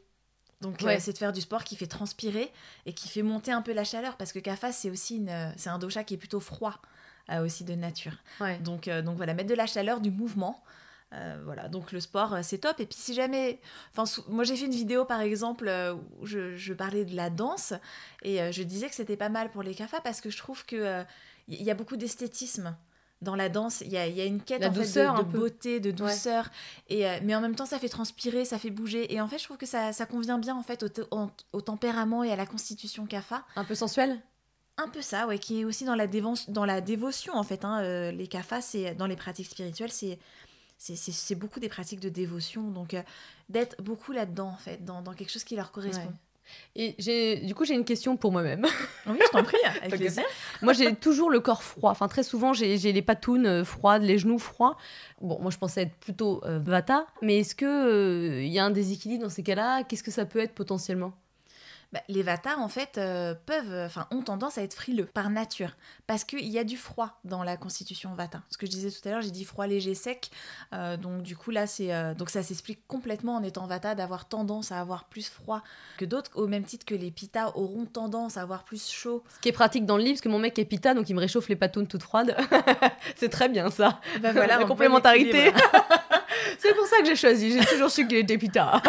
Donc 0.62 0.82
euh, 0.82 0.96
c'est 0.98 1.12
de 1.12 1.18
faire 1.18 1.32
du 1.32 1.42
sport 1.42 1.64
qui 1.64 1.76
fait 1.76 1.86
transpirer 1.86 2.50
et 2.86 2.94
qui 2.94 3.08
fait 3.08 3.20
monter 3.22 3.52
un 3.52 3.60
peu 3.60 3.74
la 3.74 3.84
chaleur 3.84 4.16
parce 4.16 4.32
que 4.32 4.38
CAFA, 4.38 4.72
c'est 4.72 4.90
aussi 4.90 5.16
une, 5.16 5.28
euh, 5.28 5.50
c'est 5.58 5.68
un 5.68 5.78
dosha 5.78 6.02
qui 6.02 6.14
est 6.14 6.16
plutôt 6.16 6.40
froid 6.40 6.80
euh, 7.30 7.44
aussi 7.44 7.62
de 7.64 7.74
nature. 7.74 8.14
Ouais. 8.40 8.56
Donc, 8.60 8.88
euh, 8.88 9.02
donc 9.02 9.16
voilà, 9.18 9.34
mettre 9.34 9.50
de 9.50 9.54
la 9.54 9.66
chaleur, 9.66 10.00
du 10.00 10.10
mouvement. 10.10 10.62
Euh, 11.12 11.40
voilà, 11.44 11.68
donc 11.68 11.92
le 11.92 12.00
sport, 12.00 12.34
euh, 12.34 12.40
c'est 12.42 12.58
top. 12.58 12.80
Et 12.80 12.86
puis 12.86 12.98
si 12.98 13.14
jamais... 13.14 13.60
Enfin, 13.96 14.22
moi 14.28 14.42
j'ai 14.44 14.56
fait 14.56 14.66
une 14.66 14.72
vidéo 14.72 15.04
par 15.04 15.20
exemple 15.20 15.68
euh, 15.68 15.94
où 16.20 16.26
je, 16.26 16.56
je 16.56 16.72
parlais 16.74 17.04
de 17.04 17.14
la 17.14 17.30
danse 17.30 17.72
et 18.22 18.52
je 18.52 18.62
disais 18.64 18.88
que 18.88 18.94
c'était 18.94 19.16
pas 19.16 19.28
mal 19.28 19.50
pour 19.50 19.62
les 19.62 19.74
CAFA 19.74 20.00
parce 20.00 20.20
que 20.20 20.30
je 20.30 20.36
trouve 20.36 20.66
que 20.66 20.76
euh, 20.76 21.04
il 21.48 21.62
y 21.62 21.70
a 21.70 21.74
beaucoup 21.74 21.96
d'esthétisme 21.96 22.76
dans 23.22 23.36
la 23.36 23.48
danse. 23.48 23.80
Il 23.82 23.88
y 23.88 23.92
y 23.92 24.20
a 24.20 24.24
une 24.24 24.42
quête 24.42 24.60
La 24.60 24.68
en 24.68 24.72
fait, 24.72 24.80
de- 24.80 24.84
douceur, 24.84 25.14
de, 25.14 25.20
un 25.20 25.24
peu. 25.24 25.38
beauté, 25.38 25.78
de 25.80 25.90
douceur. 25.92 26.50
Et, 26.88 27.06
euh, 27.08 27.18
mais 27.22 27.34
en 27.36 27.40
même 27.40 27.54
temps, 27.54 27.66
ça 27.66 27.78
fait 27.78 27.88
transpirer, 27.88 28.44
ça 28.44 28.58
fait 28.58 28.70
bouger. 28.70 29.14
Et 29.14 29.20
en 29.20 29.28
fait, 29.28 29.38
je 29.38 29.44
trouve 29.44 29.56
que 29.56 29.64
ça, 29.64 29.92
ça 29.92 30.06
convient 30.06 30.38
bien 30.38 30.56
en 30.56 30.62
fait 30.62 30.82
au, 30.82 31.16
au- 31.16 31.30
au 31.52 31.60
tempérament 31.60 32.24
et 32.24 32.32
à 32.32 32.36
la 32.36 32.46
constitution 32.46 33.06
CAFA. 33.06 33.44
Un 33.54 33.64
peu 33.64 33.74
sensuel? 33.76 34.20
Un 34.76 34.88
peu 34.88 35.00
ça, 35.00 35.26
ouais, 35.26 35.38
qui 35.38 35.60
est 35.60 35.64
aussi 35.64 35.84
dans 35.86 35.94
la, 35.94 36.06
dévo- 36.06 36.50
dans 36.50 36.66
la 36.66 36.82
dévotion, 36.82 37.32
en 37.34 37.42
fait. 37.42 37.64
hein. 37.64 37.80
Euh, 37.82 38.10
les 38.10 38.26
kafas, 38.26 38.60
c'est 38.60 38.94
dans 38.94 39.06
les 39.06 39.16
pratiques 39.16 39.46
spirituelles, 39.48 39.90
c'est 39.92 40.18
c'est- 40.78 40.96
c'est 40.96 41.12
c'est 41.12 41.34
beaucoup 41.34 41.60
des 41.60 41.68
pratiques 41.68 42.00
de 42.00 42.08
dévotion. 42.08 42.62
Donc, 42.70 42.94
euh, 42.94 43.02
d'être 43.48 43.80
beaucoup 43.82 44.12
là-dedans, 44.12 44.48
en 44.48 44.56
fait, 44.58 44.84
dans, 44.84 45.02
dans 45.02 45.12
quelque 45.14 45.30
chose 45.30 45.44
qui 45.44 45.56
leur 45.56 45.72
correspond. 45.72 46.00
Ouais. 46.06 46.12
Et 46.76 46.94
j'ai, 46.98 47.38
du 47.40 47.56
coup, 47.56 47.64
j'ai 47.64 47.74
une 47.74 47.84
question 47.84 48.16
pour 48.16 48.30
moi-même. 48.30 48.64
Oui, 49.08 49.18
je 49.20 49.30
t'en 49.30 49.42
prie, 49.42 49.56
avec 49.82 49.96
plaisir. 49.96 50.22
moi, 50.62 50.72
j'ai 50.72 50.94
toujours 50.94 51.28
le 51.30 51.40
corps 51.40 51.62
froid. 51.64 51.90
Enfin, 51.90 52.06
très 52.08 52.22
souvent, 52.22 52.52
j'ai, 52.52 52.76
les 52.76 53.02
patounes 53.02 53.46
euh, 53.46 53.64
froides, 53.64 54.02
les 54.02 54.18
genoux 54.18 54.38
froids. 54.38 54.76
Bon, 55.20 55.40
moi, 55.40 55.50
je 55.50 55.58
pensais 55.58 55.82
être 55.82 55.94
plutôt 55.96 56.40
euh, 56.44 56.60
vata. 56.60 57.06
Mais 57.22 57.38
est-ce 57.40 57.54
que 57.56 58.40
il 58.42 58.48
y 58.52 58.58
a 58.60 58.64
un 58.64 58.70
déséquilibre 58.70 59.24
dans 59.24 59.28
ces 59.30 59.42
cas-là? 59.42 59.82
Qu'est-ce 59.84 60.04
que 60.04 60.10
ça 60.12 60.24
peut 60.24 60.38
être 60.38 60.54
potentiellement? 60.54 61.12
Bah, 61.96 62.02
les 62.08 62.22
vatas, 62.22 62.58
en 62.58 62.68
fait, 62.68 62.98
euh, 62.98 63.34
peuvent, 63.46 63.86
enfin, 63.86 64.06
ont 64.10 64.20
tendance 64.20 64.58
à 64.58 64.62
être 64.62 64.74
frileux 64.74 65.06
par 65.06 65.30
nature, 65.30 65.70
parce 66.06 66.24
qu'il 66.24 66.46
y 66.46 66.58
a 66.58 66.64
du 66.64 66.76
froid 66.76 67.18
dans 67.24 67.42
la 67.42 67.56
constitution 67.56 68.12
vata. 68.12 68.42
Ce 68.50 68.58
que 68.58 68.66
je 68.66 68.70
disais 68.70 68.90
tout 68.90 69.08
à 69.08 69.12
l'heure, 69.12 69.22
j'ai 69.22 69.30
dit 69.30 69.46
froid 69.46 69.66
léger 69.66 69.94
sec, 69.94 70.30
euh, 70.74 70.98
donc 70.98 71.22
du 71.22 71.38
coup 71.38 71.50
là, 71.50 71.66
c'est 71.66 71.94
euh, 71.94 72.12
donc 72.12 72.28
ça 72.28 72.42
s'explique 72.42 72.86
complètement 72.86 73.36
en 73.36 73.42
étant 73.42 73.66
vata 73.66 73.94
d'avoir 73.94 74.28
tendance 74.28 74.72
à 74.72 74.80
avoir 74.80 75.04
plus 75.04 75.26
froid 75.26 75.62
que 75.96 76.04
d'autres, 76.04 76.30
au 76.34 76.46
même 76.46 76.64
titre 76.64 76.84
que 76.84 76.94
les 76.94 77.10
pitas 77.10 77.52
auront 77.54 77.86
tendance 77.86 78.36
à 78.36 78.42
avoir 78.42 78.64
plus 78.64 78.90
chaud. 78.90 79.24
Ce 79.34 79.40
qui 79.40 79.48
est 79.48 79.52
pratique 79.52 79.86
dans 79.86 79.96
le 79.96 80.02
lit, 80.02 80.10
parce 80.10 80.20
que 80.20 80.28
mon 80.28 80.38
mec 80.38 80.58
est 80.58 80.66
pita, 80.66 80.92
donc 80.92 81.08
il 81.08 81.14
me 81.14 81.20
réchauffe 81.20 81.48
les 81.48 81.56
patounes 81.56 81.86
toutes 81.86 82.02
froides. 82.02 82.36
c'est 83.16 83.30
très 83.30 83.48
bien 83.48 83.70
ça. 83.70 84.00
Bah 84.20 84.32
La 84.46 84.60
on 84.60 84.66
complémentarité. 84.66 85.50
C'est 86.58 86.74
pour 86.74 86.86
ça 86.86 86.98
que 86.98 87.06
j'ai 87.06 87.16
choisi. 87.16 87.52
J'ai 87.52 87.64
toujours 87.64 87.90
su 87.90 88.06
qu'il 88.06 88.18
était 88.18 88.38
pita. 88.38 88.82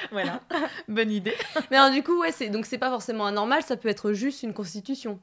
voilà, 0.12 0.40
bonne 0.88 1.10
idée. 1.10 1.34
Mais 1.70 1.76
alors, 1.76 1.90
du 1.92 2.02
coup, 2.02 2.18
ouais, 2.20 2.32
c'est 2.32 2.48
donc 2.48 2.66
c'est 2.66 2.78
pas 2.78 2.90
forcément 2.90 3.26
anormal. 3.26 3.62
Ça 3.62 3.76
peut 3.76 3.88
être 3.88 4.12
juste 4.12 4.42
une 4.42 4.52
constitution. 4.54 5.20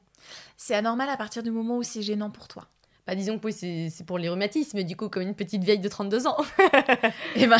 C'est 0.56 0.74
anormal 0.74 1.08
à 1.08 1.16
partir 1.16 1.42
du 1.42 1.50
moment 1.50 1.76
où 1.76 1.82
c'est 1.82 2.02
gênant 2.02 2.30
pour 2.30 2.48
toi. 2.48 2.66
Bah, 3.06 3.14
disons 3.14 3.38
que 3.38 3.46
oui, 3.46 3.52
c'est 3.54 3.88
c'est 3.90 4.04
pour 4.04 4.18
les 4.18 4.28
rhumatismes, 4.28 4.76
mais 4.76 4.84
du 4.84 4.94
coup, 4.96 5.08
comme 5.08 5.22
une 5.22 5.34
petite 5.34 5.64
vieille 5.64 5.78
de 5.78 5.88
32 5.88 6.26
ans. 6.26 6.36
Eh 7.36 7.46
ben, 7.46 7.56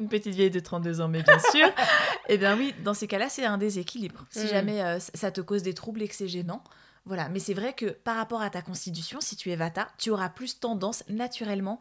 une 0.00 0.08
petite 0.08 0.34
vieille 0.34 0.50
de 0.50 0.60
32 0.60 1.00
ans, 1.00 1.08
mais 1.08 1.22
bien 1.22 1.38
sûr. 1.52 1.68
Eh 2.28 2.38
bien 2.38 2.56
oui, 2.56 2.74
dans 2.82 2.94
ces 2.94 3.06
cas-là, 3.06 3.28
c'est 3.28 3.44
un 3.44 3.58
déséquilibre. 3.58 4.24
Si 4.30 4.44
Mm. 4.44 4.48
jamais 4.48 4.82
euh, 4.82 4.98
ça 4.98 5.30
te 5.30 5.40
cause 5.40 5.62
des 5.62 5.74
troubles 5.74 6.00
et 6.02 6.08
que 6.08 6.14
c'est 6.14 6.28
gênant, 6.28 6.62
voilà. 7.04 7.28
Mais 7.28 7.38
c'est 7.38 7.52
vrai 7.54 7.72
que 7.74 7.86
par 7.86 8.16
rapport 8.16 8.40
à 8.40 8.48
ta 8.50 8.62
constitution, 8.62 9.20
si 9.20 9.36
tu 9.36 9.50
es 9.50 9.56
Vata, 9.56 9.88
tu 9.98 10.10
auras 10.10 10.28
plus 10.30 10.58
tendance 10.60 11.04
naturellement 11.08 11.78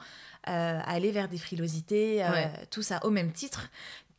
euh, 0.48 0.80
à 0.80 0.92
aller 0.92 1.12
vers 1.12 1.30
des 1.30 1.38
frilosités, 1.38 2.24
euh, 2.26 2.32
Ouais. 2.32 2.52
tout 2.72 2.82
ça, 2.82 3.00
au 3.06 3.10
même 3.10 3.32
titre 3.32 3.70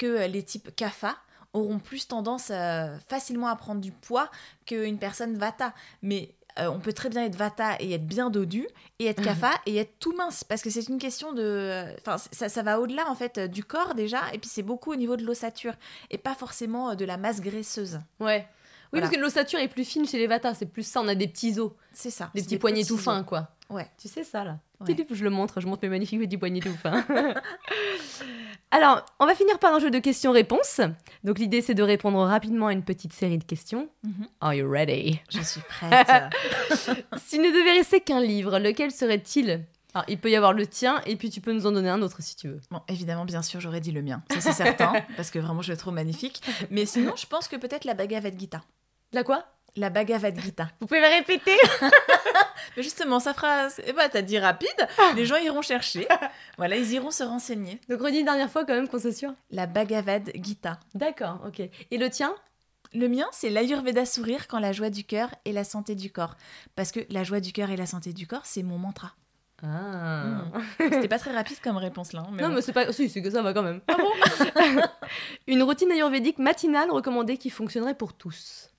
que 0.00 0.06
euh, 0.06 0.26
les 0.26 0.42
types 0.42 0.74
Kapha 0.74 1.14
auront 1.52 1.78
plus 1.78 2.08
tendance 2.08 2.48
euh, 2.50 2.96
facilement 3.08 3.48
à 3.48 3.56
prendre 3.56 3.80
du 3.80 3.92
poids 3.92 4.30
qu'une 4.66 4.98
personne 4.98 5.36
Vata. 5.36 5.74
Mais 6.02 6.34
euh, 6.58 6.68
on 6.68 6.80
peut 6.80 6.92
très 6.92 7.10
bien 7.10 7.24
être 7.24 7.36
Vata 7.36 7.76
et 7.80 7.92
être 7.92 8.06
bien 8.06 8.30
dodu, 8.30 8.66
et 8.98 9.06
être 9.06 9.22
Kapha 9.22 9.50
et 9.66 9.76
être 9.76 9.98
tout 10.00 10.14
mince, 10.16 10.42
parce 10.42 10.62
que 10.62 10.70
c'est 10.70 10.88
une 10.88 10.98
question 10.98 11.32
de... 11.32 11.84
Enfin, 12.00 12.16
ça, 12.32 12.48
ça 12.48 12.62
va 12.62 12.80
au-delà, 12.80 13.08
en 13.10 13.14
fait, 13.14 13.38
du 13.40 13.62
corps 13.62 13.94
déjà, 13.94 14.20
et 14.32 14.38
puis 14.38 14.48
c'est 14.48 14.62
beaucoup 14.62 14.90
au 14.92 14.96
niveau 14.96 15.16
de 15.16 15.24
l'ossature, 15.24 15.74
et 16.10 16.18
pas 16.18 16.34
forcément 16.34 16.94
de 16.94 17.04
la 17.04 17.16
masse 17.18 17.40
graisseuse. 17.40 18.00
Ouais. 18.20 18.46
Oui, 18.92 18.98
Voilà. 18.98 19.06
parce 19.06 19.16
que 19.16 19.20
l'ossature 19.22 19.58
est 19.60 19.68
plus 19.68 19.84
fine 19.84 20.06
chez 20.08 20.18
les 20.18 20.26
vatas. 20.26 20.54
C'est 20.54 20.66
plus 20.66 20.82
ça. 20.82 21.00
On 21.00 21.06
a 21.06 21.14
des 21.14 21.28
petits 21.28 21.60
os, 21.60 21.70
C'est 21.92 22.10
ça. 22.10 22.30
des 22.34 22.42
petits 22.42 22.58
poignets 22.58 22.82
tout 22.84 22.94
os. 22.94 23.00
fins, 23.00 23.22
quoi. 23.22 23.48
Ouais. 23.68 23.88
Tu 23.98 24.08
sais 24.08 24.24
ça, 24.24 24.42
là 24.42 24.58
Ouais. 24.80 24.96
Je 25.10 25.22
le 25.24 25.30
montre. 25.30 25.60
Je 25.60 25.66
montre 25.68 25.82
mes 25.82 25.90
magnifiques 25.90 26.18
petits 26.18 26.38
poignets 26.38 26.60
tout 26.60 26.74
fins. 26.74 27.04
Alors, 28.72 29.04
on 29.18 29.26
va 29.26 29.34
finir 29.34 29.58
par 29.58 29.74
un 29.74 29.80
jeu 29.80 29.90
de 29.90 29.98
questions-réponses. 29.98 30.80
Donc, 31.24 31.38
l'idée, 31.38 31.60
c'est 31.60 31.74
de 31.74 31.82
répondre 31.82 32.18
rapidement 32.20 32.68
à 32.68 32.72
une 32.72 32.84
petite 32.84 33.12
série 33.12 33.38
de 33.38 33.44
questions. 33.44 33.88
Mhm. 34.04 34.28
Are 34.40 34.54
you 34.54 34.70
ready? 34.70 35.20
Je 35.28 35.40
suis 35.40 35.60
prête. 35.60 36.06
S'il 37.16 37.42
ne 37.42 37.50
devait 37.50 37.72
rester 37.72 38.00
qu'un 38.00 38.20
livre, 38.20 38.58
lequel 38.60 38.92
serait-il? 38.92 39.64
Alors, 39.92 40.04
il 40.08 40.18
peut 40.18 40.30
y 40.30 40.36
avoir 40.36 40.52
le 40.52 40.68
tien, 40.68 41.00
et 41.04 41.16
puis 41.16 41.30
tu 41.30 41.40
peux 41.40 41.52
nous 41.52 41.66
en 41.66 41.72
donner 41.72 41.88
un 41.88 42.00
autre 42.00 42.22
si 42.22 42.36
tu 42.36 42.46
veux. 42.46 42.60
bon, 42.70 42.80
évidemment, 42.86 43.24
bien 43.24 43.42
sûr, 43.42 43.60
j'aurais 43.60 43.80
dit 43.80 43.90
le 43.90 44.02
mien. 44.02 44.22
Ça, 44.30 44.40
c'est 44.40 44.52
certain, 44.52 44.92
parce 45.16 45.32
que 45.32 45.40
vraiment, 45.40 45.62
je 45.62 45.72
le 45.72 45.76
trouve 45.76 45.94
magnifique. 45.94 46.40
Mais 46.70 46.86
sinon, 46.86 47.14
je 47.16 47.26
pense 47.26 47.48
que 47.48 47.56
peut-être 47.56 47.84
la 47.84 47.94
Bhagavad 47.94 48.38
Gita. 48.38 48.62
La 49.12 49.24
quoi? 49.24 49.44
La 49.76 49.90
Bhagavad 49.90 50.38
Gita. 50.40 50.68
Vous 50.80 50.86
pouvez 50.86 51.00
me 51.00 51.08
répéter 51.08 51.56
Mais 52.76 52.82
justement, 52.82 53.20
sa 53.20 53.34
phrase, 53.34 53.80
eh 53.86 53.92
ben, 53.92 54.08
t'as 54.10 54.22
dit 54.22 54.38
rapide, 54.38 54.68
les 55.16 55.26
gens 55.26 55.36
iront 55.36 55.62
chercher. 55.62 56.06
Voilà, 56.56 56.76
ils 56.76 56.92
iront 56.92 57.10
se 57.10 57.22
renseigner. 57.22 57.80
Donc, 57.88 58.00
redis 58.00 58.18
une 58.18 58.24
dernière 58.26 58.50
fois 58.50 58.64
quand 58.64 58.74
même 58.74 58.88
qu'on 58.88 58.98
soit 58.98 59.12
sûr. 59.12 59.32
La 59.50 59.66
Bhagavad 59.66 60.30
Gita. 60.34 60.78
D'accord, 60.94 61.40
ok. 61.46 61.60
Et 61.90 61.98
le 61.98 62.10
tien? 62.10 62.34
Le 62.92 63.08
mien, 63.08 63.26
c'est 63.32 63.50
l'Ayurveda 63.50 64.04
sourire 64.04 64.48
quand 64.48 64.58
la 64.58 64.72
joie 64.72 64.90
du 64.90 65.04
cœur 65.04 65.30
et 65.44 65.52
la 65.52 65.64
santé 65.64 65.94
du 65.94 66.10
corps. 66.10 66.36
Parce 66.74 66.90
que 66.90 67.00
la 67.08 67.22
joie 67.22 67.40
du 67.40 67.52
cœur 67.52 67.70
et 67.70 67.76
la 67.76 67.86
santé 67.86 68.12
du 68.12 68.26
corps, 68.26 68.46
c'est 68.46 68.62
mon 68.64 68.78
mantra. 68.78 69.12
Ah. 69.62 70.44
C'était 70.78 71.08
pas 71.08 71.18
très 71.18 71.32
rapide 71.32 71.58
comme 71.62 71.76
réponse 71.76 72.12
là. 72.14 72.20
hein, 72.20 72.30
mais 72.32 72.42
non, 72.42 72.48
bon. 72.48 72.54
mais 72.56 72.62
c'est 72.62 72.72
pas. 72.72 72.90
Si, 72.92 73.10
c'est 73.10 73.20
que 73.20 73.30
ça 73.30 73.42
va 73.42 73.52
quand 73.52 73.62
même. 73.62 73.80
Une 75.46 75.62
routine 75.62 75.92
ayurvédique 75.92 76.38
matinale 76.38 76.90
recommandée 76.90 77.36
qui 77.36 77.50
fonctionnerait 77.50 77.94
pour 77.94 78.14
tous. 78.14 78.69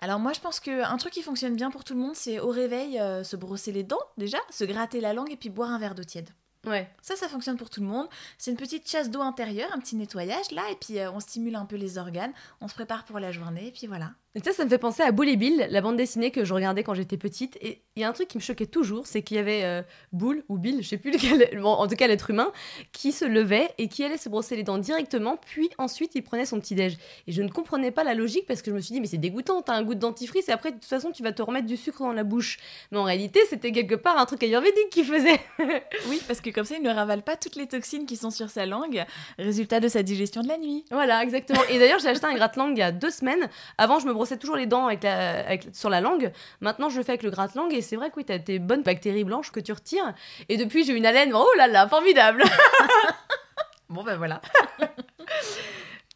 Alors 0.00 0.18
moi, 0.18 0.32
je 0.32 0.40
pense 0.40 0.60
qu'un 0.60 0.96
truc 0.96 1.12
qui 1.12 1.22
fonctionne 1.22 1.56
bien 1.56 1.70
pour 1.70 1.84
tout 1.84 1.94
le 1.94 2.00
monde, 2.00 2.14
c'est 2.14 2.38
au 2.38 2.50
réveil 2.50 2.98
euh, 2.98 3.24
se 3.24 3.36
brosser 3.36 3.72
les 3.72 3.82
dents 3.82 3.98
déjà, 4.16 4.38
se 4.50 4.64
gratter 4.64 5.00
la 5.00 5.12
langue 5.12 5.30
et 5.32 5.36
puis 5.36 5.50
boire 5.50 5.70
un 5.70 5.78
verre 5.78 5.94
d'eau 5.94 6.04
tiède. 6.04 6.30
Ouais. 6.66 6.88
Ça, 7.02 7.16
ça 7.16 7.28
fonctionne 7.28 7.56
pour 7.56 7.70
tout 7.70 7.80
le 7.80 7.86
monde. 7.86 8.08
C'est 8.36 8.50
une 8.50 8.56
petite 8.56 8.88
chasse 8.88 9.10
d'eau 9.10 9.20
intérieure, 9.22 9.70
un 9.72 9.78
petit 9.78 9.96
nettoyage 9.96 10.50
là, 10.50 10.62
et 10.70 10.76
puis 10.76 10.98
euh, 10.98 11.10
on 11.10 11.20
stimule 11.20 11.56
un 11.56 11.64
peu 11.64 11.76
les 11.76 11.98
organes, 11.98 12.32
on 12.60 12.68
se 12.68 12.74
prépare 12.74 13.04
pour 13.04 13.18
la 13.18 13.32
journée, 13.32 13.68
et 13.68 13.72
puis 13.72 13.86
voilà. 13.86 14.12
Et 14.34 14.40
sais, 14.44 14.52
ça 14.52 14.64
me 14.64 14.68
fait 14.68 14.78
penser 14.78 15.02
à 15.02 15.10
Boule 15.10 15.28
et 15.28 15.36
Bill, 15.36 15.66
la 15.70 15.80
bande 15.80 15.96
dessinée 15.96 16.30
que 16.30 16.44
je 16.44 16.52
regardais 16.52 16.82
quand 16.82 16.92
j'étais 16.94 17.16
petite. 17.16 17.56
Et 17.62 17.82
il 17.96 18.02
y 18.02 18.04
a 18.04 18.08
un 18.08 18.12
truc 18.12 18.28
qui 18.28 18.36
me 18.36 18.42
choquait 18.42 18.66
toujours, 18.66 19.06
c'est 19.06 19.22
qu'il 19.22 19.36
y 19.38 19.40
avait 19.40 19.64
euh, 19.64 19.82
Boule 20.12 20.44
ou 20.48 20.58
Bill, 20.58 20.82
je 20.82 20.88
sais 20.88 20.98
plus 20.98 21.10
lequel, 21.10 21.58
bon, 21.62 21.70
en 21.70 21.88
tout 21.88 21.96
cas 21.96 22.06
l'être 22.06 22.30
humain, 22.30 22.52
qui 22.92 23.10
se 23.10 23.24
levait 23.24 23.70
et 23.78 23.88
qui 23.88 24.04
allait 24.04 24.18
se 24.18 24.28
brosser 24.28 24.54
les 24.54 24.62
dents 24.62 24.78
directement, 24.78 25.38
puis 25.38 25.70
ensuite 25.78 26.12
il 26.14 26.22
prenait 26.22 26.44
son 26.44 26.60
petit 26.60 26.74
déj. 26.74 26.98
Et 27.26 27.32
je 27.32 27.42
ne 27.42 27.48
comprenais 27.48 27.90
pas 27.90 28.04
la 28.04 28.14
logique 28.14 28.46
parce 28.46 28.60
que 28.60 28.70
je 28.70 28.76
me 28.76 28.80
suis 28.80 28.92
dit, 28.92 29.00
mais 29.00 29.06
c'est 29.06 29.16
dégoûtant, 29.18 29.62
t'as 29.62 29.72
un 29.74 29.82
goût 29.82 29.94
de 29.94 30.00
dentifrice 30.00 30.48
et 30.48 30.52
après 30.52 30.70
de 30.72 30.76
toute 30.76 30.84
façon 30.84 31.10
tu 31.10 31.22
vas 31.22 31.32
te 31.32 31.42
remettre 31.42 31.66
du 31.66 31.78
sucre 31.78 32.00
dans 32.00 32.12
la 32.12 32.24
bouche. 32.24 32.58
Mais 32.92 32.98
en 32.98 33.04
réalité, 33.04 33.40
c'était 33.48 33.72
quelque 33.72 33.94
part 33.94 34.18
un 34.18 34.26
truc 34.26 34.42
ayurvédique 34.42 34.90
qu'il 34.90 35.04
faisait. 35.04 35.40
Oui, 36.08 36.20
parce 36.26 36.40
que 36.40 36.50
comme 36.50 36.64
ça, 36.64 36.76
il 36.76 36.82
ne 36.82 36.90
ravale 36.90 37.22
pas 37.22 37.36
toutes 37.36 37.56
les 37.56 37.66
toxines 37.66 38.06
qui 38.06 38.16
sont 38.16 38.30
sur 38.30 38.50
sa 38.50 38.66
langue, 38.66 39.04
résultat 39.38 39.80
de 39.80 39.88
sa 39.88 40.02
digestion 40.02 40.42
de 40.42 40.48
la 40.48 40.56
nuit. 40.56 40.84
Voilà, 40.90 41.22
exactement. 41.22 41.60
Et 41.70 41.78
d'ailleurs, 41.78 41.98
j'ai 41.98 42.08
acheté 42.08 42.26
un 42.26 42.34
gratte-langue 42.34 42.76
il 42.76 42.80
y 42.80 42.82
a 42.82 42.92
deux 42.92 43.10
semaines. 43.10 43.48
Avant, 43.76 43.98
je 43.98 44.06
me 44.06 44.12
brossais 44.18 44.36
toujours 44.36 44.56
les 44.56 44.66
dents 44.66 44.86
avec 44.86 45.02
la, 45.02 45.46
avec- 45.46 45.68
sur 45.72 45.88
la 45.90 46.00
langue. 46.00 46.32
Maintenant, 46.60 46.88
je 46.90 46.98
le 46.98 47.02
fais 47.04 47.12
avec 47.12 47.22
le 47.22 47.30
gratte-langue. 47.30 47.72
Et 47.72 47.80
c'est 47.82 47.96
vrai 47.96 48.10
que 48.10 48.16
oui, 48.16 48.24
t'as 48.24 48.38
tes 48.38 48.58
bonnes 48.58 48.82
bactéries 48.82 49.24
blanches 49.24 49.50
que 49.50 49.60
tu 49.60 49.72
retires. 49.72 50.12
Et 50.48 50.56
depuis, 50.56 50.84
j'ai 50.84 50.92
une 50.94 51.06
haleine. 51.06 51.32
Oh 51.34 51.48
là 51.56 51.66
là, 51.66 51.88
formidable 51.88 52.44
Bon 53.88 54.02
ben 54.02 54.16
voilà. 54.16 54.40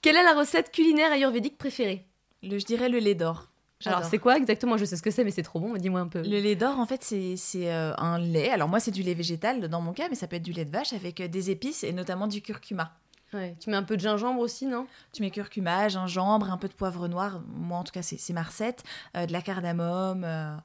Quelle 0.02 0.16
est 0.16 0.22
la 0.22 0.34
recette 0.34 0.70
culinaire 0.72 1.12
ayurvédique 1.12 1.56
préférée? 1.56 2.04
Le, 2.42 2.58
je 2.58 2.66
dirais 2.66 2.88
le 2.88 2.98
lait 2.98 3.14
d'or. 3.14 3.48
Alors 3.84 4.04
c'est 4.04 4.18
quoi 4.18 4.36
exactement? 4.36 4.76
Je 4.76 4.84
sais 4.84 4.96
ce 4.96 5.02
que 5.02 5.10
c'est, 5.10 5.24
mais 5.24 5.30
c'est 5.32 5.42
trop 5.42 5.58
bon. 5.58 5.74
Dis-moi 5.76 6.00
un 6.00 6.06
peu. 6.08 6.20
Le 6.22 6.38
lait 6.38 6.54
d'or, 6.54 6.78
en 6.78 6.86
fait, 6.86 7.02
c'est 7.02 7.36
c'est, 7.36 7.72
euh, 7.72 7.92
un 7.98 8.18
lait. 8.18 8.50
Alors 8.50 8.68
moi, 8.68 8.78
c'est 8.78 8.90
du 8.92 9.02
lait 9.02 9.14
végétal 9.14 9.60
dans 9.68 9.80
mon 9.80 9.92
cas, 9.92 10.08
mais 10.08 10.14
ça 10.14 10.26
peut 10.28 10.36
être 10.36 10.42
du 10.42 10.52
lait 10.52 10.64
de 10.64 10.70
vache 10.70 10.92
avec 10.92 11.20
euh, 11.20 11.28
des 11.28 11.50
épices 11.50 11.82
et 11.82 11.92
notamment 11.92 12.26
du 12.28 12.42
curcuma. 12.42 12.92
Ouais. 13.34 13.56
Tu 13.60 13.70
mets 13.70 13.76
un 13.76 13.82
peu 13.82 13.96
de 13.96 14.02
gingembre 14.02 14.40
aussi, 14.40 14.66
non? 14.66 14.86
Tu 15.12 15.22
mets 15.22 15.30
curcuma, 15.30 15.88
gingembre, 15.88 16.50
un 16.50 16.58
peu 16.58 16.68
de 16.68 16.74
poivre 16.74 17.08
noir. 17.08 17.40
Moi, 17.48 17.78
en 17.78 17.84
tout 17.84 17.92
cas, 17.92 18.02
c'est 18.02 18.32
ma 18.32 18.42
recette. 18.42 18.82
euh, 19.16 19.26
de 19.26 19.32
la 19.32 19.42
cardamome. 19.42 20.24
euh, 20.24 20.56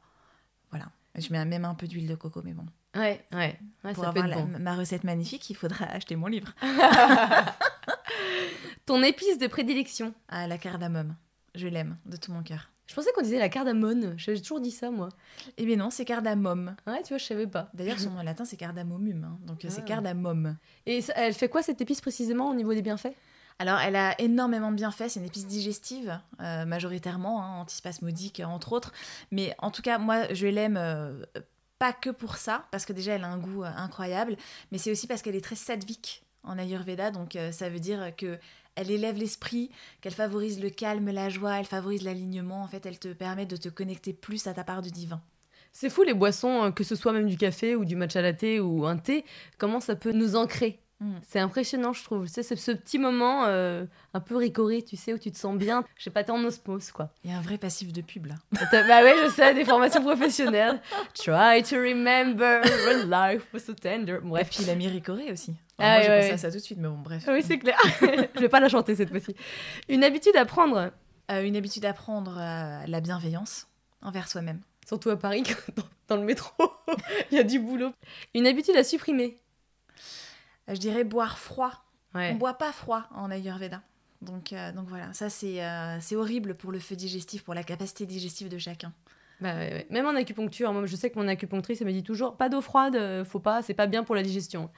voilà. 0.72 0.86
Je 1.15 1.32
mets 1.32 1.43
même 1.45 1.65
un 1.65 1.76
peu 1.76 1.88
d'huile 1.88 2.07
de 2.07 2.15
coco, 2.15 2.41
mais 2.43 2.53
bon. 2.53 2.65
Ouais, 2.95 3.26
ouais. 3.34 3.59
ouais 3.84 3.93
Pour 3.93 4.03
ça 4.05 4.11
peut 4.11 4.20
avoir 4.20 4.26
être 4.26 4.36
la- 4.38 4.41
bon. 4.57 4.59
ma 4.59 4.76
recette 4.76 5.03
magnifique, 5.03 5.49
il 5.49 5.55
faudra 5.55 5.86
acheter 5.91 6.15
mon 6.15 6.28
livre. 6.28 6.53
Ton 8.86 9.03
épice 9.03 9.38
de 9.38 9.47
prédilection? 9.47 10.13
Ah, 10.30 10.47
la 10.47 10.57
cardamome. 10.57 11.15
Je 11.55 11.68
l'aime 11.68 11.97
de 12.05 12.18
tout 12.18 12.32
mon 12.32 12.43
cœur. 12.43 12.70
Je 12.88 12.95
pensais 12.95 13.11
qu'on 13.13 13.21
disait 13.21 13.39
la 13.39 13.49
cardamone. 13.49 14.13
J'ai 14.17 14.39
toujours 14.41 14.61
dit 14.61 14.71
ça, 14.71 14.89
moi. 14.91 15.09
Eh 15.57 15.65
bien 15.65 15.75
non, 15.75 15.89
c'est 15.89 16.05
cardamome. 16.05 16.75
Ouais, 16.88 17.01
tu 17.03 17.09
vois, 17.09 17.17
je 17.17 17.25
savais 17.25 17.45
pas. 17.47 17.69
D'ailleurs, 17.73 17.99
son 17.99 18.11
nom 18.11 18.23
latin, 18.23 18.45
c'est 18.45 18.55
cardamomum. 18.57 19.23
hein. 19.25 19.38
Donc, 19.45 19.65
c'est 19.67 19.81
Ah. 19.81 19.85
cardamome. 19.85 20.55
Et 20.85 21.01
ça- 21.01 21.13
elle 21.17 21.33
fait 21.33 21.49
quoi 21.49 21.61
cette 21.61 21.81
épice 21.81 21.99
précisément 22.01 22.49
au 22.49 22.53
niveau 22.55 22.73
des 22.73 22.81
bienfaits? 22.81 23.13
Alors, 23.59 23.79
elle 23.79 23.95
a 23.95 24.19
énormément 24.21 24.71
de 24.71 24.75
bienfaits. 24.77 25.09
C'est 25.09 25.19
une 25.19 25.25
épice 25.25 25.47
digestive, 25.47 26.17
euh, 26.41 26.65
majoritairement, 26.65 27.43
hein, 27.43 27.59
antispasmodique, 27.61 28.41
entre 28.45 28.71
autres. 28.71 28.93
Mais 29.31 29.53
en 29.59 29.69
tout 29.71 29.81
cas, 29.81 29.97
moi, 29.97 30.31
je 30.33 30.47
l'aime 30.47 30.77
euh, 30.77 31.25
pas 31.79 31.91
que 31.91 32.09
pour 32.09 32.38
ça, 32.38 32.65
parce 32.71 32.85
que 32.85 32.93
déjà, 32.93 33.13
elle 33.13 33.23
a 33.23 33.27
un 33.27 33.38
goût 33.38 33.63
euh, 33.63 33.67
incroyable, 33.75 34.38
mais 34.71 34.77
c'est 34.77 34.91
aussi 34.91 35.07
parce 35.07 35.21
qu'elle 35.21 35.35
est 35.35 35.43
très 35.43 35.55
sattvique 35.55 36.23
en 36.43 36.57
Ayurveda. 36.57 37.11
Donc, 37.11 37.38
ça 37.51 37.67
veut 37.69 37.79
dire 37.81 38.15
que 38.15 38.39
elle 38.78 38.91
élève 38.91 39.17
l'esprit, 39.17 39.71
qu'elle 39.99 40.13
favorise 40.13 40.61
le 40.61 40.69
calme, 40.69 41.09
la 41.09 41.30
joie, 41.30 41.59
elle 41.59 41.65
favorise 41.65 42.03
l'alignement. 42.03 42.61
En 42.61 42.67
fait, 42.67 42.86
elle 42.86 42.99
te 42.99 43.09
permet 43.09 43.45
de 43.45 43.57
te 43.57 43.69
connecter 43.69 44.13
plus 44.13 44.47
à 44.47 44.53
ta 44.53 44.63
part 44.63 44.82
du 44.82 44.91
divin. 44.91 45.21
C'est 45.73 45.89
fou 45.89 46.03
les 46.03 46.13
boissons, 46.13 46.63
euh, 46.63 46.71
que 46.71 46.84
ce 46.84 46.95
soit 46.95 47.11
même 47.11 47.28
du 47.28 47.38
café 47.38 47.75
ou 47.75 47.86
du 47.86 47.95
matcha 47.95 48.21
latte 48.21 48.61
ou 48.61 48.86
un 48.86 48.97
thé, 48.97 49.25
comment 49.57 49.80
ça 49.80 49.95
peut 49.95 50.11
nous 50.11 50.36
ancrer? 50.36 50.80
Mm. 50.99 51.17
C'est 51.27 51.39
impressionnant, 51.39 51.93
je 51.93 52.03
trouve. 52.03 52.25
C'est 52.25 52.41
ce, 52.43 52.55
ce 52.55 52.71
petit 52.71 52.97
moment 52.97 53.45
euh, 53.45 53.85
un 54.15 54.19
peu 54.19 54.35
ricoré, 54.35 54.81
tu 54.81 54.95
sais, 54.95 55.13
où 55.13 55.17
tu 55.19 55.31
te 55.31 55.37
sens 55.37 55.55
bien. 55.55 55.83
Je 55.95 56.03
sais 56.05 56.09
pas, 56.09 56.23
t'es 56.23 56.31
en 56.31 56.43
osmose, 56.43 56.91
quoi. 56.91 57.09
Il 57.23 57.29
y 57.29 57.33
a 57.33 57.37
un 57.37 57.41
vrai 57.41 57.57
passif 57.59 57.93
de 57.93 58.01
pub, 58.01 58.25
là. 58.25 58.35
Bah 58.71 59.03
ouais, 59.03 59.13
je 59.23 59.29
sais, 59.29 59.53
des 59.53 59.63
formations 59.65 60.01
professionnelles. 60.01 60.81
Try 61.13 61.61
to 61.63 61.75
remember 61.77 62.61
when 62.87 63.09
life 63.09 63.45
was 63.53 63.59
so 63.59 63.73
tender. 63.73 64.15
Et 64.15 64.19
Bref. 64.27 64.49
puis, 64.49 64.63
il 64.63 64.69
a 64.71 64.75
mis 64.75 64.87
Ricoré 64.87 65.31
aussi. 65.31 65.53
Ah 65.77 65.83
moi, 65.83 65.97
ouais, 65.97 66.03
j'ai 66.03 66.09
ouais, 66.09 66.17
pensé 66.17 66.27
ouais. 66.29 66.33
à 66.33 66.37
ça 66.39 66.49
tout 66.51 66.57
de 66.57 66.61
suite, 66.63 66.79
mais 66.79 66.87
bon, 66.87 66.97
bref. 66.97 67.23
Oui, 67.27 67.43
c'est 67.43 67.59
clair. 67.59 67.77
je 68.01 68.39
vais 68.39 68.49
pas 68.49 68.59
la 68.59 68.67
chanter 68.69 68.95
cette 68.95 69.09
fois-ci. 69.09 69.35
Une 69.89 70.03
habitude 70.03 70.35
à 70.35 70.45
prendre, 70.45 70.91
Euh, 71.29 71.43
une 71.43 71.55
habitude 71.57 71.85
à 71.85 71.93
prendre 71.93 72.37
euh, 72.39 72.83
la 72.87 73.01
bienveillance 73.01 73.67
envers 74.01 74.27
soi-même. 74.29 74.61
surtout 74.87 75.09
à 75.11 75.17
Paris, 75.19 75.43
dans, 75.75 75.83
dans 76.07 76.15
le 76.15 76.23
métro, 76.23 76.51
il 77.31 77.37
y 77.37 77.39
a 77.39 77.43
du 77.43 77.59
boulot. 77.59 77.91
Une 78.33 78.47
habitude 78.47 78.75
à 78.77 78.83
supprimer. 78.83 79.37
Je 80.68 80.80
dirais 80.80 81.03
boire 81.03 81.38
froid. 81.38 81.72
Ouais. 82.15 82.32
On 82.34 82.36
boit 82.36 82.55
pas 82.55 82.72
froid 82.72 83.07
en 83.15 83.32
Ayurveda. 83.32 83.82
Donc, 84.22 84.51
euh, 84.51 84.72
donc 84.72 84.88
voilà, 84.88 85.13
ça 85.13 85.30
c'est 85.30 85.63
euh, 85.63 85.99
c'est 85.99 86.15
horrible 86.15 86.55
pour 86.55 86.72
le 86.72 86.80
feu 86.80 86.95
digestif, 86.95 87.43
pour 87.43 87.53
la 87.53 87.63
capacité 87.63 88.05
digestive 88.05 88.49
de 88.49 88.57
chacun. 88.57 88.91
Bah 89.39 89.53
ouais, 89.53 89.72
ouais. 89.72 89.88
Même 89.91 90.07
en 90.07 90.15
acupuncture, 90.15 90.74
moi 90.74 90.88
je 90.88 90.95
sais 90.95 91.11
que 91.11 91.20
mon 91.20 91.28
acupunctrice 91.28 91.82
elle 91.82 91.88
me 91.88 91.93
dit 91.93 92.01
toujours 92.01 92.36
pas 92.36 92.49
d'eau 92.49 92.61
froide, 92.61 92.95
euh, 92.95 93.24
faut 93.24 93.39
pas, 93.39 93.61
c'est 93.61 93.76
pas 93.76 93.86
bien 93.86 94.03
pour 94.03 94.15
la 94.15 94.24
digestion. 94.24 94.72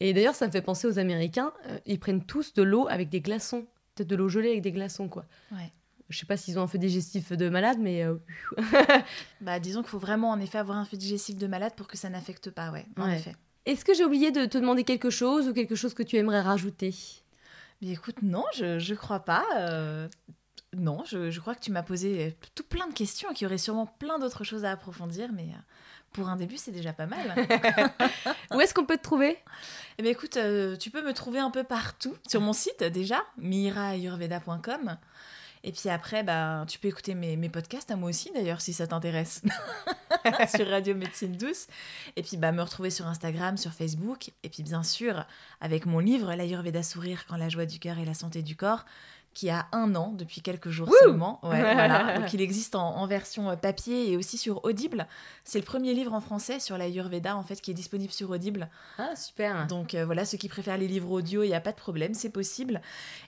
Et 0.00 0.14
d'ailleurs 0.14 0.34
ça 0.34 0.46
me 0.46 0.52
fait 0.52 0.62
penser 0.62 0.86
aux 0.86 0.98
Américains, 0.98 1.52
ils 1.84 2.00
prennent 2.00 2.24
tous 2.24 2.54
de 2.54 2.62
l'eau 2.62 2.88
avec 2.88 3.10
des 3.10 3.20
glaçons, 3.20 3.66
peut-être 3.94 4.08
de 4.08 4.16
l'eau 4.16 4.30
gelée 4.30 4.48
avec 4.48 4.62
des 4.62 4.72
glaçons 4.72 5.08
quoi. 5.08 5.26
Ouais. 5.50 5.70
Je 6.12 6.18
sais 6.18 6.26
pas 6.26 6.36
s'ils 6.36 6.58
ont 6.58 6.62
un 6.62 6.66
feu 6.66 6.78
digestif 6.78 7.32
de 7.32 7.48
malade, 7.48 7.78
mais 7.80 8.04
euh, 8.04 8.16
Bah, 9.40 9.58
disons 9.58 9.80
qu'il 9.80 9.88
faut 9.90 9.98
vraiment 9.98 10.30
en 10.30 10.40
effet 10.40 10.58
avoir 10.58 10.76
un 10.76 10.84
feu 10.84 10.96
digestif 10.96 11.36
de 11.36 11.46
malade 11.46 11.72
pour 11.74 11.88
que 11.88 11.96
ça 11.96 12.10
n'affecte 12.10 12.50
pas, 12.50 12.70
ouais, 12.70 12.84
en 12.98 13.08
effet. 13.10 13.34
Est-ce 13.66 13.84
que 13.84 13.94
j'ai 13.94 14.04
oublié 14.04 14.30
de 14.30 14.44
te 14.46 14.58
demander 14.58 14.84
quelque 14.84 15.10
chose 15.10 15.48
ou 15.48 15.52
quelque 15.52 15.74
chose 15.74 15.94
que 15.94 16.02
tu 16.02 16.16
aimerais 16.16 16.40
rajouter? 16.40 16.94
Mais 17.80 17.90
écoute, 17.92 18.22
non, 18.22 18.44
je, 18.54 18.78
je 18.78 18.94
crois 18.94 19.20
pas. 19.20 19.44
euh, 19.56 20.08
Non, 20.76 21.02
je, 21.04 21.30
je 21.30 21.40
crois 21.40 21.54
que 21.54 21.60
tu 21.60 21.70
m'as 21.72 21.82
posé 21.82 22.36
tout 22.54 22.64
plein 22.64 22.86
de 22.86 22.94
questions 22.94 23.30
et 23.30 23.34
qu'il 23.34 23.44
y 23.44 23.46
aurait 23.46 23.58
sûrement 23.58 23.86
plein 23.86 24.18
d'autres 24.18 24.44
choses 24.44 24.64
à 24.64 24.70
approfondir, 24.70 25.30
mais 25.32 25.42
euh, 25.44 25.60
pour 26.12 26.28
un 26.28 26.36
début, 26.36 26.56
c'est 26.58 26.70
déjà 26.72 26.92
pas 26.92 27.06
mal. 27.06 27.34
Où 28.54 28.60
est-ce 28.60 28.72
qu'on 28.74 28.84
peut 28.86 28.96
te 28.98 29.02
trouver? 29.02 29.36
Eh 29.98 30.02
bien, 30.02 30.12
écoute, 30.12 30.36
euh, 30.36 30.76
tu 30.76 30.90
peux 30.90 31.02
me 31.02 31.12
trouver 31.12 31.38
un 31.40 31.50
peu 31.50 31.64
partout 31.64 32.14
sur 32.28 32.40
mon 32.40 32.52
site 32.52 32.82
déjà, 32.84 33.22
miraayurveda.com. 33.38 34.96
Et 35.64 35.72
puis 35.72 35.88
après, 35.88 36.22
bah, 36.22 36.64
tu 36.66 36.78
peux 36.78 36.88
écouter 36.88 37.14
mes, 37.14 37.36
mes 37.36 37.48
podcasts, 37.48 37.90
à 37.90 37.96
moi 37.96 38.08
aussi 38.08 38.30
d'ailleurs, 38.34 38.60
si 38.60 38.72
ça 38.72 38.86
t'intéresse, 38.86 39.42
sur 40.56 40.68
Radio 40.68 40.94
Médecine 40.94 41.36
Douce. 41.36 41.66
Et 42.16 42.22
puis 42.22 42.36
bah, 42.36 42.52
me 42.52 42.62
retrouver 42.62 42.90
sur 42.90 43.06
Instagram, 43.06 43.56
sur 43.56 43.72
Facebook. 43.72 44.30
Et 44.42 44.48
puis 44.48 44.62
bien 44.62 44.82
sûr, 44.82 45.24
avec 45.60 45.86
mon 45.86 46.00
livre, 46.00 46.34
L'Ayurveda 46.34 46.82
Sourire 46.82 47.26
quand 47.26 47.36
la 47.36 47.48
joie 47.48 47.66
du 47.66 47.78
cœur 47.78 47.98
et 47.98 48.04
la 48.04 48.14
santé 48.14 48.42
du 48.42 48.56
corps, 48.56 48.84
qui 49.34 49.50
a 49.50 49.66
un 49.72 49.94
an 49.94 50.12
depuis 50.16 50.40
quelques 50.40 50.68
jours 50.70 50.88
Wouh 50.88 50.94
seulement. 51.02 51.40
Ouais, 51.42 51.60
voilà. 51.60 52.18
Donc 52.20 52.32
il 52.32 52.40
existe 52.40 52.74
en, 52.74 52.96
en 52.96 53.06
version 53.06 53.50
euh, 53.50 53.56
papier 53.56 54.10
et 54.12 54.16
aussi 54.16 54.38
sur 54.38 54.64
Audible. 54.64 55.06
C'est 55.44 55.58
le 55.58 55.64
premier 55.64 55.94
livre 55.94 56.12
en 56.12 56.20
français 56.20 56.60
sur 56.60 56.76
l'Ayurveda 56.78 57.36
en 57.36 57.42
fait 57.42 57.60
qui 57.60 57.70
est 57.70 57.74
disponible 57.74 58.12
sur 58.12 58.30
Audible. 58.30 58.68
Ah 58.98 59.16
super. 59.16 59.66
Donc 59.66 59.94
euh, 59.94 60.04
voilà, 60.04 60.24
ceux 60.24 60.38
qui 60.38 60.48
préfèrent 60.48 60.78
les 60.78 60.88
livres 60.88 61.10
audio, 61.10 61.42
il 61.42 61.48
n'y 61.48 61.54
a 61.54 61.60
pas 61.60 61.72
de 61.72 61.76
problème, 61.76 62.14
c'est 62.14 62.30
possible. 62.30 62.80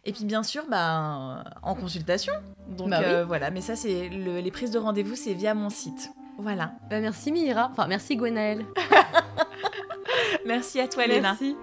Et 0.04 0.12
puis 0.12 0.24
bien 0.24 0.42
sûr, 0.42 0.64
bah, 0.68 1.44
en 1.62 1.74
consultation. 1.74 2.32
Donc 2.68 2.90
Bah 2.90 2.98
oui. 3.00 3.06
euh, 3.06 3.24
voilà, 3.24 3.50
mais 3.50 3.60
ça, 3.60 3.76
c'est 3.76 4.08
le- 4.08 4.40
les 4.40 4.50
prises 4.50 4.70
de 4.70 4.78
rendez-vous, 4.78 5.16
c'est 5.16 5.34
via 5.34 5.54
mon 5.54 5.70
site. 5.70 6.10
Voilà. 6.38 6.72
Bah, 6.90 7.00
merci 7.00 7.30
Mira, 7.32 7.68
enfin 7.72 7.86
merci 7.86 8.16
Gwenaëlle. 8.16 8.64
Merci 10.46 10.78
à 10.80 10.88
toi, 10.88 11.06
Léna. 11.06 11.30
Merci. 11.40 11.56